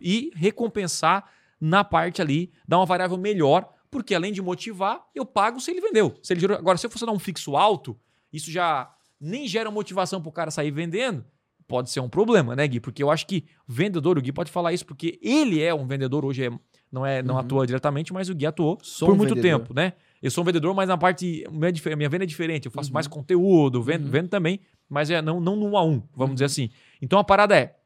e 0.00 0.30
recompensar 0.34 1.28
na 1.60 1.82
parte 1.84 2.22
ali, 2.22 2.52
dar 2.66 2.78
uma 2.78 2.86
variável 2.86 3.18
melhor, 3.18 3.68
porque 3.90 4.14
além 4.14 4.32
de 4.32 4.40
motivar, 4.40 5.04
eu 5.14 5.26
pago 5.26 5.60
se 5.60 5.70
ele 5.72 5.80
vendeu. 5.80 6.14
Se 6.22 6.32
ele 6.32 6.40
gerou... 6.40 6.56
Agora, 6.56 6.78
se 6.78 6.86
eu 6.86 6.90
fosse 6.90 7.04
dar 7.04 7.12
um 7.12 7.18
fixo 7.18 7.56
alto, 7.56 7.98
isso 8.32 8.50
já 8.50 8.90
nem 9.20 9.46
gera 9.46 9.70
motivação 9.70 10.20
pro 10.22 10.32
cara 10.32 10.50
sair 10.50 10.70
vendendo, 10.70 11.24
pode 11.68 11.90
ser 11.90 12.00
um 12.00 12.08
problema, 12.08 12.56
né, 12.56 12.66
Gui? 12.66 12.80
Porque 12.80 13.02
eu 13.02 13.10
acho 13.10 13.26
que 13.26 13.44
vendedor, 13.66 14.18
o 14.18 14.22
Gui 14.22 14.32
pode 14.32 14.50
falar 14.50 14.72
isso, 14.72 14.84
porque 14.86 15.18
ele 15.22 15.60
é 15.62 15.72
um 15.74 15.86
vendedor, 15.86 16.24
hoje 16.24 16.46
é- 16.46 16.50
não, 16.90 17.06
é, 17.06 17.22
não 17.22 17.34
Uhum. 17.34 17.40
atua 17.40 17.66
diretamente, 17.66 18.12
mas 18.12 18.28
o 18.28 18.34
Gui 18.34 18.46
atuou 18.46 18.78
Sou 18.82 19.08
por 19.08 19.14
um 19.14 19.16
muito 19.16 19.34
vendedor. 19.34 19.60
tempo, 19.60 19.74
né? 19.74 19.92
Eu 20.22 20.30
sou 20.30 20.42
um 20.42 20.44
vendedor, 20.44 20.74
mas 20.74 20.88
na 20.88 20.98
parte. 20.98 21.46
Minha, 21.50 21.96
minha 21.96 22.08
venda 22.08 22.24
é 22.24 22.26
diferente. 22.26 22.66
Eu 22.66 22.72
faço 22.72 22.88
Uhum. 22.90 22.94
mais 22.94 23.06
conteúdo, 23.06 23.82
vendo, 23.82 24.04
Uhum. 24.04 24.10
vendo 24.10 24.28
também, 24.28 24.60
mas 24.88 25.08
é 25.10 25.22
não, 25.22 25.40
não 25.40 25.54
no 25.56 25.66
um 25.66 25.76
a 25.78 25.84
um, 25.84 26.00
vamos 26.14 26.30
Uhum. 26.30 26.34
dizer 26.34 26.44
assim. 26.46 26.70
Então 27.00 27.18
a 27.18 27.24
parada 27.24 27.56
é 27.56 27.76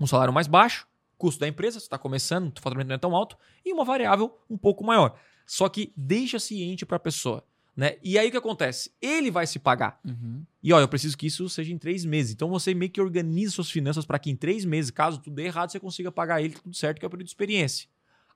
um 0.00 0.06
salário 0.06 0.32
mais 0.32 0.46
baixo, 0.48 0.86
custo 1.18 1.38
da 1.40 1.46
empresa, 1.46 1.78
você 1.78 1.84
está 1.86 1.98
começando, 1.98 2.48
o 2.56 2.60
faturamento 2.60 2.88
não 2.88 2.94
é 2.94 2.98
tão 2.98 3.14
alto, 3.14 3.36
e 3.64 3.72
uma 3.72 3.84
variável 3.84 4.34
um 4.48 4.56
pouco 4.56 4.82
maior. 4.82 5.14
Só 5.46 5.68
que 5.68 5.92
deixa 5.96 6.38
ciente 6.38 6.86
para 6.86 6.96
a 6.96 7.00
pessoa. 7.00 7.44
Né? 7.80 7.96
E 8.02 8.18
aí 8.18 8.28
o 8.28 8.30
que 8.30 8.36
acontece? 8.36 8.92
Ele 9.00 9.30
vai 9.30 9.46
se 9.46 9.58
pagar. 9.58 9.98
Uhum. 10.04 10.44
E 10.62 10.70
ó, 10.70 10.78
eu 10.78 10.86
preciso 10.86 11.16
que 11.16 11.26
isso 11.26 11.48
seja 11.48 11.72
em 11.72 11.78
três 11.78 12.04
meses. 12.04 12.34
Então 12.34 12.50
você 12.50 12.74
meio 12.74 12.90
que 12.90 13.00
organiza 13.00 13.52
suas 13.52 13.70
finanças 13.70 14.04
para 14.04 14.18
que 14.18 14.30
em 14.30 14.36
três 14.36 14.66
meses, 14.66 14.90
caso 14.90 15.18
tudo 15.18 15.36
dê 15.36 15.46
errado, 15.46 15.72
você 15.72 15.80
consiga 15.80 16.12
pagar 16.12 16.42
ele 16.42 16.52
tudo 16.52 16.76
certo, 16.76 16.98
que 16.98 17.06
é 17.06 17.08
o 17.08 17.10
período 17.10 17.24
de 17.24 17.30
experiência. 17.30 17.88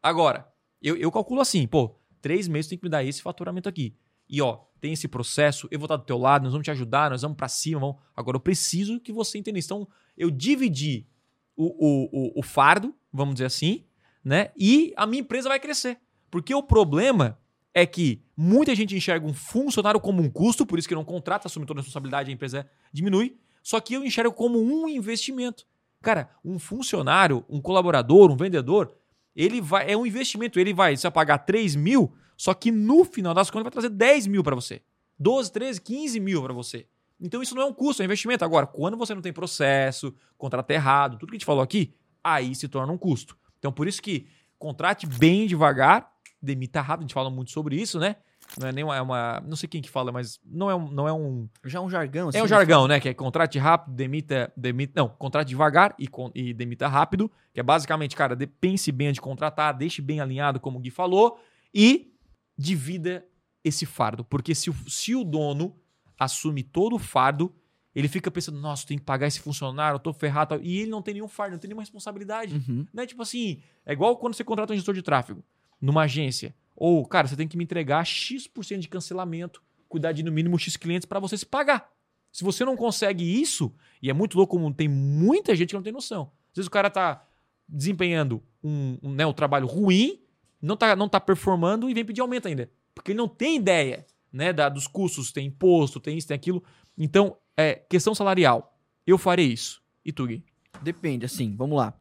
Agora, 0.03 0.51
eu, 0.81 0.97
eu 0.97 1.13
calculo 1.13 1.43
assim, 1.43 1.67
pô, 1.67 1.95
três 2.23 2.49
meses 2.49 2.71
tem 2.71 2.79
que 2.79 2.85
me 2.85 2.89
dar 2.89 3.05
esse 3.05 3.21
faturamento 3.21 3.69
aqui. 3.69 3.95
E 4.27 4.41
ó, 4.41 4.61
tem 4.81 4.95
esse 4.95 5.07
processo, 5.07 5.69
eu 5.71 5.79
vou 5.79 5.85
estar 5.85 5.97
do 5.97 6.05
teu 6.05 6.17
lado, 6.17 6.45
nós 6.45 6.53
vamos 6.53 6.65
te 6.65 6.71
ajudar, 6.71 7.11
nós 7.11 7.21
vamos 7.21 7.37
para 7.37 7.47
cima. 7.47 7.79
Vamos... 7.79 7.97
Agora 8.17 8.39
eu 8.39 8.41
preciso 8.41 8.99
que 8.99 9.13
você 9.13 9.37
entenda 9.37 9.59
isso. 9.59 9.67
Então, 9.67 9.87
eu 10.17 10.31
dividi 10.31 11.07
o, 11.55 11.67
o, 11.67 12.39
o, 12.39 12.41
o 12.41 12.43
fardo, 12.43 12.95
vamos 13.13 13.35
dizer 13.35 13.45
assim, 13.45 13.85
né? 14.25 14.53
E 14.57 14.95
a 14.97 15.07
minha 15.07 15.21
empresa 15.21 15.51
vai 15.51 15.61
crescer. 15.61 15.99
Porque 16.31 16.55
o 16.55 16.63
problema 16.63 17.39
é 17.75 17.85
que 17.85 18.23
muita 18.37 18.73
gente 18.75 18.97
enxerga 18.97 19.27
um 19.27 19.35
funcionário 19.35 20.01
como 20.01 20.23
um 20.23 20.31
custo, 20.31 20.65
por 20.65 20.79
isso 20.79 20.87
que 20.87 20.95
não 20.95 21.05
contrata, 21.05 21.49
assume 21.49 21.67
toda 21.67 21.81
a 21.81 21.83
responsabilidade, 21.83 22.31
a 22.31 22.33
empresa 22.33 22.71
diminui. 22.93 23.37
Só 23.63 23.81
que 23.81 23.95
eu 23.95 24.05
enxergo 24.05 24.33
como 24.33 24.63
um 24.63 24.89
investimento. 24.89 25.67
Cara, 26.01 26.31
um 26.45 26.59
funcionário, 26.59 27.45
um 27.49 27.61
colaborador, 27.61 28.31
um 28.31 28.37
vendedor, 28.37 28.95
ele 29.35 29.61
vai 29.61 29.91
é 29.91 29.97
um 29.97 30.07
investimento. 30.07 30.61
Ele 30.61 30.73
vai, 30.73 30.95
vai 30.95 31.11
pagar 31.11 31.39
3 31.39 31.75
mil, 31.75 32.15
só 32.37 32.55
que 32.55 32.71
no 32.71 33.05
final 33.05 33.35
das 33.35 33.51
contas 33.51 33.65
vai 33.65 33.73
trazer 33.73 33.89
10 33.89 34.29
mil 34.29 34.45
para 34.45 34.55
você. 34.55 34.83
12, 35.19 35.51
13, 35.51 35.81
15 35.81 36.21
mil 36.21 36.43
para 36.43 36.53
você. 36.53 36.87
Então 37.21 37.43
isso 37.43 37.55
não 37.55 37.63
é 37.63 37.65
um 37.65 37.73
custo, 37.73 38.03
é 38.03 38.05
um 38.05 38.07
investimento. 38.07 38.45
Agora, 38.45 38.67
quando 38.67 38.97
você 38.97 39.15
não 39.15 39.23
tem 39.23 39.33
processo, 39.33 40.15
contrato 40.37 40.71
errado, 40.71 41.19
tudo 41.19 41.31
que 41.31 41.37
a 41.37 41.39
gente 41.39 41.47
falou 41.47 41.63
aqui, 41.63 41.95
aí 42.23 42.55
se 42.55 42.69
torna 42.69 42.93
um 42.93 42.99
custo. 42.99 43.37
Então 43.59 43.73
por 43.73 43.89
isso 43.89 44.03
que 44.03 44.27
contrate 44.59 45.07
bem 45.07 45.47
devagar, 45.47 46.14
demita 46.45 46.81
rápido, 46.81 47.01
a 47.01 47.07
gente 47.07 47.15
fala 47.15 47.31
muito 47.31 47.51
sobre 47.51 47.81
isso, 47.81 47.99
né? 47.99 48.17
Não 48.59 48.69
é 48.69 48.73
nem 48.73 48.85
uma, 48.85 48.95
é 48.97 49.01
uma 49.01 49.43
não 49.47 49.57
sei 49.57 49.69
quem 49.69 49.81
que 49.83 49.89
fala, 49.91 50.13
mas 50.13 50.39
não 50.45 50.71
é 50.71 50.75
um, 50.75 50.89
não 50.91 51.09
é 51.09 51.13
um 51.13 51.49
Já 51.65 51.81
um 51.81 51.89
jargão. 51.89 52.31
é 52.33 52.43
um 52.43 52.47
jargão, 52.47 52.87
né? 52.87 53.01
Que 53.01 53.09
é 53.09 53.15
contrate 53.15 53.59
rápido, 53.59 53.95
demita, 53.95 54.53
demita 54.57 55.01
não, 55.01 55.09
contrate 55.09 55.49
devagar 55.49 55.95
e, 55.99 56.09
e 56.35 56.53
demita 56.53 56.87
rápido, 56.87 57.31
que 57.53 57.59
é 57.59 57.63
basicamente, 57.63 58.15
cara, 58.15 58.37
de- 58.37 58.47
pense 58.47 58.93
bem 58.93 59.09
antes 59.09 59.17
de 59.17 59.23
contratar, 59.23 59.75
deixe 59.77 60.01
bem 60.03 60.21
alinhado, 60.21 60.61
como 60.61 60.79
o 60.79 60.81
Gui 60.81 60.91
falou, 60.91 61.39
e 61.75 62.13
divida 62.57 63.25
esse 63.65 63.87
fardo, 63.87 64.25
porque 64.25 64.55
se 64.55 64.71
o, 64.71 64.75
se 64.89 65.15
o 65.15 65.25
dono 65.25 65.75
assume 66.19 66.63
todo 66.63 66.97
o 66.97 66.99
fardo, 66.99 67.53
ele 67.95 68.09
fica 68.09 68.31
pensando, 68.31 68.61
nossa, 68.61 68.87
tem 68.87 68.99
que 68.99 69.05
pagar 69.05 69.27
esse 69.27 69.41
funcionário, 69.41 69.97
eu 69.97 70.01
tô 70.01 70.13
ferrado, 70.13 70.51
tal", 70.51 70.61
e 70.63 70.81
ele 70.81 70.91
não 70.91 71.01
tem 71.01 71.15
nenhum 71.15 71.29
fardo, 71.29 71.53
não 71.53 71.59
tem 71.59 71.69
nenhuma 71.69 71.83
responsabilidade. 71.83 72.55
Uhum. 72.69 72.87
Né? 72.93 73.07
Tipo 73.07 73.23
assim, 73.23 73.63
é 73.87 73.93
igual 73.93 74.17
quando 74.17 74.35
você 74.35 74.45
contrata 74.45 74.73
um 74.73 74.77
gestor 74.77 74.95
de 74.95 75.03
tráfego 75.03 75.43
numa 75.85 76.03
agência. 76.03 76.55
Ou, 76.75 77.05
cara, 77.05 77.29
você 77.29 77.37
tem 77.37 77.47
que 77.47 77.57
me 77.57 77.65
entregar 77.65 78.05
X% 78.05 78.79
de 78.79 78.89
cancelamento, 78.89 79.63
cuidar 79.89 80.13
de 80.13 80.23
no 80.23 80.33
mínimo 80.33 80.59
X 80.59 80.77
clientes 80.77 81.05
para 81.05 81.21
você 81.21 81.37
se 81.37 81.45
pagar. 81.45 81.91
Se 82.33 82.43
você 82.43 82.65
não 82.65 82.75
consegue 82.77 83.41
isso, 83.41 83.73
e 84.03 84.09
é 84.09 84.13
muito 84.13 84.37
louco 84.37 84.57
como 84.57 84.73
tem 84.73 84.89
muita 84.89 85.55
gente 85.55 85.69
que 85.69 85.75
não 85.75 85.83
tem 85.83 85.93
noção. 85.93 86.33
Às 86.51 86.57
vezes 86.57 86.69
o 86.69 86.71
cara 86.71 86.89
tá 86.89 87.25
desempenhando 87.69 88.43
um, 88.63 88.99
um, 89.03 89.13
né, 89.13 89.27
um 89.27 89.33
trabalho 89.33 89.67
ruim, 89.67 90.21
não 90.61 90.77
tá, 90.77 90.97
não 90.97 91.09
tá 91.09 91.21
performando 91.21 91.89
e 91.89 91.95
vem 91.95 92.05
pedir 92.05 92.23
aumento 92.23 92.49
ainda. 92.49 92.71
Porque 92.95 93.13
ele 93.13 93.19
não 93.19 93.29
tem 93.29 93.57
ideia 93.57 94.07
né, 94.33 94.53
da, 94.53 94.69
dos 94.69 94.87
custos, 94.87 95.31
tem 95.31 95.47
imposto, 95.47 96.01
tem 96.01 96.17
isso, 96.17 96.27
tem 96.27 96.35
aquilo. 96.35 96.65
Então, 96.97 97.37
é 97.57 97.75
questão 97.75 98.15
salarial. 98.15 98.77
Eu 99.07 99.19
farei 99.19 99.47
isso. 99.47 99.83
E 100.05 100.11
tu, 100.13 100.27
Gui? 100.27 100.43
Depende, 100.83 101.27
assim, 101.27 101.55
vamos 101.55 101.77
lá. 101.77 101.95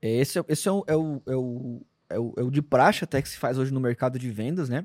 É, 0.00 0.10
Esse, 0.10 0.38
é, 0.38 0.44
esse 0.48 0.68
é, 0.68 0.72
o, 0.72 0.84
é, 0.86 0.96
o, 0.96 1.22
é, 1.26 1.36
o, 1.36 1.86
é, 2.10 2.18
o, 2.18 2.32
é 2.36 2.42
o 2.42 2.50
de 2.50 2.62
praxe 2.62 3.04
até 3.04 3.20
que 3.20 3.28
se 3.28 3.36
faz 3.36 3.58
hoje 3.58 3.72
no 3.72 3.80
mercado 3.80 4.18
de 4.18 4.30
vendas, 4.30 4.68
né? 4.68 4.82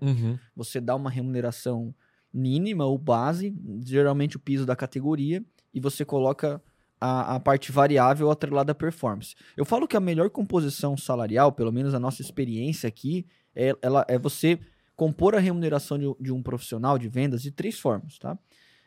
Você 0.55 0.79
dá 0.79 0.95
uma 0.95 1.09
remuneração 1.09 1.93
mínima 2.33 2.85
ou 2.85 2.97
base, 2.97 3.53
geralmente 3.85 4.37
o 4.37 4.39
piso 4.39 4.65
da 4.65 4.75
categoria, 4.75 5.43
e 5.73 5.79
você 5.79 6.05
coloca 6.05 6.61
a, 6.99 7.35
a 7.35 7.39
parte 7.39 7.71
variável 7.71 8.29
atrelada 8.29 8.71
à 8.71 8.75
performance. 8.75 9.35
Eu 9.57 9.65
falo 9.65 9.87
que 9.87 9.97
a 9.97 9.99
melhor 9.99 10.29
composição 10.29 10.95
salarial, 10.95 11.51
pelo 11.51 11.71
menos 11.71 11.93
a 11.93 11.99
nossa 11.99 12.21
experiência 12.21 12.87
aqui, 12.87 13.25
é, 13.55 13.75
ela, 13.81 14.05
é 14.07 14.17
você 14.17 14.59
compor 14.95 15.35
a 15.35 15.39
remuneração 15.39 15.97
de, 15.97 16.05
de 16.19 16.31
um 16.31 16.43
profissional 16.43 16.97
de 16.97 17.09
vendas 17.09 17.41
de 17.41 17.51
três 17.51 17.79
formas, 17.79 18.19
tá? 18.19 18.37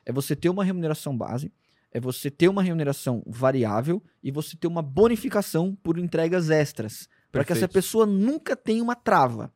É 0.06 0.12
você 0.12 0.36
ter 0.36 0.48
uma 0.48 0.62
remuneração 0.62 1.16
base, 1.16 1.52
é 1.90 1.98
você 1.98 2.30
ter 2.30 2.48
uma 2.48 2.62
remuneração 2.62 3.22
variável 3.26 4.02
e 4.22 4.30
você 4.30 4.56
ter 4.56 4.66
uma 4.66 4.82
bonificação 4.82 5.76
por 5.82 5.98
entregas 5.98 6.50
extras, 6.50 7.08
para 7.34 7.44
que 7.44 7.52
essa 7.52 7.68
pessoa 7.68 8.06
nunca 8.06 8.56
tenha 8.56 8.82
uma 8.82 8.94
trava. 8.94 9.52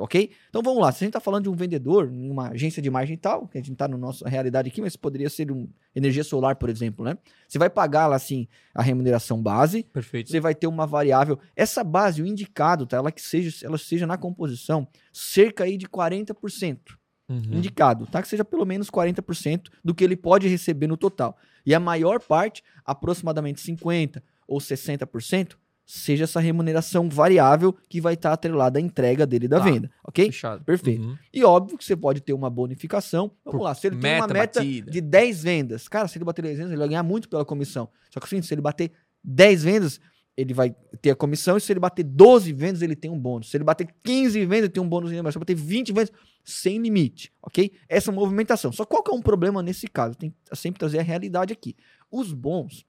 Ok? 0.00 0.32
Então 0.50 0.60
vamos 0.62 0.82
lá. 0.82 0.92
Se 0.92 0.98
a 0.98 1.06
gente 1.06 1.10
está 1.10 1.20
falando 1.20 1.44
de 1.44 1.48
um 1.48 1.54
vendedor, 1.54 2.12
em 2.12 2.30
uma 2.30 2.48
agência 2.50 2.82
de 2.82 2.90
margem 2.90 3.14
e 3.14 3.16
tal, 3.16 3.48
que 3.48 3.56
a 3.56 3.60
gente 3.60 3.72
está 3.72 3.88
na 3.88 3.96
nossa 3.96 4.28
realidade 4.28 4.68
aqui, 4.68 4.82
mas 4.82 4.96
poderia 4.96 5.30
ser 5.30 5.50
um 5.50 5.66
energia 5.96 6.22
solar, 6.22 6.56
por 6.56 6.68
exemplo, 6.68 7.02
né? 7.06 7.16
Você 7.48 7.58
vai 7.58 7.70
pagar 7.70 8.06
lá 8.06 8.16
assim 8.16 8.46
a 8.74 8.82
remuneração 8.82 9.42
base, 9.42 9.84
Perfeito. 9.84 10.30
você 10.30 10.40
vai 10.40 10.54
ter 10.54 10.66
uma 10.66 10.86
variável. 10.86 11.38
Essa 11.56 11.82
base, 11.82 12.20
o 12.20 12.26
indicado, 12.26 12.84
tá? 12.84 12.98
Ela 12.98 13.10
que 13.10 13.22
seja, 13.22 13.64
ela 13.66 13.78
seja 13.78 14.06
na 14.06 14.18
composição, 14.18 14.86
cerca 15.10 15.64
aí 15.64 15.78
de 15.78 15.86
40% 15.88 16.98
Uhum. 17.30 17.42
indicado, 17.52 18.06
tá? 18.06 18.22
Que 18.22 18.28
seja 18.28 18.42
pelo 18.44 18.64
menos 18.64 18.90
40% 18.90 19.68
do 19.84 19.94
que 19.94 20.02
ele 20.02 20.16
pode 20.16 20.48
receber 20.48 20.86
no 20.86 20.96
total. 20.96 21.36
E 21.64 21.74
a 21.74 21.80
maior 21.80 22.20
parte, 22.20 22.62
aproximadamente 22.84 23.60
50% 23.60 24.22
ou 24.46 24.58
60%, 24.58 25.56
seja 25.90 26.24
essa 26.24 26.38
remuneração 26.38 27.08
variável 27.08 27.74
que 27.88 27.98
vai 27.98 28.12
estar 28.12 28.30
atrelada 28.34 28.78
à 28.78 28.82
entrega 28.82 29.26
dele 29.26 29.48
da 29.48 29.58
Tá. 29.58 29.64
venda, 29.64 29.90
ok? 30.04 30.26
Fechado. 30.26 30.62
Perfeito. 30.62 31.00
Uhum. 31.02 31.16
E 31.32 31.42
óbvio 31.42 31.78
que 31.78 31.84
você 31.84 31.96
pode 31.96 32.20
ter 32.20 32.34
uma 32.34 32.50
bonificação. 32.50 33.30
Vamos 33.42 33.58
Por 33.58 33.64
lá, 33.64 33.74
se 33.74 33.86
ele 33.86 33.96
tem 33.96 34.16
uma 34.16 34.26
meta 34.28 34.60
batida. 34.60 34.90
de 34.90 35.00
10 35.00 35.42
vendas, 35.42 35.88
cara, 35.88 36.06
se 36.06 36.18
ele 36.18 36.26
bater 36.26 36.42
10 36.42 36.58
vendas, 36.58 36.72
ele 36.72 36.78
vai 36.78 36.88
ganhar 36.88 37.02
muito 37.02 37.26
pela 37.26 37.42
comissão. 37.42 37.88
Só 38.10 38.20
que 38.20 38.26
assim, 38.26 38.42
se 38.42 38.52
ele 38.52 38.60
bater 38.60 38.92
10 39.24 39.62
vendas, 39.64 39.98
ele 40.36 40.52
vai 40.52 40.76
ter 41.00 41.10
a 41.10 41.16
comissão, 41.16 41.56
e 41.56 41.60
se 41.60 41.72
ele 41.72 41.80
bater 41.80 42.04
12 42.04 42.52
vendas, 42.52 42.82
ele 42.82 42.94
tem 42.94 43.10
um 43.10 43.18
bônus. 43.18 43.50
Se 43.50 43.56
ele 43.56 43.64
bater 43.64 43.88
15 44.04 44.38
vendas, 44.44 44.58
ele 44.64 44.68
tem 44.68 44.82
um 44.82 44.88
bônus, 44.88 45.10
mas 45.10 45.32
se 45.32 45.38
ele 45.38 45.40
bater 45.40 45.56
20 45.56 45.88
vendas, 45.92 46.12
sem 46.44 46.78
limite, 46.78 47.32
ok? 47.42 47.72
Essa 47.88 48.12
movimentação. 48.12 48.70
Só 48.72 48.84
qual 48.84 49.02
que 49.02 49.10
é 49.10 49.14
um 49.14 49.22
problema 49.22 49.62
nesse 49.62 49.88
caso? 49.88 50.14
Tem 50.16 50.30
que 50.30 50.36
sempre 50.56 50.78
trazer 50.78 50.98
a 50.98 51.02
realidade 51.02 51.52
aqui. 51.52 51.74
Os 52.10 52.32
bons, 52.32 52.84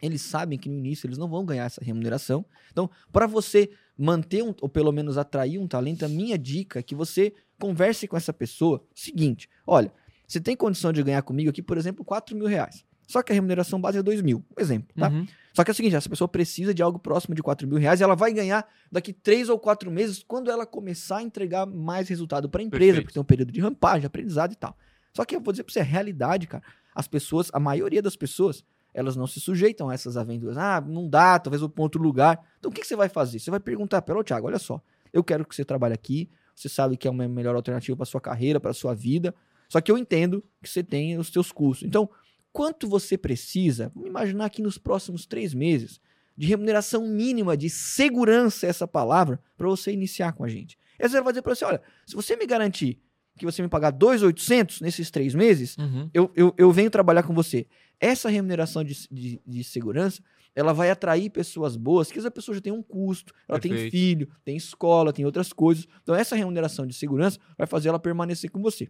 eles 0.00 0.22
sabem 0.22 0.58
que 0.58 0.68
no 0.68 0.76
início 0.76 1.06
eles 1.06 1.18
não 1.18 1.28
vão 1.28 1.44
ganhar 1.44 1.64
essa 1.64 1.82
remuneração. 1.82 2.44
Então, 2.70 2.90
para 3.12 3.26
você 3.26 3.70
manter 3.96 4.42
um, 4.42 4.54
ou 4.60 4.68
pelo 4.68 4.92
menos 4.92 5.16
atrair 5.16 5.58
um 5.58 5.66
talento, 5.66 6.04
a 6.04 6.08
minha 6.08 6.36
dica 6.38 6.80
é 6.80 6.82
que 6.82 6.94
você 6.94 7.32
converse 7.58 8.06
com 8.06 8.16
essa 8.16 8.32
pessoa. 8.32 8.84
Seguinte, 8.94 9.48
olha, 9.66 9.92
você 10.26 10.40
tem 10.40 10.56
condição 10.56 10.92
de 10.92 11.02
ganhar 11.02 11.22
comigo 11.22 11.50
aqui, 11.50 11.62
por 11.62 11.78
exemplo, 11.78 12.04
4 12.04 12.36
mil 12.36 12.46
reais. 12.46 12.84
Só 13.06 13.22
que 13.22 13.32
a 13.32 13.34
remuneração 13.34 13.80
base 13.80 13.98
é 13.98 14.02
2 14.02 14.20
mil. 14.20 14.44
Um 14.56 14.60
exemplo, 14.60 14.88
tá? 14.96 15.08
Uhum. 15.08 15.26
Só 15.54 15.64
que 15.64 15.70
é 15.70 15.72
o 15.72 15.74
seguinte, 15.74 15.94
essa 15.94 16.08
pessoa 16.08 16.28
precisa 16.28 16.74
de 16.74 16.82
algo 16.82 16.98
próximo 16.98 17.34
de 17.34 17.42
4 17.42 17.66
mil 17.66 17.78
reais 17.78 18.00
e 18.00 18.02
ela 18.02 18.14
vai 18.14 18.32
ganhar 18.32 18.68
daqui 18.90 19.12
3 19.12 19.48
ou 19.48 19.58
4 19.58 19.90
meses 19.90 20.22
quando 20.26 20.50
ela 20.50 20.66
começar 20.66 21.18
a 21.18 21.22
entregar 21.22 21.64
mais 21.64 22.08
resultado 22.08 22.50
para 22.50 22.60
a 22.60 22.64
empresa, 22.64 22.84
Perfeito. 22.84 23.04
porque 23.04 23.14
tem 23.14 23.22
um 23.22 23.24
período 23.24 23.52
de 23.52 23.60
rampagem, 23.60 24.06
aprendizado 24.06 24.52
e 24.52 24.56
tal. 24.56 24.76
Só 25.14 25.24
que 25.24 25.34
eu 25.34 25.40
vou 25.40 25.52
dizer 25.52 25.62
para 25.62 25.72
você, 25.72 25.80
é 25.80 25.82
realidade, 25.82 26.46
cara. 26.46 26.62
As 26.94 27.08
pessoas, 27.08 27.48
a 27.54 27.60
maioria 27.60 28.02
das 28.02 28.16
pessoas, 28.16 28.64
elas 28.96 29.14
não 29.14 29.26
se 29.26 29.38
sujeitam 29.38 29.90
a 29.90 29.94
essas 29.94 30.16
aventuras. 30.16 30.56
Ah, 30.56 30.80
não 30.80 31.06
dá, 31.06 31.38
talvez 31.38 31.60
vou 31.60 31.68
para 31.68 31.82
outro 31.82 32.02
lugar. 32.02 32.40
Então 32.58 32.70
o 32.70 32.74
que, 32.74 32.80
que 32.80 32.86
você 32.86 32.96
vai 32.96 33.10
fazer? 33.10 33.38
Você 33.38 33.50
vai 33.50 33.60
perguntar, 33.60 34.00
pelo 34.00 34.24
Thiago, 34.24 34.46
olha 34.46 34.58
só, 34.58 34.80
eu 35.12 35.22
quero 35.22 35.44
que 35.44 35.54
você 35.54 35.66
trabalhe 35.66 35.92
aqui, 35.92 36.30
você 36.54 36.66
sabe 36.66 36.96
que 36.96 37.06
é 37.06 37.10
uma 37.10 37.28
melhor 37.28 37.54
alternativa 37.54 37.94
para 37.94 38.06
sua 38.06 38.22
carreira, 38.22 38.58
para 38.58 38.72
sua 38.72 38.94
vida, 38.94 39.34
só 39.68 39.82
que 39.82 39.92
eu 39.92 39.98
entendo 39.98 40.42
que 40.62 40.70
você 40.70 40.82
tem 40.82 41.18
os 41.18 41.28
seus 41.28 41.52
custos. 41.52 41.86
Então, 41.86 42.08
quanto 42.50 42.88
você 42.88 43.18
precisa, 43.18 43.92
vamos 43.94 44.08
imaginar 44.08 44.46
aqui 44.46 44.62
nos 44.62 44.78
próximos 44.78 45.26
três 45.26 45.52
meses, 45.52 46.00
de 46.34 46.46
remuneração 46.46 47.06
mínima, 47.06 47.54
de 47.54 47.68
segurança, 47.68 48.66
essa 48.66 48.88
palavra, 48.88 49.38
para 49.58 49.68
você 49.68 49.92
iniciar 49.92 50.32
com 50.32 50.42
a 50.42 50.48
gente. 50.48 50.78
E 50.98 51.02
aí 51.02 51.10
você 51.10 51.20
vai 51.20 51.34
dizer 51.34 51.42
para 51.42 51.54
você, 51.54 51.66
olha, 51.66 51.82
se 52.06 52.16
você 52.16 52.34
me 52.34 52.46
garantir 52.46 52.98
que 53.36 53.44
você 53.44 53.62
me 53.62 53.68
pagar 53.68 53.92
2.800 53.92 54.80
nesses 54.80 55.10
três 55.10 55.34
meses, 55.34 55.76
Uhum. 55.78 56.08
eu, 56.14 56.30
eu, 56.34 56.54
eu 56.56 56.72
venho 56.72 56.90
trabalhar 56.90 57.22
com 57.22 57.34
você. 57.34 57.66
Essa 58.00 58.28
remuneração 58.28 58.82
de, 58.84 58.94
de, 59.10 59.40
de 59.46 59.64
segurança, 59.64 60.22
ela 60.54 60.72
vai 60.72 60.90
atrair 60.90 61.28
pessoas 61.30 61.76
boas, 61.76 62.10
que 62.10 62.18
essa 62.18 62.30
pessoa 62.30 62.54
já 62.54 62.60
tem 62.60 62.72
um 62.72 62.82
custo, 62.82 63.32
ela 63.48 63.58
tem 63.58 63.70
Perfeito. 63.72 63.90
filho, 63.92 64.28
tem 64.44 64.56
escola, 64.56 65.12
tem 65.12 65.24
outras 65.24 65.52
coisas. 65.52 65.86
Então, 66.02 66.14
essa 66.14 66.34
remuneração 66.34 66.86
de 66.86 66.94
segurança 66.94 67.38
vai 67.58 67.66
fazer 67.66 67.88
ela 67.90 67.98
permanecer 67.98 68.50
com 68.50 68.60
você. 68.62 68.88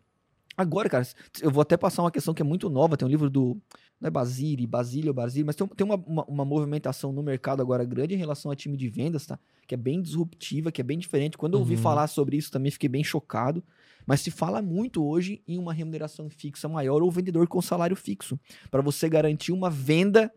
Agora, 0.57 0.89
cara, 0.89 1.07
eu 1.43 1.51
vou 1.51 1.61
até 1.61 1.77
passar 1.77 2.03
uma 2.03 2.11
questão 2.11 2.33
que 2.33 2.41
é 2.41 2.45
muito 2.45 2.71
nova. 2.71 2.97
Tem 2.97 3.07
um 3.07 3.11
livro 3.11 3.29
do. 3.29 3.57
Não 4.01 4.09
é 4.09 4.11
Basile, 4.11 4.67
Basile 4.67 5.09
ou 5.09 5.15
Basile, 5.15 5.45
mas 5.45 5.57
tem, 5.57 5.67
tem 5.67 5.85
uma, 5.87 5.97
uma, 5.97 6.25
uma 6.25 6.45
movimentação 6.45 7.13
no 7.13 7.23
mercado 7.23 7.61
agora 7.61 7.85
grande 7.85 8.15
em 8.15 8.19
relação 8.19 8.51
a 8.51 8.57
time 8.57 8.77
de 8.77 8.89
vendas, 8.89 9.27
tá? 9.27 9.39
Que 9.67 9.75
é 9.75 9.79
bem 9.79 10.01
disruptiva, 10.01 10.71
que 10.73 10.81
é 10.81 10.85
bem 10.85 10.99
diferente. 10.99 11.37
Quando 11.37 11.55
eu 11.55 11.61
ouvi 11.61 11.75
Uhum. 11.75 11.83
falar 11.83 12.07
sobre 12.07 12.37
isso 12.37 12.51
também 12.51 12.71
fiquei 12.71 12.89
bem 12.89 13.05
chocado. 13.05 13.63
Mas 14.07 14.21
se 14.21 14.31
fala 14.31 14.63
muito 14.63 15.05
hoje 15.05 15.43
em 15.49 15.59
uma 15.59 15.73
remuneração 15.73 16.31
fixa 16.31 16.69
maior 16.69 17.03
ou 17.03 17.11
vendedor 17.11 17.47
com 17.49 17.61
salário 17.61 17.97
fixo, 17.97 18.39
para 18.71 18.81
você 18.81 19.09
garantir 19.09 19.51
uma 19.53 19.69
venda 19.69 20.33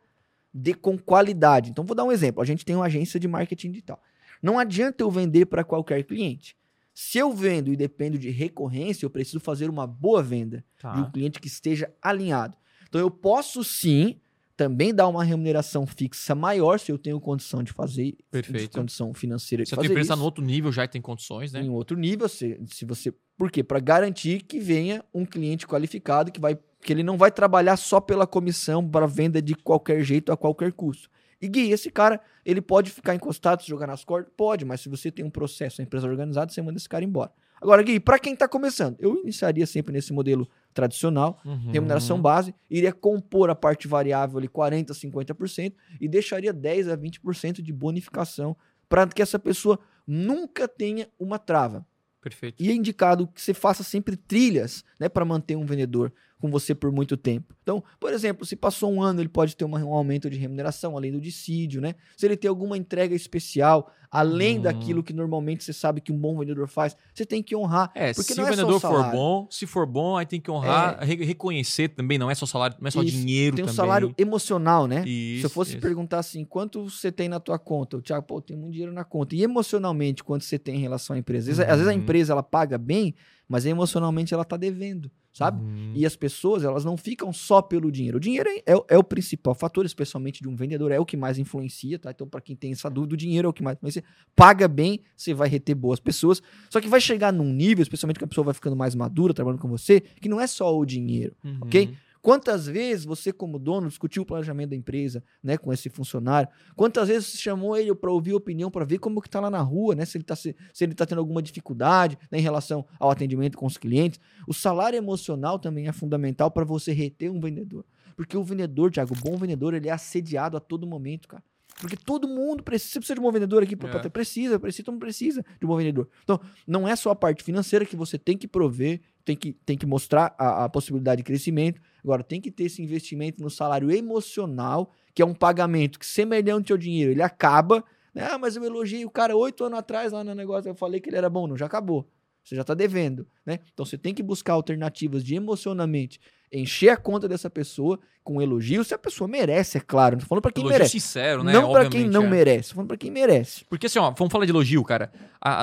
de 0.53 0.73
com 0.73 0.97
qualidade. 0.97 1.69
Então 1.69 1.85
vou 1.85 1.95
dar 1.95 2.03
um 2.03 2.11
exemplo. 2.11 2.41
A 2.41 2.45
gente 2.45 2.65
tem 2.65 2.75
uma 2.75 2.85
agência 2.85 3.19
de 3.19 3.27
marketing 3.27 3.71
digital. 3.71 4.01
Não 4.41 4.57
adianta 4.57 5.03
eu 5.03 5.11
vender 5.11 5.45
para 5.45 5.63
qualquer 5.63 6.03
cliente. 6.03 6.57
Se 7.01 7.17
eu 7.17 7.31
vendo 7.31 7.71
e 7.71 7.77
dependo 7.77 8.19
de 8.19 8.29
recorrência, 8.29 9.05
eu 9.05 9.09
preciso 9.09 9.39
fazer 9.39 9.69
uma 9.69 9.87
boa 9.87 10.21
venda 10.21 10.65
Tá. 10.81 10.91
de 10.91 10.99
um 10.99 11.09
cliente 11.09 11.39
que 11.39 11.47
esteja 11.47 11.89
alinhado. 12.01 12.57
Então 12.89 12.99
eu 12.99 13.09
posso 13.09 13.63
sim 13.63 14.19
também 14.57 14.93
dar 14.93 15.07
uma 15.07 15.23
remuneração 15.23 15.87
fixa 15.87 16.35
maior 16.35 16.77
se 16.77 16.91
eu 16.91 16.97
tenho 16.97 17.17
condição 17.21 17.63
de 17.63 17.71
fazer, 17.71 18.17
Perfeito. 18.29 18.77
condição 18.77 19.13
financeira 19.13 19.63
de 19.63 19.69
Se 19.69 19.79
a 19.79 19.83
empresa 19.85 20.13
no 20.13 20.25
outro 20.25 20.43
nível, 20.43 20.73
já 20.73 20.85
tem 20.89 21.01
condições, 21.01 21.53
né? 21.53 21.61
em 21.61 21.69
outro 21.69 21.97
nível, 21.97 22.27
se, 22.27 22.59
se 22.67 22.83
você, 22.83 23.13
por 23.37 23.49
quê? 23.49 23.63
Para 23.63 23.79
garantir 23.79 24.41
que 24.43 24.59
venha 24.59 25.01
um 25.13 25.25
cliente 25.25 25.65
qualificado 25.65 26.33
que 26.33 26.39
vai 26.41 26.59
que 26.81 26.91
ele 26.91 27.03
não 27.03 27.17
vai 27.17 27.31
trabalhar 27.31 27.77
só 27.77 28.01
pela 28.01 28.27
comissão 28.27 28.85
para 28.85 29.05
venda 29.05 29.41
de 29.41 29.55
qualquer 29.55 30.03
jeito 30.03 30.31
a 30.33 30.37
qualquer 30.37 30.73
custo. 30.73 31.09
E 31.41 31.47
Gui, 31.47 31.71
esse 31.71 31.89
cara, 31.89 32.19
ele 32.45 32.61
pode 32.61 32.91
ficar 32.91 33.15
encostado, 33.15 33.61
se 33.63 33.69
jogar 33.69 33.87
nas 33.87 34.03
cordas? 34.03 34.31
Pode, 34.35 34.65
mas 34.65 34.81
se 34.81 34.89
você 34.89 35.09
tem 35.11 35.23
um 35.23 35.29
processo, 35.29 35.81
uma 35.81 35.85
empresa 35.85 36.07
organizada, 36.07 36.51
você 36.51 36.61
manda 36.61 36.77
esse 36.77 36.89
cara 36.89 37.03
embora. 37.03 37.31
Agora, 37.61 37.83
Gui, 37.83 37.99
para 37.99 38.17
quem 38.17 38.33
está 38.33 38.47
começando, 38.47 38.95
eu 38.99 39.17
iniciaria 39.21 39.65
sempre 39.67 39.91
nesse 39.93 40.13
modelo 40.13 40.47
tradicional, 40.73 41.41
Uhum. 41.43 41.71
remuneração 41.71 42.21
base, 42.21 42.55
iria 42.69 42.93
compor 42.93 43.49
a 43.49 43.55
parte 43.55 43.87
variável 43.87 44.37
ali 44.37 44.47
40%, 44.47 44.93
50% 44.93 45.73
e 45.99 46.07
deixaria 46.07 46.53
10% 46.53 46.89
a 46.91 46.97
20% 46.97 47.61
de 47.61 47.73
bonificação 47.73 48.55
para 48.87 49.05
que 49.07 49.21
essa 49.21 49.37
pessoa 49.37 49.77
nunca 50.07 50.67
tenha 50.67 51.07
uma 51.19 51.37
trava. 51.37 51.85
Perfeito. 52.21 52.61
E 52.61 52.69
é 52.69 52.73
indicado 52.73 53.27
que 53.27 53.41
você 53.41 53.53
faça 53.53 53.83
sempre 53.83 54.17
trilhas, 54.17 54.83
né, 54.99 55.07
para 55.07 55.23
manter 55.23 55.55
um 55.55 55.65
vendedor 55.65 56.11
com 56.39 56.49
você 56.49 56.73
por 56.73 56.91
muito 56.91 57.17
tempo. 57.17 57.53
Então, 57.61 57.83
por 57.99 58.13
exemplo, 58.13 58.45
se 58.45 58.55
passou 58.55 58.91
um 58.91 59.01
ano, 59.03 59.19
ele 59.21 59.27
pode 59.29 59.55
ter 59.55 59.65
um 59.65 59.93
aumento 59.93 60.29
de 60.29 60.37
remuneração, 60.37 60.95
além 60.95 61.11
do 61.11 61.19
dissídio, 61.19 61.81
né? 61.81 61.95
Se 62.15 62.25
ele 62.25 62.37
tem 62.37 62.47
alguma 62.47 62.77
entrega 62.77 63.13
especial, 63.13 63.91
além 64.09 64.57
Hum. 64.57 64.61
daquilo 64.61 65.03
que 65.03 65.13
normalmente 65.13 65.63
você 65.63 65.73
sabe 65.73 65.99
que 66.01 66.11
um 66.11 66.17
bom 66.17 66.37
vendedor 66.39 66.67
faz, 66.67 66.95
você 67.13 67.25
tem 67.25 67.43
que 67.43 67.55
honrar. 67.55 67.91
É, 67.93 68.13
Porque 68.13 68.33
se 68.33 68.41
o 68.41 68.45
é 68.45 68.49
vendedor 68.49 68.79
for 68.79 68.87
salário. 68.87 69.11
bom, 69.11 69.47
se 69.51 69.67
for 69.67 69.85
bom, 69.85 70.15
aí 70.17 70.25
tem 70.25 70.39
que 70.39 70.49
honrar, 70.49 70.97
re- 71.03 71.23
reconhecer 71.25 71.89
também, 71.89 72.17
não 72.17 72.31
é 72.31 72.35
só 72.35 72.45
salário, 72.45 72.77
não 72.79 72.87
é 72.87 72.91
só 72.91 73.03
Isso. 73.03 73.17
dinheiro 73.17 73.55
Tem 73.57 73.63
um 73.63 73.67
também. 73.67 73.75
salário 73.75 74.15
emocional, 74.17 74.87
né? 74.87 75.03
Isso, 75.05 75.41
Se 75.41 75.45
eu 75.47 75.49
fosse 75.49 75.71
isso. 75.71 75.81
perguntar 75.81 76.19
assim, 76.19 76.45
quanto 76.45 76.89
você 76.89 77.11
tem 77.11 77.27
na 77.27 77.39
tua 77.39 77.59
conta? 77.59 77.97
O 77.97 78.01
Thiago, 78.01 78.25
pô, 78.25 78.41
tem 78.41 78.55
muito 78.57 78.71
dinheiro 78.71 78.93
na 78.93 79.03
conta. 79.03 79.35
E 79.35 79.43
emocionalmente, 79.43 80.23
quanto 80.23 80.43
você 80.45 80.57
tem 80.57 80.77
em 80.77 80.79
relação 80.81 81.15
à 81.15 81.19
empresa? 81.19 81.51
Às 81.51 81.57
vezes, 81.57 81.71
às 81.71 81.77
vezes 81.79 81.87
a 81.87 81.93
Uhum. 81.95 81.99
empresa 81.99 82.33
ela 82.33 82.43
paga 82.43 82.77
bem, 82.77 83.13
mas 83.47 83.65
emocionalmente 83.65 84.33
ela 84.33 84.45
tá 84.45 84.55
devendo, 84.57 85.11
sabe? 85.31 85.61
Uhum. 85.63 85.93
E 85.95 86.05
as 86.05 86.15
pessoas, 86.15 86.63
elas 86.63 86.83
não 86.83 86.97
ficam 86.97 87.31
só 87.31 87.61
pelo 87.61 87.91
dinheiro. 87.91 88.17
O 88.17 88.19
dinheiro 88.19 88.49
é, 88.49 88.73
é- 88.73 88.83
é 88.89 88.97
o 88.97 89.03
principal 89.03 89.53
fator, 89.55 89.85
especialmente 89.85 90.41
de 90.41 90.47
um 90.49 90.55
vendedor, 90.55 90.91
é 90.91 90.99
o 90.99 91.05
que 91.05 91.15
mais 91.15 91.37
influencia, 91.37 91.97
tá? 91.99 92.11
Então, 92.11 92.27
para 92.27 92.41
quem 92.41 92.55
tem 92.55 92.71
essa 92.71 92.89
dúvida, 92.89 93.13
o 93.13 93.17
dinheiro 93.17 93.45
é 93.47 93.49
o 93.49 93.53
que 93.53 93.63
mais 93.63 93.77
influencia. 93.77 94.03
Paga 94.35 94.67
bem, 94.67 94.99
você 95.15 95.33
vai 95.33 95.47
reter 95.47 95.75
boas 95.75 95.99
pessoas. 95.99 96.41
Só 96.69 96.81
que 96.81 96.87
vai 96.87 96.99
chegar 97.01 97.31
num 97.31 97.53
nível, 97.53 97.83
especialmente 97.83 98.17
que 98.17 98.23
a 98.25 98.27
pessoa 98.27 98.45
vai 98.45 98.53
ficando 98.53 98.75
mais 98.75 98.95
madura, 98.95 99.33
trabalhando 99.33 99.61
com 99.61 99.69
você, 99.69 100.01
que 100.01 100.27
não 100.29 100.39
é 100.41 100.47
só 100.47 100.77
o 100.77 100.85
dinheiro. 100.85 101.35
Uhum. 101.43 101.57
ok? 101.61 101.93
Quantas 102.21 102.67
vezes 102.67 103.05
você, 103.05 103.31
como 103.31 103.57
dono, 103.57 103.87
discutiu 103.87 104.23
o 104.23 104.25
planejamento 104.25 104.71
da 104.71 104.75
empresa, 104.75 105.23
né, 105.41 105.57
com 105.57 105.71
esse 105.71 105.89
funcionário? 105.89 106.49
Quantas 106.75 107.07
vezes 107.07 107.29
você 107.29 107.37
chamou 107.37 107.77
ele 107.77 107.93
para 107.95 108.11
ouvir 108.11 108.31
a 108.33 108.37
opinião, 108.37 108.69
para 108.69 108.83
ver 108.83 108.99
como 108.99 109.21
que 109.21 109.29
tá 109.29 109.39
lá 109.39 109.49
na 109.49 109.61
rua, 109.61 109.95
né, 109.95 110.05
se 110.05 110.17
ele 110.17 110.25
tá 110.25 110.35
se, 110.35 110.55
se 110.73 110.83
ele 110.83 110.93
tá 110.93 111.05
tendo 111.05 111.19
alguma 111.19 111.41
dificuldade, 111.41 112.17
né, 112.29 112.39
em 112.39 112.41
relação 112.41 112.85
ao 112.99 113.09
atendimento 113.09 113.57
com 113.57 113.65
os 113.65 113.77
clientes? 113.77 114.19
O 114.47 114.53
salário 114.53 114.97
emocional 114.97 115.57
também 115.57 115.87
é 115.87 115.91
fundamental 115.93 116.51
para 116.51 116.65
você 116.65 116.91
reter 116.91 117.31
um 117.31 117.39
vendedor. 117.39 117.85
Porque 118.17 118.35
o 118.35 118.43
vendedor, 118.43 118.91
Thiago, 118.91 119.13
o 119.13 119.29
bom 119.29 119.37
vendedor, 119.37 119.73
ele 119.73 119.87
é 119.87 119.91
assediado 119.91 120.57
a 120.57 120.59
todo 120.59 120.85
momento, 120.85 121.27
cara. 121.27 121.43
Porque 121.79 121.95
todo 121.95 122.27
mundo 122.27 122.61
precisa. 122.61 122.91
Você 122.91 122.99
precisa 122.99 123.15
de 123.15 123.21
um 123.21 123.23
bom 123.23 123.31
vendedor 123.31 123.63
aqui? 123.63 123.73
É. 123.73 124.09
Precisa, 124.09 124.59
precisa, 124.59 124.83
todo 124.83 124.93
mundo 124.93 125.01
precisa 125.01 125.41
de 125.41 125.65
um 125.65 125.69
bom 125.69 125.77
vendedor. 125.77 126.09
Então, 126.23 126.39
não 126.67 126.87
é 126.87 126.95
só 126.95 127.09
a 127.09 127.15
parte 127.15 127.41
financeira 127.41 127.85
que 127.85 127.95
você 127.95 128.17
tem 128.17 128.37
que 128.37 128.47
prover, 128.47 128.99
tem 129.23 129.35
que, 129.35 129.53
tem 129.53 129.77
que 129.77 129.85
mostrar 129.85 130.35
a, 130.37 130.65
a 130.65 130.69
possibilidade 130.69 131.19
de 131.19 131.23
crescimento. 131.23 131.81
Agora, 132.03 132.21
tem 132.21 132.41
que 132.41 132.51
ter 132.51 132.65
esse 132.65 132.81
investimento 132.81 133.41
no 133.41 133.49
salário 133.49 133.89
emocional, 133.89 134.91
que 135.13 135.21
é 135.21 135.25
um 135.25 135.33
pagamento 135.33 135.97
que, 135.97 136.05
semelhante 136.05 136.71
ao 136.73 136.77
dinheiro, 136.77 137.11
ele 137.11 137.23
acaba. 137.23 137.83
Né? 138.13 138.27
Ah, 138.29 138.37
mas 138.37 138.57
eu 138.57 138.63
elogiei 138.63 139.05
o 139.05 139.09
cara 139.09 139.35
oito 139.35 139.63
anos 139.63 139.79
atrás 139.79 140.11
lá 140.11 140.21
no 140.21 140.35
negócio, 140.35 140.69
eu 140.69 140.75
falei 140.75 140.99
que 140.99 141.09
ele 141.09 141.17
era 141.17 141.29
bom. 141.29 141.47
Não, 141.47 141.55
já 141.55 141.65
acabou. 141.65 142.05
Você 142.49 142.55
já 142.55 142.61
está 142.61 142.73
devendo. 142.73 143.27
Né? 143.45 143.59
Então, 143.71 143.85
você 143.85 143.95
tem 143.95 144.11
que 144.11 144.23
buscar 144.23 144.53
alternativas 144.53 145.23
de 145.23 145.35
emocionalmente 145.35 146.19
encher 146.51 146.89
a 146.89 146.97
conta 146.97 147.27
dessa 147.27 147.47
pessoa 147.47 147.99
com 148.23 148.41
elogio, 148.41 148.83
se 148.83 148.91
a 148.91 148.97
pessoa 148.97 149.27
merece, 149.27 149.77
é 149.77 149.81
claro. 149.81 150.17
Não 150.17 150.25
falando 150.25 150.41
para 150.41 150.51
quem 150.51 150.63
Elogio 150.63 150.77
merece. 150.79 150.99
sincero, 150.99 151.43
né? 151.43 151.53
não 151.53 151.71
para 151.71 151.87
quem 151.87 152.07
não 152.07 152.23
é. 152.23 152.29
merece. 152.29 152.73
Falando 152.73 152.87
para 152.87 152.97
quem 152.97 153.11
merece. 153.11 153.63
Porque 153.65 153.85
assim, 153.85 153.99
ó, 153.99 154.09
vamos 154.09 154.31
falar 154.31 154.45
de 154.45 154.51
elogio, 154.51 154.83
cara. 154.83 155.11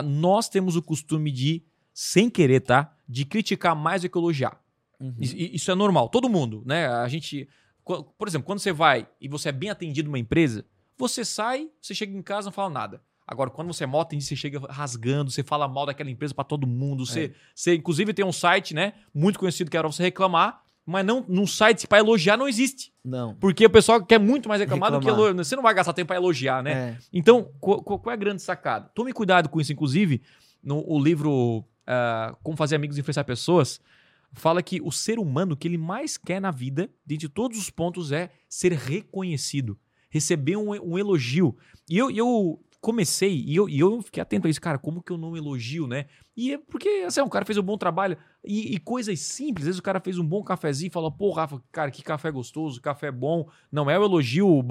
Nós 0.05 0.49
temos 0.49 0.77
o 0.77 0.83
costume 0.83 1.33
de, 1.33 1.65
sem 1.93 2.31
querer, 2.31 2.61
tá? 2.61 2.95
De 3.09 3.25
criticar 3.25 3.75
mais 3.75 4.03
do 4.03 4.09
que 4.09 4.17
elogiar. 4.17 4.61
Isso, 5.19 5.35
isso 5.37 5.71
é 5.73 5.75
normal, 5.75 6.09
todo 6.09 6.29
mundo, 6.29 6.63
né? 6.65 6.87
A 6.87 7.09
gente. 7.09 7.49
Por 7.85 8.29
exemplo, 8.29 8.47
quando 8.47 8.61
você 8.61 8.73
vai 8.73 9.09
e 9.21 9.29
você 9.29 9.49
é 9.49 9.53
bem 9.53 9.71
atendido 9.71 10.09
numa 10.09 10.19
empresa, 10.19 10.65
você 10.97 11.25
sai, 11.25 11.69
você 11.81 11.95
chega 11.95 12.17
em 12.17 12.23
casa 12.23 12.47
e 12.47 12.49
não 12.49 12.53
fala 12.53 12.71
nada. 12.71 13.01
Agora, 13.27 13.51
quando 13.51 13.69
você 13.73 13.85
é 13.85 13.87
mal 13.87 14.03
atendido, 14.03 14.29
você 14.29 14.37
chega 14.37 14.61
rasgando, 14.71 15.31
você 15.31 15.43
fala 15.43 15.67
mal 15.67 15.85
daquela 15.87 16.09
empresa 16.11 16.33
pra 16.33 16.45
todo 16.45 16.67
mundo. 16.67 17.03
É. 17.03 17.07
Você, 17.07 17.35
você, 17.55 17.75
inclusive, 17.75 18.15
tem 18.15 18.25
um 18.25 18.33
site, 18.33 18.73
né? 18.75 18.93
Muito 19.13 19.39
conhecido 19.39 19.71
que 19.71 19.77
era 19.77 19.87
você 19.91 20.03
reclamar, 20.05 20.63
mas 20.85 21.05
não 21.05 21.25
num 21.29 21.47
site 21.47 21.89
pra 21.89 21.99
elogiar 21.99 22.37
não 22.37 22.47
existe. 22.49 22.93
Não. 23.05 23.35
Porque 23.35 23.67
o 23.67 23.71
pessoal 23.71 24.05
quer 24.05 24.21
muito 24.21 24.49
mais 24.49 24.61
reclamar, 24.61 24.91
do 24.93 25.01
que 25.01 25.07
Reclamar. 25.07 25.27
elogiar. 25.31 25.45
Você 25.45 25.57
não 25.57 25.63
vai 25.65 25.75
gastar 25.75 25.93
tempo 25.93 26.07
pra 26.09 26.17
elogiar, 26.17 26.63
né? 26.63 26.73
É. 26.73 26.99
Então, 27.13 27.51
qual, 27.59 27.83
qual- 27.83 28.01
é 28.07 28.13
a 28.13 28.17
grande 28.17 28.43
sacada? 28.43 28.89
Tome 28.95 29.13
cuidado 29.13 29.49
com 29.49 29.61
isso. 29.61 29.73
Inclusive, 29.73 30.23
no 30.63 30.85
o 30.89 31.03
livro 31.03 31.65
ah, 31.87 32.37
Como 32.45 32.57
Fazer 32.57 32.77
Amigos 32.77 32.97
e 32.97 33.01
Influenciar 33.01 33.25
Pessoas, 33.25 33.81
fala 34.33 34.63
que 34.63 34.81
o 34.81 34.93
ser 34.93 35.19
humano, 35.19 35.55
o 35.55 35.57
que 35.57 35.67
ele 35.67 35.79
mais 35.79 36.17
quer 36.17 36.41
na 36.41 36.53
vida, 36.53 36.89
dentre 37.05 37.29
todos 37.29 37.59
os 37.59 37.71
pontos, 37.71 38.13
é 38.13 38.31
ser 38.49 38.73
reconhecido, 38.73 39.77
receber 40.11 40.57
um, 40.57 40.71
um 40.71 40.99
elogio. 40.99 41.57
E 41.89 41.97
eu, 41.99 42.11
e 42.11 42.19
eu 42.19 42.61
comecei, 42.87 43.43
e 43.45 43.57
eu, 43.57 43.69
e 43.69 43.81
eu 43.81 44.01
fiquei 44.01 44.23
atento 44.23 44.47
a 44.47 44.51
isso, 44.51 44.61
cara, 44.61 44.79
como 44.79 45.03
que 45.03 45.11
eu 45.11 45.19
não 45.19 45.37
elogio, 45.37 45.89
né? 45.89 46.07
E 46.37 46.53
é 46.53 46.59
porque, 46.59 47.03
assim, 47.05 47.21
o 47.21 47.29
cara 47.29 47.45
fez 47.45 47.59
um 47.59 47.63
bom 47.63 47.77
trabalho. 47.77 48.17
E, 48.45 48.77
e 48.77 48.79
coisas 48.79 49.19
simples, 49.19 49.65
às 49.65 49.67
vezes 49.67 49.81
o 49.81 49.83
cara 49.83 49.99
fez 49.99 50.21
um 50.21 50.25
bom 50.25 50.41
cafezinho 50.45 50.87
e 50.87 50.93
falou, 50.93 51.11
pô, 51.11 51.33
Rafa, 51.33 51.61
cara, 51.73 51.91
que 51.91 52.01
café 52.01 52.31
gostoso, 52.31 52.81
café 52.81 53.11
bom. 53.11 53.49
Não 53.73 53.91
é 53.91 53.99
o 53.99 54.05
elogio, 54.05 54.65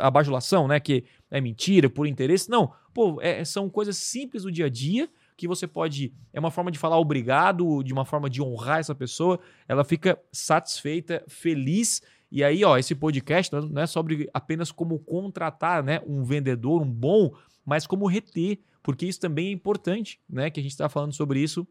a 0.00 0.10
bajulação, 0.10 0.66
né? 0.66 0.80
Que 0.80 1.04
é 1.30 1.42
mentira, 1.42 1.90
por 1.90 2.06
interesse. 2.06 2.48
Não, 2.48 2.72
pô, 2.94 3.20
é- 3.20 3.44
são 3.44 3.68
coisas 3.68 3.98
simples 3.98 4.44
do 4.44 4.50
dia 4.50 4.64
a 4.64 4.70
dia 4.70 5.06
que 5.36 5.46
você 5.46 5.66
pode. 5.66 6.14
É 6.32 6.40
uma 6.40 6.50
forma 6.50 6.70
de 6.70 6.78
falar 6.78 6.98
obrigado, 6.98 7.82
de 7.82 7.92
uma 7.92 8.06
forma 8.06 8.30
de 8.30 8.40
honrar 8.40 8.78
essa 8.78 8.94
pessoa. 8.94 9.38
Ela 9.68 9.84
fica 9.84 10.18
satisfeita, 10.32 11.22
feliz. 11.28 12.00
E 12.30 12.44
aí, 12.44 12.62
ó, 12.62 12.76
esse 12.76 12.94
podcast 12.94 13.50
não 13.52 13.80
é- 13.80 13.84
é 13.84 13.86
sobre 13.86 14.28
apenas 14.34 14.70
como 14.70 14.98
contratar, 14.98 15.82
né, 15.82 16.02
um 16.06 16.22
vendedor, 16.24 16.82
um 16.82 16.90
bom, 16.90 17.32
mas 17.68 17.86
como 17.86 18.06
reter, 18.06 18.60
porque 18.82 19.04
isso 19.04 19.20
também 19.20 19.48
é 19.48 19.50
importante, 19.50 20.18
né, 20.26 20.48
que 20.48 20.58
a 20.58 20.62
gente 20.62 20.72
está 20.72 20.88
falando 20.88 21.12
sobre 21.12 21.38
isso 21.38 21.68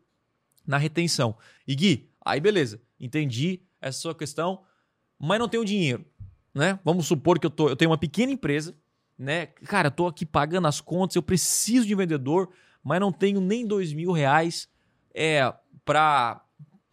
na 0.66 0.78
retenção. 0.78 1.36
E 1.68 1.74
Gui, 1.74 2.08
aí 2.24 2.40
beleza, 2.40 2.80
entendi 3.00 3.64
essa 3.82 3.98
sua 4.00 4.14
questão, 4.14 4.62
mas 5.18 5.40
não 5.40 5.50
tenho 5.50 5.66
dinheiro, 5.66 6.06
né? 6.54 6.80
Vamos 6.86 7.08
supor 7.08 7.40
que 7.40 7.48
eu, 7.48 7.50
tô, 7.50 7.70
eu 7.70 7.76
tenho 7.76 7.90
uma 7.90 7.98
pequena 7.98 8.32
empresa, 8.32 8.78
né? 9.18 9.48
Cara, 9.48 9.88
eu 9.88 9.92
tô 9.92 10.06
aqui 10.06 10.24
pagando 10.24 10.68
as 10.68 10.80
contas, 10.80 11.16
eu 11.16 11.24
preciso 11.24 11.88
de 11.88 11.96
um 11.96 11.98
vendedor, 11.98 12.52
mas 12.84 13.00
não 13.00 13.12
tenho 13.12 13.42
nem 13.42 13.66
dois 13.66 13.92
mil 13.92 14.12
reais 14.12 14.70
é, 15.16 15.52
para, 15.84 16.46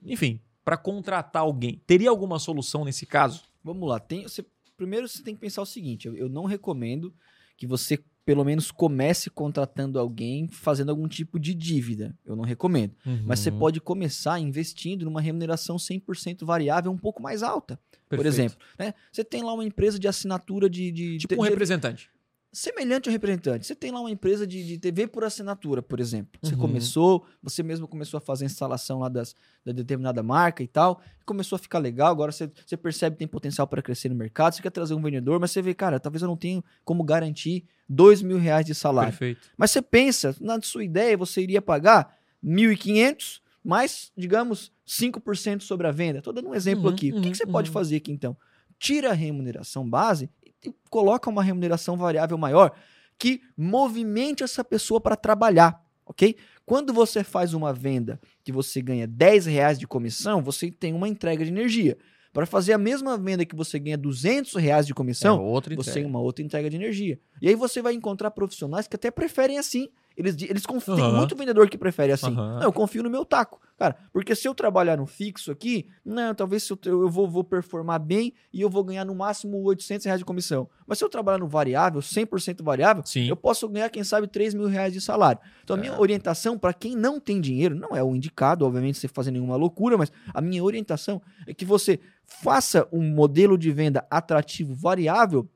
enfim, 0.03 0.41
para 0.65 0.79
contratar 0.79 1.43
alguém. 1.43 1.79
Teria 1.87 2.09
alguma 2.09 2.39
solução 2.39 2.87
nesse 2.87 3.05
caso? 3.05 3.43
Vamos 3.63 3.87
lá. 3.87 4.01
Tem, 4.01 4.23
você, 4.23 4.43
primeiro 4.79 5.07
você 5.07 5.23
tem 5.23 5.35
que 5.35 5.43
pensar 5.43 5.61
o 5.61 5.67
seguinte: 5.67 6.09
eu, 6.09 6.17
eu 6.17 6.29
não 6.31 6.47
recomendo 6.47 7.15
que 7.55 7.67
você, 7.67 8.03
pelo 8.25 8.45
menos, 8.45 8.71
comece 8.71 9.29
contratando 9.29 9.99
alguém 9.99 10.49
fazendo 10.49 10.91
algum 10.91 11.07
tipo 11.07 11.39
de 11.39 11.55
dívida. 11.55 12.17
Eu 12.25 12.35
não 12.35 12.45
recomendo. 12.45 12.95
Mas 13.27 13.41
você 13.41 13.51
Uhum. 13.51 13.59
pode 13.59 13.81
começar 13.81 14.39
investindo 14.41 15.05
numa 15.05 15.21
remuneração 15.21 15.77
100% 15.79 16.45
variável 16.45 16.91
um 16.91 16.97
pouco 16.99 17.23
mais 17.23 17.43
alta. 17.43 17.79
Por 18.09 18.19
Perfeito. 18.19 18.27
exemplo, 18.35 18.59
né? 18.79 18.95
Você 19.13 19.25
tem 19.25 19.43
lá 19.43 19.53
uma 19.53 19.65
empresa 19.65 19.99
de 19.99 20.07
assinatura 20.07 20.69
de. 20.71 20.91
de 20.93 21.19
tipo 21.19 21.35
de- 21.35 21.41
um 21.41 21.43
representante. 21.43 22.09
Semelhante 22.55 23.09
ao 23.09 23.13
representante. 23.13 23.67
Você 23.67 23.75
tem 23.75 23.91
lá 23.91 24.01
uma 24.01 24.11
empresa 24.11 24.47
de, 24.47 24.65
de 24.65 24.79
TV 24.79 25.07
por 25.07 25.25
assinatura, 25.25 25.83
por 25.83 25.99
exemplo. 26.01 26.39
Você 26.41 26.55
Uhum. 26.55 26.61
começou, 26.61 27.27
você 27.43 27.63
mesmo 27.63 27.87
começou 27.89 28.17
a 28.19 28.21
fazer 28.21 28.45
a 28.45 28.47
instalação 28.47 29.01
lá 29.01 29.09
das, 29.09 29.35
da 29.65 29.73
determinada 29.73 30.23
marca 30.23 30.63
e 30.63 30.67
tal, 30.69 31.01
começou 31.27 31.57
a 31.57 31.59
ficar 31.59 31.79
legal, 31.81 32.11
agora 32.11 32.31
você, 32.33 32.51
você 32.65 32.77
percebe 32.77 33.17
que 33.17 33.19
tem 33.19 33.29
potencial 33.29 33.67
para 33.67 33.83
crescer 33.83 34.09
no 34.09 34.15
mercado, 34.15 34.55
você 34.55 34.63
quer 34.63 34.71
trazer 34.71 34.95
um 34.95 35.03
vendedor, 35.03 35.41
mas 35.41 35.51
você 35.51 35.61
vê, 35.61 35.75
cara, 35.75 35.99
talvez 35.99 36.23
eu 36.23 36.29
não 36.29 36.37
tenha 36.37 36.63
como 36.85 37.03
garantir 37.03 37.65
dois 37.89 38.23
mil 38.23 38.39
reais 38.39 38.65
de 38.65 38.75
salário. 38.75 39.11
Perfeito. 39.13 39.51
Mas 39.57 39.71
você 39.73 39.83
pensa, 39.83 40.35
na 40.41 40.61
sua 40.63 40.85
ideia, 40.85 41.17
você 41.17 41.43
iria 41.43 41.61
pagar 41.61 42.17
1.500 42.43 43.41
mais, 43.65 44.13
digamos, 44.17 44.71
5% 44.87 45.63
sobre 45.63 45.87
a 45.87 45.91
venda. 45.91 46.19
Estou 46.19 46.33
dando 46.33 46.51
um 46.51 46.55
exemplo 46.55 46.89
Uhum, 46.89 46.95
aqui. 46.95 47.09
o 47.11 47.13
que, 47.15 47.27
uhum, 47.27 47.33
que 47.33 47.37
você 47.39 47.47
pode 47.47 47.71
uhum. 47.71 47.73
fazer 47.73 47.97
aqui, 47.97 48.13
então? 48.13 48.37
Tira 48.79 49.11
a 49.11 49.15
remuneração 49.15 49.89
base 49.89 50.29
e 50.65 50.75
coloca 50.91 51.31
uma 51.31 51.43
remuneração 51.43 51.97
variável 51.97 52.39
maior 52.39 52.73
que 53.19 53.41
movimente 53.57 54.43
essa 54.43 54.65
pessoa 54.65 55.01
para 55.01 55.17
trabalhar, 55.17 55.83
ok? 56.05 56.37
Quando 56.67 56.93
você 56.93 57.23
faz 57.23 57.55
uma 57.55 57.73
venda 57.73 58.21
que 58.43 58.51
você 58.51 58.81
ganha 58.81 59.07
10 59.07 59.47
reais 59.47 59.79
de 59.79 59.87
comissão, 59.87 60.43
você 60.43 60.71
tem 60.71 60.93
uma 60.93 61.09
entrega 61.09 61.45
de 61.45 61.51
energia. 61.51 61.97
Para 62.33 62.47
fazer 62.47 62.73
a 62.73 62.79
mesma 62.79 63.17
venda 63.17 63.45
que 63.45 63.55
você 63.55 63.79
ganha 63.79 63.97
200 63.97 64.55
reais 64.57 64.87
de 64.87 64.95
comissão, 64.95 65.37
é 65.37 65.41
outra 65.41 65.77
você 65.77 65.93
tem 65.93 66.05
uma 66.05 66.21
outra 66.21 66.45
entrega 66.45 66.69
de 66.69 66.75
energia. 66.75 67.19
E 67.41 67.49
aí 67.49 67.55
você 67.55 67.81
vai 67.81 67.95
encontrar 67.95 68.33
profissionais 68.33 68.89
que 68.89 68.97
até 68.97 69.11
preferem 69.11 69.59
assim 69.59 69.89
Eles, 70.17 70.41
eles 70.43 70.65
confiam. 70.65 70.97
Tem 70.97 71.05
Aham. 71.05 71.17
muito 71.17 71.35
vendedor 71.35 71.69
que 71.69 71.77
prefere 71.77 72.13
assim. 72.13 72.33
Aham. 72.33 72.55
Não, 72.61 72.63
eu 72.63 72.73
confio 72.73 73.03
no 73.03 73.11
meu 73.11 73.25
taco. 73.25 73.61
Cara, 73.77 73.97
porque 74.13 74.37
se 74.37 74.47
eu 74.47 74.55
trabalhar 74.55 74.97
no 74.97 75.05
fixo 75.07 75.51
aqui, 75.51 75.89
não, 76.05 76.33
talvez 76.33 76.63
se 76.63 76.73
eu, 76.73 76.79
eu 76.85 77.09
vou, 77.11 77.29
vou 77.29 77.43
performar 77.43 77.99
bem 77.99 78.33
e 78.53 78.61
eu 78.61 78.71
vou 78.71 78.85
ganhar 78.85 79.05
no 79.05 79.13
máximo 79.15 79.61
800 79.65 80.05
reais 80.07 80.21
de 80.21 80.25
comissão. 80.25 80.69
Mas 80.87 80.99
se 80.99 81.05
eu 81.05 81.09
trabalhar 81.09 81.39
no 81.39 81.49
variável, 81.49 82.01
100% 82.01 82.63
variável, 82.63 83.03
Sim. 83.05 83.27
eu 83.29 83.35
posso 83.35 83.69
ganhar, 83.69 83.91
quem 83.91 84.05
sabe, 84.05 84.29
3 84.29 84.55
mil 84.55 84.69
reais 84.69 84.93
de 84.93 85.01
salário. 85.01 85.41
Então, 85.65 85.75
a 85.75 85.79
minha 85.79 85.93
É. 85.93 85.99
orientação 85.99 86.57
para 86.57 86.73
quem 86.73 86.95
não 86.95 87.19
tem 87.19 87.41
dinheiro, 87.41 87.75
não 87.75 87.97
é 87.97 88.03
o 88.03 88.15
indicado, 88.15 88.65
obviamente, 88.65 88.99
você 88.99 89.09
fazer 89.09 89.33
nenhuma 89.33 89.57
loucura, 89.57 89.99
mas 89.99 90.13
a 90.33 90.41
minha 90.41 90.63
orientação 90.63 91.21
é 91.45 91.53
que 91.53 91.65
você 91.65 91.99
faça 92.25 92.87
um 92.93 93.03
modelo 93.03 93.59
de 93.59 93.73
venda 93.73 94.07
atrativo 94.09 94.73
variável 94.75 95.49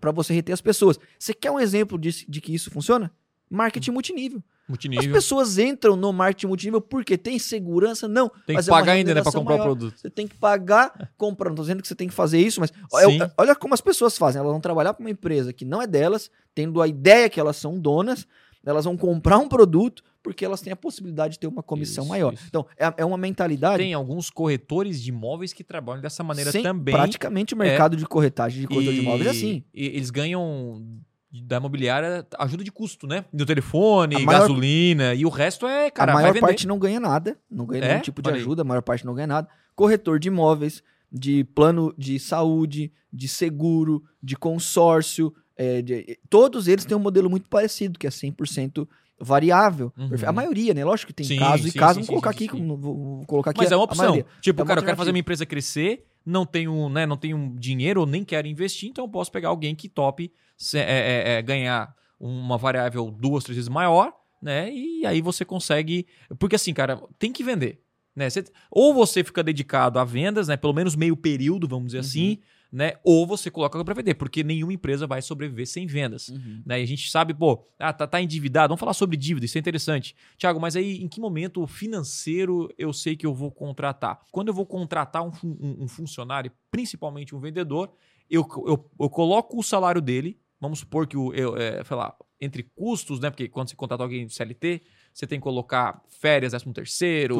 para 0.00 0.10
você 0.10 0.32
reter 0.32 0.52
as 0.52 0.60
pessoas. 0.60 0.98
Você 1.18 1.32
quer 1.34 1.50
um 1.50 1.58
exemplo 1.60 1.96
de, 1.98 2.24
de 2.28 2.40
que 2.40 2.52
isso 2.54 2.70
funciona? 2.70 3.10
Marketing 3.50 3.90
multinível. 3.90 4.38
As 4.38 4.68
Multinível. 4.70 5.12
pessoas 5.12 5.58
entram 5.58 5.96
no 5.96 6.12
marketing 6.12 6.46
multinível 6.46 6.80
porque 6.80 7.18
tem 7.18 7.40
segurança? 7.40 8.06
Não. 8.06 8.28
Tem 8.46 8.56
que 8.56 8.62
é 8.62 8.64
pagar 8.66 8.92
ainda, 8.92 9.12
né, 9.12 9.20
pra 9.20 9.32
comprar 9.32 9.54
o 9.54 9.58
maior. 9.58 9.64
produto. 9.64 9.98
Você 9.98 10.08
tem 10.08 10.28
que 10.28 10.36
pagar 10.36 11.10
comprando. 11.18 11.50
Não 11.50 11.56
tô 11.56 11.62
dizendo 11.62 11.82
que 11.82 11.88
você 11.88 11.96
tem 11.96 12.06
que 12.06 12.14
fazer 12.14 12.38
isso, 12.38 12.60
mas 12.60 12.72
olha, 12.92 13.32
olha 13.36 13.56
como 13.56 13.74
as 13.74 13.80
pessoas 13.80 14.16
fazem. 14.16 14.38
Elas 14.38 14.52
vão 14.52 14.60
trabalhar 14.60 14.94
para 14.94 15.02
uma 15.02 15.10
empresa 15.10 15.52
que 15.52 15.64
não 15.64 15.82
é 15.82 15.88
delas, 15.88 16.30
tendo 16.54 16.80
a 16.80 16.86
ideia 16.86 17.28
que 17.28 17.40
elas 17.40 17.56
são 17.56 17.80
donas, 17.80 18.28
elas 18.64 18.84
vão 18.84 18.96
comprar 18.96 19.38
um 19.38 19.48
produto 19.48 20.04
porque 20.22 20.44
elas 20.44 20.60
têm 20.60 20.72
a 20.72 20.76
possibilidade 20.76 21.32
de 21.32 21.40
ter 21.40 21.46
uma 21.46 21.62
comissão 21.62 22.04
Isso, 22.04 22.10
maior. 22.10 22.32
isso. 22.34 22.44
Então, 22.46 22.64
é, 22.78 22.92
é 22.98 23.04
uma 23.04 23.16
mentalidade. 23.16 23.78
Tem 23.82 23.94
alguns 23.94 24.30
corretores 24.30 25.02
de 25.02 25.08
imóveis 25.08 25.52
que 25.52 25.64
trabalham 25.64 26.00
dessa 26.02 26.22
maneira 26.22 26.52
também. 26.52 26.94
Praticamente 26.94 27.54
o 27.54 27.56
mercado 27.56 27.96
de 27.96 28.06
corretagem 28.06 28.60
de 28.60 28.68
corretor 28.68 28.92
de 28.94 29.00
imóveis 29.00 29.26
é 29.26 29.30
assim. 29.30 29.64
E 29.74 29.86
eles 29.86 30.10
ganham 30.10 30.84
da 31.32 31.58
imobiliária 31.58 32.26
ajuda 32.38 32.64
de 32.64 32.72
custo, 32.72 33.06
né? 33.06 33.24
Do 33.32 33.46
telefone, 33.46 34.24
maior- 34.24 34.40
gasolina 34.40 35.14
e 35.14 35.24
o 35.24 35.28
resto 35.28 35.66
é, 35.66 35.90
cara, 35.90 36.12
a 36.12 36.14
maior 36.14 36.38
parte 36.40 36.66
não 36.66 36.78
ganha 36.78 36.98
nada, 36.98 37.38
não 37.50 37.66
ganha 37.66 37.84
É? 37.84 37.88
nenhum 37.88 38.00
tipo 38.00 38.20
de 38.20 38.30
ajuda, 38.30 38.62
a 38.62 38.64
maior 38.64 38.82
parte 38.82 39.04
não 39.06 39.14
ganha 39.14 39.26
nada. 39.28 39.48
Corretor 39.76 40.18
de 40.18 40.28
imóveis, 40.28 40.82
de 41.12 41.44
plano 41.44 41.94
de 41.96 42.18
saúde, 42.18 42.92
de 43.12 43.28
seguro, 43.28 44.02
de 44.22 44.36
consórcio, 44.36 45.32
é, 45.56 45.82
de- 45.82 46.18
todos 46.28 46.66
eles 46.68 46.84
têm 46.84 46.96
um 46.96 47.00
modelo 47.00 47.28
muito 47.30 47.48
parecido, 47.48 47.98
que 47.98 48.06
é 48.06 48.10
100% 48.10 48.88
variável. 49.20 49.92
Uhum. 49.96 50.10
A 50.26 50.32
maioria, 50.32 50.72
né? 50.74 50.84
Lógico 50.84 51.08
que 51.08 51.14
tem 51.14 51.26
Sim, 51.26 51.38
casos 51.38 51.66
e 51.66 51.70
sim, 51.72 51.78
casos, 51.78 51.94
sim, 52.04 52.12
vamos 52.12 52.22
colocar 52.22 52.30
aqui, 52.30 52.48
vou, 52.48 53.24
colocar 53.26 53.50
aqui 53.50 53.58
Mas 53.60 53.70
a, 53.70 53.74
é 53.74 53.76
uma 53.76 53.84
opção. 53.84 54.24
Tipo, 54.40 54.60
É 54.60 54.62
uma 54.62 54.68
cara, 54.68 54.80
eu 54.80 54.84
quero 54.84 54.96
fazer 54.96 55.12
minha 55.12 55.20
empresa 55.20 55.44
crescer, 55.46 56.06
não 56.24 56.46
tenho, 56.46 56.88
né, 56.88 57.06
não 57.06 57.16
tenho 57.16 57.54
dinheiro 57.58 58.00
ou 58.00 58.06
nem 58.06 58.24
quero 58.24 58.46
investir, 58.46 58.88
então 58.88 59.04
eu 59.04 59.08
posso 59.08 59.30
pegar 59.30 59.48
alguém 59.50 59.74
que 59.74 59.88
tope 59.88 60.32
se- 60.56 60.78
é, 60.78 60.82
é, 60.82 61.32
é, 61.38 61.42
ganhar 61.42 61.94
uma 62.18 62.56
variável 62.58 63.10
duas, 63.10 63.44
três 63.44 63.56
vezes 63.56 63.68
maior, 63.68 64.12
né? 64.42 64.70
E 64.72 65.04
aí 65.06 65.20
você 65.20 65.44
consegue. 65.44 66.06
Porque 66.38 66.56
assim, 66.56 66.72
cara, 66.72 67.00
tem 67.18 67.32
que 67.32 67.42
vender. 67.44 67.80
Né? 68.16 68.28
Você- 68.28 68.44
ou 68.70 68.92
você 68.92 69.22
fica 69.22 69.42
dedicado 69.42 69.98
a 69.98 70.04
vendas, 70.04 70.48
né? 70.48 70.56
Pelo 70.56 70.72
menos 70.74 70.96
meio 70.96 71.16
período, 71.16 71.68
vamos 71.68 71.86
dizer 71.92 71.98
Uhum. 71.98 72.04
assim, 72.04 72.38
né? 72.72 72.94
Ou 73.02 73.26
você 73.26 73.50
coloca 73.50 73.82
para 73.84 73.94
vender, 73.94 74.14
porque 74.14 74.44
nenhuma 74.44 74.72
empresa 74.72 75.06
vai 75.06 75.20
sobreviver 75.22 75.66
sem 75.66 75.86
vendas. 75.86 76.28
Uhum. 76.28 76.62
né? 76.64 76.80
E 76.80 76.82
a 76.82 76.86
gente 76.86 77.10
sabe, 77.10 77.34
pô, 77.34 77.66
ah, 77.78 77.92
tá, 77.92 78.06
tá 78.06 78.20
endividado. 78.20 78.68
Vamos 78.70 78.80
falar 78.80 78.94
sobre 78.94 79.16
dívida, 79.16 79.46
isso 79.46 79.58
é 79.58 79.60
interessante. 79.60 80.14
Tiago, 80.36 80.60
mas 80.60 80.76
aí 80.76 81.02
em 81.02 81.08
que 81.08 81.20
momento 81.20 81.66
financeiro 81.66 82.72
eu 82.78 82.92
sei 82.92 83.16
que 83.16 83.26
eu 83.26 83.34
vou 83.34 83.50
contratar? 83.50 84.20
Quando 84.30 84.48
eu 84.48 84.54
vou 84.54 84.66
contratar 84.66 85.22
um, 85.22 85.30
um- 85.44 85.84
um 85.84 85.88
funcionário, 85.88 86.50
principalmente 86.70 87.34
um 87.34 87.40
vendedor, 87.40 87.90
eu, 88.28 88.46
eu, 88.66 88.90
eu 89.00 89.10
coloco 89.10 89.58
o 89.58 89.62
salário 89.62 90.00
dele. 90.00 90.38
Vamos 90.60 90.80
supor 90.80 91.06
que 91.06 91.16
o, 91.16 91.32
eu, 91.34 91.56
é, 91.56 91.82
sei 91.84 91.96
lá, 91.96 92.14
entre 92.40 92.62
custos, 92.62 93.18
né? 93.20 93.30
Porque 93.30 93.48
quando 93.48 93.68
você 93.70 93.76
contrata 93.76 94.02
alguém 94.02 94.26
de 94.26 94.32
CLT, 94.34 94.82
você 95.12 95.26
tem 95.26 95.38
que 95.38 95.42
colocar 95.42 96.02
férias, 96.08 96.52
13 96.52 96.72
terceiro, 96.72 97.34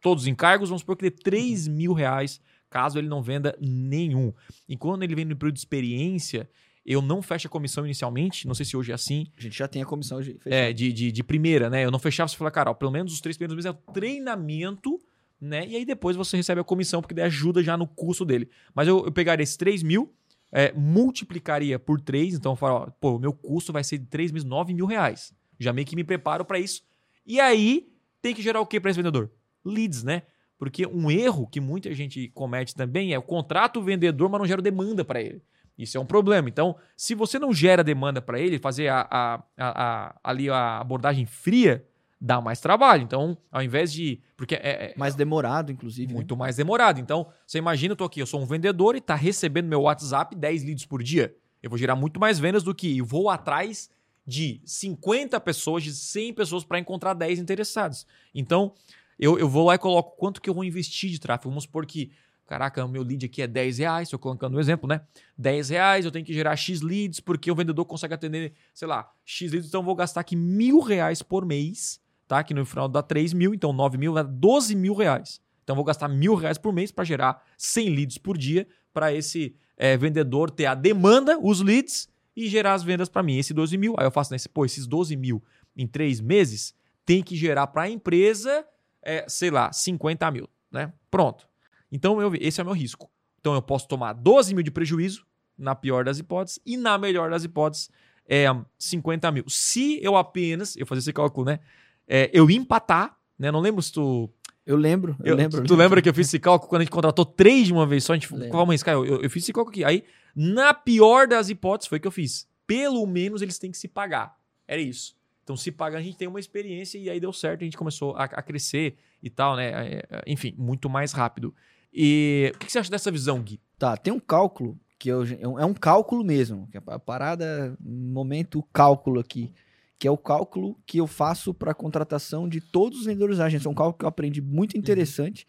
todos 0.00 0.24
os 0.24 0.28
encargos, 0.28 0.68
vamos 0.70 0.80
supor 0.80 0.96
que 0.96 1.02
dê 1.02 1.10
3 1.10 1.68
mil 1.68 1.92
reais 1.92 2.40
caso 2.70 2.98
ele 2.98 3.08
não 3.08 3.20
venda 3.22 3.56
nenhum. 3.60 4.32
E 4.68 4.76
quando 4.76 5.02
ele 5.02 5.14
vem 5.14 5.24
no 5.24 5.36
período 5.36 5.54
de 5.54 5.60
experiência, 5.60 6.48
eu 6.86 7.02
não 7.02 7.20
fecho 7.20 7.46
a 7.46 7.50
comissão 7.50 7.84
inicialmente, 7.84 8.46
não 8.46 8.54
sei 8.54 8.64
se 8.64 8.76
hoje 8.76 8.90
é 8.90 8.94
assim, 8.94 9.26
A 9.36 9.40
gente 9.40 9.58
já 9.58 9.68
tem 9.68 9.82
a 9.82 9.84
comissão 9.84 10.20
de 10.22 10.34
fechada. 10.34 10.54
é, 10.56 10.72
de, 10.72 10.92
de, 10.92 11.12
de 11.12 11.22
primeira, 11.22 11.68
né? 11.68 11.84
Eu 11.84 11.90
não 11.90 11.98
fechava, 11.98 12.28
você 12.28 12.36
fala, 12.36 12.50
cara, 12.50 12.70
ó, 12.70 12.74
pelo 12.74 12.90
menos 12.90 13.12
os 13.12 13.20
três 13.20 13.36
primeiros 13.36 13.56
meses 13.64 13.66
é 13.66 13.70
o 13.70 13.92
treinamento, 13.92 14.98
né? 15.40 15.66
E 15.66 15.76
aí 15.76 15.84
depois 15.84 16.16
você 16.16 16.36
recebe 16.36 16.60
a 16.60 16.64
comissão, 16.64 17.00
porque 17.02 17.14
daí 17.14 17.24
ajuda 17.26 17.62
já 17.62 17.76
no 17.76 17.86
custo 17.86 18.24
dele. 18.24 18.48
Mas 18.74 18.88
eu, 18.88 19.04
eu 19.04 19.12
pegaria 19.12 19.42
esses 19.42 19.56
3 19.56 19.82
mil, 19.82 20.14
é, 20.52 20.72
multiplicaria 20.72 21.78
por 21.78 22.00
3, 22.00 22.34
então 22.34 22.52
eu 22.52 22.56
falo, 22.56 22.76
ó, 22.76 22.90
pô, 22.90 23.16
o 23.16 23.18
meu 23.18 23.32
custo 23.32 23.72
vai 23.72 23.84
ser 23.84 23.98
de 23.98 24.06
3 24.06 24.32
meses, 24.32 24.46
9 24.48 24.72
mil 24.74 24.86
reais. 24.86 25.32
Já 25.58 25.72
meio 25.72 25.86
que 25.86 25.94
me 25.96 26.04
preparo 26.04 26.44
para 26.44 26.58
isso. 26.58 26.82
E 27.26 27.38
aí 27.38 27.92
tem 28.22 28.34
que 28.34 28.42
gerar 28.42 28.60
o 28.60 28.66
que 28.66 28.80
para 28.80 28.90
esse 28.90 28.96
vendedor? 28.98 29.30
Leads, 29.64 30.02
né? 30.02 30.22
Porque 30.60 30.86
um 30.86 31.10
erro 31.10 31.48
que 31.48 31.58
muita 31.58 31.92
gente 31.94 32.28
comete 32.34 32.74
também 32.76 33.12
é 33.14 33.18
o 33.18 33.22
contrato 33.22 33.80
o 33.80 33.82
vendedor, 33.82 34.28
mas 34.28 34.38
não 34.40 34.46
gera 34.46 34.60
demanda 34.62 35.02
para 35.04 35.20
ele. 35.20 35.42
Isso 35.78 35.96
é 35.96 36.00
um 36.00 36.04
problema. 36.04 36.48
Então, 36.50 36.76
se 36.94 37.14
você 37.14 37.38
não 37.38 37.52
gera 37.52 37.82
demanda 37.82 38.20
para 38.20 38.38
ele, 38.38 38.58
fazer 38.58 38.88
a, 38.88 39.08
a- 39.10 39.42
a- 39.58 40.20
ali 40.22 40.50
a 40.50 40.78
abordagem 40.78 41.24
fria, 41.24 41.82
dá 42.20 42.38
mais 42.42 42.60
trabalho. 42.60 43.02
Então, 43.02 43.38
ao 43.50 43.62
invés 43.62 43.90
de. 43.90 44.20
Porque 44.36 44.54
é, 44.56 44.90
é 44.90 44.94
Mais 44.98 45.14
demorado, 45.14 45.72
inclusive. 45.72 46.08
né? 46.08 46.12
muito 46.14 46.36
mais 46.36 46.56
demorado. 46.56 47.00
Então, 47.00 47.26
você 47.46 47.56
imagina, 47.56 47.92
eu 47.92 47.96
tô 47.96 48.04
aqui, 48.04 48.20
eu 48.20 48.26
sou 48.26 48.42
um 48.42 48.46
vendedor 48.46 48.94
e 48.94 49.00
tá 49.00 49.14
recebendo 49.14 49.66
meu 49.66 49.80
WhatsApp 49.80 50.36
10 50.36 50.62
leads 50.64 50.84
por 50.84 51.02
dia. 51.02 51.34
Eu 51.62 51.70
vou 51.70 51.78
gerar 51.78 51.96
muito 51.96 52.20
mais 52.20 52.38
vendas 52.38 52.62
do 52.62 52.74
que 52.74 52.98
eu 52.98 53.04
vou 53.06 53.30
atrás 53.30 53.88
de 54.26 54.60
50 54.66 55.40
pessoas, 55.40 55.82
de 55.82 55.92
100 55.94 56.34
pessoas 56.34 56.62
para 56.64 56.78
encontrar 56.78 57.14
10 57.14 57.38
interessados. 57.38 58.06
Então, 58.34 58.74
eu, 59.20 59.38
eu 59.38 59.48
vou 59.48 59.66
lá 59.66 59.74
e 59.74 59.78
coloco 59.78 60.16
quanto 60.16 60.40
que 60.40 60.48
eu 60.48 60.54
vou 60.54 60.64
investir 60.64 61.10
de 61.10 61.20
tráfego. 61.20 61.50
Vamos 61.50 61.64
supor 61.64 61.84
que, 61.84 62.10
caraca, 62.46 62.82
o 62.82 62.88
meu 62.88 63.02
lead 63.02 63.26
aqui 63.26 63.42
é 63.42 63.46
10 63.46 63.78
reais, 63.78 64.08
estou 64.08 64.18
colocando 64.18 64.56
um 64.56 64.60
exemplo, 64.60 64.88
né? 64.88 65.02
10 65.36 65.68
reais, 65.68 66.04
eu 66.06 66.10
tenho 66.10 66.24
que 66.24 66.32
gerar 66.32 66.56
X 66.56 66.80
leads, 66.80 67.20
porque 67.20 67.50
o 67.50 67.54
vendedor 67.54 67.84
consegue 67.84 68.14
atender, 68.14 68.54
sei 68.72 68.88
lá, 68.88 69.12
X 69.24 69.52
leads, 69.52 69.68
então 69.68 69.80
eu 69.80 69.84
vou 69.84 69.94
gastar 69.94 70.22
aqui 70.22 70.34
mil 70.34 70.80
reais 70.80 71.20
por 71.20 71.44
mês, 71.44 72.00
tá? 72.26 72.42
Que 72.42 72.54
no 72.54 72.64
final 72.64 72.88
dá 72.88 73.02
3 73.02 73.34
mil, 73.34 73.52
então 73.52 73.72
9 73.74 73.98
mil 73.98 74.14
dá 74.14 74.22
12 74.22 74.74
mil 74.74 74.94
reais. 74.94 75.38
Então 75.62 75.74
eu 75.74 75.76
vou 75.76 75.84
gastar 75.84 76.08
mil 76.08 76.34
reais 76.34 76.56
por 76.56 76.72
mês 76.72 76.90
para 76.90 77.04
gerar 77.04 77.44
100 77.58 77.90
leads 77.90 78.18
por 78.18 78.38
dia 78.38 78.66
para 78.92 79.12
esse 79.12 79.54
eh, 79.76 79.96
vendedor 79.98 80.50
ter 80.50 80.64
a 80.64 80.74
demanda, 80.74 81.38
os 81.38 81.60
leads 81.60 82.08
e 82.34 82.48
gerar 82.48 82.72
as 82.72 82.82
vendas 82.82 83.08
para 83.08 83.22
mim. 83.22 83.36
Esse 83.36 83.52
12 83.52 83.76
mil, 83.76 83.94
aí 83.98 84.06
eu 84.06 84.10
faço 84.10 84.32
nesse, 84.32 84.48
pô, 84.48 84.64
esses 84.64 84.86
12 84.86 85.14
mil 85.14 85.42
em 85.76 85.86
três 85.86 86.20
meses 86.20 86.74
tem 87.04 87.22
que 87.22 87.36
gerar 87.36 87.66
para 87.66 87.82
a 87.82 87.90
empresa, 87.90 88.64
eh, 89.02 89.24
sei 89.28 89.50
lá, 89.50 89.72
50 89.72 90.30
mil, 90.30 90.48
né? 90.70 90.92
Pronto. 91.10 91.46
Então 91.90 92.20
eu, 92.20 92.32
esse 92.34 92.60
é 92.60 92.62
o 92.62 92.66
meu 92.66 92.74
risco. 92.74 93.10
Então 93.40 93.54
eu 93.54 93.62
posso 93.62 93.88
tomar 93.88 94.12
12 94.12 94.54
mil 94.54 94.62
de 94.62 94.70
prejuízo, 94.70 95.26
na 95.56 95.74
pior 95.74 96.04
das 96.04 96.18
hipóteses, 96.18 96.58
e 96.64 96.76
na 96.76 96.96
melhor 96.98 97.30
das 97.30 97.44
hipóteses, 97.44 97.90
é 98.28 98.46
50 98.78 99.30
mil. 99.32 99.44
Se 99.48 99.98
eu 100.02 100.16
apenas, 100.16 100.76
eu 100.76 100.86
fazer 100.86 101.00
esse 101.00 101.12
cálculo, 101.12 101.46
né? 101.46 101.60
é, 102.06 102.30
eu 102.32 102.50
empatar, 102.50 103.16
né? 103.38 103.50
Não 103.52 103.60
lembro 103.60 103.80
se 103.82 103.92
tu. 103.92 104.28
Eu 104.66 104.76
lembro, 104.76 105.16
eu, 105.20 105.30
eu- 105.32 105.36
lembro. 105.36 105.64
Tu 105.64 105.74
lembra 105.74 106.02
que 106.02 106.08
eu 106.08 106.14
fiz 106.14 106.26
esse 106.28 106.38
cálculo 106.38 106.68
quando 106.68 106.80
a 106.82 106.84
gente 106.84 106.92
contratou 106.92 107.24
três 107.24 107.66
de 107.66 107.72
uma 107.72 107.86
vez 107.86 108.04
só? 108.04 108.12
A 108.12 108.16
gente 108.16 108.28
vamos 108.28 108.68
arriscar. 108.70 108.94
Eu, 108.94 109.04
eu, 109.04 109.22
eu 109.22 109.30
fiz 109.30 109.42
esse 109.44 109.52
cálculo 109.52 109.72
aqui. 109.72 109.84
Aí, 109.84 110.04
na 110.34 110.72
pior 110.74 111.26
das 111.26 111.48
hipóteses, 111.48 111.88
foi 111.88 111.98
o 111.98 112.00
que 112.00 112.06
eu 112.06 112.12
fiz. 112.12 112.48
Pelo 112.66 113.04
menos 113.06 113.42
eles 113.42 113.58
têm 113.58 113.70
que 113.70 113.78
se 113.78 113.88
pagar. 113.88 114.36
Era 114.68 114.80
isso. 114.80 115.16
Então, 115.50 115.56
se 115.56 115.72
pagar, 115.72 115.98
a 115.98 116.02
gente 116.02 116.16
tem 116.16 116.28
uma 116.28 116.38
experiência 116.38 116.96
e 116.96 117.10
aí 117.10 117.18
deu 117.18 117.32
certo, 117.32 117.62
a 117.62 117.64
gente 117.64 117.76
começou 117.76 118.14
a, 118.14 118.22
a 118.22 118.40
crescer 118.40 118.96
e 119.20 119.28
tal, 119.28 119.56
né? 119.56 119.70
É, 119.70 120.06
é, 120.08 120.22
Enfim, 120.28 120.54
muito 120.56 120.88
mais 120.88 121.10
rápido. 121.10 121.52
E 121.92 122.52
o 122.54 122.58
que 122.58 122.66
que 122.66 122.72
você 122.72 122.78
acha 122.78 122.90
dessa 122.90 123.10
visão, 123.10 123.42
Gui? 123.42 123.58
Tá, 123.76 123.96
tem 123.96 124.12
um 124.12 124.20
cálculo 124.20 124.78
que 124.96 125.08
eu, 125.08 125.24
é 125.24 125.48
um- 125.48 125.58
é 125.58 125.74
cálculo 125.74 126.24
mesmo, 126.24 126.68
que 126.70 126.78
é 126.78 126.82
a 126.86 126.98
parada, 127.00 127.76
momento 127.80 128.62
cálculo 128.72 129.18
aqui, 129.18 129.52
que 129.98 130.06
é 130.06 130.10
o 130.10 130.16
cálculo 130.16 130.78
que 130.86 130.98
eu 130.98 131.08
faço 131.08 131.52
para 131.52 131.74
contratação 131.74 132.48
de 132.48 132.60
todos 132.60 133.00
os 133.00 133.06
vendedores 133.06 133.38
da 133.38 133.46
agência. 133.46 133.66
É 133.66 133.70
um 133.72 133.74
cálculo 133.74 133.98
que 133.98 134.04
eu 134.04 134.08
aprendi 134.08 134.40
muito 134.40 134.78
interessante. 134.78 135.48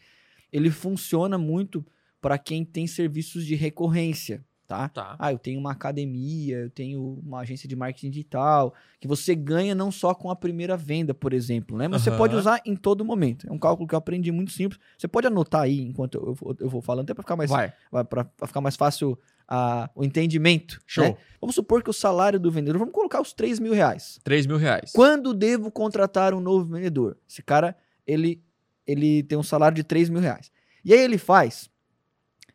Ele 0.51 0.71
funciona 0.71 1.37
muito 1.37 1.85
para 2.19 2.39
quem 2.39 2.65
tem 2.65 2.87
serviços 2.87 3.45
de 3.45 3.53
recorrência, 3.53 4.43
tá? 4.71 4.89
Tá. 4.89 5.15
Ah, 5.19 5.31
eu 5.31 5.37
tenho 5.37 5.59
uma 5.59 5.71
academia, 5.71 6.57
eu 6.57 6.69
tenho 6.69 7.19
uma 7.25 7.39
agência 7.41 7.67
de 7.67 7.75
marketing 7.75 8.09
digital, 8.09 8.73
que 8.99 9.07
você 9.07 9.35
ganha 9.35 9.75
não 9.75 9.91
só 9.91 10.13
com 10.13 10.29
a 10.31 10.35
primeira 10.35 10.75
venda, 10.77 11.13
por 11.13 11.33
exemplo, 11.33 11.77
né? 11.77 11.87
Mas 11.87 12.01
você 12.03 12.09
Aham. 12.09 12.17
pode 12.17 12.35
usar 12.35 12.61
em 12.65 12.75
todo 12.75 13.03
momento. 13.05 13.47
É 13.47 13.51
um 13.51 13.57
cálculo 13.57 13.87
que 13.87 13.93
eu 13.95 13.97
aprendi 13.97 14.31
muito 14.31 14.51
simples. 14.51 14.79
Você 14.97 15.07
pode 15.07 15.27
anotar 15.27 15.61
aí 15.61 15.81
enquanto 15.81 16.15
eu, 16.15 16.37
eu, 16.49 16.55
eu 16.61 16.69
vou 16.69 16.81
falando, 16.81 17.03
até 17.05 17.13
para 17.13 17.23
ficar 17.23 17.35
mais 17.35 17.49
Vai. 17.49 17.73
vai 17.91 18.03
para 18.03 18.25
ficar 18.45 18.61
mais 18.61 18.75
fácil 18.75 19.17
a- 19.47 19.89
o 19.95 20.03
entendimento. 20.03 20.79
Show. 20.85 21.03
né? 21.05 21.17
Vamos 21.39 21.55
supor 21.55 21.81
que 21.83 21.89
o 21.89 21.93
salário 21.93 22.39
do 22.39 22.51
vendedor, 22.51 22.77
vamos 22.77 22.93
colocar 22.93 23.19
os 23.21 23.33
3 23.33 23.59
mil 23.59 23.73
reais. 23.73 24.19
3 24.23 24.45
mil 24.45 24.57
reais. 24.57 24.91
Quando 24.93 25.33
devo 25.33 25.71
contratar 25.71 26.33
um 26.33 26.39
novo 26.39 26.65
vendedor? 26.73 27.17
Esse 27.27 27.41
cara, 27.41 27.75
ele, 28.05 28.41
ele 28.85 29.23
tem 29.23 29.37
um 29.37 29.43
salário 29.43 29.75
de 29.75 29.83
3 29.83 30.09
mil 30.09 30.21
reais. 30.21 30.51
E 30.85 30.93
aí 30.93 30.99
ele 30.99 31.17
faz 31.17 31.69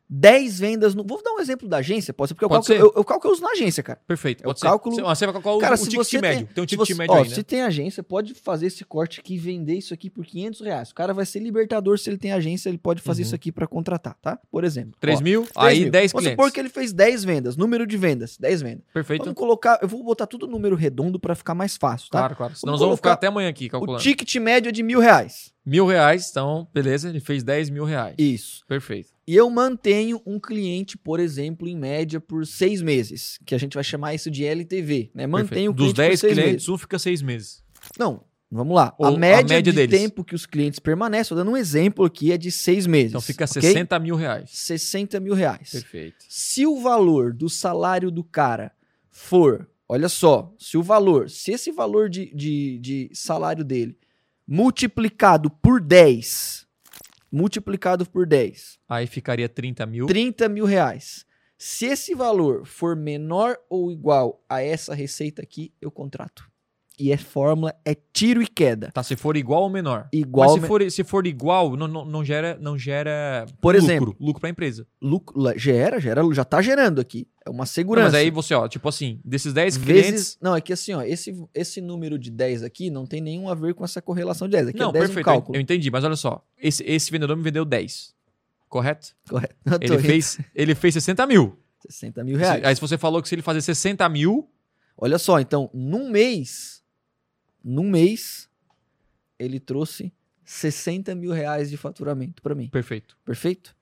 10 0.09 0.61
vendas 0.61 0.95
no. 0.95 1.05
Vou 1.05 1.21
dar 1.23 1.33
um 1.33 1.41
exemplo 1.41 1.69
da 1.69 1.79
agência, 1.79 2.15
pode 2.15 2.29
ser, 2.29 2.35
porque 2.35 2.45
eu 2.45 2.49
Pode 2.49 2.67
cálculo, 2.67 2.79
ser. 2.91 2.97
eu, 2.97 3.01
eu 3.01 3.05
cálculo 3.05 3.31
eu 3.33 3.35
uso 3.35 3.43
na 3.43 3.51
agência, 3.51 3.83
cara. 3.83 4.01
Perfeito. 4.07 4.43
Pode 4.45 4.57
o 4.57 4.61
ser. 4.61 4.67
cálculo- 4.67 4.95
Você, 4.95 5.03
você 5.03 5.27
vai 5.27 5.33
calcular 5.33 5.61
Cara, 5.61 5.75
o, 5.75 5.77
se 5.79 5.89
ticket 5.89 6.13
médio. 6.21 6.47
tem, 6.47 6.55
Tem 6.55 6.63
um 6.63 6.67
ticket 6.67 6.87
você- 6.87 6.95
médio 6.95 7.15
ó, 7.15 7.19
aí, 7.23 7.29
né? 7.29 7.35
Se 7.35 7.43
tem 7.43 7.63
agência, 7.63 8.03
pode 8.03 8.35
fazer 8.35 8.67
esse 8.67 8.85
corte 8.85 9.19
aqui 9.21 9.35
e 9.35 9.39
vender 9.39 9.75
isso 9.75 9.93
aqui 9.93 10.09
por 10.09 10.25
500 10.25 10.61
reais. 10.61 10.91
O 10.91 10.95
cara 10.95 11.13
vai 11.13 11.27
ser 11.27 11.41
libertador 11.41 11.99
se 11.99 12.09
ele 12.09 12.19
tem 12.19 12.33
agência, 12.33 12.69
ele 12.69 12.79
pode 12.79 13.03
fazer 13.03 13.23
Uhum. 13.23 13.27
isso 13.27 13.35
aqui 13.35 13.51
pra 13.51 13.67
contratar, 13.67 14.15
tá? 14.23 14.39
Por 14.51 14.63
exemplo. 14.65 14.93
3 15.01 15.19
Ó, 15.19 15.23
mil, 15.23 15.43
3 15.43 15.53
aí 15.57 15.81
mil. 15.83 15.91
10 15.91 16.13
Vamos 16.13 16.23
clientes. 16.25 16.37
supor 16.45 16.53
que 16.53 16.61
ele 16.61 16.69
fez 16.69 16.93
10 16.93 17.25
vendas, 17.25 17.57
número 17.57 17.87
de 17.87 17.97
vendas, 17.97 18.37
10 18.39 18.63
vendas. 18.63 18.85
Perfeito. 18.95 19.25
Vamos 19.25 19.37
colocar, 19.37 19.79
eu 19.83 19.89
vou 19.89 20.05
botar 20.05 20.27
tudo 20.27 20.47
número 20.47 20.77
redondo 20.77 21.19
pra 21.19 21.35
ficar 21.35 21.55
mais 21.55 21.77
fácil, 21.77 22.09
tá? 22.11 22.19
Claro, 22.21 22.37
claro. 22.37 22.55
Senão 22.57 22.73
nós 22.75 22.81
Vamos 22.81 22.97
ficar 22.97 23.13
até 23.15 23.27
amanhã 23.27 23.49
aqui 23.49 23.67
O 23.67 23.71
calculando. 23.71 24.03
ticket 24.03 24.37
médio 24.37 24.69
é 24.69 24.73
de 24.73 24.83
mil 24.85 25.01
reais. 25.01 25.53
Mil 25.65 25.85
reais, 25.85 26.29
então, 26.31 26.69
beleza. 26.73 27.09
Ele 27.09 27.19
fez 27.19 27.43
10 27.43 27.71
mil 27.71 27.85
reais. 27.85 28.15
Isso. 28.17 28.65
Perfeito. 28.69 29.16
E 29.29 29.35
eu 29.35 29.51
mantenho 29.51 30.23
um 30.25 30.39
cliente, 30.39 30.97
por 30.97 31.19
exemplo, 31.19 31.67
em 31.67 31.77
média 31.77 32.21
por 32.21 32.47
seis 32.47 32.81
meses, 32.81 33.39
que 33.45 33.55
a 33.55 33.59
gente 33.59 33.75
vai 33.75 33.83
chamar 33.83 34.15
isso 34.15 34.31
de 34.31 34.45
LTV, 34.45 35.11
né? 35.13 35.27
Mantenho 35.27 35.73
o 35.73 35.75
Perfeito. 35.75 35.93
Dos 35.93 35.93
cliente 35.95 35.97
10 35.97 36.11
por 36.11 36.19
seis 36.19 36.33
clientes, 36.33 36.53
meses. 36.53 36.69
um 36.69 36.79
fica 36.79 36.99
6 36.99 37.23
meses. 37.23 37.65
Não, 37.99 38.23
vamos 38.49 38.77
lá. 38.77 38.95
Ou 38.99 39.07
a 39.07 39.09
a 39.09 39.17
média, 39.17 39.57
média 39.57 39.73
de 39.73 39.77
deles. 39.77 40.01
tempo 40.01 40.23
que 40.23 40.35
os 40.35 40.47
clientes 40.47 40.79
permanecem, 40.79 41.31
tô 41.31 41.35
dando 41.35 41.51
um 41.51 41.57
exemplo 41.57 42.05
aqui, 42.05 42.31
é 42.31 42.39
de 42.39 42.53
seis 42.53 42.87
meses. 42.87 43.11
Então 43.11 43.21
fica 43.21 43.47
ok? 43.47 43.63
60 43.63 43.99
mil 43.99 44.15
reais. 44.15 44.51
60 44.53 45.19
mil 45.19 45.35
reais. 45.35 45.71
Perfeito. 45.71 46.25
Se 46.29 46.65
o 46.65 46.81
valor 46.81 47.33
do 47.33 47.49
salário 47.49 48.13
do 48.13 48.23
cara 48.23 48.71
for, 49.11 49.69
olha 49.89 50.09
só, 50.09 50.55
se 50.57 50.77
o 50.79 50.83
valor, 50.85 51.29
se 51.29 51.51
esse 51.51 51.73
valor 51.73 52.09
de, 52.09 52.33
de, 52.33 52.79
de 52.79 53.11
salário 53.13 53.65
dele 53.65 53.99
multiplicado 54.47 55.51
por 55.51 55.81
10, 55.81 56.66
multiplicado 57.37 58.09
por 58.09 58.27
10, 58.27 58.79
Aí 58.89 59.07
ficaria 59.07 59.49
30 59.49 59.85
mil. 59.85 60.07
30 60.07 60.49
mil 60.49 60.65
reais. 60.65 61.27
Se 61.59 61.87
esse 61.87 62.15
valor 62.15 62.67
for 62.67 62.97
menor 62.97 63.59
ou 63.69 63.91
igual 63.91 64.43
a 64.49 64.63
essa 64.63 64.95
receita 64.95 65.43
aqui, 65.43 65.73
eu 65.81 65.91
contrato. 65.91 66.51
E 66.99 67.13
é 67.13 67.17
fórmula, 67.19 67.75
é 67.85 67.95
tiro 67.95 68.41
e 68.43 68.47
queda. 68.47 68.91
Tá, 68.91 69.03
se 69.03 69.17
for 69.17 69.37
igual 69.37 69.65
ou 69.65 69.69
menor. 69.69 70.09
Igual, 70.11 70.53
Mas 70.53 70.63
se 70.63 70.67
for, 70.67 70.91
se 70.91 71.05
for 71.05 71.27
igual, 71.27 71.77
não, 71.77 71.87
não, 71.87 72.05
não 72.07 72.25
gera, 72.25 72.57
não 72.59 72.79
gera 72.79 73.45
Por 73.61 73.75
lucro, 73.75 73.87
exemplo, 73.91 74.17
lucro 74.19 74.41
pra 74.41 74.49
empresa. 74.49 74.87
lucro, 75.01 75.59
gera, 75.59 76.01
gera, 76.01 76.23
já 76.33 76.43
tá 76.43 76.63
gerando 76.63 76.99
aqui. 76.99 77.29
É 77.45 77.51
uma 77.51 77.59
Não, 77.59 77.67
segurança. 77.67 78.07
mas 78.07 78.15
aí 78.15 78.31
você, 78.31 78.55
ó, 78.55 78.67
tipo 78.67 78.89
assim, 78.89 79.21
desses 79.23 79.53
10 79.53 79.77
clientes. 79.77 80.11
vezes. 80.11 80.39
Não, 80.41 80.57
é 80.57 80.61
que 80.63 80.73
assim, 80.73 80.95
ó, 80.95 81.03
esse, 81.03 81.37
esse 81.55 81.83
número 81.83 82.19
de 82.19 82.31
10 82.31 82.63
aqui 82.63 82.89
não 82.91 83.05
tem 83.05 83.21
nenhum 83.21 83.51
a 83.51 83.55
ver 83.55 83.75
com 83.75 83.85
essa 83.85 84.01
correlação 84.01 84.49
de 84.49 84.53
10. 84.53 84.69
Aqui 84.69 84.79
Não, 84.79 84.89
é 84.89 84.93
10 84.95 85.11
perfeito, 85.11 85.51
no 85.51 85.55
eu- 85.57 85.61
entendi, 85.61 85.91
mas 85.91 86.03
olha 86.03 86.17
só. 86.17 86.43
Esse, 86.59 86.83
esse 86.85 87.11
vendedor 87.11 87.37
me 87.37 87.43
vendeu 87.43 87.67
10. 87.67 88.15
Correto? 88.71 89.09
Correto. 89.29 89.55
Ele 89.83 89.97
rindo. 89.97 90.03
fez, 90.03 90.41
ele 90.55 90.75
fez 90.75 90.95
60 90.95 91.27
mil. 91.27 91.59
60 91.89 92.25
mil 92.25 92.39
reais. 92.39 92.65
Aí 92.65 92.75
você 92.75 92.97
falou 92.97 93.21
que 93.23 93.29
se 93.29 93.35
ele 93.35 93.43
fazer 93.43 93.61
60 93.61 94.09
mil, 94.09 94.49
Olha 94.99 95.19
só, 95.19 95.39
então, 95.39 95.69
num 95.75 96.11
mês, 96.11 96.76
num 97.69 97.91
mês, 97.91 98.49
ele 99.39 99.59
trouxe 99.59 100.13
60 100.45 101.15
mil 101.17 101.33
reais 101.33 101.69
de 101.69 101.77
faturamento 101.77 102.41
pra 102.41 102.55
mim. 102.55 102.69
perfeito. 102.69 103.17
Perfeito? 103.25 103.75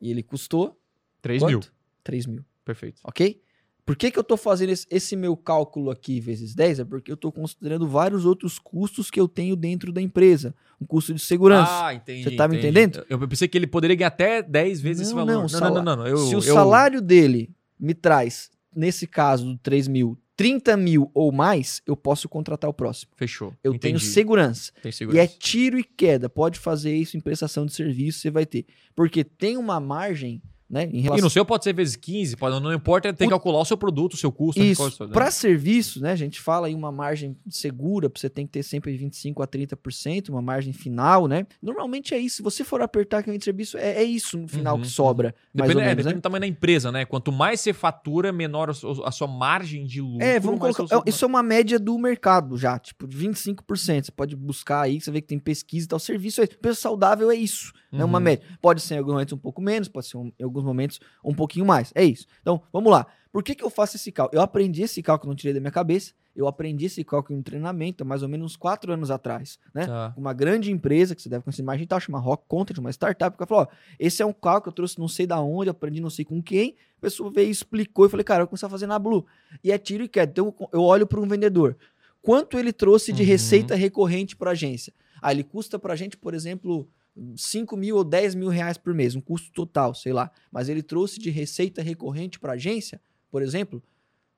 E 0.00 0.10
ele 0.10 0.22
custou 0.22 0.78
3 1.20 1.42
quanto? 1.42 1.50
mil. 1.50 1.60
3 2.04 2.26
mil. 2.26 2.44
Perfeito. 2.64 3.00
Ok? 3.04 3.40
Por 3.84 3.96
que, 3.96 4.12
que 4.12 4.18
eu 4.18 4.22
tô 4.22 4.36
fazendo 4.36 4.70
esse, 4.70 4.86
esse 4.88 5.16
meu 5.16 5.36
cálculo 5.36 5.90
aqui 5.90 6.20
vezes 6.20 6.54
10? 6.54 6.78
É 6.80 6.84
porque 6.84 7.10
eu 7.10 7.16
tô 7.16 7.32
considerando 7.32 7.88
vários 7.88 8.24
outros 8.24 8.56
custos 8.56 9.10
que 9.10 9.18
eu 9.18 9.26
tenho 9.26 9.56
dentro 9.56 9.92
da 9.92 10.00
empresa. 10.00 10.54
Um 10.80 10.86
custo 10.86 11.12
de 11.12 11.20
segurança. 11.20 11.86
Ah, 11.86 11.92
entendi. 11.92 12.22
Você 12.22 12.36
tá 12.36 12.46
me 12.46 12.58
entendendo? 12.58 13.04
Eu 13.10 13.20
eu 13.20 13.26
pensei 13.28 13.48
que 13.48 13.58
ele 13.58 13.66
poderia 13.66 13.96
ganhar 13.96 14.06
até 14.08 14.40
10 14.40 14.80
vezes 14.80 15.08
esse 15.08 15.14
Não, 15.16 15.26
valor. 15.26 15.48
não, 15.50 15.60
Não, 15.60 15.74
não, 15.74 15.82
não, 15.82 15.96
não. 15.96 16.06
Eu, 16.06 16.16
Se 16.18 16.34
o 16.36 16.38
eu- 16.38 16.42
salário 16.54 17.02
dele 17.02 17.50
me 17.78 17.92
traz, 17.92 18.52
nesse 18.74 19.04
caso 19.08 19.44
do 19.46 19.58
3 19.58 19.88
mil, 19.88 20.16
30 20.42 20.76
mil 20.76 21.10
ou 21.14 21.30
mais, 21.32 21.80
eu 21.86 21.96
posso 21.96 22.28
contratar 22.28 22.68
o 22.68 22.74
próximo. 22.74 23.12
Fechou. 23.16 23.54
Eu 23.62 23.72
entendi. 23.74 23.94
tenho 23.94 24.00
segurança. 24.00 24.72
Tem 24.82 24.90
E 24.90 24.92
segurança. 24.92 25.22
é 25.24 25.26
tiro 25.26 25.78
e 25.78 25.84
queda. 25.84 26.28
Pode 26.28 26.58
fazer 26.58 26.94
isso 26.94 27.16
em 27.16 27.20
prestação 27.20 27.64
de 27.64 27.72
serviço, 27.72 28.18
você 28.20 28.30
vai 28.30 28.44
ter. 28.44 28.66
Porque 28.94 29.22
tem 29.24 29.56
uma 29.56 29.78
margem, 29.78 30.42
né, 30.72 30.84
em 30.86 30.96
E 30.96 31.00
relação 31.02 31.24
no 31.24 31.30
seu 31.30 31.44
pode 31.44 31.62
ser 31.64 31.74
vezes 31.74 31.94
15, 31.96 32.34
pode, 32.36 32.58
não 32.60 32.72
importa, 32.72 33.12
tem 33.12 33.28
que 33.28 33.34
O- 33.34 33.36
calcular 33.36 33.60
o 33.60 33.64
seu 33.66 33.76
produto, 33.76 34.14
o 34.14 34.16
seu 34.16 34.32
custo. 34.32 34.60
Isso. 34.62 34.88
Isso. 34.88 35.06
Né? 35.06 35.12
Para 35.12 35.30
serviço, 35.30 36.00
né? 36.00 36.12
A 36.12 36.16
gente 36.16 36.40
fala 36.40 36.70
em 36.70 36.74
uma 36.74 36.90
margem 36.90 37.36
segura, 37.50 38.10
você 38.12 38.30
tem 38.30 38.46
que 38.46 38.52
ter 38.52 38.62
sempre 38.62 38.96
25 38.96 39.42
a 39.42 39.46
30%, 39.46 40.30
uma 40.30 40.40
margem 40.40 40.72
final, 40.72 41.28
né? 41.28 41.46
Normalmente 41.60 42.14
é 42.14 42.18
isso. 42.18 42.36
Se 42.36 42.42
você 42.42 42.64
for 42.64 42.80
apertar 42.80 43.22
que 43.22 43.36
de 43.36 43.44
serviço, 43.44 43.76
é, 43.76 43.96
é 43.96 44.02
isso 44.02 44.38
no 44.38 44.48
final 44.48 44.76
Uhum, 44.76 44.80
que 44.82 44.88
sobra, 44.88 45.34
mais 45.52 45.68
Depende, 45.68 45.84
é, 45.84 45.88
menos, 45.90 45.96
depende 46.04 46.14
né? 46.14 46.20
do 46.20 46.22
tamanho 46.22 46.40
da 46.40 46.46
empresa, 46.46 46.90
né? 46.90 47.04
Quanto 47.04 47.30
mais 47.30 47.60
você 47.60 47.74
fatura, 47.74 48.32
menor 48.32 48.70
a 48.70 48.72
sua, 49.10 49.26
margem 49.26 49.84
de 49.84 50.00
lucro. 50.00 50.22
É, 50.24 50.40
vamos 50.40 50.58
colocar. 50.58 50.86
seu- 50.86 50.98
é- 51.00 51.02
Isso 51.06 51.24
é 51.24 51.28
uma 51.28 51.42
média 51.42 51.78
do 51.78 51.98
mercado 51.98 52.56
já, 52.56 52.78
tipo, 52.78 53.06
de 53.06 53.14
25%. 53.16 54.06
Você 54.06 54.12
pode 54.12 54.34
buscar 54.34 54.82
aí, 54.82 55.00
você 55.00 55.10
vê 55.10 55.20
que 55.20 55.26
tem 55.28 55.38
pesquisa 55.38 55.84
e 55.84 55.88
tal. 55.88 55.98
Serviço 55.98 56.40
é 56.40 56.46
preço 56.46 56.80
saudável 56.80 57.30
é 57.30 57.34
isso. 57.34 57.72
É 57.92 58.02
uma 58.04 58.16
Uhum. 58.18 58.24
média. 58.24 58.42
Pode 58.60 58.80
ser 58.80 58.94
em 58.94 58.98
alguns 58.98 59.12
momentos 59.12 59.32
um 59.34 59.38
pouco 59.38 59.60
menos, 59.60 59.86
pode 59.88 60.06
ser 60.06 60.16
um- 60.16 60.32
em 60.38 60.44
alguns 60.44 60.61
momentos 60.64 61.00
um 61.24 61.34
pouquinho 61.34 61.66
mais. 61.66 61.92
É 61.94 62.04
isso. 62.04 62.26
Então, 62.40 62.62
vamos 62.72 62.90
lá. 62.90 63.06
Por 63.32 63.42
que, 63.42 63.54
que 63.54 63.64
eu 63.64 63.70
faço 63.70 63.96
esse 63.96 64.12
cálculo? 64.12 64.38
Eu 64.38 64.42
aprendi 64.44 64.82
esse 64.82 65.02
cálculo, 65.02 65.30
não 65.30 65.36
tirei 65.36 65.54
da 65.54 65.60
minha 65.60 65.70
cabeça. 65.70 66.12
Eu 66.34 66.46
aprendi 66.46 66.86
esse 66.86 67.02
cálculo 67.04 67.36
em 67.36 67.40
um 67.40 67.42
treinamento 67.42 68.02
há 68.02 68.06
mais 68.06 68.22
ou 68.22 68.28
menos 68.28 68.52
uns 68.52 68.56
quatro 68.56 68.90
anos 68.92 69.10
atrás, 69.10 69.58
né? 69.74 69.86
Tá. 69.86 70.14
Uma 70.16 70.32
grande 70.32 70.70
empresa 70.70 71.14
que 71.14 71.20
você 71.20 71.28
deve 71.28 71.44
conhecer 71.44 71.62
mais 71.62 71.78
digital, 71.78 72.00
chama 72.00 72.18
Rock 72.18 72.44
Content, 72.48 72.78
uma 72.78 72.90
startup, 72.90 73.36
que 73.36 73.46
falou: 73.46 73.64
ó, 73.64 73.74
esse 73.98 74.22
é 74.22 74.26
um 74.26 74.32
cálculo 74.32 74.62
que 74.62 74.68
eu 74.70 74.72
trouxe 74.72 74.98
não 74.98 75.08
sei 75.08 75.26
da 75.26 75.38
onde, 75.40 75.68
aprendi 75.68 76.00
não 76.00 76.08
sei 76.10 76.24
com 76.24 76.42
quem. 76.42 76.74
A 76.98 77.00
pessoa 77.02 77.30
veio 77.30 77.48
e 77.48 77.50
explicou, 77.50 78.04
eu 78.06 78.08
falei, 78.10 78.24
cara, 78.24 78.40
eu 78.40 78.44
vou 78.44 78.50
começar 78.50 78.66
a 78.66 78.70
fazer 78.70 78.86
na 78.86 78.98
Blue. 78.98 79.26
E 79.62 79.72
é 79.72 79.76
tiro 79.78 80.04
e 80.04 80.08
queda. 80.08 80.30
Então 80.30 80.54
eu 80.72 80.80
olho 80.82 81.06
para 81.06 81.20
um 81.20 81.26
vendedor. 81.28 81.76
Quanto 82.22 82.58
ele 82.58 82.72
trouxe 82.72 83.12
de 83.12 83.22
Uhum. 83.22 83.28
receita 83.28 83.74
recorrente 83.74 84.36
para 84.36 84.50
a 84.50 84.52
agência? 84.52 84.92
Ah, 85.20 85.32
ele 85.32 85.42
custa 85.44 85.78
para 85.78 85.92
a 85.92 85.96
gente, 85.96 86.16
por 86.16 86.32
exemplo, 86.34 86.88
5 87.36 87.76
mil 87.76 87.96
ou 87.96 88.04
10 88.04 88.34
mil 88.34 88.48
reais 88.48 88.78
por 88.78 88.94
mês, 88.94 89.14
um 89.14 89.20
custo 89.20 89.52
total, 89.52 89.94
sei 89.94 90.12
lá. 90.12 90.30
Mas 90.50 90.68
ele 90.68 90.82
trouxe 90.82 91.18
de 91.20 91.30
receita 91.30 91.82
recorrente 91.82 92.38
para 92.38 92.52
a 92.52 92.54
agência, 92.54 93.00
por 93.30 93.42
exemplo, 93.42 93.82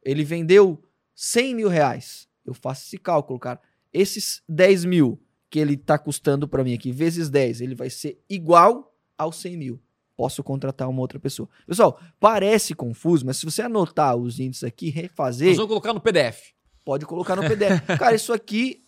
ele 0.02 0.24
vendeu 0.24 0.82
100 1.14 1.55
mil 1.55 1.68
reais. 1.68 2.28
Eu 2.44 2.55
faço 2.55 2.86
esse 2.86 2.98
cálculo, 2.98 3.38
cara. 3.38 3.60
Esses 3.92 4.42
10 4.48 4.84
mil 4.84 5.20
que 5.48 5.59
ele 5.59 5.76
tá 5.76 5.96
custando 5.98 6.48
para 6.48 6.64
mim 6.64 6.74
aqui, 6.74 6.90
vezes 6.92 7.30
10, 7.30 7.60
ele 7.60 7.74
vai 7.74 7.88
ser 7.88 8.20
igual 8.28 8.94
aos 9.16 9.36
100 9.36 9.56
mil. 9.56 9.80
Posso 10.16 10.42
contratar 10.44 10.88
uma 10.88 11.01
outra 11.01 11.18
pessoa. 11.18 11.48
Pessoal, 11.66 12.01
parece 12.20 12.74
confuso, 12.74 13.24
mas 13.26 13.36
se 13.36 13.44
você 13.44 13.62
anotar 13.62 14.14
os 14.16 14.38
índices 14.38 14.64
aqui, 14.64 14.90
refazer, 14.90 15.48
Nós 15.48 15.56
vamos 15.56 15.70
colocar 15.70 15.92
no 15.92 16.01
PDF. 16.01 16.52
pode 16.84 17.06
colocar 17.06 17.34
no 17.34 17.42
PDF. 17.42 17.84
Cara, 17.98 18.14
isso 18.14 18.32
aqui 18.32 18.84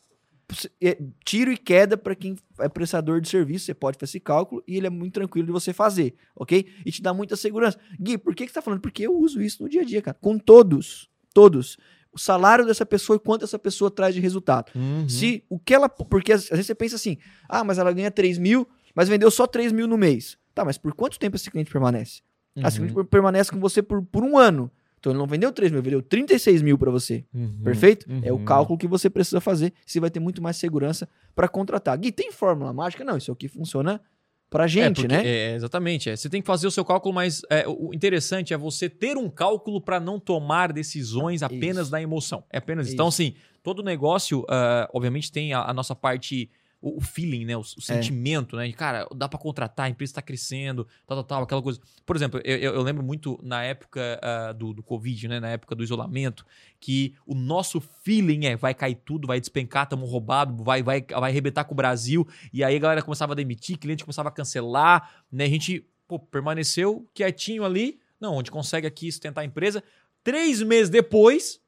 tiro 1.25 1.53
e 1.53 1.57
queda 1.57 1.97
para 1.97 2.15
quem 2.15 2.37
é 2.61 2.69
prestador 2.69 3.21
de 3.21 3.29
serviço. 3.29 3.67
Você 3.67 3.75
pode 3.75 3.99
fazer 3.99 4.11
esse 4.11 4.21
cálculo 4.21 4.63
e 4.67 4.77
ele 4.77 4.87
é 4.87 4.91
muito 4.91 5.15
tranquilo 5.15 5.47
de 5.47 5.53
você 5.53 5.73
fazer, 5.73 6.15
ok? 6.35 6.67
E 6.85 6.93
te 6.93 7.03
dá 7.03 7.13
muita 7.13 7.37
segurança. 7.37 7.79
Gui, 8.01 8.17
por 8.17 8.35
que, 8.35 8.45
que 8.45 8.53
você 8.53 8.55
tá 8.55 8.63
falando? 8.63 8.81
Porque 8.81 9.03
eu 9.03 9.17
uso 9.17 9.41
isso 9.43 9.63
no 9.63 9.69
dia 9.69 9.83
a 9.83 9.85
dia, 9.85 10.01
cara. 10.01 10.17
Com 10.21 10.39
todos. 10.39 11.09
Todos. 11.35 11.77
O 12.13 12.19
salário 12.19 12.65
dessa 12.65 12.87
pessoa 12.87 13.17
e 13.17 13.21
quanto 13.21 13.45
essa 13.45 13.59
pessoa 13.59 13.91
traz 13.91 14.15
de 14.15 14.21
resultado. 14.21 14.73
Uhum. 14.75 15.09
Se 15.09 15.45
o 15.49 15.59
que 15.59 15.75
ela. 15.75 15.89
Porque 15.89 16.33
às 16.33 16.45
às 16.45 16.51
vezes 16.51 16.67
você 16.67 16.75
pensa 16.75 16.97
assim: 16.97 17.19
ah, 17.49 17.65
mas 17.65 17.79
ela 17.79 17.93
ganha 17.93 18.11
3 18.11 18.39
mil, 18.39 18.67
mas 18.95 19.09
vendeu 19.09 19.31
só 19.31 19.47
3 19.47 19.73
mil 19.73 19.87
no 19.87 19.99
mês. 19.99 20.39
Tá, 20.55 20.65
mas 20.65 20.79
por 20.79 20.95
quanto 20.95 21.19
tempo 21.19 21.37
esse 21.37 21.51
cliente 21.51 21.71
permanece? 21.71 22.23
Uhum. 22.57 22.67
Esse 22.67 22.79
cliente 22.79 23.05
permanece 23.11 23.51
com 23.51 23.61
você 23.61 23.83
por, 23.83 24.03
por 24.03 24.25
um 24.25 24.39
ano. 24.39 24.71
Então 24.99 25.13
ele 25.13 25.19
não 25.19 25.27
vendeu 25.27 25.53
3 25.53 25.71
mil, 25.71 25.83
vendeu 25.83 26.03
36 26.03 26.63
mil 26.63 26.77
para 26.79 26.91
você. 26.91 27.25
Uhum. 27.35 27.61
Perfeito? 27.63 28.07
É 28.23 28.33
o 28.33 28.37
Uhum. 28.37 28.45
cálculo 28.45 28.79
que 28.79 28.87
você 28.87 29.09
precisa 29.11 29.41
fazer. 29.41 29.73
Você 29.85 30.01
vai 30.01 30.11
ter 30.11 30.21
muito 30.21 30.43
mais 30.43 30.57
segurança 30.57 31.09
para 31.35 31.49
contratar. 31.49 31.97
Gui, 31.99 32.11
tem 32.11 32.33
fórmula 32.33 32.73
mágica? 32.73 33.05
Não, 33.05 33.17
isso 33.17 33.31
aqui 33.31 33.47
funciona 33.47 34.01
pra 34.49 34.65
É, 34.65 34.69
gente, 34.69 35.03
porque- 35.03 35.09
né? 35.17 35.27
é, 35.27 35.55
exatamente. 35.55 36.09
é. 36.11 36.17
Você 36.17 36.29
tem 36.29 36.41
que 36.41 36.47
fazer 36.47 36.67
o 36.67 36.71
seu 36.71 36.85
cálculo, 36.85 37.15
mas 37.15 37.43
é, 37.51 37.65
o 37.69 37.93
interessante 37.93 38.55
é 38.55 38.57
você 38.57 38.89
ter 38.89 39.17
um 39.17 39.29
cálculo 39.29 39.81
para 39.81 40.01
não 40.01 40.19
tomar 40.19 40.73
decisões 40.73 41.43
apenas 41.43 41.85
Isso. 41.85 41.93
na 41.93 42.01
emoção. 42.01 42.43
É 42.51 42.59
apenas 42.59 42.87
isso. 42.87 42.95
Então, 42.95 43.09
assim, 43.09 43.35
todo 43.63 43.83
negócio, 43.83 44.45
ah, 44.49 44.89
obviamente, 44.95 45.31
tem 45.31 45.53
a, 45.53 45.63
a 45.69 45.75
nossa 45.75 45.95
parte, 45.95 46.49
o, 46.81 47.01
feeling, 47.01 47.45
né? 47.45 47.57
O, 47.57 47.61
É. 47.61 47.63
o 47.63 47.81
sentimento, 47.81 48.57
né? 48.57 48.67
De, 48.67 48.73
cara, 48.73 49.09
dá 49.15 49.29
para 49.29 49.39
contratar, 49.39 49.87
a 49.87 49.89
empresa 49.89 50.11
está 50.13 50.23
crescendo, 50.23 50.87
tal, 51.07 51.17
tal, 51.19 51.25
tal, 51.25 51.43
aquela 51.43 51.63
coisa. 51.63 51.81
Por 52.05 52.15
exemplo, 52.15 52.41
eu, 52.45 52.57
eu- 52.59 52.83
lembro 52.83 53.03
muito 53.03 53.39
na 53.43 53.63
época 53.65 54.21
ah, 54.23 54.53
do, 54.53 54.73
do 54.73 54.83
Covid, 54.83 55.29
né? 55.29 55.41
Na 55.41 55.49
época 55.49 55.75
do 55.75 55.83
isolamento, 55.83 56.45
que 56.79 57.15
o 57.27 57.35
nosso 57.35 57.81
feeling 57.81 58.47
é 58.47 58.57
vai 58.57 58.75
cair 58.75 58.97
tudo, 59.05 59.27
vai 59.27 59.41
despencar, 59.41 59.85
estamos 59.85 60.09
roubados, 60.11 60.57
vai, 60.65 60.83
vai, 60.83 61.03
vai 61.03 61.31
arrebentar 61.31 61.65
com 61.65 61.73
o 61.75 61.77
Brasil. 61.77 62.27
E 62.53 62.63
aí 62.63 62.77
a 62.77 62.79
galera 62.79 63.03
começava 63.03 63.33
a 63.33 63.37
demitir, 63.37 63.79
cliente 63.79 64.05
começava 64.05 64.29
a 64.29 64.33
cancelar, 64.33 65.25
né? 65.33 65.45
A 65.45 65.49
gente 65.49 65.85
pô, 66.07 66.19
permaneceu 66.19 67.09
quietinho 67.13 67.65
ali, 67.65 67.99
não, 68.21 68.35
onde 68.37 68.51
consegue 68.51 68.87
aqui 68.87 69.11
sustentar 69.11 69.41
a 69.41 69.45
empresa. 69.45 69.83
Três 70.23 70.63
meses 70.63 70.89
depois, 70.91 71.61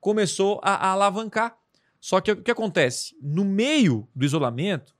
começou 0.00 0.60
a, 0.62 0.74
a 0.88 0.90
alavancar. 0.92 1.56
Só 2.04 2.20
que 2.20 2.32
o 2.32 2.42
que 2.42 2.50
acontece? 2.50 3.16
No 3.22 3.46
meio 3.46 4.06
do 4.14 4.26
isolamento, 4.26 4.94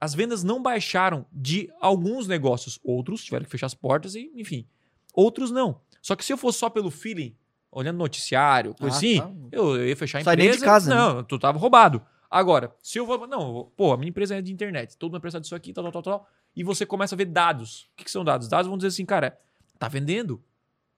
as 0.00 0.14
vendas 0.14 0.44
não 0.44 0.62
baixaram 0.62 1.26
de 1.32 1.68
alguns 1.80 2.28
negócios. 2.28 2.78
Outros 2.84 3.24
tiveram 3.24 3.44
que 3.44 3.50
fechar 3.50 3.66
as 3.66 3.74
portas 3.74 4.14
e, 4.14 4.30
enfim. 4.32 4.64
Outros 5.12 5.50
não. 5.50 5.80
Só 6.00 6.14
que 6.14 6.24
se 6.24 6.32
eu 6.32 6.36
fosse 6.38 6.58
só 6.60 6.70
pelo 6.70 6.88
feeling, 6.88 7.34
olhando 7.68 7.96
noticiário, 7.96 8.76
coisa 8.76 8.94
Ah, 8.94 8.98
assim, 8.98 9.18
tá. 9.18 9.28
eu, 9.50 9.74
eu 9.76 9.88
ia 9.88 9.96
fechar 9.96 10.20
a 10.20 10.22
Sai 10.24 10.34
empresa. 10.34 10.58
de 10.58 10.64
casa, 10.64 10.88
né? 10.88 10.94
Não, 10.96 11.24
tu 11.24 11.36
tava 11.36 11.58
roubado. 11.58 12.00
Agora, 12.30 12.72
se 12.80 12.96
eu 12.96 13.04
vou. 13.04 13.26
Não, 13.26 13.40
eu 13.40 13.52
vou- 13.52 13.64
pô, 13.76 13.92
a 13.92 13.96
minha 13.96 14.10
empresa 14.10 14.36
é 14.36 14.40
de 14.40 14.52
internet, 14.52 14.96
todo 14.96 15.10
mundo 15.10 15.20
precisa 15.22 15.40
disso 15.40 15.54
aqui, 15.56 15.72
tal, 15.72 15.82
tal, 15.82 15.92
tal, 16.00 16.02
tal. 16.02 16.28
E 16.54 16.62
você 16.62 16.86
começa 16.86 17.16
a 17.16 17.18
ver 17.18 17.24
dados. 17.24 17.88
O 17.92 17.96
que, 17.96 18.04
que 18.04 18.10
são 18.10 18.24
dados? 18.24 18.48
Dados 18.48 18.68
vão 18.68 18.76
dizer 18.78 18.88
assim, 18.88 19.04
cara, 19.04 19.36
tá 19.80 19.88
vendendo, 19.88 20.40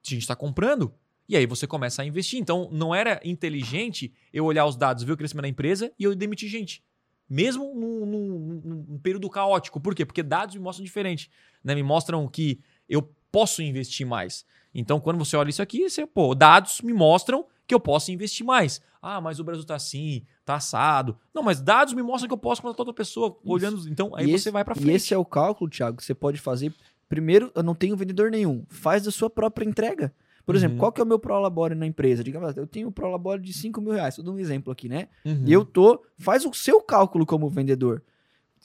a 0.06 0.10
gente 0.10 0.26
tá 0.26 0.36
comprando. 0.36 0.92
E 1.28 1.36
aí 1.36 1.44
você 1.46 1.66
começa 1.66 2.00
a 2.02 2.04
investir. 2.06 2.38
Então, 2.40 2.68
não 2.72 2.94
era 2.94 3.20
inteligente 3.24 4.12
eu 4.32 4.44
olhar 4.44 4.64
os 4.66 4.76
dados, 4.76 5.02
ver 5.04 5.12
o 5.12 5.16
crescimento 5.16 5.42
da 5.42 5.48
empresa 5.48 5.92
e 5.98 6.04
eu 6.04 6.14
demitir 6.14 6.48
gente. 6.48 6.82
Mesmo 7.28 7.74
num, 7.74 8.06
num- 8.06 8.62
num- 8.88 8.98
período 8.98 9.28
caótico. 9.28 9.78
Por 9.80 9.94
quê? 9.94 10.06
Porque 10.06 10.22
dados 10.22 10.54
me 10.54 10.60
mostram 10.62 10.84
diferente. 10.84 11.30
Né? 11.62 11.74
Me 11.74 11.82
mostram 11.82 12.26
que 12.26 12.60
eu 12.88 13.02
posso 13.30 13.60
investir 13.62 14.06
mais. 14.06 14.46
Então, 14.74 14.98
quando 14.98 15.18
você 15.18 15.36
olha 15.36 15.50
isso 15.50 15.60
aqui, 15.60 15.88
você, 15.90 16.06
pô, 16.06 16.34
dados 16.34 16.80
me 16.80 16.92
mostram 16.94 17.44
que 17.66 17.74
eu 17.74 17.80
posso 17.80 18.10
investir 18.10 18.46
mais. 18.46 18.80
Ah, 19.02 19.20
mas 19.20 19.38
o 19.38 19.44
Brasil 19.44 19.64
tá 19.64 19.74
assim, 19.74 20.24
tá 20.44 20.54
assado. 20.54 21.18
Não, 21.34 21.42
mas 21.42 21.60
dados 21.60 21.92
me 21.92 22.02
mostram 22.02 22.28
que 22.28 22.32
eu 22.34 22.38
posso 22.38 22.62
contratar 22.62 22.80
outra 22.80 22.94
pessoa 22.94 23.36
olhando. 23.44 23.86
Então, 23.88 24.14
aí 24.16 24.24
E 24.24 24.28
você 24.30 24.34
esse- 24.36 24.50
vai 24.50 24.64
pra 24.64 24.74
E 24.74 24.80
frente. 24.80 24.96
esse 24.96 25.12
é 25.12 25.18
o 25.18 25.24
cálculo, 25.24 25.68
Thiago, 25.70 25.98
que 25.98 26.04
você 26.04 26.14
pode 26.14 26.38
fazer. 26.40 26.72
Primeiro, 27.08 27.52
eu 27.54 27.62
não 27.62 27.74
tenho 27.74 27.96
vendedor 27.96 28.30
nenhum. 28.30 28.64
Faz 28.70 29.06
a 29.06 29.10
sua 29.10 29.28
própria 29.28 29.66
entrega. 29.66 30.12
Por 30.48 30.56
exemplo, 30.56 30.76
Uhum. 30.76 30.80
qual 30.80 30.90
que 30.92 30.98
é 30.98 31.04
o 31.04 31.06
meu 31.06 31.18
prolabore 31.18 31.74
na 31.74 31.84
empresa? 31.84 32.24
Digamos, 32.24 32.56
eu 32.56 32.66
tenho 32.66 32.88
um 32.88 32.90
prolabore 32.90 33.42
de 33.42 33.52
5 33.52 33.82
mil 33.82 33.92
reais. 33.92 34.16
Vou 34.16 34.24
dar 34.24 34.32
um 34.32 34.38
exemplo 34.38 34.72
aqui, 34.72 34.88
né? 34.88 35.08
Uhum. 35.22 35.42
E 35.44 35.52
eu 35.52 35.62
tô. 35.62 36.02
Faz 36.16 36.46
o 36.46 36.54
seu 36.54 36.80
cálculo 36.80 37.26
como 37.26 37.50
vendedor. 37.50 38.02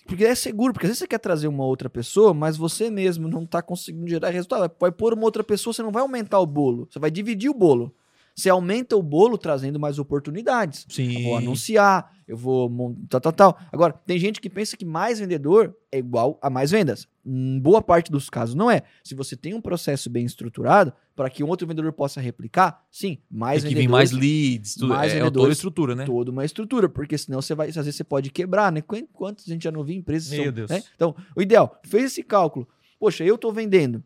Porque 0.08 0.24
é 0.24 0.34
seguro, 0.34 0.72
porque 0.72 0.86
às 0.86 0.92
vezes 0.92 1.00
você 1.00 1.08
quer 1.08 1.18
trazer 1.20 1.50
uma 1.50 1.66
outra 1.66 1.90
pessoa, 1.90 2.34
mas 2.34 2.56
você 2.56 2.90
mesmo 2.90 3.28
não 3.28 3.46
tá 3.46 3.62
conseguindo 3.62 4.08
gerar 4.08 4.30
resultado. 4.30 4.72
Vai 4.80 4.92
pôr 4.94 5.14
uma 5.14 5.24
outra 5.24 5.44
pessoa, 5.44 5.74
você 5.74 5.84
não 5.84 5.92
vai 5.92 6.02
aumentar 6.02 6.40
o 6.40 6.46
bolo. 6.46 6.88
Você 6.90 7.00
vai 7.00 7.12
dividir 7.12 7.50
o 7.50 7.54
bolo. 7.54 7.94
Você 8.36 8.50
aumenta 8.50 8.96
o 8.96 9.04
bolo 9.04 9.38
trazendo 9.38 9.80
mais 9.80 10.00
oportunidades. 10.00 10.86
Sim. 10.90 11.18
Eu 11.18 11.24
vou 11.24 11.38
anunciar, 11.38 12.12
eu 12.28 12.36
vou 12.36 12.70
montar, 12.70 13.20
tal, 13.20 13.32
tal, 13.32 13.54
tal. 13.54 13.60
Agora, 13.72 13.94
tem 13.94 14.18
gente 14.18 14.42
que 14.42 14.50
pensa 14.50 14.76
que 14.76 14.86
mais 14.86 15.20
vendedor 15.20 15.76
é 15.92 16.00
igual 16.00 16.40
a 16.42 16.50
mais 16.50 16.72
vendas. 16.72 17.08
Em 17.26 17.60
boa 17.60 17.82
parte 17.82 18.12
dos 18.12 18.30
casos 18.30 18.56
não 18.56 18.72
é. 18.72 18.82
Se 19.04 19.14
você 19.14 19.36
tem 19.36 19.54
um 19.54 19.62
processo 19.62 20.10
bem 20.10 20.26
estruturado, 20.26 20.92
para 21.16 21.30
que 21.30 21.44
um 21.44 21.48
outro 21.48 21.68
vendedor 21.68 21.94
possa 21.94 22.20
replicar, 22.20 22.84
sim, 22.90 23.20
mais 23.30 23.62
Tem 23.62 23.70
que 23.70 23.76
vir 23.76 23.82
vendedores, 23.84 24.12
mais 24.12 24.22
leads, 24.22 24.74
tudo. 24.76 24.88
mais 24.88 25.12
é, 25.14 25.18
é 25.18 25.20
toda 25.20 25.26
vendedores, 25.26 25.58
estrutura, 25.58 25.96
né? 25.96 26.06
toda 26.06 26.32
uma 26.32 26.44
estrutura, 26.44 26.90
porque 26.90 27.18
senão 27.18 27.42
você 27.42 27.54
vai, 27.54 27.70
às 27.70 27.76
vezes 27.76 27.96
você 27.96 28.04
pode 28.04 28.32
quebrar, 28.32 28.72
né? 28.72 28.82
Quantos 28.82 29.48
a 29.48 29.52
gente 29.52 29.64
já 29.64 29.72
não 29.72 29.84
viu 29.84 29.96
empresas 29.96 30.32
Meu 30.32 30.46
são, 30.46 30.54
Deus. 30.54 30.70
né? 30.72 30.84
Então, 30.96 31.16
o 31.36 31.42
ideal, 31.42 31.80
fez 31.86 32.06
esse 32.06 32.24
cálculo. 32.24 32.68
Poxa, 33.00 33.24
eu 33.24 33.38
tô 33.38 33.52
vendendo, 33.52 34.04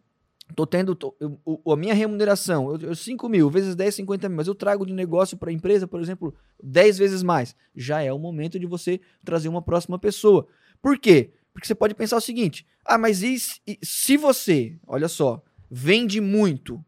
tô 0.56 0.66
tendo 0.66 0.96
tô- 0.96 1.16
eu- 1.20 1.40
a 1.72 1.76
minha 1.76 1.94
remuneração, 1.94 2.72
eu, 2.74 2.90
eu 2.90 2.96
5 2.96 3.28
mil 3.30 3.50
vezes 3.50 3.76
10, 3.76 3.96
50 3.96 4.28
mil, 4.30 4.38
mas 4.38 4.48
eu 4.48 4.56
trago 4.56 4.86
de 4.86 4.94
negócio 4.94 5.38
para 5.38 5.50
a 5.50 5.54
empresa, 5.54 5.88
por 5.88 6.02
exemplo, 6.02 6.34
10 6.64 6.98
vezes 6.98 7.22
mais. 7.24 7.56
Já 7.76 8.02
é 8.02 8.12
o 8.12 8.20
momento 8.20 8.60
de 8.60 8.66
você 8.66 9.00
trazer 9.24 9.50
uma 9.50 9.62
próxima 9.62 10.00
pessoa. 10.00 10.48
Por 10.82 10.98
quê? 10.98 11.32
Porque 11.54 11.68
você 11.68 11.76
pode 11.76 11.94
pensar 11.96 12.18
o 12.18 12.22
seguinte: 12.22 12.66
ah, 12.86 12.98
mas 12.98 13.22
e, 13.24 13.40
se- 13.40 13.60
e 13.68 13.78
se 13.84 14.16
você, 14.18 14.78
olha 14.88 15.08
só, 15.08 15.42
vende 15.70 16.22
muito, 16.22 16.84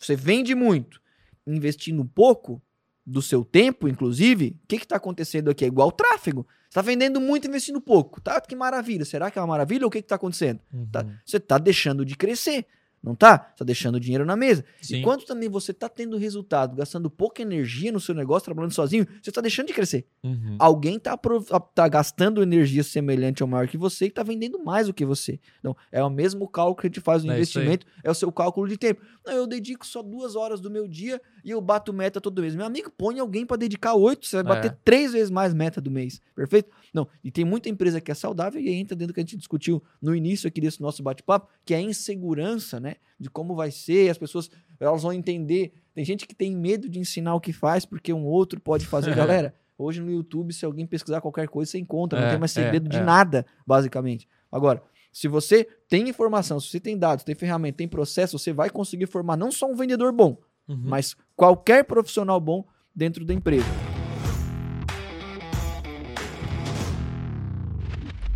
você 0.00 0.14
vende 0.16 0.54
muito, 0.54 1.00
investindo 1.46 2.04
pouco 2.04 2.60
do 3.04 3.22
seu 3.22 3.44
tempo, 3.44 3.86
inclusive, 3.88 4.56
o 4.64 4.66
que 4.66 4.76
está 4.76 4.96
acontecendo 4.96 5.48
aqui? 5.50 5.64
É 5.64 5.68
igual 5.68 5.92
tráfego. 5.92 6.46
Você 6.66 6.70
está 6.70 6.82
vendendo 6.82 7.20
muito 7.20 7.46
investindo 7.46 7.80
pouco. 7.80 8.20
Tá? 8.20 8.40
Que 8.40 8.54
maravilha. 8.56 9.04
Será 9.04 9.30
que 9.30 9.38
é 9.38 9.42
uma 9.42 9.46
maravilha 9.48 9.84
ou 9.84 9.88
o 9.88 9.90
que 9.90 9.98
está 9.98 10.16
acontecendo? 10.16 10.60
Tá- 10.92 11.02
Uhum. 11.02 11.12
Você 11.24 11.36
está 11.38 11.58
deixando 11.58 12.04
de 12.04 12.16
crescer. 12.16 12.66
Não 13.06 13.14
tá? 13.14 13.50
Você 13.52 13.58
tá 13.58 13.64
deixando 13.64 14.00
dinheiro 14.00 14.26
na 14.26 14.34
mesa. 14.36 14.64
Sim. 14.82 14.96
Enquanto 14.96 15.24
também 15.24 15.48
você 15.48 15.72
tá 15.72 15.88
tendo 15.88 16.16
resultado, 16.16 16.74
gastando 16.74 17.08
pouca 17.08 17.40
energia 17.40 17.92
no 17.92 18.00
seu 18.00 18.12
negócio, 18.16 18.46
trabalhando 18.46 18.72
sozinho, 18.72 19.06
você 19.22 19.30
tá 19.30 19.40
deixando 19.40 19.68
de 19.68 19.72
crescer. 19.72 20.08
Uhum. 20.24 20.56
Alguém 20.58 20.98
tá, 20.98 21.12
apro- 21.12 21.40
tá 21.72 21.86
gastando 21.86 22.42
energia 22.42 22.82
semelhante 22.82 23.44
ou 23.44 23.48
maior 23.48 23.68
que 23.68 23.78
você 23.78 24.06
e 24.06 24.10
tá 24.10 24.24
vendendo 24.24 24.58
mais 24.64 24.88
do 24.88 24.92
que 24.92 25.04
você. 25.04 25.38
Então, 25.60 25.76
é 25.92 26.02
o 26.02 26.10
mesmo 26.10 26.48
cálculo 26.48 26.74
que 26.80 26.86
a 26.86 26.90
gente 26.90 27.00
faz 27.00 27.22
no 27.22 27.30
É 27.30 27.36
investimento, 27.36 27.86
é 28.02 28.10
o 28.10 28.14
seu 28.14 28.32
cálculo 28.32 28.66
de 28.66 28.76
tempo. 28.76 29.00
Não, 29.24 29.32
eu 29.34 29.46
dedico 29.46 29.86
só 29.86 30.02
duas 30.02 30.34
horas 30.34 30.60
do 30.60 30.68
meu 30.68 30.88
dia 30.88 31.20
e 31.44 31.50
eu 31.52 31.60
bato 31.60 31.92
meta 31.92 32.20
todo 32.20 32.42
mês. 32.42 32.56
Meu 32.56 32.66
amigo, 32.66 32.90
põe 32.98 33.20
alguém 33.20 33.46
para 33.46 33.56
dedicar 33.56 33.94
oito, 33.94 34.26
você 34.26 34.42
vai 34.42 34.52
É. 34.52 34.56
bater 34.62 34.78
três 34.84 35.12
vezes 35.12 35.30
mais 35.30 35.54
meta 35.54 35.80
do 35.80 35.92
mês. 35.92 36.20
Perfeito? 36.34 36.70
Não, 36.96 37.06
e 37.22 37.30
tem 37.30 37.44
muita 37.44 37.68
empresa 37.68 38.00
que 38.00 38.10
é 38.10 38.14
saudável 38.14 38.58
e 38.58 38.68
aí 38.68 38.74
entra 38.74 38.96
dentro 38.96 39.12
do 39.12 39.14
que 39.14 39.20
a 39.20 39.22
gente 39.22 39.36
discutiu 39.36 39.82
no 40.00 40.16
início 40.16 40.48
aqui 40.48 40.62
desse 40.62 40.80
nosso 40.80 41.02
bate-papo, 41.02 41.46
que 41.62 41.74
é 41.74 41.76
a 41.76 41.80
insegurança, 41.82 42.80
né? 42.80 42.94
De 43.20 43.28
como 43.28 43.54
vai 43.54 43.70
ser, 43.70 44.08
as 44.10 44.16
pessoas 44.16 44.50
elas 44.80 45.02
vão 45.02 45.12
entender. 45.12 45.74
Tem 45.94 46.04
gente 46.06 46.26
que 46.26 46.34
tem 46.34 46.56
medo 46.56 46.88
de 46.88 46.98
ensinar 46.98 47.34
o 47.34 47.40
que 47.40 47.52
faz 47.52 47.84
porque 47.84 48.12
um 48.12 48.24
outro 48.24 48.58
pode 48.58 48.86
fazer. 48.86 49.14
Galera, 49.14 49.54
hoje 49.76 50.00
no 50.00 50.10
YouTube, 50.10 50.54
se 50.54 50.64
alguém 50.64 50.86
pesquisar 50.86 51.20
qualquer 51.20 51.48
coisa, 51.48 51.70
você 51.70 51.78
encontra, 51.78 52.18
não 52.18 52.26
É, 52.28 52.30
tem 52.30 52.38
mais 52.38 52.56
é, 52.56 52.62
segredo 52.62 52.88
de 52.88 52.96
é. 52.96 53.02
nada, 53.02 53.44
basicamente. 53.66 54.26
Agora, 54.50 54.82
se 55.12 55.28
você 55.28 55.68
tem 55.88 56.08
informação, 56.08 56.58
se 56.58 56.68
você 56.68 56.80
tem 56.80 56.96
dados, 56.96 57.24
tem 57.24 57.34
ferramenta, 57.34 57.76
tem 57.78 57.88
processo, 57.88 58.38
você 58.38 58.52
vai 58.52 58.70
conseguir 58.70 59.06
formar 59.06 59.36
não 59.36 59.52
só 59.52 59.70
um 59.70 59.76
vendedor 59.76 60.12
bom, 60.12 60.38
Uhum. 60.68 60.80
mas 60.82 61.14
qualquer 61.36 61.84
profissional 61.84 62.40
bom 62.40 62.64
dentro 62.94 63.24
da 63.24 63.32
empresa. 63.32 63.85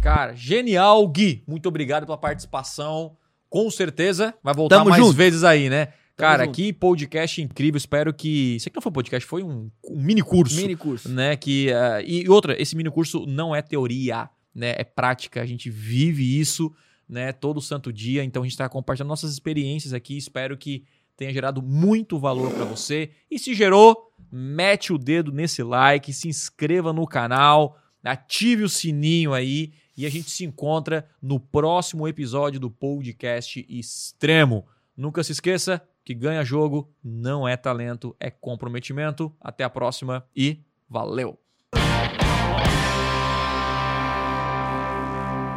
Cara, 0.01 0.35
genial, 0.35 1.06
Gui. 1.09 1.43
Muito 1.47 1.68
obrigado 1.68 2.06
pela 2.06 2.16
participação. 2.16 3.16
Com 3.51 3.70
certeza 3.70 4.35
vai 4.43 4.55
voltar 4.55 4.78
Tamo 4.78 4.90
mais 4.90 5.02
junto. 5.02 5.14
vezes 5.14 5.44
aí, 5.44 5.68
né? 5.68 5.89
Cara, 6.16 6.44
junto. 6.44 6.55
que 6.55 6.72
podcast 6.72 7.43
incrível. 7.43 7.77
Espero 7.77 8.12
que. 8.14 8.56
Isso 8.56 8.68
aqui 8.68 8.77
não 8.77 8.82
foi 8.82 8.93
podcast, 8.93 9.28
foi 9.28 9.43
um, 9.43 9.70
um 9.85 10.02
mini 10.02 10.22
curso. 10.22 10.56
Mini 10.56 10.74
curso. 10.74 11.09
Né? 11.09 11.36
Que, 11.36 11.70
ah, 11.72 12.01
e 12.02 12.27
outra, 12.28 12.60
esse 12.60 12.74
mini 12.74 12.90
curso 12.90 13.27
não 13.27 13.55
é 13.55 13.60
teoria, 13.60 14.31
né? 14.55 14.74
É 14.78 14.85
prática. 14.85 15.43
A 15.43 15.47
gente 15.47 15.68
vive 15.68 16.40
isso, 16.40 16.72
né? 17.06 17.31
Todo 17.32 17.60
santo 17.60 17.93
dia. 17.93 18.24
Então 18.24 18.43
a 18.43 18.47
gente 18.47 18.52
está 18.52 18.68
compartilhando 18.70 19.10
nossas 19.10 19.32
experiências 19.32 19.93
aqui. 19.93 20.16
Espero 20.16 20.56
que 20.56 20.85
tenha 21.14 21.32
gerado 21.32 21.60
muito 21.60 22.18
valor 22.18 22.51
para 22.52 22.64
você. 22.64 23.10
E 23.31 23.39
se 23.39 23.52
gerou, 23.52 24.10
mete 24.32 24.94
o 24.94 24.98
dedo 24.98 25.31
nesse 25.31 25.62
like, 25.62 26.10
se 26.10 26.27
inscreva 26.27 26.90
no 26.90 27.06
canal, 27.06 27.77
ative 28.02 28.62
o 28.62 28.68
sininho 28.68 29.35
aí 29.35 29.72
e 30.01 30.06
a 30.06 30.10
gente 30.10 30.31
se 30.31 30.47
encontra 30.47 31.06
no 31.20 31.39
próximo 31.39 32.09
episódio 32.09 32.59
do 32.59 32.70
podcast 32.70 33.66
Extremo. 33.68 34.66
Nunca 34.97 35.22
se 35.22 35.32
esqueça 35.32 35.82
que 36.02 36.14
ganha 36.14 36.43
jogo 36.43 36.90
não 37.05 37.47
é 37.47 37.55
talento, 37.55 38.16
é 38.18 38.31
comprometimento. 38.31 39.31
Até 39.39 39.62
a 39.62 39.68
próxima 39.68 40.24
e 40.35 40.60
valeu! 40.89 41.39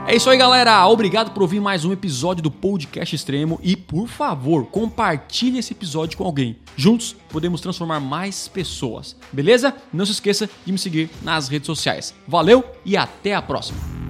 É 0.06 0.14
isso 0.14 0.30
aí, 0.30 0.38
galera. 0.38 0.86
Obrigado 0.90 1.32
por 1.32 1.42
ouvir 1.42 1.62
mais 1.62 1.86
um 1.86 1.94
episódio 1.94 2.44
do 2.44 2.52
Podcast 2.52 3.16
Extremo 3.16 3.58
e, 3.64 3.78
por 3.78 4.10
favor, 4.10 4.66
compartilhe 4.66 5.60
esse 5.60 5.72
episódio 5.72 6.18
com 6.18 6.26
alguém. 6.26 6.58
Juntos 6.76 7.16
podemos 7.30 7.62
transformar 7.62 8.02
mais 8.02 8.50
pessoas. 8.50 9.16
Beleza? 9.32 9.74
Não 9.94 10.06
se 10.06 10.12
esqueça 10.12 10.50
de 10.66 10.72
me 10.74 10.78
seguir 10.78 11.10
nas 11.22 11.48
redes 11.48 11.68
sociais. 11.68 12.14
Valeu 12.28 12.66
e 12.84 12.98
até 12.98 13.34
a 13.34 13.42
próxima. 13.42 14.03